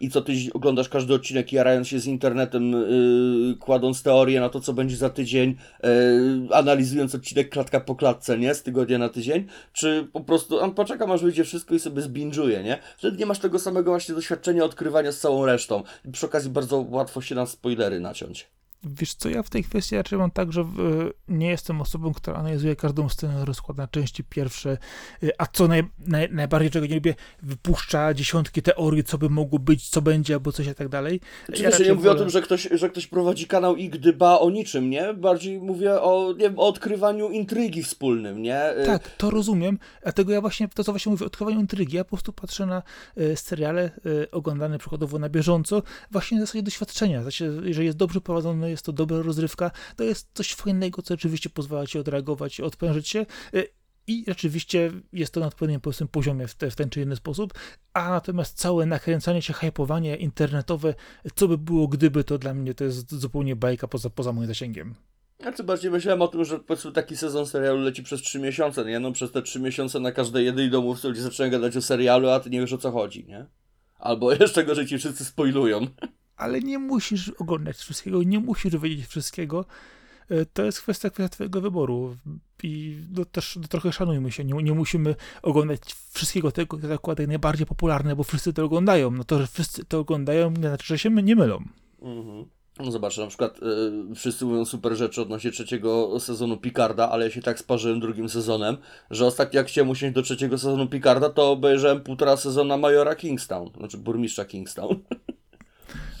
i 0.00 0.10
co 0.10 0.22
tydzień 0.22 0.33
oglądasz 0.54 0.88
każdy 0.88 1.14
odcinek, 1.14 1.52
jarając 1.52 1.88
się 1.88 1.98
z 1.98 2.06
internetem, 2.06 2.72
yy, 2.72 3.56
kładąc 3.60 4.02
teorię 4.02 4.40
na 4.40 4.48
to, 4.48 4.60
co 4.60 4.72
będzie 4.72 4.96
za 4.96 5.10
tydzień, 5.10 5.56
yy, 5.82 5.88
analizując 6.52 7.14
odcinek 7.14 7.50
klatka 7.50 7.80
po 7.80 7.94
klatce, 7.94 8.38
nie? 8.38 8.54
Z 8.54 8.62
tygodnia 8.62 8.98
na 8.98 9.08
tydzień, 9.08 9.46
czy 9.72 10.08
po 10.12 10.20
prostu 10.20 10.60
on 10.60 10.74
poczekam, 10.74 11.10
aż 11.10 11.22
wyjdzie 11.22 11.44
wszystko 11.44 11.74
i 11.74 11.78
sobie 11.78 12.02
zbinżuje, 12.02 12.62
nie? 12.62 12.78
Wtedy 12.98 13.18
nie 13.18 13.26
masz 13.26 13.38
tego 13.38 13.58
samego 13.58 13.90
właśnie 13.90 14.14
doświadczenia 14.14 14.64
odkrywania 14.64 15.12
z 15.12 15.18
całą 15.18 15.46
resztą. 15.46 15.82
I 16.04 16.10
przy 16.10 16.26
okazji 16.26 16.50
bardzo 16.50 16.86
łatwo 16.90 17.20
się 17.20 17.34
na 17.34 17.46
spoilery 17.46 18.00
naciąć. 18.00 18.48
Wiesz 18.84 19.14
co, 19.14 19.28
ja 19.28 19.42
w 19.42 19.50
tej 19.50 19.64
kwestii 19.64 19.96
raczej 19.96 20.18
mam 20.18 20.30
tak, 20.30 20.52
że 20.52 20.64
w, 20.64 21.10
nie 21.28 21.48
jestem 21.48 21.80
osobą, 21.80 22.14
która 22.14 22.36
analizuje 22.36 22.76
każdą 22.76 23.08
scenę, 23.08 23.44
rozkłada 23.44 23.88
części 23.88 24.24
pierwsze, 24.24 24.78
y, 25.22 25.30
a 25.38 25.46
co 25.46 25.68
naj, 25.68 25.84
naj, 25.98 26.28
najbardziej 26.32 26.70
czego 26.70 26.86
nie 26.86 26.94
lubię, 26.94 27.14
wypuszcza 27.42 28.14
dziesiątki 28.14 28.62
teorii, 28.62 29.04
co 29.04 29.18
by 29.18 29.28
mogło 29.28 29.58
być, 29.58 29.88
co 29.88 30.02
będzie, 30.02 30.34
albo 30.34 30.52
coś 30.52 30.66
i 30.66 30.74
tak 30.74 30.88
dalej. 30.88 31.20
Oczywiście 31.48 31.82
ja 31.82 31.88
nie 31.88 31.94
mówię 31.94 32.08
wolę... 32.08 32.20
o 32.20 32.22
tym, 32.22 32.30
że 32.30 32.42
ktoś, 32.42 32.68
że 32.70 32.90
ktoś 32.90 33.06
prowadzi 33.06 33.46
kanał 33.46 33.76
i 33.76 33.88
gdyba 33.88 34.38
o 34.38 34.50
niczym, 34.50 34.90
nie? 34.90 35.14
Bardziej 35.14 35.60
mówię 35.60 36.00
o, 36.00 36.32
nie 36.32 36.38
wiem, 36.38 36.58
o 36.58 36.68
odkrywaniu 36.68 37.30
intrygi 37.30 37.82
wspólnym, 37.82 38.42
nie? 38.42 38.62
Tak, 38.86 39.16
to 39.16 39.30
rozumiem, 39.30 39.78
dlatego 40.02 40.32
ja 40.32 40.40
właśnie, 40.40 40.68
to 40.68 40.84
co 40.84 40.92
właśnie 40.92 41.10
mówię, 41.10 41.24
o 41.24 41.26
odkrywaniu 41.26 41.60
intrygi, 41.60 41.96
ja 41.96 42.04
po 42.04 42.10
prostu 42.10 42.32
patrzę 42.32 42.66
na 42.66 42.82
seriale 43.34 43.90
oglądane 44.32 44.78
przykładowo 44.78 45.18
na 45.18 45.28
bieżąco, 45.28 45.82
właśnie 46.10 46.38
na 46.38 46.46
zasadzie 46.46 46.62
doświadczenia, 46.62 47.22
znaczy, 47.22 47.60
jeżeli 47.64 47.86
jest 47.86 47.98
dobrze 47.98 48.20
prowadzony, 48.20 48.73
jest 48.74 48.84
to 48.84 48.92
dobra 48.92 49.22
rozrywka, 49.22 49.70
to 49.96 50.04
jest 50.04 50.28
coś 50.34 50.54
fajnego, 50.54 51.02
co 51.02 51.14
oczywiście 51.14 51.50
pozwala 51.50 51.86
ci 51.86 51.98
odreagować, 51.98 52.60
odprężyć 52.60 53.08
się. 53.08 53.26
Y, 53.54 53.68
I 54.06 54.24
rzeczywiście 54.28 54.90
jest 55.12 55.34
to 55.34 55.40
na 55.40 55.46
odpowiednim 55.46 55.80
poziomie 56.10 56.48
w, 56.48 56.54
te, 56.54 56.70
w 56.70 56.76
ten 56.76 56.90
czy 56.90 57.02
inny 57.02 57.16
sposób, 57.16 57.54
a 57.92 58.10
natomiast 58.10 58.58
całe 58.58 58.86
nakręcanie 58.86 59.42
się, 59.42 59.52
hypowanie 59.52 60.16
internetowe, 60.16 60.94
co 61.34 61.48
by 61.48 61.58
było 61.58 61.88
gdyby, 61.88 62.24
to 62.24 62.38
dla 62.38 62.54
mnie 62.54 62.74
to 62.74 62.84
jest 62.84 63.14
zupełnie 63.14 63.56
bajka 63.56 63.88
poza, 63.88 64.10
poza 64.10 64.32
moim 64.32 64.46
zasięgiem. 64.46 64.94
Ja 65.38 65.52
co 65.52 65.64
bardziej 65.64 65.90
myślałem 65.90 66.22
o 66.22 66.28
tym, 66.28 66.44
że 66.44 66.58
powiedzmy 66.58 66.92
taki 66.92 67.16
sezon 67.16 67.46
serialu 67.46 67.80
leci 67.80 68.02
przez 68.02 68.22
3 68.22 68.38
miesiące, 68.38 68.84
nie? 68.84 69.00
No 69.00 69.12
przez 69.12 69.32
te 69.32 69.42
3 69.42 69.60
miesiące 69.60 70.00
na 70.00 70.12
każdej 70.12 70.44
jednej 70.44 70.70
domówce 70.70 71.08
ludzie 71.08 71.22
zaczynają 71.22 71.52
gadać 71.52 71.76
o 71.76 71.82
serialu, 71.82 72.28
a 72.28 72.40
ty 72.40 72.50
nie 72.50 72.60
wiesz 72.60 72.72
o 72.72 72.78
co 72.78 72.90
chodzi, 72.90 73.24
nie? 73.26 73.46
Albo 73.98 74.32
jeszcze 74.40 74.64
gorzej 74.64 74.86
ci 74.86 74.98
wszyscy 74.98 75.24
spoilują 75.24 75.86
ale 76.36 76.60
nie 76.60 76.78
musisz 76.78 77.28
oglądać 77.28 77.76
wszystkiego, 77.76 78.22
nie 78.22 78.38
musisz 78.38 78.76
wiedzieć 78.76 79.06
wszystkiego. 79.06 79.64
E, 80.30 80.46
to 80.46 80.64
jest 80.64 80.80
kwestia, 80.80 81.10
kwestia 81.10 81.28
twojego 81.34 81.60
wyboru 81.60 82.16
i 82.62 82.98
no, 83.16 83.24
też 83.24 83.56
no, 83.56 83.68
trochę 83.68 83.92
szanujmy 83.92 84.32
się, 84.32 84.44
nie, 84.44 84.62
nie 84.62 84.72
musimy 84.72 85.14
oglądać 85.42 85.80
wszystkiego 86.10 86.52
tego, 86.52 86.78
co 86.78 86.88
zakładaj 86.88 87.28
najbardziej 87.28 87.66
popularne, 87.66 88.16
bo 88.16 88.24
wszyscy 88.24 88.52
to 88.52 88.64
oglądają. 88.64 89.10
No 89.10 89.24
to, 89.24 89.38
że 89.38 89.46
wszyscy 89.46 89.84
to 89.84 89.98
oglądają, 89.98 90.50
nie 90.50 90.68
znaczy, 90.68 90.86
że 90.86 90.98
się 90.98 91.10
nie 91.10 91.36
mylą. 91.36 91.64
Mhm. 92.02 92.44
No 92.78 92.92
zobacz, 92.92 93.18
na 93.18 93.26
przykład 93.26 93.60
y, 94.12 94.14
wszyscy 94.14 94.44
mówią 94.44 94.64
super 94.64 94.96
rzeczy 94.96 95.22
odnośnie 95.22 95.50
trzeciego 95.50 96.20
sezonu 96.20 96.56
Picarda, 96.56 97.10
ale 97.10 97.24
ja 97.24 97.30
się 97.30 97.42
tak 97.42 97.58
sparzyłem 97.58 98.00
drugim 98.00 98.28
sezonem, 98.28 98.76
że 99.10 99.26
ostatnio 99.26 99.58
jak 99.58 99.66
chciałem 99.66 99.90
usiąść 99.90 100.14
do 100.14 100.22
trzeciego 100.22 100.58
sezonu 100.58 100.86
Picarda, 100.86 101.30
to 101.30 101.50
obejrzałem 101.50 102.00
półtora 102.00 102.36
sezona 102.36 102.76
Majora 102.76 103.14
Kingstown, 103.14 103.70
znaczy 103.78 103.98
burmistrza 103.98 104.44
Kingstown. 104.44 104.96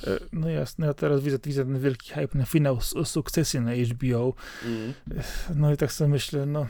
E, 0.06 0.20
no 0.32 0.48
jasne, 0.48 0.86
ja 0.86 0.94
teraz 0.94 1.20
widzę, 1.20 1.38
widzę 1.44 1.64
ten 1.64 1.80
wielki 1.80 2.12
hype 2.12 2.38
na 2.38 2.44
finał 2.44 2.78
sukcesji 3.04 3.60
na 3.60 3.72
HBO. 3.74 4.34
Mm. 4.64 4.92
No 5.54 5.72
i 5.72 5.76
tak 5.76 5.92
sobie 5.92 6.10
myślę, 6.10 6.46
no 6.46 6.66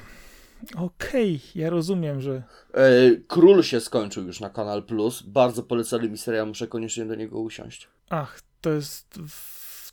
okej, 0.76 1.36
okay, 1.36 1.62
ja 1.62 1.70
rozumiem, 1.70 2.20
że... 2.20 2.42
E, 2.74 2.90
Król 3.28 3.62
się 3.62 3.80
skończył 3.80 4.26
już 4.26 4.40
na 4.40 4.50
Kanal 4.50 4.82
Plus. 4.82 5.22
Bardzo 5.22 5.62
polecali 5.62 6.10
mi 6.10 6.18
serial, 6.18 6.46
muszę 6.46 6.66
koniecznie 6.66 7.04
do 7.04 7.14
niego 7.14 7.40
usiąść. 7.40 7.88
Ach, 8.10 8.40
to 8.60 8.70
jest 8.70 9.18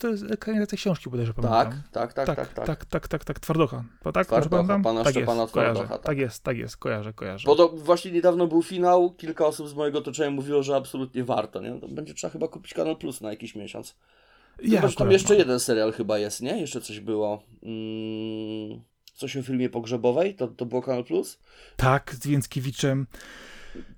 to 0.02 0.08
jest 0.08 0.32
ekranizacja 0.32 0.78
książki, 0.78 1.10
bodajże 1.10 1.34
pamiętam. 1.34 1.72
Tak, 1.92 2.14
tak, 2.14 2.14
tak, 2.14 2.36
tak, 2.36 2.54
tak. 2.54 2.66
Tak, 2.66 2.86
tak, 2.86 3.08
tak, 3.08 3.24
tak, 3.24 3.40
Twardocha. 3.40 3.84
To 4.04 4.12
tak, 4.12 4.28
Twardocha, 4.28 4.80
pana 4.80 5.04
tak 5.04 5.14
Szczepana 5.14 5.42
jest, 5.42 5.54
Twardocha. 5.54 5.88
Tak. 5.88 6.04
tak 6.04 6.18
jest, 6.18 6.44
tak 6.44 6.58
jest, 6.58 6.78
kojarzę, 6.78 7.14
kojarzę. 7.14 7.46
Bo 7.46 7.56
to 7.56 7.70
właśnie 7.70 8.12
niedawno 8.12 8.48
był 8.48 8.64
finał, 8.64 9.14
kilka 9.14 9.46
osób 9.46 9.68
z 9.68 9.74
mojego 9.74 10.00
otoczenia 10.00 10.32
mówiło, 10.32 10.64
że 10.64 10.76
absolutnie 10.76 11.24
warto, 11.24 11.62
nie? 11.62 11.80
To 11.80 11.88
będzie 11.88 12.14
trzeba 12.14 12.32
chyba 12.32 12.48
kupić 12.48 12.74
Kanal 12.74 12.98
Plus 12.98 13.22
na 13.22 13.30
jakiś 13.30 13.56
miesiąc. 13.56 13.96
Ja 14.64 14.82
Chyba, 14.82 14.94
tam 14.94 15.12
jeszcze 15.12 15.36
jeden 15.36 15.60
serial 15.60 15.92
chyba 15.92 16.18
jest, 16.18 16.42
nie? 16.42 16.62
Jeszcze 16.62 16.82
coś 16.82 17.00
było. 17.00 17.44
Mm, 17.64 18.82
coś 19.14 19.38
o 19.38 19.44
filmie 19.44 19.70
pogrzebowej? 19.70 20.36
To, 20.36 20.48
to 20.48 20.66
było 20.66 20.82
Kanal 20.82 21.04
Plus? 21.04 21.40
Tak, 21.76 22.16
z 22.16 22.28
Więckiewiczem. 22.28 23.08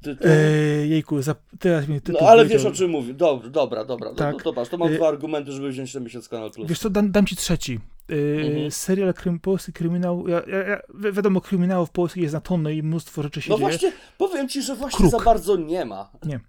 Ty, 0.02 0.16
ty... 0.16 0.30
E, 0.30 0.88
jejku, 0.88 1.16
teraz 1.60 1.88
mi 1.88 2.00
No 2.08 2.20
ale 2.20 2.46
wiesz 2.46 2.66
o 2.66 2.72
czym 2.72 2.92
mówię. 2.92 3.14
Dobra, 3.14 3.50
dobra, 3.50 3.86
dobra. 3.86 4.14
Tak. 4.14 4.46
No, 4.46 4.54
to, 4.54 4.66
to 4.66 4.78
mam 4.78 4.94
e... 4.94 4.96
dwa 4.96 5.08
argumenty, 5.08 5.52
żeby 5.52 5.70
wziąć 5.70 5.94
ten 5.94 6.04
miesiąc 6.04 6.30
Kanal 6.30 6.52
Plus. 6.52 6.70
Wiesz 6.70 6.80
co, 6.80 6.90
dam, 6.90 7.12
dam 7.12 7.26
ci 7.26 7.36
trzeci. 7.36 7.80
E, 8.10 8.16
mhm. 8.16 8.72
Serial 8.72 9.14
krym, 9.14 9.40
polski 9.40 9.74
kryminał. 9.74 10.28
Ja, 10.28 10.42
ja, 10.48 10.58
ja, 10.58 10.82
wiadomo, 11.12 11.42
kryminałów 11.42 11.90
polskich 11.90 12.24
jest 12.24 12.34
na 12.34 12.42
tonę 12.42 12.74
i 12.74 12.84
mnóstwo 12.84 13.24
rzeczy 13.24 13.42
się 13.42 13.50
no 13.50 13.58
dzieje. 13.58 13.68
No 13.68 13.72
właśnie, 13.72 13.92
powiem 14.18 14.50
ci, 14.50 14.62
że 14.62 14.76
właśnie 14.76 14.98
Kruk. 14.98 15.12
za 15.12 15.20
bardzo 15.20 15.56
nie 15.56 15.86
ma. 15.86 16.12
Nie. 16.26 16.40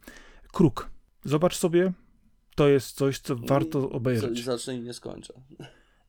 Kruk. 0.53 0.91
Zobacz 1.25 1.57
sobie, 1.57 1.93
to 2.55 2.69
jest 2.69 2.97
coś, 2.97 3.19
co 3.19 3.37
warto 3.37 3.91
obejrzeć. 3.91 4.45
Zacznę 4.45 4.77
i 4.77 4.81
nie 4.81 4.93
skończę. 4.93 5.35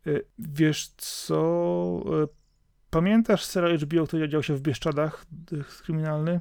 E, 0.07 0.11
wiesz 0.39 0.87
co... 0.97 2.03
Pamiętasz 2.89 3.45
serial 3.45 3.77
HBO, 3.77 4.07
który 4.07 4.29
dział 4.29 4.43
się 4.43 4.55
w 4.55 4.61
Bieszczadach, 4.61 5.25
kryminalny? 5.83 6.39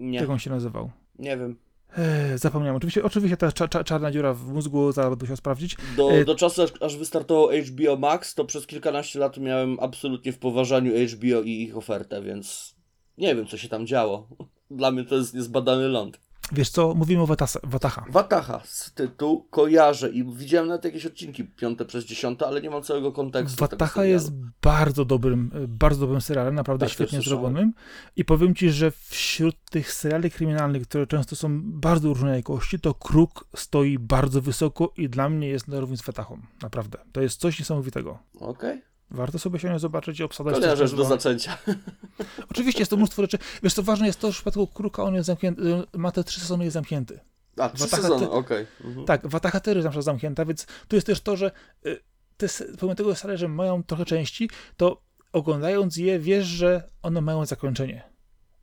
Nie. 0.00 0.18
Jak 0.18 0.30
on 0.30 0.38
się 0.38 0.50
nazywał? 0.50 0.90
Nie 1.18 1.36
wiem. 1.36 1.56
Eee, 1.98 2.38
zapomniałem. 2.38 2.76
Oczywiście, 2.76 3.04
oczywiście 3.04 3.36
ta 3.36 3.52
cza, 3.52 3.68
cza, 3.68 3.84
czarna 3.84 4.10
dziura 4.10 4.34
w 4.34 4.52
mózgu, 4.52 4.92
zaraz 4.92 5.10
będę 5.10 5.22
musiał 5.22 5.36
sprawdzić. 5.36 5.76
Do, 5.96 6.12
eee, 6.12 6.24
do 6.24 6.34
czasu, 6.34 6.62
aż, 6.62 6.70
aż 6.80 6.96
wystartował 6.96 7.48
HBO 7.48 7.96
Max, 7.96 8.34
to 8.34 8.44
przez 8.44 8.66
kilkanaście 8.66 9.18
lat 9.18 9.38
miałem 9.38 9.80
absolutnie 9.80 10.32
w 10.32 10.38
poważaniu 10.38 10.92
HBO 10.92 11.42
i 11.42 11.50
ich 11.50 11.76
ofertę, 11.76 12.22
więc 12.22 12.74
nie 13.18 13.34
wiem, 13.34 13.46
co 13.46 13.56
się 13.56 13.68
tam 13.68 13.86
działo. 13.86 14.28
Dla 14.70 14.90
mnie 14.90 15.04
to 15.04 15.14
jest 15.14 15.34
niezbadany 15.34 15.88
ląd. 15.88 16.20
Wiesz 16.52 16.70
co, 16.70 16.94
mówimy 16.94 17.22
o 17.22 17.26
Watasa, 17.26 17.60
Wataha. 17.62 18.04
Wataha 18.08 18.60
z 18.64 18.92
tytułu 18.92 19.46
kojarzę 19.50 20.10
i 20.10 20.24
widziałem 20.24 20.68
nawet 20.68 20.84
jakieś 20.84 21.06
odcinki 21.06 21.44
piąte 21.44 21.84
przez 21.84 22.04
dziesiąte, 22.04 22.46
ale 22.46 22.60
nie 22.60 22.70
mam 22.70 22.82
całego 22.82 23.12
kontekstu. 23.12 23.60
Wataha 23.60 24.04
jest 24.04 24.32
bardzo 24.62 25.04
dobrym, 25.04 25.50
bardzo 25.68 26.00
dobrym 26.00 26.20
serialem, 26.20 26.54
naprawdę 26.54 26.86
tak, 26.86 26.92
świetnie 26.92 27.22
zrobionym. 27.22 27.72
I 28.16 28.24
powiem 28.24 28.54
ci, 28.54 28.70
że 28.70 28.90
wśród 28.90 29.56
tych 29.70 29.92
seriali 29.92 30.30
kryminalnych, 30.30 30.82
które 30.82 31.06
często 31.06 31.36
są 31.36 31.60
bardzo 31.62 32.08
różnej 32.08 32.36
jakości, 32.36 32.80
to 32.80 32.94
Kruk 32.94 33.46
stoi 33.56 33.98
bardzo 33.98 34.40
wysoko 34.40 34.92
i 34.96 35.08
dla 35.08 35.28
mnie 35.28 35.48
jest 35.48 35.68
na 35.68 35.80
równi 35.80 35.96
z 35.96 36.02
Watahą. 36.02 36.38
Naprawdę. 36.62 36.98
To 37.12 37.20
jest 37.20 37.40
coś 37.40 37.58
niesamowitego. 37.58 38.18
Okej. 38.34 38.50
Okay. 38.50 38.89
Warto 39.10 39.38
sobie 39.38 39.58
się 39.58 39.70
nie 39.70 39.78
zobaczyć 39.78 40.20
i 40.20 40.22
obsadzać. 40.22 40.54
Kolejna 40.54 40.76
rzecz 40.76 40.94
do 40.94 41.04
zaczęcia. 41.04 41.58
Oczywiście 42.50 42.80
jest 42.80 42.90
to 42.90 42.96
mnóstwo 42.96 43.22
rzeczy. 43.22 43.38
Wiesz, 43.62 43.74
co 43.74 43.82
ważne 43.82 44.06
jest 44.06 44.20
to, 44.20 44.26
że 44.26 44.32
w 44.32 44.36
przypadku 44.36 44.66
Kruka 44.66 45.02
on 45.02 45.14
jest 45.14 45.26
zamknięty, 45.26 45.82
ma 45.92 46.12
te 46.12 46.24
trzy 46.24 46.40
sezony 46.40 46.64
jest 46.64 46.74
zamknięty. 46.74 47.20
A, 47.56 47.68
trzy 47.68 47.84
Wataha 47.84 48.02
sezony, 48.02 48.30
okej. 48.30 48.66
Okay. 48.78 48.86
Mhm. 48.86 49.06
Tak, 49.06 49.26
Wataha 49.26 49.60
jest 49.66 49.82
zawsze 49.82 50.02
zamknięta, 50.02 50.44
więc 50.44 50.66
tu 50.88 50.96
jest 50.96 51.06
też 51.06 51.20
to, 51.20 51.36
że 51.36 51.50
y, 51.86 52.00
te, 52.36 52.46
pomimo 52.78 52.94
tego 52.94 53.14
stale, 53.14 53.38
że 53.38 53.48
mają 53.48 53.82
trochę 53.82 54.04
części, 54.04 54.50
to 54.76 55.02
oglądając 55.32 55.96
je 55.96 56.18
wiesz, 56.18 56.46
że 56.46 56.90
one 57.02 57.20
mają 57.20 57.46
zakończenie. 57.46 58.02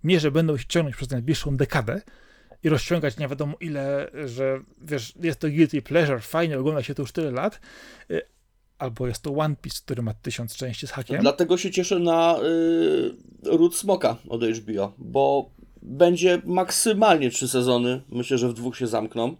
Nie, 0.03 0.19
że 0.19 0.31
będą 0.31 0.57
się 0.57 0.65
ciągnąć 0.67 0.95
przez 0.95 1.09
najbliższą 1.09 1.57
dekadę, 1.57 2.01
i 2.63 2.69
rozciągać 2.69 3.17
nie 3.17 3.27
wiadomo 3.27 3.57
ile, 3.59 4.11
że 4.25 4.59
wiesz, 4.81 5.13
jest 5.21 5.39
to 5.39 5.47
guilty 5.47 5.81
pleasure, 5.81 6.19
fajnie 6.19 6.59
ogląda 6.59 6.83
się 6.83 6.95
to 6.95 7.01
już 7.01 7.11
tyle 7.11 7.31
lat, 7.31 7.59
y, 8.11 8.21
albo 8.79 9.07
jest 9.07 9.21
to 9.21 9.31
One 9.31 9.55
Piece, 9.55 9.79
który 9.85 10.01
ma 10.01 10.13
tysiąc 10.13 10.55
części 10.55 10.87
z 10.87 10.91
hakiem. 10.91 11.21
Dlatego 11.21 11.57
się 11.57 11.71
cieszę 11.71 11.99
na 11.99 12.39
y, 12.39 13.57
Ród 13.57 13.75
Smoka 13.75 14.17
od 14.29 14.43
HBO, 14.43 14.93
bo 14.97 15.49
będzie 15.81 16.41
maksymalnie 16.45 17.29
trzy 17.29 17.47
sezony. 17.47 18.01
Myślę, 18.09 18.37
że 18.37 18.49
w 18.49 18.53
dwóch 18.53 18.77
się 18.77 18.87
zamkną. 18.87 19.35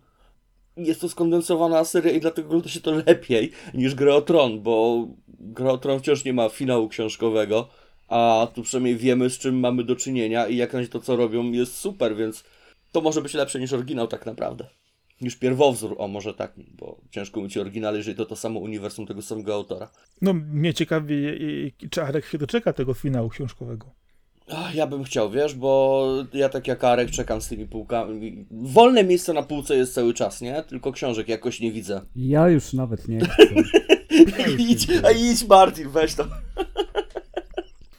Jest 0.78 1.02
to 1.02 1.10
skondensowana 1.10 1.86
seria 1.86 2.12
i 2.12 2.20
dlatego 2.20 2.48
ogląda 2.48 2.70
się 2.70 2.82
to 2.82 2.92
lepiej 2.92 3.52
niż 3.74 3.96
Gra 3.96 4.16
o 4.16 4.22
Tron, 4.22 4.62
bo 4.62 5.08
Gra 5.28 5.72
o 5.72 5.78
Tron 5.78 6.00
wciąż 6.00 6.26
nie 6.26 6.34
ma 6.34 6.50
finału 6.50 6.90
książkowego, 6.90 7.68
a 8.08 8.48
tu 8.54 8.64
przynajmniej 8.64 8.96
wiemy 8.96 9.30
z 9.30 9.38
czym 9.38 9.60
mamy 9.60 9.84
do 9.84 9.96
czynienia 9.96 10.48
i 10.48 10.58
jak 10.58 10.74
na 10.74 10.88
to 10.88 11.00
co 11.00 11.16
robią 11.16 11.52
jest 11.52 11.78
super, 11.78 12.16
więc 12.16 12.44
to 12.92 13.02
może 13.02 13.22
być 13.22 13.34
lepsze 13.34 13.60
niż 13.60 13.74
oryginał 13.74 14.08
tak 14.08 14.26
naprawdę 14.26 14.68
niż 15.22 15.36
pierwowzór, 15.36 15.96
o 15.98 16.08
może 16.08 16.34
tak, 16.34 16.54
bo 16.80 16.98
ciężko 17.12 17.40
mówić 17.40 17.58
o 17.58 17.62
oryginale, 17.62 17.98
jeżeli 17.98 18.18
to 18.18 18.26
to 18.26 18.36
samo 18.36 18.60
uniwersum 18.60 19.06
tego 19.06 19.22
samego 19.22 19.54
autora. 19.54 19.90
No, 20.22 20.34
mnie 20.34 20.74
ciekawi, 20.74 21.26
czy 21.90 22.04
Arek 22.04 22.26
się 22.26 22.38
doczeka 22.38 22.74
tego 22.74 22.94
finału 22.94 23.30
książkowego. 23.30 23.92
Ach, 24.52 24.76
ja 24.76 24.88
bym 24.88 25.04
chciał, 25.04 25.32
wiesz, 25.32 25.56
bo 25.56 26.06
ja 26.34 26.50
tak 26.50 26.68
jak 26.68 26.84
Arek 26.84 27.12
czekam 27.12 27.42
z 27.42 27.48
tymi 27.48 27.68
półkami. 27.68 28.46
Wolne 28.52 29.04
miejsce 29.04 29.34
na 29.34 29.44
półce 29.44 29.76
jest 29.76 29.94
cały 29.94 30.14
czas, 30.14 30.42
nie? 30.42 30.64
Tylko 30.64 30.92
książek 30.92 31.28
jakoś 31.28 31.60
nie 31.60 31.72
widzę. 31.72 32.02
Ja 32.16 32.50
już 32.50 32.74
nawet 32.74 33.08
nie 33.08 33.20
chcę. 33.20 33.44
idź, 34.70 34.88
a 35.04 35.12
idź 35.12 35.48
Martin, 35.48 35.90
weź 35.90 36.16
to. 36.16 36.28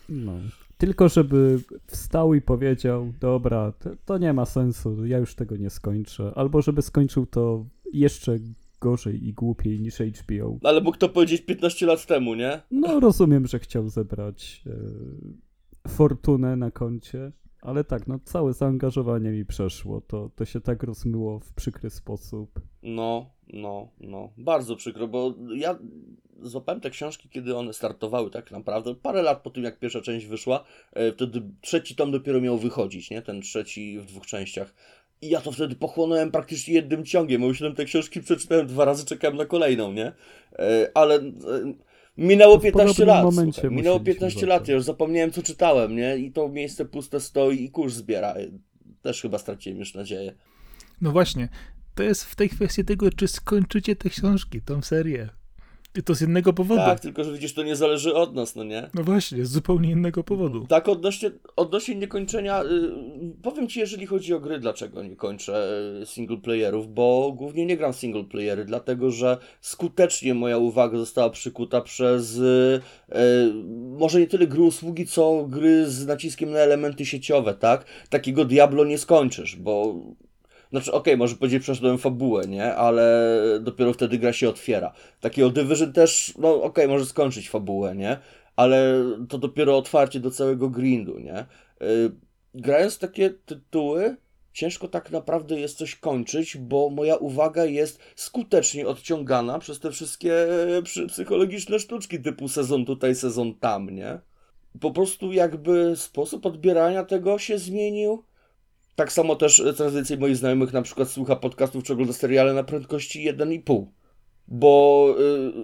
No. 0.09 0.33
Tylko 0.79 1.09
żeby 1.09 1.61
wstał 1.87 2.35
i 2.35 2.41
powiedział, 2.41 3.13
dobra, 3.21 3.73
to, 3.73 3.91
to 4.05 4.19
nie 4.19 4.33
ma 4.33 4.47
sensu, 4.47 5.07
ja 5.07 5.19
już 5.19 5.35
tego 5.35 5.57
nie 5.57 5.71
skończę. 5.71 6.33
Albo 6.35 6.63
żeby 6.63 6.83
skończył 6.83 7.27
to 7.27 7.65
jeszcze 7.93 8.39
gorzej 8.81 9.29
i 9.29 9.33
głupiej 9.33 9.81
niż 9.81 9.99
HBO. 9.99 10.59
Ale 10.63 10.81
mógł 10.81 10.99
to 10.99 11.09
powiedzieć 11.09 11.43
15 11.43 11.87
lat 11.87 12.07
temu, 12.07 12.35
nie? 12.35 12.61
No 12.71 13.01
rozumiem, 13.01 13.47
że 13.47 13.59
chciał 13.59 13.89
zebrać 13.89 14.63
e, 14.67 14.71
fortunę 15.89 16.57
na 16.57 16.71
koncie, 16.71 17.33
ale 17.61 17.85
tak, 17.85 18.07
no 18.07 18.19
całe 18.25 18.53
zaangażowanie 18.53 19.31
mi 19.31 19.45
przeszło. 19.45 20.01
To, 20.01 20.31
to 20.37 20.45
się 20.45 20.61
tak 20.61 20.83
rozmyło 20.83 21.39
w 21.39 21.53
przykry 21.53 21.91
sposób. 21.91 22.61
No, 22.83 23.31
no, 23.53 23.89
no. 24.01 24.33
Bardzo 24.37 24.77
przykro, 24.77 25.09
bo 25.09 25.35
ja 25.55 25.79
złapałem 26.43 26.81
te 26.81 26.91
książki, 26.91 27.29
kiedy 27.29 27.57
one 27.57 27.73
startowały 27.73 28.31
tak 28.31 28.51
naprawdę. 28.51 28.95
Parę 28.95 29.23
lat 29.23 29.43
po 29.43 29.51
tym, 29.51 29.65
jak 29.65 29.79
pierwsza 29.79 30.01
część 30.01 30.27
wyszła, 30.27 30.65
e, 30.93 31.13
wtedy 31.13 31.43
trzeci 31.61 31.97
tom 31.97 32.11
dopiero 32.11 32.41
miał 32.41 32.59
wychodzić, 32.59 33.11
nie? 33.11 33.23
Ten 33.23 33.41
trzeci 33.41 33.99
w 33.99 34.07
dwóch 34.07 34.27
częściach. 34.27 34.75
I 35.23 35.29
ja 35.29 35.41
to 35.41 35.53
wtedy 35.53 35.75
pochłonąłem 35.75 36.31
praktycznie 36.31 36.75
jednym 36.75 37.05
ciągiem. 37.05 37.47
Myślałem, 37.47 37.77
te 37.77 37.85
książki 37.85 38.21
przeczytałem 38.21 38.67
dwa 38.67 38.85
razy, 38.85 39.07
czekałem 39.07 39.37
na 39.37 39.45
kolejną, 39.45 39.93
nie? 39.93 40.13
E, 40.53 40.91
Ale 40.95 41.15
e, 41.15 41.33
minęło 42.19 42.59
W 42.59 42.63
15 42.63 43.07
podobnym 43.07 43.45
lat. 43.47 43.55
Słuchaj, 43.55 43.71
minęło 43.71 43.99
musieliśmy 43.99 44.05
15 44.15 44.41
zacząć. 44.41 44.49
lat, 44.49 44.69
ja 44.69 44.75
już 44.75 44.85
zapomniałem, 44.85 45.31
co 45.31 45.43
czytałem, 45.43 45.97
nie? 45.97 46.17
I 46.17 46.33
to 46.33 46.49
miejsce 46.49 46.85
puste 46.85 47.21
stoi 47.21 47.65
i 47.65 47.71
kurz 47.71 47.93
zbiera. 47.93 48.35
Też 49.03 49.23
chyba 49.23 49.39
straciłem 49.39 49.79
już 49.79 49.95
nadzieję. 49.95 50.35
No 51.01 51.13
właśnie, 51.13 51.49
to 51.95 52.03
jest 52.03 52.25
w 52.25 52.37
tej 52.37 52.49
kwestii 52.49 52.85
tego, 52.85 53.11
czy 53.11 53.29
skończycie 53.29 53.97
te 53.97 54.11
książki, 54.11 54.63
tą 54.63 54.83
serię. 54.83 55.29
I 55.99 56.03
to 56.03 56.15
z 56.15 56.23
innego 56.23 56.53
powodu. 56.53 56.81
Tak, 56.81 57.01
tylko 57.01 57.25
że 57.25 57.33
widzisz, 57.33 57.55
to 57.55 57.63
nie 57.63 57.77
zależy 57.77 58.15
od 58.15 58.35
nas, 58.35 58.57
no 58.57 58.65
nie? 58.65 58.91
No 58.95 59.03
właśnie, 59.03 59.47
z 59.47 59.51
zupełnie 59.51 59.91
innego 59.91 60.25
powodu. 60.25 60.67
Tak, 60.69 60.89
odnośnie, 60.89 61.31
odnośnie 61.57 61.95
niekończenia, 61.95 62.63
y, 62.63 62.67
powiem 63.43 63.69
Ci, 63.69 63.81
jeżeli 63.81 64.07
chodzi 64.07 64.35
o 64.35 64.41
gry, 64.41 64.59
dlaczego 64.59 65.03
nie 65.03 65.17
kończę 65.17 65.71
y, 66.03 66.07
single 66.07 66.37
playerów, 66.37 66.95
bo 66.95 67.33
głównie 67.33 67.67
nie 67.67 67.77
gram 67.77 67.93
single 67.93 68.25
playery, 68.25 68.65
dlatego 68.65 69.11
że 69.11 69.39
skutecznie 69.61 70.35
moja 70.35 70.59
uwaga 70.59 70.99
została 70.99 71.31
przykuta 71.31 71.81
przez 71.81 72.37
y, 72.37 72.81
y, 73.13 73.19
może 73.99 74.21
nie 74.21 74.27
tyle 74.27 74.47
gry 74.47 74.63
usługi, 74.63 75.07
co 75.07 75.47
gry 75.49 75.91
z 75.91 76.07
naciskiem 76.07 76.51
na 76.51 76.59
elementy 76.59 77.07
sieciowe, 77.07 77.55
tak? 77.55 77.85
Takiego 78.11 78.45
Diablo 78.45 78.85
nie 78.85 78.99
skończysz, 78.99 79.57
bo 79.57 79.95
znaczy, 80.71 80.93
okej, 80.93 81.17
może 81.17 81.37
powiedzieć, 81.37 81.63
przeszedłem 81.63 81.99
fabułę, 81.99 82.47
nie? 82.47 82.75
Ale 82.75 83.35
dopiero 83.61 83.93
wtedy 83.93 84.19
gra 84.19 84.33
się 84.33 84.49
otwiera. 84.49 84.93
Takiego 85.21 85.51
Division 85.51 85.93
też, 85.93 86.35
no 86.39 86.63
okej, 86.63 86.89
może 86.89 87.07
skończyć 87.07 87.51
fabułę, 87.51 87.97
nie? 87.97 88.19
Ale 88.57 89.05
to 89.29 89.39
dopiero 89.39 89.77
otwarcie 89.77 90.21
do 90.21 90.31
całego 90.31 90.71
grindu, 90.71 91.19
nie? 91.19 91.47
Yy, 91.81 92.13
grając 92.55 92.99
takie 92.99 93.31
tytuły, 93.31 94.17
ciężko 94.53 94.89
tak 94.89 95.11
naprawdę 95.11 95.61
jest 95.61 95.79
coś 95.79 95.97
kończyć, 95.97 96.57
bo 96.57 96.91
moja 96.91 97.17
uwaga 97.17 97.65
jest 97.65 98.01
skutecznie 98.17 98.87
odciągana 98.87 99.59
przez 99.59 99.81
te 99.81 99.91
wszystkie 99.91 100.35
e, 100.79 100.83
psychologiczne 101.09 101.79
sztuczki 101.79 102.21
typu 102.21 102.49
sezon 102.49 102.85
tutaj, 102.85 103.15
sezon 103.15 103.55
tam, 103.55 103.91
nie? 103.91 104.21
Po 104.81 104.91
prostu 104.91 105.33
jakby 105.33 105.97
sposób 105.97 106.47
odbierania 106.47 107.05
tego 107.05 107.39
się 107.39 107.59
zmienił. 107.59 108.25
Tak 108.99 109.13
samo 109.13 109.37
też 109.37 109.61
e, 109.61 109.91
więcej 109.91 110.19
moich 110.19 110.37
znajomych 110.37 110.73
na 110.73 110.83
przykład 110.83 111.09
słucha 111.09 111.37
podcastów 111.37 111.85
czy 111.85 111.93
ogląda 111.93 112.13
seriale 112.13 112.55
na 112.55 112.65
prędkości 112.65 113.31
1,5. 113.31 113.87
Bo 114.49 115.15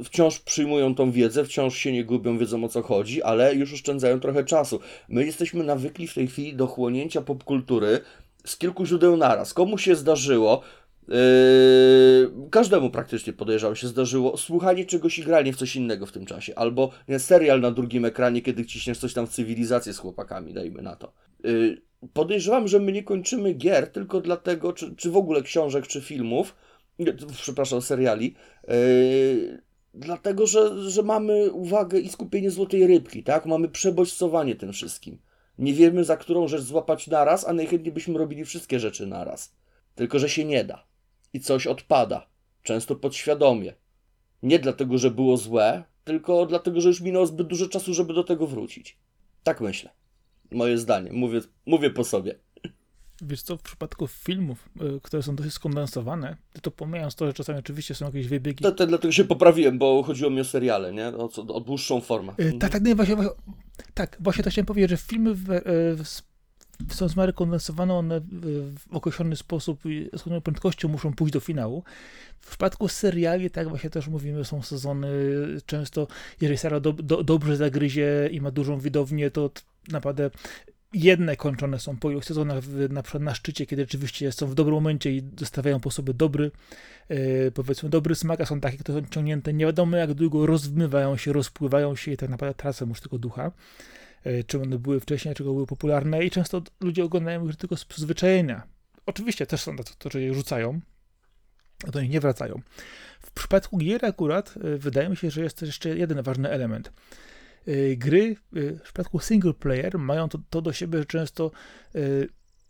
y, 0.00 0.04
wciąż 0.04 0.38
przyjmują 0.38 0.94
tą 0.94 1.12
wiedzę, 1.12 1.44
wciąż 1.44 1.76
się 1.76 1.92
nie 1.92 2.04
gubią, 2.04 2.38
wiedzą 2.38 2.64
o 2.64 2.68
co 2.68 2.82
chodzi, 2.82 3.22
ale 3.22 3.54
już 3.54 3.72
oszczędzają 3.72 4.20
trochę 4.20 4.44
czasu. 4.44 4.80
My 5.08 5.26
jesteśmy 5.26 5.64
nawykli 5.64 6.08
w 6.08 6.14
tej 6.14 6.26
chwili 6.26 6.56
do 6.56 6.66
chłonięcia 6.66 7.22
popkultury 7.22 8.00
z 8.46 8.56
kilku 8.56 8.86
źródeł 8.86 9.16
naraz. 9.16 9.54
Komu 9.54 9.78
się 9.78 9.96
zdarzyło, 9.96 10.62
yy, 11.08 11.14
każdemu 12.50 12.90
praktycznie 12.90 13.32
podejrzewam 13.32 13.76
się 13.76 13.88
zdarzyło, 13.88 14.36
słuchanie 14.36 14.84
czegoś 14.84 15.18
i 15.18 15.22
granie 15.22 15.52
w 15.52 15.56
coś 15.56 15.76
innego 15.76 16.06
w 16.06 16.12
tym 16.12 16.26
czasie. 16.26 16.54
Albo 16.54 16.90
nie, 17.08 17.18
serial 17.18 17.60
na 17.60 17.70
drugim 17.70 18.04
ekranie, 18.04 18.42
kiedy 18.42 18.66
ciśniesz 18.66 18.98
coś 18.98 19.14
tam 19.14 19.26
w 19.26 19.30
cywilizację 19.30 19.92
z 19.92 19.98
chłopakami, 19.98 20.54
dajmy 20.54 20.82
na 20.82 20.96
to. 20.96 21.12
Podejrzewam, 22.12 22.68
że 22.68 22.80
my 22.80 22.92
nie 22.92 23.02
kończymy 23.02 23.52
gier 23.52 23.92
tylko 23.92 24.20
dlatego, 24.20 24.72
czy, 24.72 24.96
czy 24.96 25.10
w 25.10 25.16
ogóle 25.16 25.42
książek, 25.42 25.86
czy 25.86 26.00
filmów, 26.00 26.56
przepraszam, 27.32 27.82
seriali, 27.82 28.34
yy, 28.68 29.62
dlatego, 29.94 30.46
że, 30.46 30.90
że 30.90 31.02
mamy 31.02 31.52
uwagę 31.52 32.00
i 32.00 32.08
skupienie 32.08 32.50
złotej 32.50 32.86
rybki, 32.86 33.22
tak? 33.22 33.46
Mamy 33.46 33.68
przebodźcowanie 33.68 34.56
tym 34.56 34.72
wszystkim. 34.72 35.18
Nie 35.58 35.74
wiemy, 35.74 36.04
za 36.04 36.16
którą 36.16 36.48
rzecz 36.48 36.62
złapać 36.62 37.06
naraz, 37.06 37.48
a 37.48 37.52
najchętniej 37.52 37.92
byśmy 37.92 38.18
robili 38.18 38.44
wszystkie 38.44 38.80
rzeczy 38.80 39.06
naraz. 39.06 39.54
Tylko, 39.94 40.18
że 40.18 40.28
się 40.28 40.44
nie 40.44 40.64
da. 40.64 40.86
I 41.32 41.40
coś 41.40 41.66
odpada. 41.66 42.26
Często 42.62 42.96
podświadomie. 42.96 43.74
Nie 44.42 44.58
dlatego, 44.58 44.98
że 44.98 45.10
było 45.10 45.36
złe, 45.36 45.84
tylko 46.04 46.46
dlatego, 46.46 46.80
że 46.80 46.88
już 46.88 47.00
minęło 47.00 47.26
zbyt 47.26 47.46
dużo 47.46 47.68
czasu, 47.68 47.94
żeby 47.94 48.14
do 48.14 48.24
tego 48.24 48.46
wrócić. 48.46 48.98
Tak 49.42 49.60
myślę. 49.60 49.90
Moje 50.54 50.78
zdanie. 50.78 51.12
Mówię, 51.12 51.40
mówię 51.66 51.90
po 51.90 52.04
sobie. 52.04 52.34
Wiesz 53.22 53.42
co, 53.42 53.56
w 53.56 53.62
przypadku 53.62 54.06
filmów, 54.06 54.68
y, 54.96 55.00
które 55.02 55.22
są 55.22 55.36
dosyć 55.36 55.52
skondensowane, 55.52 56.36
to 56.62 56.70
pomijając 56.70 57.14
to, 57.14 57.26
że 57.26 57.32
czasami 57.32 57.58
oczywiście 57.58 57.94
są 57.94 58.06
jakieś 58.06 58.28
wybiegi. 58.28 58.62
To, 58.62 58.72
to 58.72 58.86
dlatego 58.86 59.12
się 59.12 59.24
poprawiłem, 59.24 59.78
bo 59.78 60.02
chodziło 60.02 60.30
mi 60.30 60.40
o 60.40 60.44
seriale, 60.44 60.92
nie? 60.92 61.08
O, 61.08 61.28
co, 61.28 61.42
o 61.42 61.60
dłuższą 61.60 62.00
formę. 62.00 62.32
Y, 62.40 62.52
Tak, 62.58 62.72
tak, 62.72 62.84
nie, 62.84 62.94
właśnie, 62.94 63.16
właśnie, 63.16 63.32
tak, 63.94 64.16
właśnie 64.20 64.44
to 64.44 64.50
chciałem 64.50 64.66
powiedzieć, 64.66 64.90
że 64.90 64.96
filmy 64.96 65.34
w, 65.34 65.50
y, 65.50 65.62
w, 65.96 66.04
są 66.88 67.08
w 67.08 67.16
miarę 67.16 67.32
kondensowane, 67.32 67.94
one 67.94 68.20
w, 68.20 68.80
określony 68.90 69.36
sposób 69.36 69.80
z 69.82 70.16
określoną 70.16 70.40
prędkością 70.40 70.88
muszą 70.88 71.12
pójść 71.12 71.32
do 71.32 71.40
finału. 71.40 71.84
W 72.40 72.48
przypadku 72.48 72.88
seriali, 72.88 73.50
tak 73.50 73.68
właśnie 73.68 73.90
też 73.90 74.08
mówimy, 74.08 74.44
są 74.44 74.62
sezony, 74.62 75.08
często 75.66 76.06
jeżeli 76.40 76.58
serial 76.58 76.80
do, 76.80 76.92
do, 76.92 77.24
dobrze 77.24 77.56
zagryzie 77.56 78.28
i 78.32 78.40
ma 78.40 78.50
dużą 78.50 78.78
widownię, 78.78 79.30
to 79.30 79.50
naprawdę 79.88 80.30
jedne 80.94 81.36
kończone 81.36 81.78
są 81.78 81.96
po 81.96 82.10
ilu 82.10 82.22
sezonach, 82.22 82.64
na 82.90 83.02
przykład 83.02 83.22
na 83.22 83.34
szczycie, 83.34 83.66
kiedy 83.66 83.82
rzeczywiście 83.82 84.32
są 84.32 84.46
w 84.46 84.54
dobrym 84.54 84.74
momencie 84.74 85.12
i 85.12 85.22
zostawiają 85.38 85.80
po 85.80 85.90
sobie 85.90 86.14
dobry, 86.14 86.50
e, 87.08 87.50
powiedzmy, 87.50 87.88
dobry 87.88 88.14
smak, 88.14 88.40
a 88.40 88.46
są 88.46 88.60
takie, 88.60 88.78
które 88.78 89.00
są 89.00 89.06
ciągnięte 89.08 89.52
nie 89.52 89.66
wiadomo 89.66 89.96
jak 89.96 90.14
długo, 90.14 90.46
rozmywają 90.46 91.16
się, 91.16 91.32
rozpływają 91.32 91.96
się 91.96 92.12
i 92.12 92.16
tak 92.16 92.30
naprawdę 92.30 92.54
tracą 92.54 92.88
już 92.88 93.00
tego 93.00 93.18
ducha. 93.18 93.52
E, 94.24 94.44
Czy 94.44 94.60
one 94.60 94.78
były 94.78 95.00
wcześniej, 95.00 95.34
czego 95.34 95.52
były 95.52 95.66
popularne 95.66 96.24
i 96.24 96.30
często 96.30 96.62
ludzie 96.80 97.04
oglądają 97.04 97.46
już 97.46 97.56
tylko 97.56 97.76
z 97.76 97.84
przyzwyczajenia. 97.84 98.62
Oczywiście 99.06 99.46
też 99.46 99.60
są 99.60 99.76
tacy, 99.76 99.92
którzy 99.92 100.22
je 100.22 100.34
rzucają, 100.34 100.80
a 101.88 101.90
do 101.90 102.00
nich 102.00 102.10
nie 102.10 102.20
wracają. 102.20 102.60
W 103.20 103.32
przypadku 103.32 103.78
gier 103.78 104.06
akurat 104.06 104.54
e, 104.56 104.78
wydaje 104.78 105.08
mi 105.08 105.16
się, 105.16 105.30
że 105.30 105.42
jest 105.42 105.62
jeszcze 105.62 105.96
jeden 105.96 106.22
ważny 106.22 106.50
element. 106.50 106.92
E, 107.66 107.96
Gry 107.96 108.36
w 108.52 108.80
przypadku 108.82 109.20
single 109.20 109.54
player 109.54 109.98
mają 109.98 110.28
to, 110.28 110.38
to 110.50 110.62
do 110.62 110.72
siebie, 110.72 110.98
że 110.98 111.06
często 111.06 111.50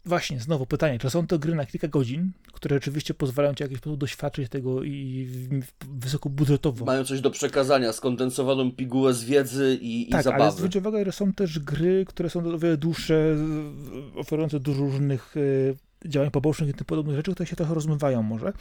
właśnie 0.06 0.40
znowu 0.40 0.66
pytanie, 0.66 0.98
czy 0.98 1.10
są 1.10 1.26
to 1.26 1.38
gry 1.38 1.54
na 1.54 1.66
kilka 1.66 1.88
godzin, 1.88 2.32
które 2.52 2.76
rzeczywiście 2.76 3.14
pozwalają 3.14 3.54
ci 3.54 3.58
w 3.58 3.60
jakiś 3.66 3.78
sposób 3.78 4.00
doświadczyć 4.00 4.48
tego 4.48 4.82
i 4.82 5.28
wysokobudżetowo. 5.88 6.84
Mają 6.84 7.04
coś 7.04 7.20
do 7.20 7.30
przekazania, 7.30 7.92
skondensowaną 7.92 8.72
pigułę 8.72 9.14
z 9.14 9.24
wiedzy 9.24 9.78
i, 9.80 10.08
i 10.08 10.12
tak, 10.12 10.26
ale 10.26 10.38
zabawy. 10.38 10.56
zwróć 10.56 10.76
uwagę, 10.76 11.04
że 11.04 11.12
są 11.12 11.32
też 11.32 11.58
gry, 11.58 12.04
które 12.08 12.30
są 12.30 12.54
o 12.54 12.58
wiele 12.58 12.76
dłuższe, 12.76 13.36
oferujące 14.16 14.60
dużo 14.60 14.80
różnych 14.80 15.34
e, 15.36 16.08
działań 16.08 16.30
pobocznych 16.30 16.70
i 16.70 16.74
tym 16.74 16.84
podobnych 16.84 17.16
rzeczy, 17.16 17.32
które 17.32 17.46
się 17.46 17.56
trochę 17.56 17.74
rozmywają 17.74 18.22
może, 18.22 18.52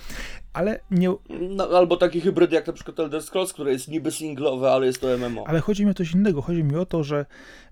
ale 0.54 0.80
nie, 0.92 1.14
No, 1.50 1.68
albo 1.70 1.98
takie 1.98 2.22
hybrydy 2.22 2.56
jak 2.56 2.68
na 2.68 2.74
przykład 2.74 3.00
Elder 3.00 3.24
Scrolls, 3.24 3.54
które 3.54 3.72
jest 3.72 3.88
niby 3.88 4.12
singlowe, 4.12 4.72
ale 4.72 4.86
jest 4.86 5.02
to 5.02 5.18
MMO. 5.18 5.44
Ale 5.48 5.60
chodzi 5.60 5.86
mi 5.86 5.92
o 5.92 5.94
coś 5.94 6.12
innego. 6.12 6.42
Chodzi 6.42 6.64
mi 6.64 6.76
o 6.76 6.86
to, 6.86 7.04
że 7.04 7.26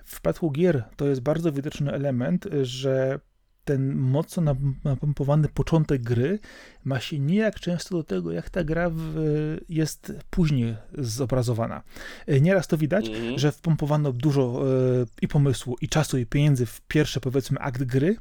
w 0.06 0.12
przypadku 0.12 0.52
gier 0.52 0.84
to 0.96 1.08
jest 1.08 1.22
bardzo 1.22 1.52
widoczny 1.52 1.92
element, 1.92 2.48
że 2.62 3.20
ten 3.66 3.96
mocno 3.96 4.56
napompowany 4.84 5.48
początek 5.50 6.02
gry 6.04 6.40
ma 6.84 7.00
się 7.00 7.20
nijak 7.20 7.60
często 7.60 7.98
do 7.98 8.04
tego, 8.04 8.32
jak 8.32 8.50
ta 8.50 8.64
gra 8.64 8.90
w, 8.90 9.58
jest 9.70 10.14
później 10.30 10.76
zobrazowana. 10.98 11.82
E, 12.28 12.42
Nieraz 12.42 12.68
to 12.68 12.78
widać, 12.78 13.08
Mhm. 13.10 13.40
że 13.40 13.52
wpompowano 13.52 14.12
dużo 14.12 14.64
e, 15.02 15.06
i 15.22 15.28
pomysłu, 15.28 15.76
i 15.82 15.90
czasu, 15.90 16.18
i 16.18 16.26
pieniędzy 16.26 16.66
w 16.66 16.82
pierwszy, 16.82 17.20
powiedzmy, 17.20 17.60
akt 17.60 17.84
gry. 17.84 18.16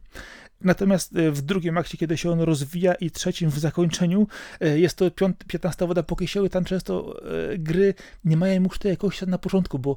Natomiast 0.60 1.16
e, 1.16 1.30
w 1.30 1.42
drugim 1.42 1.78
akcie, 1.78 1.98
kiedy 1.98 2.16
się 2.16 2.30
on 2.30 2.40
rozwija, 2.40 2.94
i 2.94 3.10
trzecim 3.10 3.50
w 3.50 3.58
zakończeniu, 3.58 4.26
jest 4.60 4.96
to 4.96 5.10
piąt, 5.10 5.44
15 5.44 5.86
woda 5.86 6.02
po 6.02 6.16
kisielu, 6.16 6.48
tam 6.48 6.64
często 6.64 7.16
gry 7.58 7.94
nie 8.24 8.36
mają 8.36 8.62
już 8.62 8.78
tej 8.78 8.90
jakości 8.90 9.26
na 9.26 9.38
początku, 9.38 9.78
bo 9.78 9.96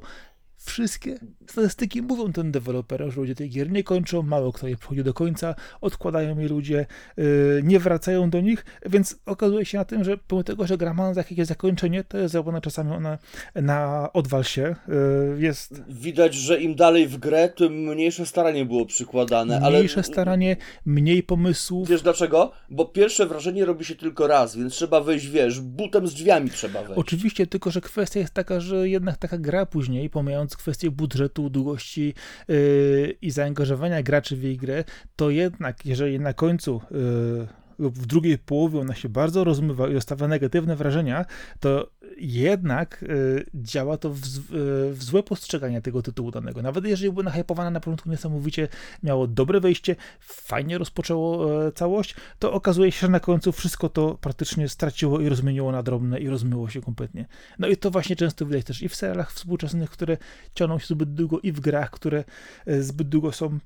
wszystkie 0.64 1.18
statystyki 1.46 2.02
mówią 2.02 2.32
ten 2.32 2.52
deweloperom, 2.52 3.10
że 3.10 3.20
ludzie 3.20 3.34
tej 3.34 3.50
gier 3.50 3.70
nie 3.70 3.84
kończą, 3.84 4.22
mało 4.22 4.52
kto 4.52 4.68
je 4.68 4.76
przychodzi 4.76 5.04
do 5.04 5.14
końca, 5.14 5.54
odkładają 5.80 6.38
je 6.38 6.48
ludzie, 6.48 6.86
yy, 7.16 7.60
nie 7.64 7.78
wracają 7.78 8.30
do 8.30 8.40
nich, 8.40 8.64
więc 8.86 9.16
okazuje 9.26 9.64
się 9.64 9.78
na 9.78 9.84
tym, 9.84 10.04
że 10.04 10.18
pomimo 10.18 10.44
tego, 10.44 10.66
że 10.66 10.78
gra 10.78 10.94
ma 10.94 11.12
jakieś 11.16 11.46
zakończenie, 11.46 12.04
to 12.04 12.18
jest 12.18 12.32
zrobione 12.32 12.60
czasami 12.60 12.92
ona 12.92 13.18
na 13.54 14.08
odwal 14.12 14.44
się, 14.44 14.76
yy, 14.88 15.42
jest... 15.42 15.82
Widać, 15.88 16.34
że 16.34 16.60
im 16.60 16.74
dalej 16.74 17.06
w 17.06 17.16
grę, 17.16 17.48
tym 17.48 17.72
mniejsze 17.72 18.26
staranie 18.26 18.64
było 18.64 18.86
przykładane, 18.86 19.60
ale... 19.60 19.78
Mniejsze 19.78 20.02
staranie, 20.02 20.56
mniej 20.86 21.22
pomysłów. 21.22 21.88
Wiesz 21.88 22.02
dlaczego? 22.02 22.52
Bo 22.70 22.84
pierwsze 22.84 23.26
wrażenie 23.26 23.64
robi 23.64 23.84
się 23.84 23.94
tylko 23.94 24.26
raz, 24.26 24.56
więc 24.56 24.72
trzeba 24.72 25.00
wejść, 25.00 25.26
wiesz, 25.26 25.60
butem 25.60 26.06
z 26.06 26.14
drzwiami 26.14 26.50
trzeba 26.50 26.82
wejść. 26.82 26.98
Oczywiście, 26.98 27.46
tylko 27.46 27.70
że 27.70 27.80
kwestia 27.80 28.20
jest 28.20 28.34
taka, 28.34 28.60
że 28.60 28.88
jednak 28.88 29.16
taka 29.16 29.38
gra 29.38 29.66
później, 29.66 30.10
pomijając 30.10 30.53
kwestię 30.56 30.90
budżetu, 30.90 31.50
długości 31.50 32.14
yy, 32.48 33.16
i 33.22 33.30
zaangażowania 33.30 34.02
graczy 34.02 34.36
w 34.36 34.42
jej 34.42 34.56
grę, 34.56 34.84
to 35.16 35.30
jednak, 35.30 35.86
jeżeli 35.86 36.20
na 36.20 36.32
końcu 36.32 36.80
yy, 36.90 37.63
lub 37.78 37.98
w 37.98 38.06
drugiej 38.06 38.38
połowie 38.38 38.80
ona 38.80 38.94
się 38.94 39.08
bardzo 39.08 39.44
rozmywa 39.44 39.88
i 39.88 39.94
zostawia 39.94 40.28
negatywne 40.28 40.76
wrażenia, 40.76 41.24
to 41.60 41.90
jednak 42.18 43.02
y, 43.02 43.46
działa 43.54 43.98
to 43.98 44.10
w, 44.10 44.16
y, 44.16 44.94
w 44.94 45.02
złe 45.02 45.22
postrzeganie 45.22 45.82
tego 45.82 46.02
tytułu 46.02 46.30
danego. 46.30 46.62
Nawet 46.62 46.84
jeżeli 46.84 47.12
było 47.12 47.22
nahypowane 47.22 47.70
na 47.70 47.80
początku 47.80 48.10
niesamowicie, 48.10 48.68
miało 49.02 49.26
dobre 49.26 49.60
wejście, 49.60 49.96
fajnie 50.20 50.78
rozpoczęło 50.78 51.66
e, 51.66 51.72
całość, 51.72 52.14
to 52.38 52.52
okazuje 52.52 52.92
się, 52.92 53.00
że 53.00 53.08
na 53.08 53.20
końcu 53.20 53.52
wszystko 53.52 53.88
to 53.88 54.18
praktycznie 54.20 54.68
straciło 54.68 55.20
i 55.20 55.28
rozmieniło 55.28 55.72
na 55.72 55.82
drobne 55.82 56.20
i 56.20 56.28
rozmyło 56.28 56.68
się 56.68 56.80
kompletnie. 56.80 57.26
No 57.58 57.68
i 57.68 57.76
to 57.76 57.90
właśnie 57.90 58.16
często 58.16 58.46
widać 58.46 58.64
też 58.64 58.82
i 58.82 58.88
w 58.88 58.94
serialach 58.94 59.32
współczesnych, 59.32 59.90
które 59.90 60.16
ciągną 60.54 60.78
się 60.78 60.86
zbyt 60.86 61.14
długo 61.14 61.40
i 61.40 61.52
w 61.52 61.60
grach, 61.60 61.90
które 61.90 62.24
zbyt 62.66 63.08
długo 63.08 63.32
są 63.32 63.58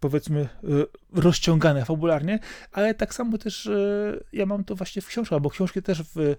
powiedzmy 0.00 0.48
rozciągane 1.12 1.84
fabularnie, 1.84 2.38
ale 2.72 2.94
tak 2.94 3.14
samo 3.14 3.21
też 3.38 3.66
e, 3.66 4.20
ja 4.32 4.46
mam 4.46 4.64
to 4.64 4.74
właśnie 4.74 5.02
w 5.02 5.06
książkach, 5.06 5.40
bo 5.40 5.50
książki 5.50 5.82
też 5.82 6.02
w, 6.02 6.36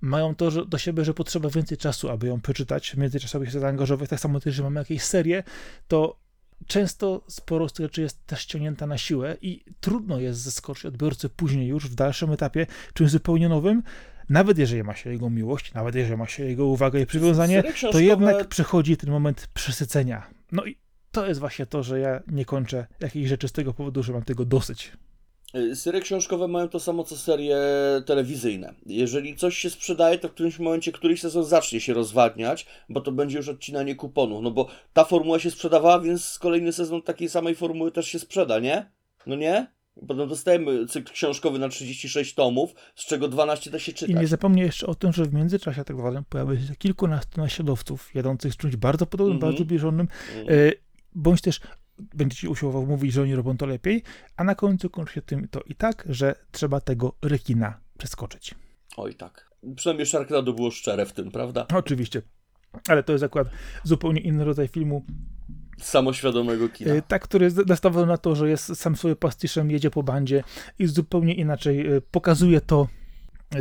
mają 0.00 0.34
to 0.34 0.50
że, 0.50 0.66
do 0.66 0.78
siebie, 0.78 1.04
że 1.04 1.14
potrzeba 1.14 1.48
więcej 1.50 1.78
czasu, 1.78 2.10
aby 2.10 2.26
ją 2.26 2.40
przeczytać, 2.40 2.90
w 2.90 2.96
międzyczasie 2.96 3.46
się 3.46 3.60
zaangażować. 3.60 4.10
Tak 4.10 4.20
samo 4.20 4.40
też, 4.40 4.54
że 4.54 4.62
mamy 4.62 4.80
jakieś 4.80 5.02
serie, 5.02 5.42
to 5.88 6.18
często 6.66 7.24
sporo 7.28 7.68
z 7.68 7.72
tych 7.72 7.86
rzeczy 7.86 8.02
jest 8.02 8.26
też 8.26 8.40
ściągnięta 8.40 8.86
na 8.86 8.98
siłę 8.98 9.36
i 9.40 9.64
trudno 9.80 10.20
jest 10.20 10.40
zaskoczyć 10.40 10.86
odbiorcę 10.86 11.28
później 11.28 11.68
już 11.68 11.88
w 11.88 11.94
dalszym 11.94 12.32
etapie 12.32 12.66
czymś 12.94 13.10
zupełnie 13.10 13.48
nowym, 13.48 13.82
nawet 14.28 14.58
jeżeli 14.58 14.82
ma 14.82 14.94
się 14.94 15.12
jego 15.12 15.30
miłość, 15.30 15.74
nawet 15.74 15.94
jeżeli 15.94 16.16
ma 16.16 16.26
się 16.26 16.44
jego 16.44 16.66
uwagę 16.66 17.00
i 17.00 17.06
przywiązanie, 17.06 17.62
to 17.92 17.98
jednak 17.98 18.48
przychodzi 18.48 18.96
ten 18.96 19.10
moment 19.10 19.48
przesycenia. 19.54 20.30
No 20.52 20.64
i 20.64 20.76
to 21.10 21.26
jest 21.26 21.40
właśnie 21.40 21.66
to, 21.66 21.82
że 21.82 22.00
ja 22.00 22.22
nie 22.26 22.44
kończę 22.44 22.86
jakichś 23.00 23.28
rzeczy 23.28 23.48
z 23.48 23.52
tego 23.52 23.74
powodu, 23.74 24.02
że 24.02 24.12
mam 24.12 24.22
tego 24.22 24.44
dosyć. 24.44 24.92
Y, 25.54 25.76
Serie 25.76 26.00
książkowe 26.00 26.48
mają 26.48 26.68
to 26.68 26.80
samo 26.80 27.04
co 27.04 27.16
serie 27.16 27.56
telewizyjne. 28.06 28.74
Jeżeli 28.86 29.36
coś 29.36 29.58
się 29.58 29.70
sprzedaje, 29.70 30.18
to 30.18 30.28
w 30.28 30.32
którymś 30.32 30.58
momencie 30.58 30.92
któryś 30.92 31.20
sezon 31.20 31.44
zacznie 31.44 31.80
się 31.80 31.94
rozwadniać, 31.94 32.66
bo 32.88 33.00
to 33.00 33.12
będzie 33.12 33.36
już 33.36 33.48
odcinanie 33.48 33.94
kuponów. 33.94 34.42
No 34.42 34.50
bo 34.50 34.68
ta 34.92 35.04
formuła 35.04 35.38
się 35.38 35.50
sprzedawała, 35.50 36.00
więc 36.00 36.38
kolejny 36.38 36.72
sezon 36.72 37.02
takiej 37.02 37.28
samej 37.28 37.54
formuły 37.54 37.92
też 37.92 38.08
się 38.08 38.18
sprzeda, 38.18 38.58
nie? 38.58 38.90
No 39.26 39.36
nie? 39.36 39.66
Potem 40.08 40.28
dostajemy 40.28 40.86
cykl 40.86 41.12
książkowy 41.12 41.58
na 41.58 41.68
36 41.68 42.34
tomów, 42.34 42.74
z 42.94 43.06
czego 43.06 43.28
12 43.28 43.70
da 43.70 43.78
się 43.78 43.92
I 43.92 43.94
czytać. 43.94 44.16
nie 44.16 44.26
zapomnij 44.26 44.64
jeszcze 44.64 44.86
o 44.86 44.94
tym, 44.94 45.12
że 45.12 45.24
w 45.24 45.34
międzyczasie 45.34 45.84
tak 45.84 45.96
zwanym 45.96 46.24
pojawia 46.28 46.60
się 46.60 46.76
kilkunastu 46.78 47.40
naśladowców 47.40 48.14
jadących 48.14 48.52
z 48.52 48.56
czymś 48.56 48.76
bardzo 48.76 49.06
podobnym, 49.06 49.36
Mhm. 49.36 49.52
bardzo 49.52 49.64
zbliżonym, 49.64 50.08
Mhm. 50.38 50.58
e, 50.68 50.72
bądź 51.14 51.40
też 51.40 51.60
będzie 51.98 52.36
ci 52.36 52.48
usiłował 52.48 52.86
mówić, 52.86 53.12
że 53.12 53.22
oni 53.22 53.34
robią 53.34 53.56
to 53.56 53.66
lepiej, 53.66 54.02
a 54.36 54.44
na 54.44 54.54
końcu 54.54 54.90
kończy 54.90 55.14
się 55.14 55.22
tym 55.22 55.48
to 55.48 55.60
i 55.60 55.74
tak, 55.74 56.04
że 56.08 56.34
trzeba 56.52 56.80
tego 56.80 57.16
rekina 57.22 57.80
przeskoczyć. 57.98 58.54
Oj 58.96 59.14
tak. 59.14 59.50
Przynajmniej 59.76 60.06
Sharknado 60.06 60.52
było 60.52 60.70
szczere 60.70 61.06
w 61.06 61.12
tym, 61.12 61.30
prawda? 61.30 61.66
Oczywiście. 61.74 62.22
Ale 62.88 63.02
to 63.02 63.12
jest 63.12 63.24
akurat 63.24 63.48
zupełnie 63.84 64.20
inny 64.20 64.44
rodzaj 64.44 64.68
filmu. 64.68 65.04
Samoświadomego 65.80 66.68
kina. 66.68 66.94
E, 66.94 67.02
Tak, 67.02 67.22
który 67.22 67.44
jest 67.44 67.66
nastawiony 67.66 68.06
na 68.06 68.18
to, 68.18 68.34
że 68.36 68.48
jest 68.48 68.76
sam 68.76 68.96
sobie 68.96 69.16
pastiszem, 69.16 69.70
jedzie 69.70 69.90
po 69.90 70.02
bandzie 70.02 70.44
i 70.78 70.86
zupełnie 70.86 71.34
inaczej 71.34 71.86
e, 71.86 72.00
pokazuje 72.00 72.60
to, 72.60 72.88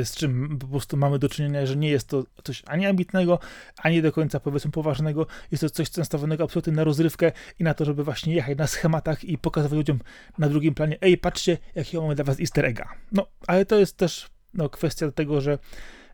z 0.03 0.16
czym 0.16 0.57
po 0.60 0.68
prostu 0.68 0.98
mamy 0.98 1.20
do 1.20 1.30
czynienia, 1.30 1.66
że 1.66 1.76
nie 1.76 1.90
jest 1.90 2.07
to 2.07 2.24
coś 2.44 2.64
ani 2.66 2.86
ambitnego, 2.86 3.40
ani 3.78 4.02
do 4.02 4.12
końca 4.12 4.40
powiedzmy 4.40 4.72
poważnego. 4.72 5.28
Jest 5.52 5.62
to 5.62 5.70
coś 5.70 5.98
nastawionego 5.98 6.44
absolutnie 6.44 6.74
na 6.74 6.84
rozrywkę 6.84 7.32
i 7.60 7.64
na 7.64 7.74
to, 7.74 7.86
żeby 7.86 8.03
właśnie 8.03 8.36
jechać 8.36 8.57
na 8.57 8.68
schematach 8.68 9.24
i 9.24 9.38
pokazywać 9.38 9.78
ludziom 9.78 9.99
na 10.38 10.49
drugim 10.49 10.74
planie, 10.74 10.98
ej, 11.02 11.18
patrzcie, 11.18 11.57
jaki 11.76 11.98
mamy 11.98 12.16
dla 12.16 12.26
was 12.26 12.40
easter 12.40 12.66
egga. 12.66 12.90
No, 13.12 13.28
ale 13.48 13.66
to 13.66 13.80
jest 13.80 13.98
też 13.98 14.28
no, 14.53 14.70
kwestia 14.70 15.12
tego, 15.12 15.41
że 15.41 15.53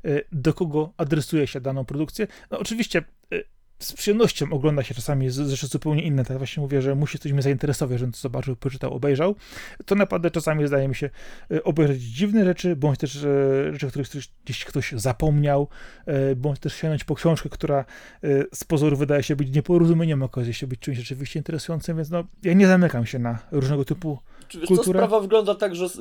e, 0.06 0.22
do 0.32 0.54
kogo 0.54 0.94
adresuje 0.98 1.48
się 1.48 1.62
daną 1.62 1.86
produkcję. 1.86 2.28
No 2.52 2.60
oczywiście 2.60 3.04
e, 3.32 3.44
z 3.82 3.94
przyjemnością 3.94 4.46
ogląda 4.52 4.84
się 4.84 4.96
czasami 4.96 5.30
z- 5.30 5.50
rzeczy 5.50 5.68
zupełnie 5.68 6.04
inne. 6.04 6.26
Tak 6.26 6.38
właśnie 6.38 6.62
mówię, 6.62 6.82
że 6.82 6.96
musi 6.96 7.20
coś 7.20 7.32
mnie 7.32 7.42
zainteresować, 7.42 8.00
żebym 8.00 8.12
to 8.14 8.20
zobaczył, 8.20 8.56
poczytał, 8.56 8.94
obejrzał. 8.94 9.36
To 9.86 9.96
naprawdę 9.96 10.32
czasami 10.32 10.68
zdaje 10.68 10.88
mi 10.88 10.96
się 10.96 11.10
e, 11.52 11.64
obejrzeć 11.64 12.02
dziwne 12.02 12.46
rzeczy, 12.46 12.76
bądź 12.76 13.00
też 13.00 13.16
e, 13.16 13.74
rzeczy, 13.74 13.88
których 13.88 14.08
gdzieś 14.46 14.66
ktoś 14.66 14.92
zapomniał, 14.92 15.68
e, 16.06 16.36
bądź 16.36 16.60
też 16.60 16.74
sięgnąć 16.76 17.04
po 17.04 17.16
książkę, 17.16 17.50
która 17.50 17.86
z 18.54 18.64
pozoru 18.64 18.98
wydaje 18.98 19.24
się 19.24 19.36
być 19.36 19.56
nieporozumieniem, 19.56 20.24
okazuje 20.24 20.54
się 20.54 20.68
być 20.68 20.80
czymś 20.80 20.98
rzeczywiście 20.98 21.40
interesującym, 21.40 21.98
więc 21.98 22.10
no, 22.10 22.24
ja 22.44 22.54
nie 22.54 22.68
zamykam 22.68 23.06
się 23.06 23.20
na 23.20 23.40
różnego 23.52 23.86
typu 23.86 24.20
Wiesz, 24.54 24.62
co, 24.70 24.76
kulturę? 24.76 25.00
sprawa 25.00 25.20
wygląda 25.20 25.56
tak, 25.56 25.76
że 25.76 25.90
z, 25.90 25.98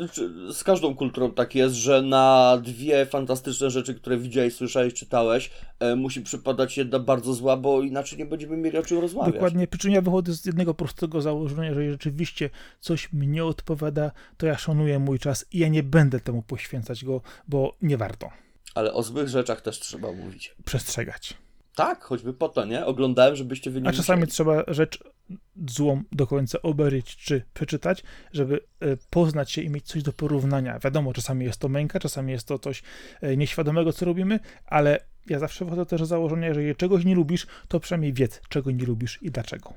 z 0.57 0.65
każdą 0.65 0.95
kulturą 0.95 1.31
tak 1.33 1.55
jest, 1.55 1.75
że 1.75 2.03
na 2.03 2.59
dwie 2.63 3.07
fantastyczne 3.07 3.71
rzeczy, 3.71 3.95
które 3.95 4.19
widziałeś, 4.19 4.55
słyszałeś, 4.55 4.95
czytałeś, 4.95 5.51
e, 5.81 5.97
musi 5.97 6.21
przypadać 6.21 6.77
jedna 6.77 6.99
bardzo 6.99 7.35
zła, 7.35 7.57
bo 7.57 7.83
inaczej 7.83 8.19
nie 8.19 8.27
będziemy 8.27 8.57
mieli 8.57 8.79
o 8.79 8.83
czym 8.83 8.99
rozmawiać. 8.99 9.35
Dokładnie, 9.35 9.67
przy 9.67 9.79
czym 9.79 9.91
ja 9.91 10.01
wychodzę 10.01 10.35
z 10.35 10.47
jednego 10.47 10.75
prostego 10.75 11.23
założenia, 11.23 11.75
że 11.75 11.91
rzeczywiście 11.91 12.51
coś 12.81 13.13
mi 13.13 13.29
nie 13.29 13.45
odpowiada, 13.45 14.11
to 14.37 14.47
ja 14.47 14.59
szanuję 14.59 14.99
mój 14.99 15.19
czas 15.19 15.47
i 15.53 15.59
ja 15.59 15.69
nie 15.69 15.83
będę 15.83 16.21
temu 16.21 16.43
poświęcać 16.43 17.05
go, 17.05 17.21
bo 17.49 17.77
nie 17.83 17.97
warto 17.97 18.31
Ale 18.75 18.93
o 18.93 19.03
złych 19.03 19.29
rzeczach 19.29 19.61
też 19.61 19.81
trzeba 19.81 20.13
mówić. 20.13 20.55
przestrzegać. 20.65 21.35
Tak, 21.75 22.05
choćby 22.05 22.33
po 22.33 22.49
to, 22.49 22.65
nie? 22.65 22.87
Oglądałem, 22.87 23.37
żebyście 23.37 23.71
wy 23.71 23.81
nie 23.81 23.89
A 23.89 23.93
czasami 23.93 24.21
musieli. 24.21 24.33
trzeba 24.33 24.65
rzecz 24.69 24.99
złą 25.69 26.03
do 26.13 26.27
końca 26.27 26.63
obejrzeć 26.63 27.17
czy 27.17 27.43
przeczytać, 27.55 28.03
żeby 28.33 28.61
e, 28.81 28.97
poznać 29.11 29.53
się 29.53 29.63
i 29.63 29.71
mieć 29.71 29.87
coś 29.87 30.03
do 30.03 30.13
porównania. 30.13 30.79
Wiadomo, 30.79 31.13
czasami 31.13 31.45
jest 31.45 31.61
to 31.61 31.69
męka, 31.69 31.99
czasami 31.99 32.33
jest 32.33 32.49
to 32.49 32.59
coś 32.59 32.83
e, 33.21 33.37
nieświadomego, 33.37 33.93
co 33.93 34.05
robimy, 34.05 34.41
ale 34.67 35.01
ja 35.27 35.39
zawsze 35.39 35.65
wychodzę 35.65 35.87
też 35.87 36.05
z 36.05 36.09
założenia, 36.09 36.55
że 36.55 36.61
jeżeli 36.63 36.77
czegoś 36.77 37.05
nie 37.05 37.15
lubisz, 37.15 37.47
to 37.69 37.81
przynajmniej 37.81 38.13
wiedz, 38.13 38.41
czego 38.49 38.71
nie 38.71 38.85
lubisz 38.85 39.19
i 39.23 39.31
dlaczego. 39.31 39.75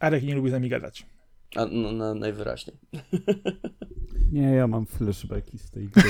Arek 0.00 0.22
nie 0.22 0.34
lubi 0.34 0.50
z 0.50 0.52
nami 0.52 0.68
gadać. 0.68 1.06
A, 1.56 1.66
no, 1.66 1.92
no, 1.92 2.14
najwyraźniej. 2.14 2.76
Nie, 4.32 4.42
ja 4.42 4.66
mam 4.66 4.86
flashbacki 4.86 5.58
z 5.58 5.70
tej 5.70 5.88
gry. 5.88 6.02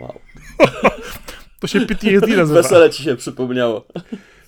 wow. 0.00 0.18
To 1.60 1.66
się 1.66 1.80
PTSD 1.80 2.36
nazywa. 2.36 2.60
Wesele 2.62 2.90
ci 2.90 3.02
się 3.02 3.16
przypomniało. 3.16 3.86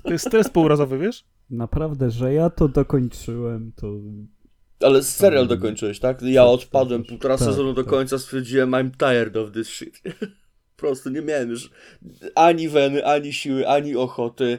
To 0.02 0.12
jest 0.12 0.26
stres 0.26 0.48
półrazowy, 0.48 0.98
wiesz? 0.98 1.24
Naprawdę, 1.50 2.10
że 2.10 2.34
ja 2.34 2.50
to 2.50 2.68
dokończyłem, 2.68 3.72
to 3.76 3.86
Ale 4.86 5.02
serial 5.02 5.46
dokończyłeś, 5.46 6.00
tak? 6.00 6.22
Ja 6.22 6.42
Tak, 6.42 6.50
odpadłem 6.50 7.02
tak, 7.02 7.08
półtora 7.08 7.38
tak, 7.38 7.48
sezonu 7.48 7.74
do 7.74 7.82
tak. 7.82 7.90
końca, 7.90 8.18
stwierdziłem 8.18 8.70
I'm 8.70 8.90
tired 8.96 9.36
of 9.36 9.52
this 9.52 9.68
shit. 9.68 10.02
Po 10.76 10.80
prostu 10.80 11.10
nie 11.10 11.22
miałem 11.22 11.50
już 11.50 11.70
ani 12.34 12.68
weny, 12.68 13.06
ani 13.06 13.32
siły, 13.32 13.68
ani 13.68 13.96
ochoty. 13.96 14.58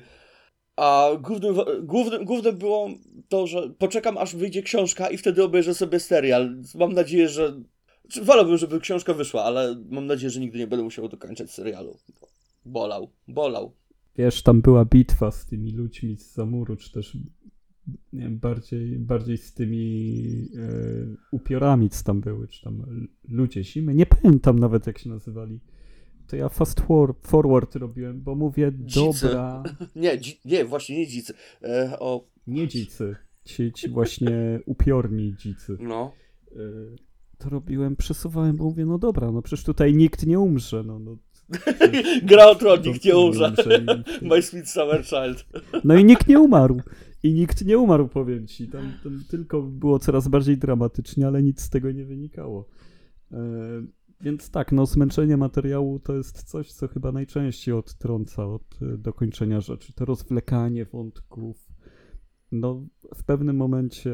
A 0.75 1.09
głównym, 1.21 1.55
głównym, 1.81 2.25
głównym 2.25 2.57
było 2.57 2.89
to, 3.29 3.47
że 3.47 3.69
poczekam 3.77 4.17
aż 4.17 4.35
wyjdzie 4.35 4.63
książka 4.63 5.09
i 5.09 5.17
wtedy 5.17 5.43
obejrzę 5.43 5.73
sobie 5.73 5.99
serial. 5.99 6.55
Mam 6.75 6.93
nadzieję, 6.93 7.29
że... 7.29 7.61
Wolałbym, 8.21 8.57
żeby 8.57 8.79
książka 8.79 9.13
wyszła, 9.13 9.43
ale 9.43 9.83
mam 9.89 10.07
nadzieję, 10.07 10.29
że 10.29 10.39
nigdy 10.39 10.59
nie 10.59 10.67
będę 10.67 10.83
musiał 10.83 11.09
dokończać 11.09 11.51
serialu. 11.51 11.97
Bolał, 12.65 13.09
bolał. 13.27 13.73
wiesz, 14.17 14.43
tam 14.43 14.61
była 14.61 14.85
bitwa 14.85 15.31
z 15.31 15.45
tymi 15.45 15.71
ludźmi 15.71 16.17
z 16.17 16.33
Zamuru, 16.33 16.75
czy 16.75 16.91
też 16.91 17.17
nie 18.13 18.21
wiem, 18.21 18.39
bardziej, 18.39 18.99
bardziej 18.99 19.37
z 19.37 19.53
tymi 19.53 20.23
e, 20.57 20.67
upiorami, 21.31 21.89
co 21.89 22.03
tam 22.03 22.21
były, 22.21 22.47
czy 22.47 22.63
tam 22.63 22.85
ludzie 23.29 23.63
zimy. 23.63 23.93
Nie 23.95 24.05
pamiętam 24.05 24.59
nawet, 24.59 24.87
jak 24.87 24.97
się 24.97 25.09
nazywali. 25.09 25.59
To 26.27 26.35
ja 26.35 26.49
fast 26.49 26.79
for, 26.81 27.15
forward 27.21 27.75
robiłem, 27.75 28.21
bo 28.21 28.35
mówię, 28.35 28.71
Dzicy. 28.79 29.27
dobra, 29.27 29.63
Nie, 29.95 30.17
dzi- 30.17 30.39
nie, 30.45 30.65
właśnie 30.65 30.97
nie 30.97 31.07
dzicy. 31.07 31.33
E, 31.63 31.99
o, 31.99 32.27
nie 32.47 32.67
dzicy, 32.67 33.15
ci, 33.45 33.71
ci 33.73 33.89
właśnie 33.89 34.59
upiorni 34.65 35.35
dzicy. 35.35 35.77
no. 35.79 36.11
E, 36.51 36.59
to 37.37 37.49
robiłem, 37.49 37.95
przesuwałem, 37.95 38.55
bo 38.57 38.63
mówię, 38.63 38.85
no 38.85 38.97
dobra, 38.97 39.31
no 39.31 39.41
przecież 39.41 39.65
tutaj 39.65 39.93
nikt 39.93 40.25
nie 40.25 40.39
umrze, 40.39 40.83
no, 40.83 40.99
no 40.99 41.17
Gra 42.29 42.45
o 42.45 42.55
tron, 42.55 42.81
nikt 42.81 43.05
nie 43.05 43.17
umrze. 43.17 43.53
My 44.21 44.41
Sweet 44.41 44.69
Summer 44.69 45.05
Child. 45.05 45.45
No 45.83 45.95
i 45.95 46.05
nikt 46.05 46.27
nie 46.27 46.39
umarł. 46.39 46.81
I 47.23 47.33
nikt 47.33 47.65
nie 47.65 47.77
umarł, 47.77 48.07
powiem 48.07 48.47
ci. 48.47 48.67
Tam, 48.67 48.93
tam 49.03 49.23
tylko 49.29 49.61
było 49.61 49.99
coraz 49.99 50.27
bardziej 50.27 50.57
dramatycznie, 50.57 51.27
ale 51.27 51.43
nic 51.43 51.61
z 51.61 51.69
tego 51.69 51.91
nie 51.91 52.05
wynikało. 52.05 52.67
E, 53.31 53.37
więc 54.21 54.51
tak, 54.51 54.71
no 54.71 54.85
zmęczenie 54.85 55.37
materiału 55.37 55.99
to 55.99 56.15
jest 56.15 56.43
coś, 56.43 56.71
co 56.71 56.87
chyba 56.87 57.11
najczęściej 57.11 57.73
odtrąca 57.75 58.45
od 58.45 58.81
e, 58.81 58.97
dokończenia 58.97 59.61
rzeczy. 59.61 59.93
To 59.93 60.05
rozwlekanie 60.05 60.85
wątków. 60.85 61.69
No, 62.51 62.87
w 63.15 63.23
pewnym 63.23 63.55
momencie 63.55 64.11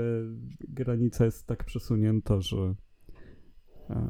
granica 0.60 1.26
jest 1.26 1.48
tak 1.48 1.64
przesunięta, 1.64 2.42
że, 2.42 2.76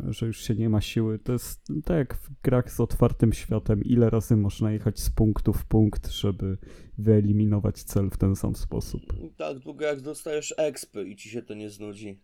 że 0.10 0.26
już 0.26 0.38
się 0.38 0.56
nie 0.56 0.70
ma 0.70 0.82
siły. 0.82 1.20
To 1.20 1.34
jest 1.34 1.68
tak 1.86 1.98
jak 1.98 2.18
w 2.18 2.42
grach 2.42 2.72
z 2.72 2.80
otwartym 2.80 3.34
światem, 3.34 3.84
ile 3.84 4.10
razy 4.10 4.38
można 4.38 4.72
jechać 4.72 5.00
z 5.00 5.10
punktu 5.10 5.54
w 5.54 5.66
punkt, 5.66 6.12
żeby 6.12 6.58
wyeliminować 6.98 7.84
cel 7.84 8.10
w 8.10 8.18
ten 8.18 8.36
sam 8.36 8.56
sposób. 8.56 9.02
Tak 9.38 9.60
długo 9.60 9.86
jak 9.86 10.02
dostajesz 10.02 10.54
expy 10.58 11.08
i 11.08 11.16
ci 11.16 11.30
się 11.30 11.42
to 11.42 11.54
nie 11.54 11.70
znudzi. 11.70 12.20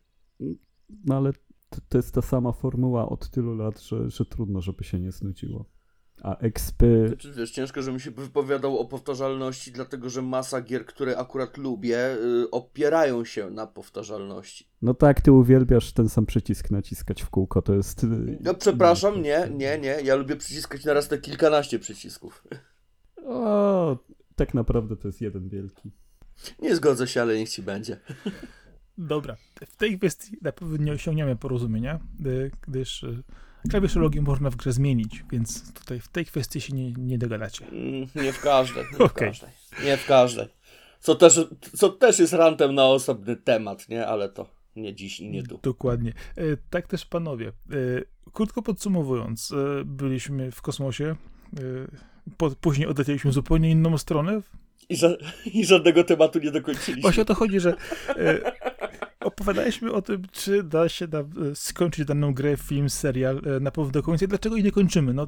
No 1.05 1.17
ale 1.17 1.33
to, 1.69 1.81
to 1.89 1.97
jest 1.97 2.13
ta 2.13 2.21
sama 2.21 2.51
formuła 2.51 3.09
od 3.09 3.29
tylu 3.29 3.55
lat, 3.55 3.81
że, 3.81 4.09
że 4.09 4.25
trudno, 4.25 4.61
żeby 4.61 4.83
się 4.83 4.99
nie 4.99 5.11
znudziło. 5.11 5.65
A 6.21 6.37
expy... 6.37 7.07
Znaczy, 7.07 7.33
wiesz, 7.33 7.51
ciężko, 7.51 7.81
żebym 7.81 7.99
się 7.99 8.11
wypowiadał 8.11 8.79
o 8.79 8.85
powtarzalności, 8.85 9.71
dlatego 9.71 10.09
że 10.09 10.21
masa 10.21 10.61
gier, 10.61 10.85
które 10.85 11.17
akurat 11.17 11.57
lubię, 11.57 12.13
y, 12.43 12.51
opierają 12.51 13.25
się 13.25 13.49
na 13.49 13.67
powtarzalności. 13.67 14.67
No 14.81 14.93
tak, 14.93 15.21
ty 15.21 15.31
uwielbiasz 15.31 15.93
ten 15.93 16.09
sam 16.09 16.25
przycisk 16.25 16.71
naciskać 16.71 17.21
w 17.21 17.29
kółko, 17.29 17.61
to 17.61 17.73
jest... 17.73 18.03
y, 18.03 18.37
No 18.41 18.53
przepraszam, 18.53 19.21
nie, 19.21 19.49
nie, 19.53 19.79
nie. 19.79 19.97
Ja 20.03 20.15
lubię 20.15 20.35
przyciskać 20.35 20.85
na 20.85 20.93
raz 20.93 21.07
te 21.07 21.17
kilkanaście 21.17 21.79
przycisków. 21.79 22.43
O, 23.25 23.97
tak 24.35 24.53
naprawdę 24.53 24.95
to 24.97 25.07
jest 25.07 25.21
jeden 25.21 25.49
wielki. 25.49 25.91
Nie 26.61 26.75
zgodzę 26.75 27.07
się, 27.07 27.21
ale 27.21 27.37
niech 27.37 27.49
ci 27.49 27.61
będzie. 27.63 27.99
Dobra, 28.97 29.37
w 29.67 29.75
tej 29.75 29.99
kwestii 29.99 30.37
na 30.41 30.51
pewno 30.51 30.77
nie 30.77 30.91
osiągniemy 30.91 31.35
porozumienia, 31.35 31.99
y, 32.25 32.51
gdyż 32.67 33.03
y, 33.03 33.23
klawiszologię 33.69 34.21
można 34.21 34.49
w 34.49 34.55
grze 34.55 34.71
zmienić, 34.71 35.23
więc 35.31 35.73
tutaj 35.73 35.99
w 35.99 36.07
tej 36.07 36.25
kwestii 36.25 36.61
się 36.61 36.73
nie, 36.75 36.91
nie 36.91 37.17
dogadacie. 37.17 37.65
Mm, 37.67 38.07
Nie 38.15 38.33
w 38.33 38.41
każdej, 38.41 38.83
nie 38.91 38.97
w 38.97 39.01
Okej. 39.01 39.27
każdej. 39.29 39.49
Nie 39.85 39.97
w 39.97 40.05
każdej. 40.05 40.47
Co 40.99 41.15
też, 41.15 41.39
co 41.75 41.89
też 41.89 42.19
jest 42.19 42.33
rantem 42.33 42.75
na 42.75 42.85
osobny 42.85 43.35
temat, 43.35 43.89
nie? 43.89 44.07
Ale 44.07 44.29
to 44.29 44.45
nie 44.75 44.95
dziś 44.95 45.19
i 45.19 45.29
nie 45.29 45.43
tu. 45.43 45.59
Dokładnie. 45.63 46.13
Y, 46.37 46.57
Tak 46.69 46.87
też 46.87 47.05
panowie. 47.05 47.51
y, 47.71 48.05
Krótko 48.33 48.61
podsumowując, 48.61 49.51
y, 49.51 49.55
byliśmy 49.85 50.51
w 50.51 50.61
kosmosie, 50.61 51.15
później 52.61 52.87
odlecieliśmy 52.87 53.31
w 53.31 53.33
zupełnie 53.33 53.71
inną 53.71 53.97
stronę. 53.97 54.41
I, 54.91 54.97
ża- 54.97 55.17
I 55.59 55.65
żadnego 55.65 56.03
tematu 56.03 56.39
nie 56.39 56.51
dokończyliśmy. 56.51 57.01
Właśnie 57.01 57.21
o 57.21 57.25
to 57.25 57.35
chodzi, 57.35 57.59
że 57.59 57.71
y, 58.09 58.41
opowiadaliśmy 59.19 59.91
o 59.91 60.01
tym, 60.01 60.23
czy 60.31 60.63
da 60.63 60.89
się 60.89 61.07
da, 61.07 61.19
y, 61.19 61.25
skończyć 61.55 62.05
daną 62.05 62.33
grę, 62.33 62.57
film, 62.57 62.89
serial 62.89 63.41
y, 63.57 63.59
na 63.59 63.71
pewno 63.71 63.91
do 63.91 64.03
końca 64.03 64.25
i 64.25 64.27
dlaczego 64.27 64.55
jej 64.55 64.65
nie 64.65 64.71
kończymy. 64.71 65.13
No, 65.13 65.23
y, 65.23 65.27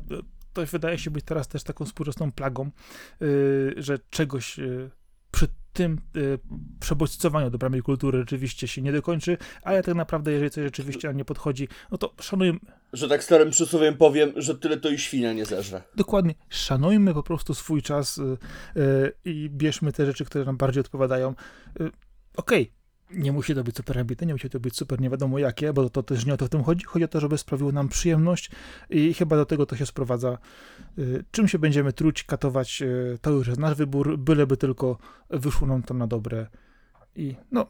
to 0.53 0.65
wydaje 0.65 0.98
się 0.98 1.11
być 1.11 1.26
teraz 1.26 1.48
też 1.48 1.64
taką 1.64 1.85
współczesną 1.85 2.31
plagą, 2.31 2.72
y, 3.22 3.73
że 3.77 3.99
czegoś 4.10 4.45
przy 4.45 4.91
tym 5.73 6.01
y, 6.15 6.39
przebodźcowaniu 6.79 7.49
do 7.49 7.57
kultury 7.83 8.19
rzeczywiście 8.19 8.67
się 8.67 8.81
nie 8.81 8.91
dokończy, 8.91 9.37
ale 9.61 9.83
tak 9.83 9.95
naprawdę, 9.95 10.31
jeżeli 10.31 10.51
coś 10.51 10.63
rzeczywiście 10.63 11.07
nam 11.07 11.17
nie 11.17 11.25
podchodzi, 11.25 11.67
no 11.91 11.97
to 11.97 12.13
szanujmy, 12.21 12.59
Że 12.93 13.07
tak 13.09 13.23
starym 13.23 13.49
przysłowiem 13.51 13.97
powiem, 13.97 14.31
że 14.35 14.55
tyle 14.57 14.77
to 14.77 14.89
i 14.89 14.97
świnia 14.97 15.33
nie 15.33 15.45
zeżre. 15.45 15.81
dokładnie, 15.95 16.35
szanujmy 16.49 17.13
po 17.13 17.23
prostu 17.23 17.53
swój 17.53 17.81
czas 17.81 18.17
y, 18.17 18.37
y, 18.77 19.13
i 19.25 19.49
bierzmy 19.49 19.91
te 19.91 20.05
rzeczy, 20.05 20.25
które 20.25 20.45
nam 20.45 20.57
bardziej 20.57 20.81
odpowiadają. 20.81 21.35
Y, 21.81 21.91
Okej, 22.37 22.71
nie 23.15 23.31
musi 23.31 23.56
to 23.56 23.64
być 23.64 23.76
super 23.76 23.99
ambitne, 23.99 24.27
nie 24.27 24.34
musi 24.34 24.49
to 24.49 24.60
być 24.60 24.77
super 24.77 25.02
nie 25.02 25.10
wiadomo 25.10 25.40
jakie, 25.40 25.73
bo 25.73 25.90
to 25.90 26.03
też 26.03 26.26
nie 26.26 26.34
o 26.34 26.38
to 26.38 26.45
w 26.45 26.49
tym 26.49 26.64
chodzi. 26.64 26.85
Chodzi 26.85 27.06
o 27.06 27.07
to, 27.07 27.19
żeby 27.19 27.38
sprawiło 27.38 27.72
nam 27.72 27.90
przyjemność 27.90 28.52
i 28.90 29.14
chyba 29.14 29.35
do 29.35 29.45
tego 29.45 29.65
to 29.65 29.76
się 29.76 29.85
sprowadza. 29.85 30.38
Y, 30.99 31.23
Czym 31.31 31.48
się 31.48 31.60
będziemy 31.60 31.94
truć, 31.94 32.23
katować, 32.23 32.81
y, 32.81 33.18
to 33.22 33.30
już 33.30 33.48
jest 33.48 33.60
nasz 33.60 33.77
wybór, 33.77 34.18
byleby 34.18 34.57
tylko 34.57 34.98
wyszło 35.30 35.68
nam 35.68 35.84
to 35.84 35.94
na 35.94 36.07
dobre 36.07 36.48
i 37.15 37.35
no, 37.52 37.68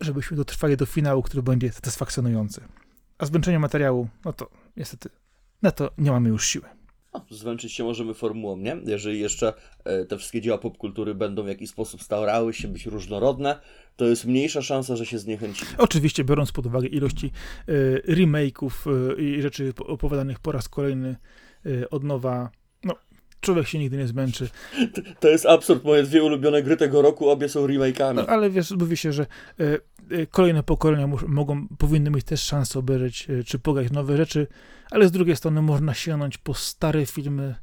żebyśmy 0.00 0.36
dotrwali 0.36 0.76
do 0.76 0.86
finału, 0.86 1.22
który 1.22 1.42
będzie 1.42 1.72
satysfakcjonujący. 1.72 2.60
A 3.18 3.26
zmęczenie 3.26 3.58
materiału, 3.58 4.08
no 4.24 4.32
to 4.32 4.50
niestety 4.76 5.08
na 5.62 5.70
to 5.70 5.90
nie 5.98 6.10
mamy 6.10 6.28
już 6.28 6.46
siły. 6.46 6.75
No, 7.30 7.36
zmęczyć 7.36 7.72
się 7.72 7.84
możemy 7.84 8.14
formułą, 8.14 8.56
nie? 8.56 8.76
Jeżeli 8.86 9.20
jeszcze 9.20 9.52
e, 9.84 10.04
te 10.04 10.18
wszystkie 10.18 10.40
dzieła 10.40 10.58
popkultury 10.58 11.14
będą 11.14 11.42
w 11.42 11.48
jakiś 11.48 11.70
sposób 11.70 12.02
starały 12.02 12.54
się 12.54 12.68
być 12.68 12.86
różnorodne, 12.86 13.58
to 13.96 14.04
jest 14.04 14.24
mniejsza 14.24 14.62
szansa, 14.62 14.96
że 14.96 15.06
się 15.06 15.18
zniechęcimy. 15.18 15.70
Oczywiście, 15.78 16.24
biorąc 16.24 16.52
pod 16.52 16.66
uwagę 16.66 16.86
ilości 16.88 17.30
y, 17.68 18.02
remake'ów 18.08 18.70
y, 19.18 19.22
i 19.22 19.42
rzeczy 19.42 19.72
po- 19.72 19.86
opowiadanych 19.86 20.38
po 20.40 20.52
raz 20.52 20.68
kolejny 20.68 21.16
od 21.90 22.04
nowa, 22.04 22.42
no, 22.42 22.50
człowiek 23.46 23.68
się 23.68 23.78
nigdy 23.78 23.96
nie 23.96 24.06
zmęczy. 24.06 24.48
To 25.20 25.28
jest 25.28 25.46
absurd. 25.46 25.84
Moje 25.84 26.02
dwie 26.02 26.24
ulubione 26.24 26.62
gry 26.62 26.76
tego 26.76 27.02
roku, 27.02 27.30
obie 27.30 27.48
są 27.48 27.66
remake'ami. 27.66 28.14
No, 28.14 28.26
ale 28.26 28.50
wiesz, 28.50 28.70
mówi 28.70 28.96
się, 28.96 29.12
że 29.12 29.26
y, 29.60 29.80
y, 30.12 30.26
kolejne 30.30 30.62
pokolenia 30.62 31.08
mogą, 31.26 31.68
powinny 31.78 32.10
mieć 32.10 32.24
też 32.24 32.42
szansę 32.42 32.78
obejrzeć 32.78 33.26
y, 33.30 33.44
czy 33.44 33.58
pograć 33.58 33.90
nowe 33.90 34.16
rzeczy, 34.16 34.46
ale 34.90 35.08
z 35.08 35.10
drugiej 35.10 35.36
strony 35.36 35.62
można 35.62 35.94
sięgnąć 35.94 36.38
po 36.38 36.54
stare 36.54 37.06
filmy, 37.06 37.54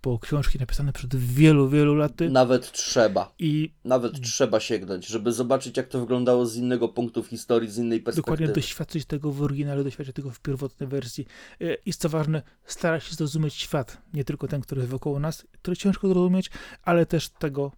po 0.00 0.18
książki 0.18 0.58
napisane 0.58 0.92
przed 0.92 1.16
wielu, 1.16 1.68
wielu 1.68 1.94
laty 1.94 2.30
Nawet 2.30 2.72
trzeba. 2.72 3.34
i 3.38 3.72
Nawet 3.84 4.20
trzeba 4.20 4.60
sięgnąć, 4.60 5.06
żeby 5.06 5.32
zobaczyć, 5.32 5.76
jak 5.76 5.88
to 5.88 6.00
wyglądało 6.00 6.46
z 6.46 6.56
innego 6.56 6.88
punktu 6.88 7.22
w 7.22 7.26
historii, 7.26 7.70
z 7.70 7.78
innej 7.78 8.00
perspektywy. 8.00 8.36
dokładnie 8.36 8.54
doświadczyć 8.54 9.04
tego 9.04 9.32
w 9.32 9.42
oryginale, 9.42 9.84
doświadczyć 9.84 10.16
tego 10.16 10.30
w 10.30 10.40
pierwotnej 10.40 10.88
wersji. 10.88 11.26
E, 11.60 11.74
I 11.74 11.92
co 11.92 12.08
ważne, 12.08 12.42
starać 12.64 13.04
się 13.04 13.14
zrozumieć 13.14 13.54
świat, 13.54 14.02
nie 14.14 14.24
tylko 14.24 14.48
ten, 14.48 14.60
który 14.60 14.80
jest 14.80 14.90
wokół 14.90 15.20
nas, 15.20 15.46
który 15.52 15.76
ciężko 15.76 16.08
zrozumieć, 16.08 16.50
ale 16.82 17.06
też 17.06 17.28
tego, 17.28 17.72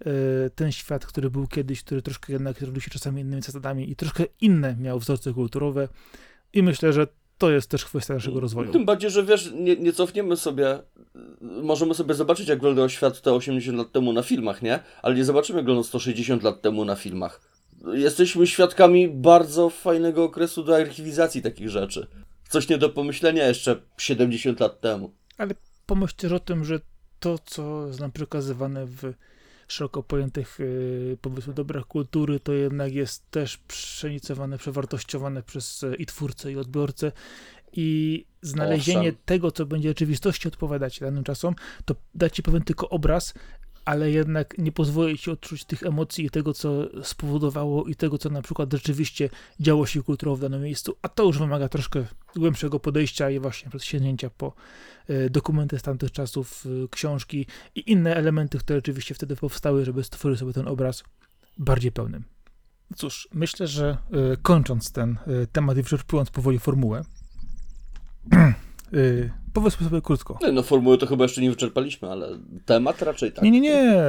e, 0.00 0.50
ten 0.50 0.72
świat, 0.72 1.06
który 1.06 1.30
był 1.30 1.46
kiedyś, 1.46 1.82
który 1.82 2.02
troszkę 2.02 2.32
jednak 2.32 2.60
rodził 2.60 2.80
się 2.80 2.90
czasami 2.90 3.20
innymi 3.22 3.42
zasadami 3.42 3.90
i 3.90 3.96
troszkę 3.96 4.24
inne 4.40 4.76
miał 4.76 4.98
wzorce 4.98 5.32
kulturowe. 5.32 5.88
I 6.52 6.62
myślę, 6.62 6.92
że 6.92 7.06
to 7.38 7.50
jest 7.50 7.70
też 7.70 7.84
kwestia 7.84 8.14
naszego 8.14 8.40
rozwoju. 8.40 8.72
Tym 8.72 8.84
bardziej, 8.84 9.10
że 9.10 9.24
wiesz, 9.24 9.50
nie, 9.54 9.76
nie 9.76 9.92
cofniemy 9.92 10.36
sobie, 10.36 10.78
możemy 11.40 11.94
sobie 11.94 12.14
zobaczyć, 12.14 12.48
jak 12.48 12.58
wyglądał 12.58 12.88
świat 12.88 13.20
te 13.20 13.32
80 13.32 13.78
lat 13.78 13.92
temu 13.92 14.12
na 14.12 14.22
filmach, 14.22 14.62
nie? 14.62 14.78
Ale 15.02 15.14
nie 15.14 15.24
zobaczymy, 15.24 15.56
jak 15.58 15.64
wyglądał 15.64 15.84
160 15.84 16.42
lat 16.42 16.62
temu 16.62 16.84
na 16.84 16.96
filmach. 16.96 17.40
Jesteśmy 17.92 18.46
świadkami 18.46 19.08
bardzo 19.08 19.70
fajnego 19.70 20.24
okresu 20.24 20.64
do 20.64 20.76
archiwizacji 20.76 21.42
takich 21.42 21.68
rzeczy. 21.68 22.06
Coś 22.48 22.68
nie 22.68 22.78
do 22.78 22.88
pomyślenia 22.88 23.48
jeszcze 23.48 23.80
70 23.98 24.60
lat 24.60 24.80
temu. 24.80 25.12
Pomyśl 25.86 26.14
też 26.16 26.32
o 26.32 26.40
tym, 26.40 26.64
że 26.64 26.80
to, 27.20 27.38
co 27.44 27.86
jest 27.86 28.00
nam 28.00 28.12
przekazywane 28.12 28.86
w 28.86 29.12
szeroko 29.68 30.02
pojętych, 30.02 30.56
yy, 30.58 31.18
powiedzmy, 31.20 31.54
dobrach 31.54 31.84
kultury, 31.84 32.40
to 32.40 32.52
jednak 32.52 32.94
jest 32.94 33.30
też 33.30 33.56
przenicowane, 33.56 34.58
przewartościowane 34.58 35.42
przez 35.42 35.84
e, 35.84 35.94
i 35.94 36.06
twórcę, 36.06 36.52
i 36.52 36.56
odbiorcę. 36.56 37.12
I 37.72 38.26
znalezienie 38.42 38.98
Owszem. 38.98 39.16
tego, 39.24 39.52
co 39.52 39.66
będzie 39.66 39.88
rzeczywistości 39.88 40.48
odpowiadać 40.48 41.00
danym 41.00 41.24
czasom, 41.24 41.54
to 41.84 41.94
da 42.14 42.30
ci 42.30 42.42
pewien 42.42 42.62
tylko 42.62 42.88
obraz, 42.88 43.34
ale 43.84 44.10
jednak 44.10 44.58
nie 44.58 44.72
pozwoli 44.72 45.18
ci 45.18 45.30
odczuć 45.30 45.64
tych 45.64 45.82
emocji 45.82 46.24
i 46.24 46.30
tego, 46.30 46.54
co 46.54 46.88
spowodowało 47.02 47.84
i 47.84 47.94
tego, 47.94 48.18
co 48.18 48.30
na 48.30 48.42
przykład 48.42 48.72
rzeczywiście 48.72 49.30
działo 49.60 49.86
się 49.86 50.02
kulturowo 50.02 50.36
w 50.36 50.40
danym 50.40 50.62
miejscu, 50.62 50.96
a 51.02 51.08
to 51.08 51.24
już 51.24 51.38
wymaga 51.38 51.68
troszkę 51.68 52.04
głębszego 52.36 52.80
podejścia 52.80 53.30
i 53.30 53.38
właśnie 53.38 53.70
sięgnięcia 53.78 54.30
po 54.30 54.52
e, 55.08 55.30
dokumenty 55.30 55.78
z 55.78 55.82
tamtych 55.82 56.12
czasów, 56.12 56.64
e, 56.66 56.88
książki 56.88 57.46
i 57.74 57.92
inne 57.92 58.14
elementy, 58.14 58.58
które 58.58 58.78
rzeczywiście 58.78 59.14
wtedy 59.14 59.36
powstały, 59.36 59.84
żeby 59.84 60.04
stworzyć 60.04 60.38
sobie 60.38 60.52
ten 60.52 60.68
obraz 60.68 61.04
bardziej 61.58 61.92
pełnym. 61.92 62.24
Cóż, 62.96 63.28
myślę, 63.32 63.66
że 63.66 63.98
e, 64.32 64.36
kończąc 64.36 64.92
ten 64.92 65.18
temat 65.52 65.78
i 65.78 65.82
wyczerpując 65.82 66.30
powoli 66.30 66.58
formułę, 66.58 67.04
e, 68.92 69.30
powiedzmy 69.52 69.88
sobie 69.88 70.00
krótko. 70.02 70.38
No, 70.42 70.52
no 70.52 70.62
formuły 70.62 70.98
to 70.98 71.06
chyba 71.06 71.24
jeszcze 71.24 71.40
nie 71.40 71.50
wyczerpaliśmy, 71.50 72.10
ale 72.10 72.28
temat 72.66 73.02
raczej 73.02 73.32
tak. 73.32 73.44
Nie, 73.44 73.50
nie, 73.50 73.60
nie, 73.60 74.02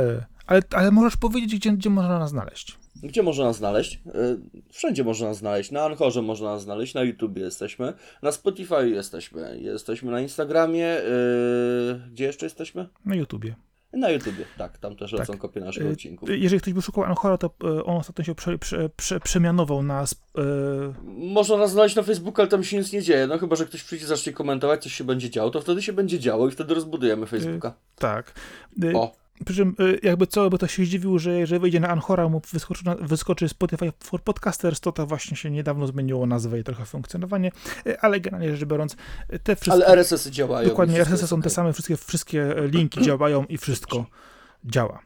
ale, 0.48 0.62
ale 0.72 0.92
możesz 0.92 1.18
powiedzieć, 1.18 1.56
gdzie, 1.56 1.72
gdzie 1.72 1.90
można 1.90 2.20
nas 2.20 2.30
znaleźć. 2.30 2.78
Gdzie 3.04 3.24
można 3.24 3.46
nas 3.46 3.58
znaleźć? 3.58 3.96
Y, 3.96 4.40
Wszędzie 4.72 5.04
można 5.04 5.28
nas 5.28 5.38
znaleźć. 5.38 5.72
Na 5.72 5.84
Anchorze 5.84 6.22
można 6.22 6.48
nas 6.52 6.64
znaleźć, 6.64 6.94
na 6.94 7.04
YouTubie 7.04 7.42
jesteśmy, 7.42 7.94
na 8.22 8.32
Spotify 8.32 8.90
jesteśmy, 8.90 9.60
jesteśmy 9.62 10.12
na 10.12 10.22
Instagramie. 10.22 10.98
y, 10.98 12.10
Gdzie 12.12 12.24
jeszcze 12.26 12.46
jesteśmy? 12.46 12.88
Na 13.06 13.16
YouTubie. 13.16 13.56
Na 13.94 14.10
YouTubie, 14.10 14.46
tak, 14.58 14.78
tam 14.78 14.96
też 14.96 15.12
lecą 15.12 15.34
Tak. 15.34 15.42
kopie 15.42 15.60
naszych 15.60 15.84
Y, 15.86 15.90
odcinków. 15.92 16.30
Jeżeli 16.32 16.62
ktoś 16.62 16.74
by 16.74 16.82
szukał 16.82 17.04
Anchora, 17.04 17.38
to 17.38 17.50
e, 17.64 17.84
on 17.84 17.98
ostatnio 17.98 18.24
się 18.26 18.36
prze, 18.36 18.58
prze, 18.58 18.90
prze, 18.90 19.20
przemianował 19.20 19.84
na... 19.84 20.06
Można 21.18 21.58
nas 21.58 21.72
znaleźć 21.72 21.96
na 21.96 22.04
Facebooku, 22.04 22.42
ale 22.42 22.48
tam 22.48 22.64
się 22.64 22.78
nic 22.78 22.94
nie 22.94 23.02
dzieje. 23.02 23.28
No 23.28 23.38
chyba, 23.38 23.56
że 23.56 23.66
ktoś 23.66 23.84
przyjdzie, 23.84 24.06
zacznie 24.08 24.34
komentować, 24.34 24.84
coś 24.84 24.94
się 24.94 25.04
będzie 25.04 25.30
działo, 25.30 25.50
to 25.52 25.62
wtedy 25.62 25.82
się 25.82 25.94
będzie 25.94 26.20
działo 26.20 26.48
i 26.48 26.52
wtedy 26.52 26.74
rozbudujemy 26.74 27.26
Facebooka. 27.26 27.74
tak. 27.96 28.34
O, 28.96 29.12
Przy 29.46 29.56
czym 29.56 29.76
y, 29.80 30.00
jakby 30.04 30.28
co, 30.28 30.50
by 30.50 30.58
to 30.58 30.68
się 30.68 30.86
zdziwił, 30.86 31.20
że 31.20 31.40
jeżeli 31.40 31.62
wejdzie 31.62 31.80
na 31.80 31.88
Anchora, 31.88 32.30
mu 32.30 32.42
wyskoczy, 32.54 32.84
wyskoczy 33.02 33.50
Spotify 33.50 33.92
for 34.00 34.24
Podcasters, 34.24 34.80
to 34.80 34.92
to 34.92 35.08
właśnie 35.08 35.38
się 35.38 35.52
niedawno 35.52 35.88
zmieniło 35.88 36.26
nazwę 36.26 36.60
i 36.60 36.64
trochę 36.64 36.86
funkcjonowanie, 36.86 37.52
y, 37.88 38.00
ale 38.00 38.20
generalnie 38.20 38.56
rzecz 38.56 38.70
biorąc, 38.70 38.96
y, 39.34 39.40
te 39.40 39.56
wszystkie... 39.56 39.86
ale 39.86 39.88
RSS-y 39.88 40.32
działają. 40.32 40.70
Dokładnie, 40.70 41.00
RSS 41.02 41.30
są 41.30 41.36
te 41.36 41.40
okej. 41.40 41.52
same, 41.52 41.74
wszystkie, 41.74 41.98
wszystkie 41.98 42.56
linki 42.72 43.02
działają 43.02 43.46
i 43.46 43.58
wszystko 43.58 44.06
działa. 44.66 45.00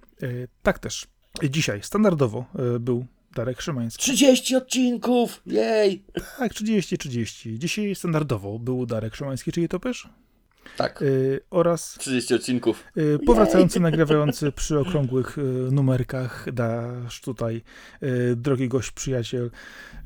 Tak 0.64 0.80
też. 0.80 1.07
Y, 1.43 1.49
Dzisiaj 1.49 1.84
standardowo 1.84 2.45
był 2.80 3.05
Darek 3.35 3.61
Szymański. 3.61 4.01
30 4.03 4.55
odcinków! 4.55 5.41
Jej! 5.45 6.03
Tak, 6.38 6.53
30-30. 6.53 7.57
Dzisiaj 7.57 7.95
standardowo 7.95 8.60
był 8.60 8.85
Darek 8.85 9.15
Szymański, 9.15 9.51
czyli 9.51 9.69
topesz? 9.69 10.10
Tak, 10.77 11.02
Y, 11.02 11.40
oraz 11.49 11.95
30 11.99 12.34
odcinków. 12.35 12.84
Y, 12.98 13.19
Powracający, 13.26 13.80
nagrywający 13.80 14.52
przy 14.52 14.80
okrągłych 14.80 15.38
y, 15.38 15.41
numerkach, 15.72 16.52
dasz 16.53 17.22
tutaj, 17.22 17.61
y, 18.03 18.35
drogi 18.35 18.68
gość, 18.68 18.91
przyjaciel. 18.91 19.52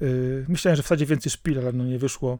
Y, 0.01 0.45
Myślałem, 0.47 0.75
że 0.75 0.83
wsadzie 0.83 1.05
więcej 1.05 1.31
szpil, 1.31 1.59
ale 1.59 1.71
no 1.71 1.83
nie 1.85 1.99
wyszło. 1.99 2.39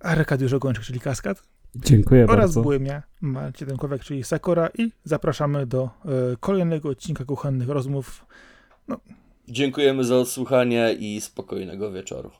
Arkadiusz 0.00 0.52
Ogończyk, 0.52 0.84
czyli 0.84 1.00
Kaskad. 1.00 1.42
Dziękuję 1.76 2.24
Oraz 2.24 2.36
bardzo. 2.36 2.62
byłem 2.62 2.86
ja, 2.86 3.02
Marcin 3.20 3.66
Demkowiak, 3.68 4.04
czyli 4.04 4.24
Sakora 4.24 4.68
i 4.78 4.92
zapraszamy 5.04 5.66
do 5.66 5.90
y, 6.32 6.36
kolejnego 6.40 6.88
odcinka 6.88 7.24
Kuchennych 7.24 7.68
Rozmów. 7.68 8.26
Dziękujemy 9.48 10.04
za 10.04 10.16
odsłuchanie 10.16 10.92
i 10.98 11.20
spokojnego 11.20 11.92
wieczoru. 11.92 12.30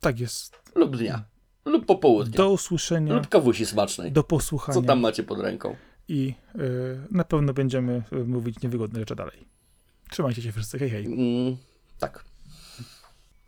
Tak 0.00 0.20
jest. 0.20 0.56
Lub 0.74 0.96
dnia. 0.96 1.24
Lub 1.64 1.86
popołudnia. 1.86 2.36
Do 2.36 2.50
usłyszenia, 2.50 3.14
Lub 3.14 3.28
kawusi 3.28 3.66
smacznej. 3.66 4.12
do 4.12 4.22
posłuchania 4.24 4.74
Co 4.74 4.82
tam 4.82 5.00
macie 5.00 5.22
pod 5.22 5.40
ręką? 5.40 5.76
i 6.08 6.34
y, 6.54 6.60
na 7.10 7.24
pewno 7.24 7.52
będziemy 7.54 8.02
y, 8.12 8.24
mówić 8.24 8.62
niewygodne 8.62 9.00
rzeczy 9.00 9.14
dalej. 9.16 9.48
Trzymajcie 10.10 10.42
się 10.42 10.52
wszyscy, 10.52 10.78
hej 10.78 10.90
hej. 10.90 11.06
Mm, 11.06 11.56
tak. 11.98 12.24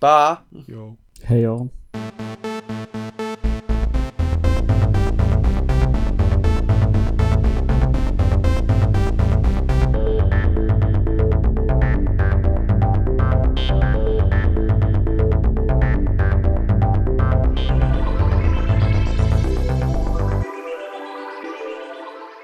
Pa! 0.01 0.45
Yo. 0.69 0.95
Hejo. 1.23 1.67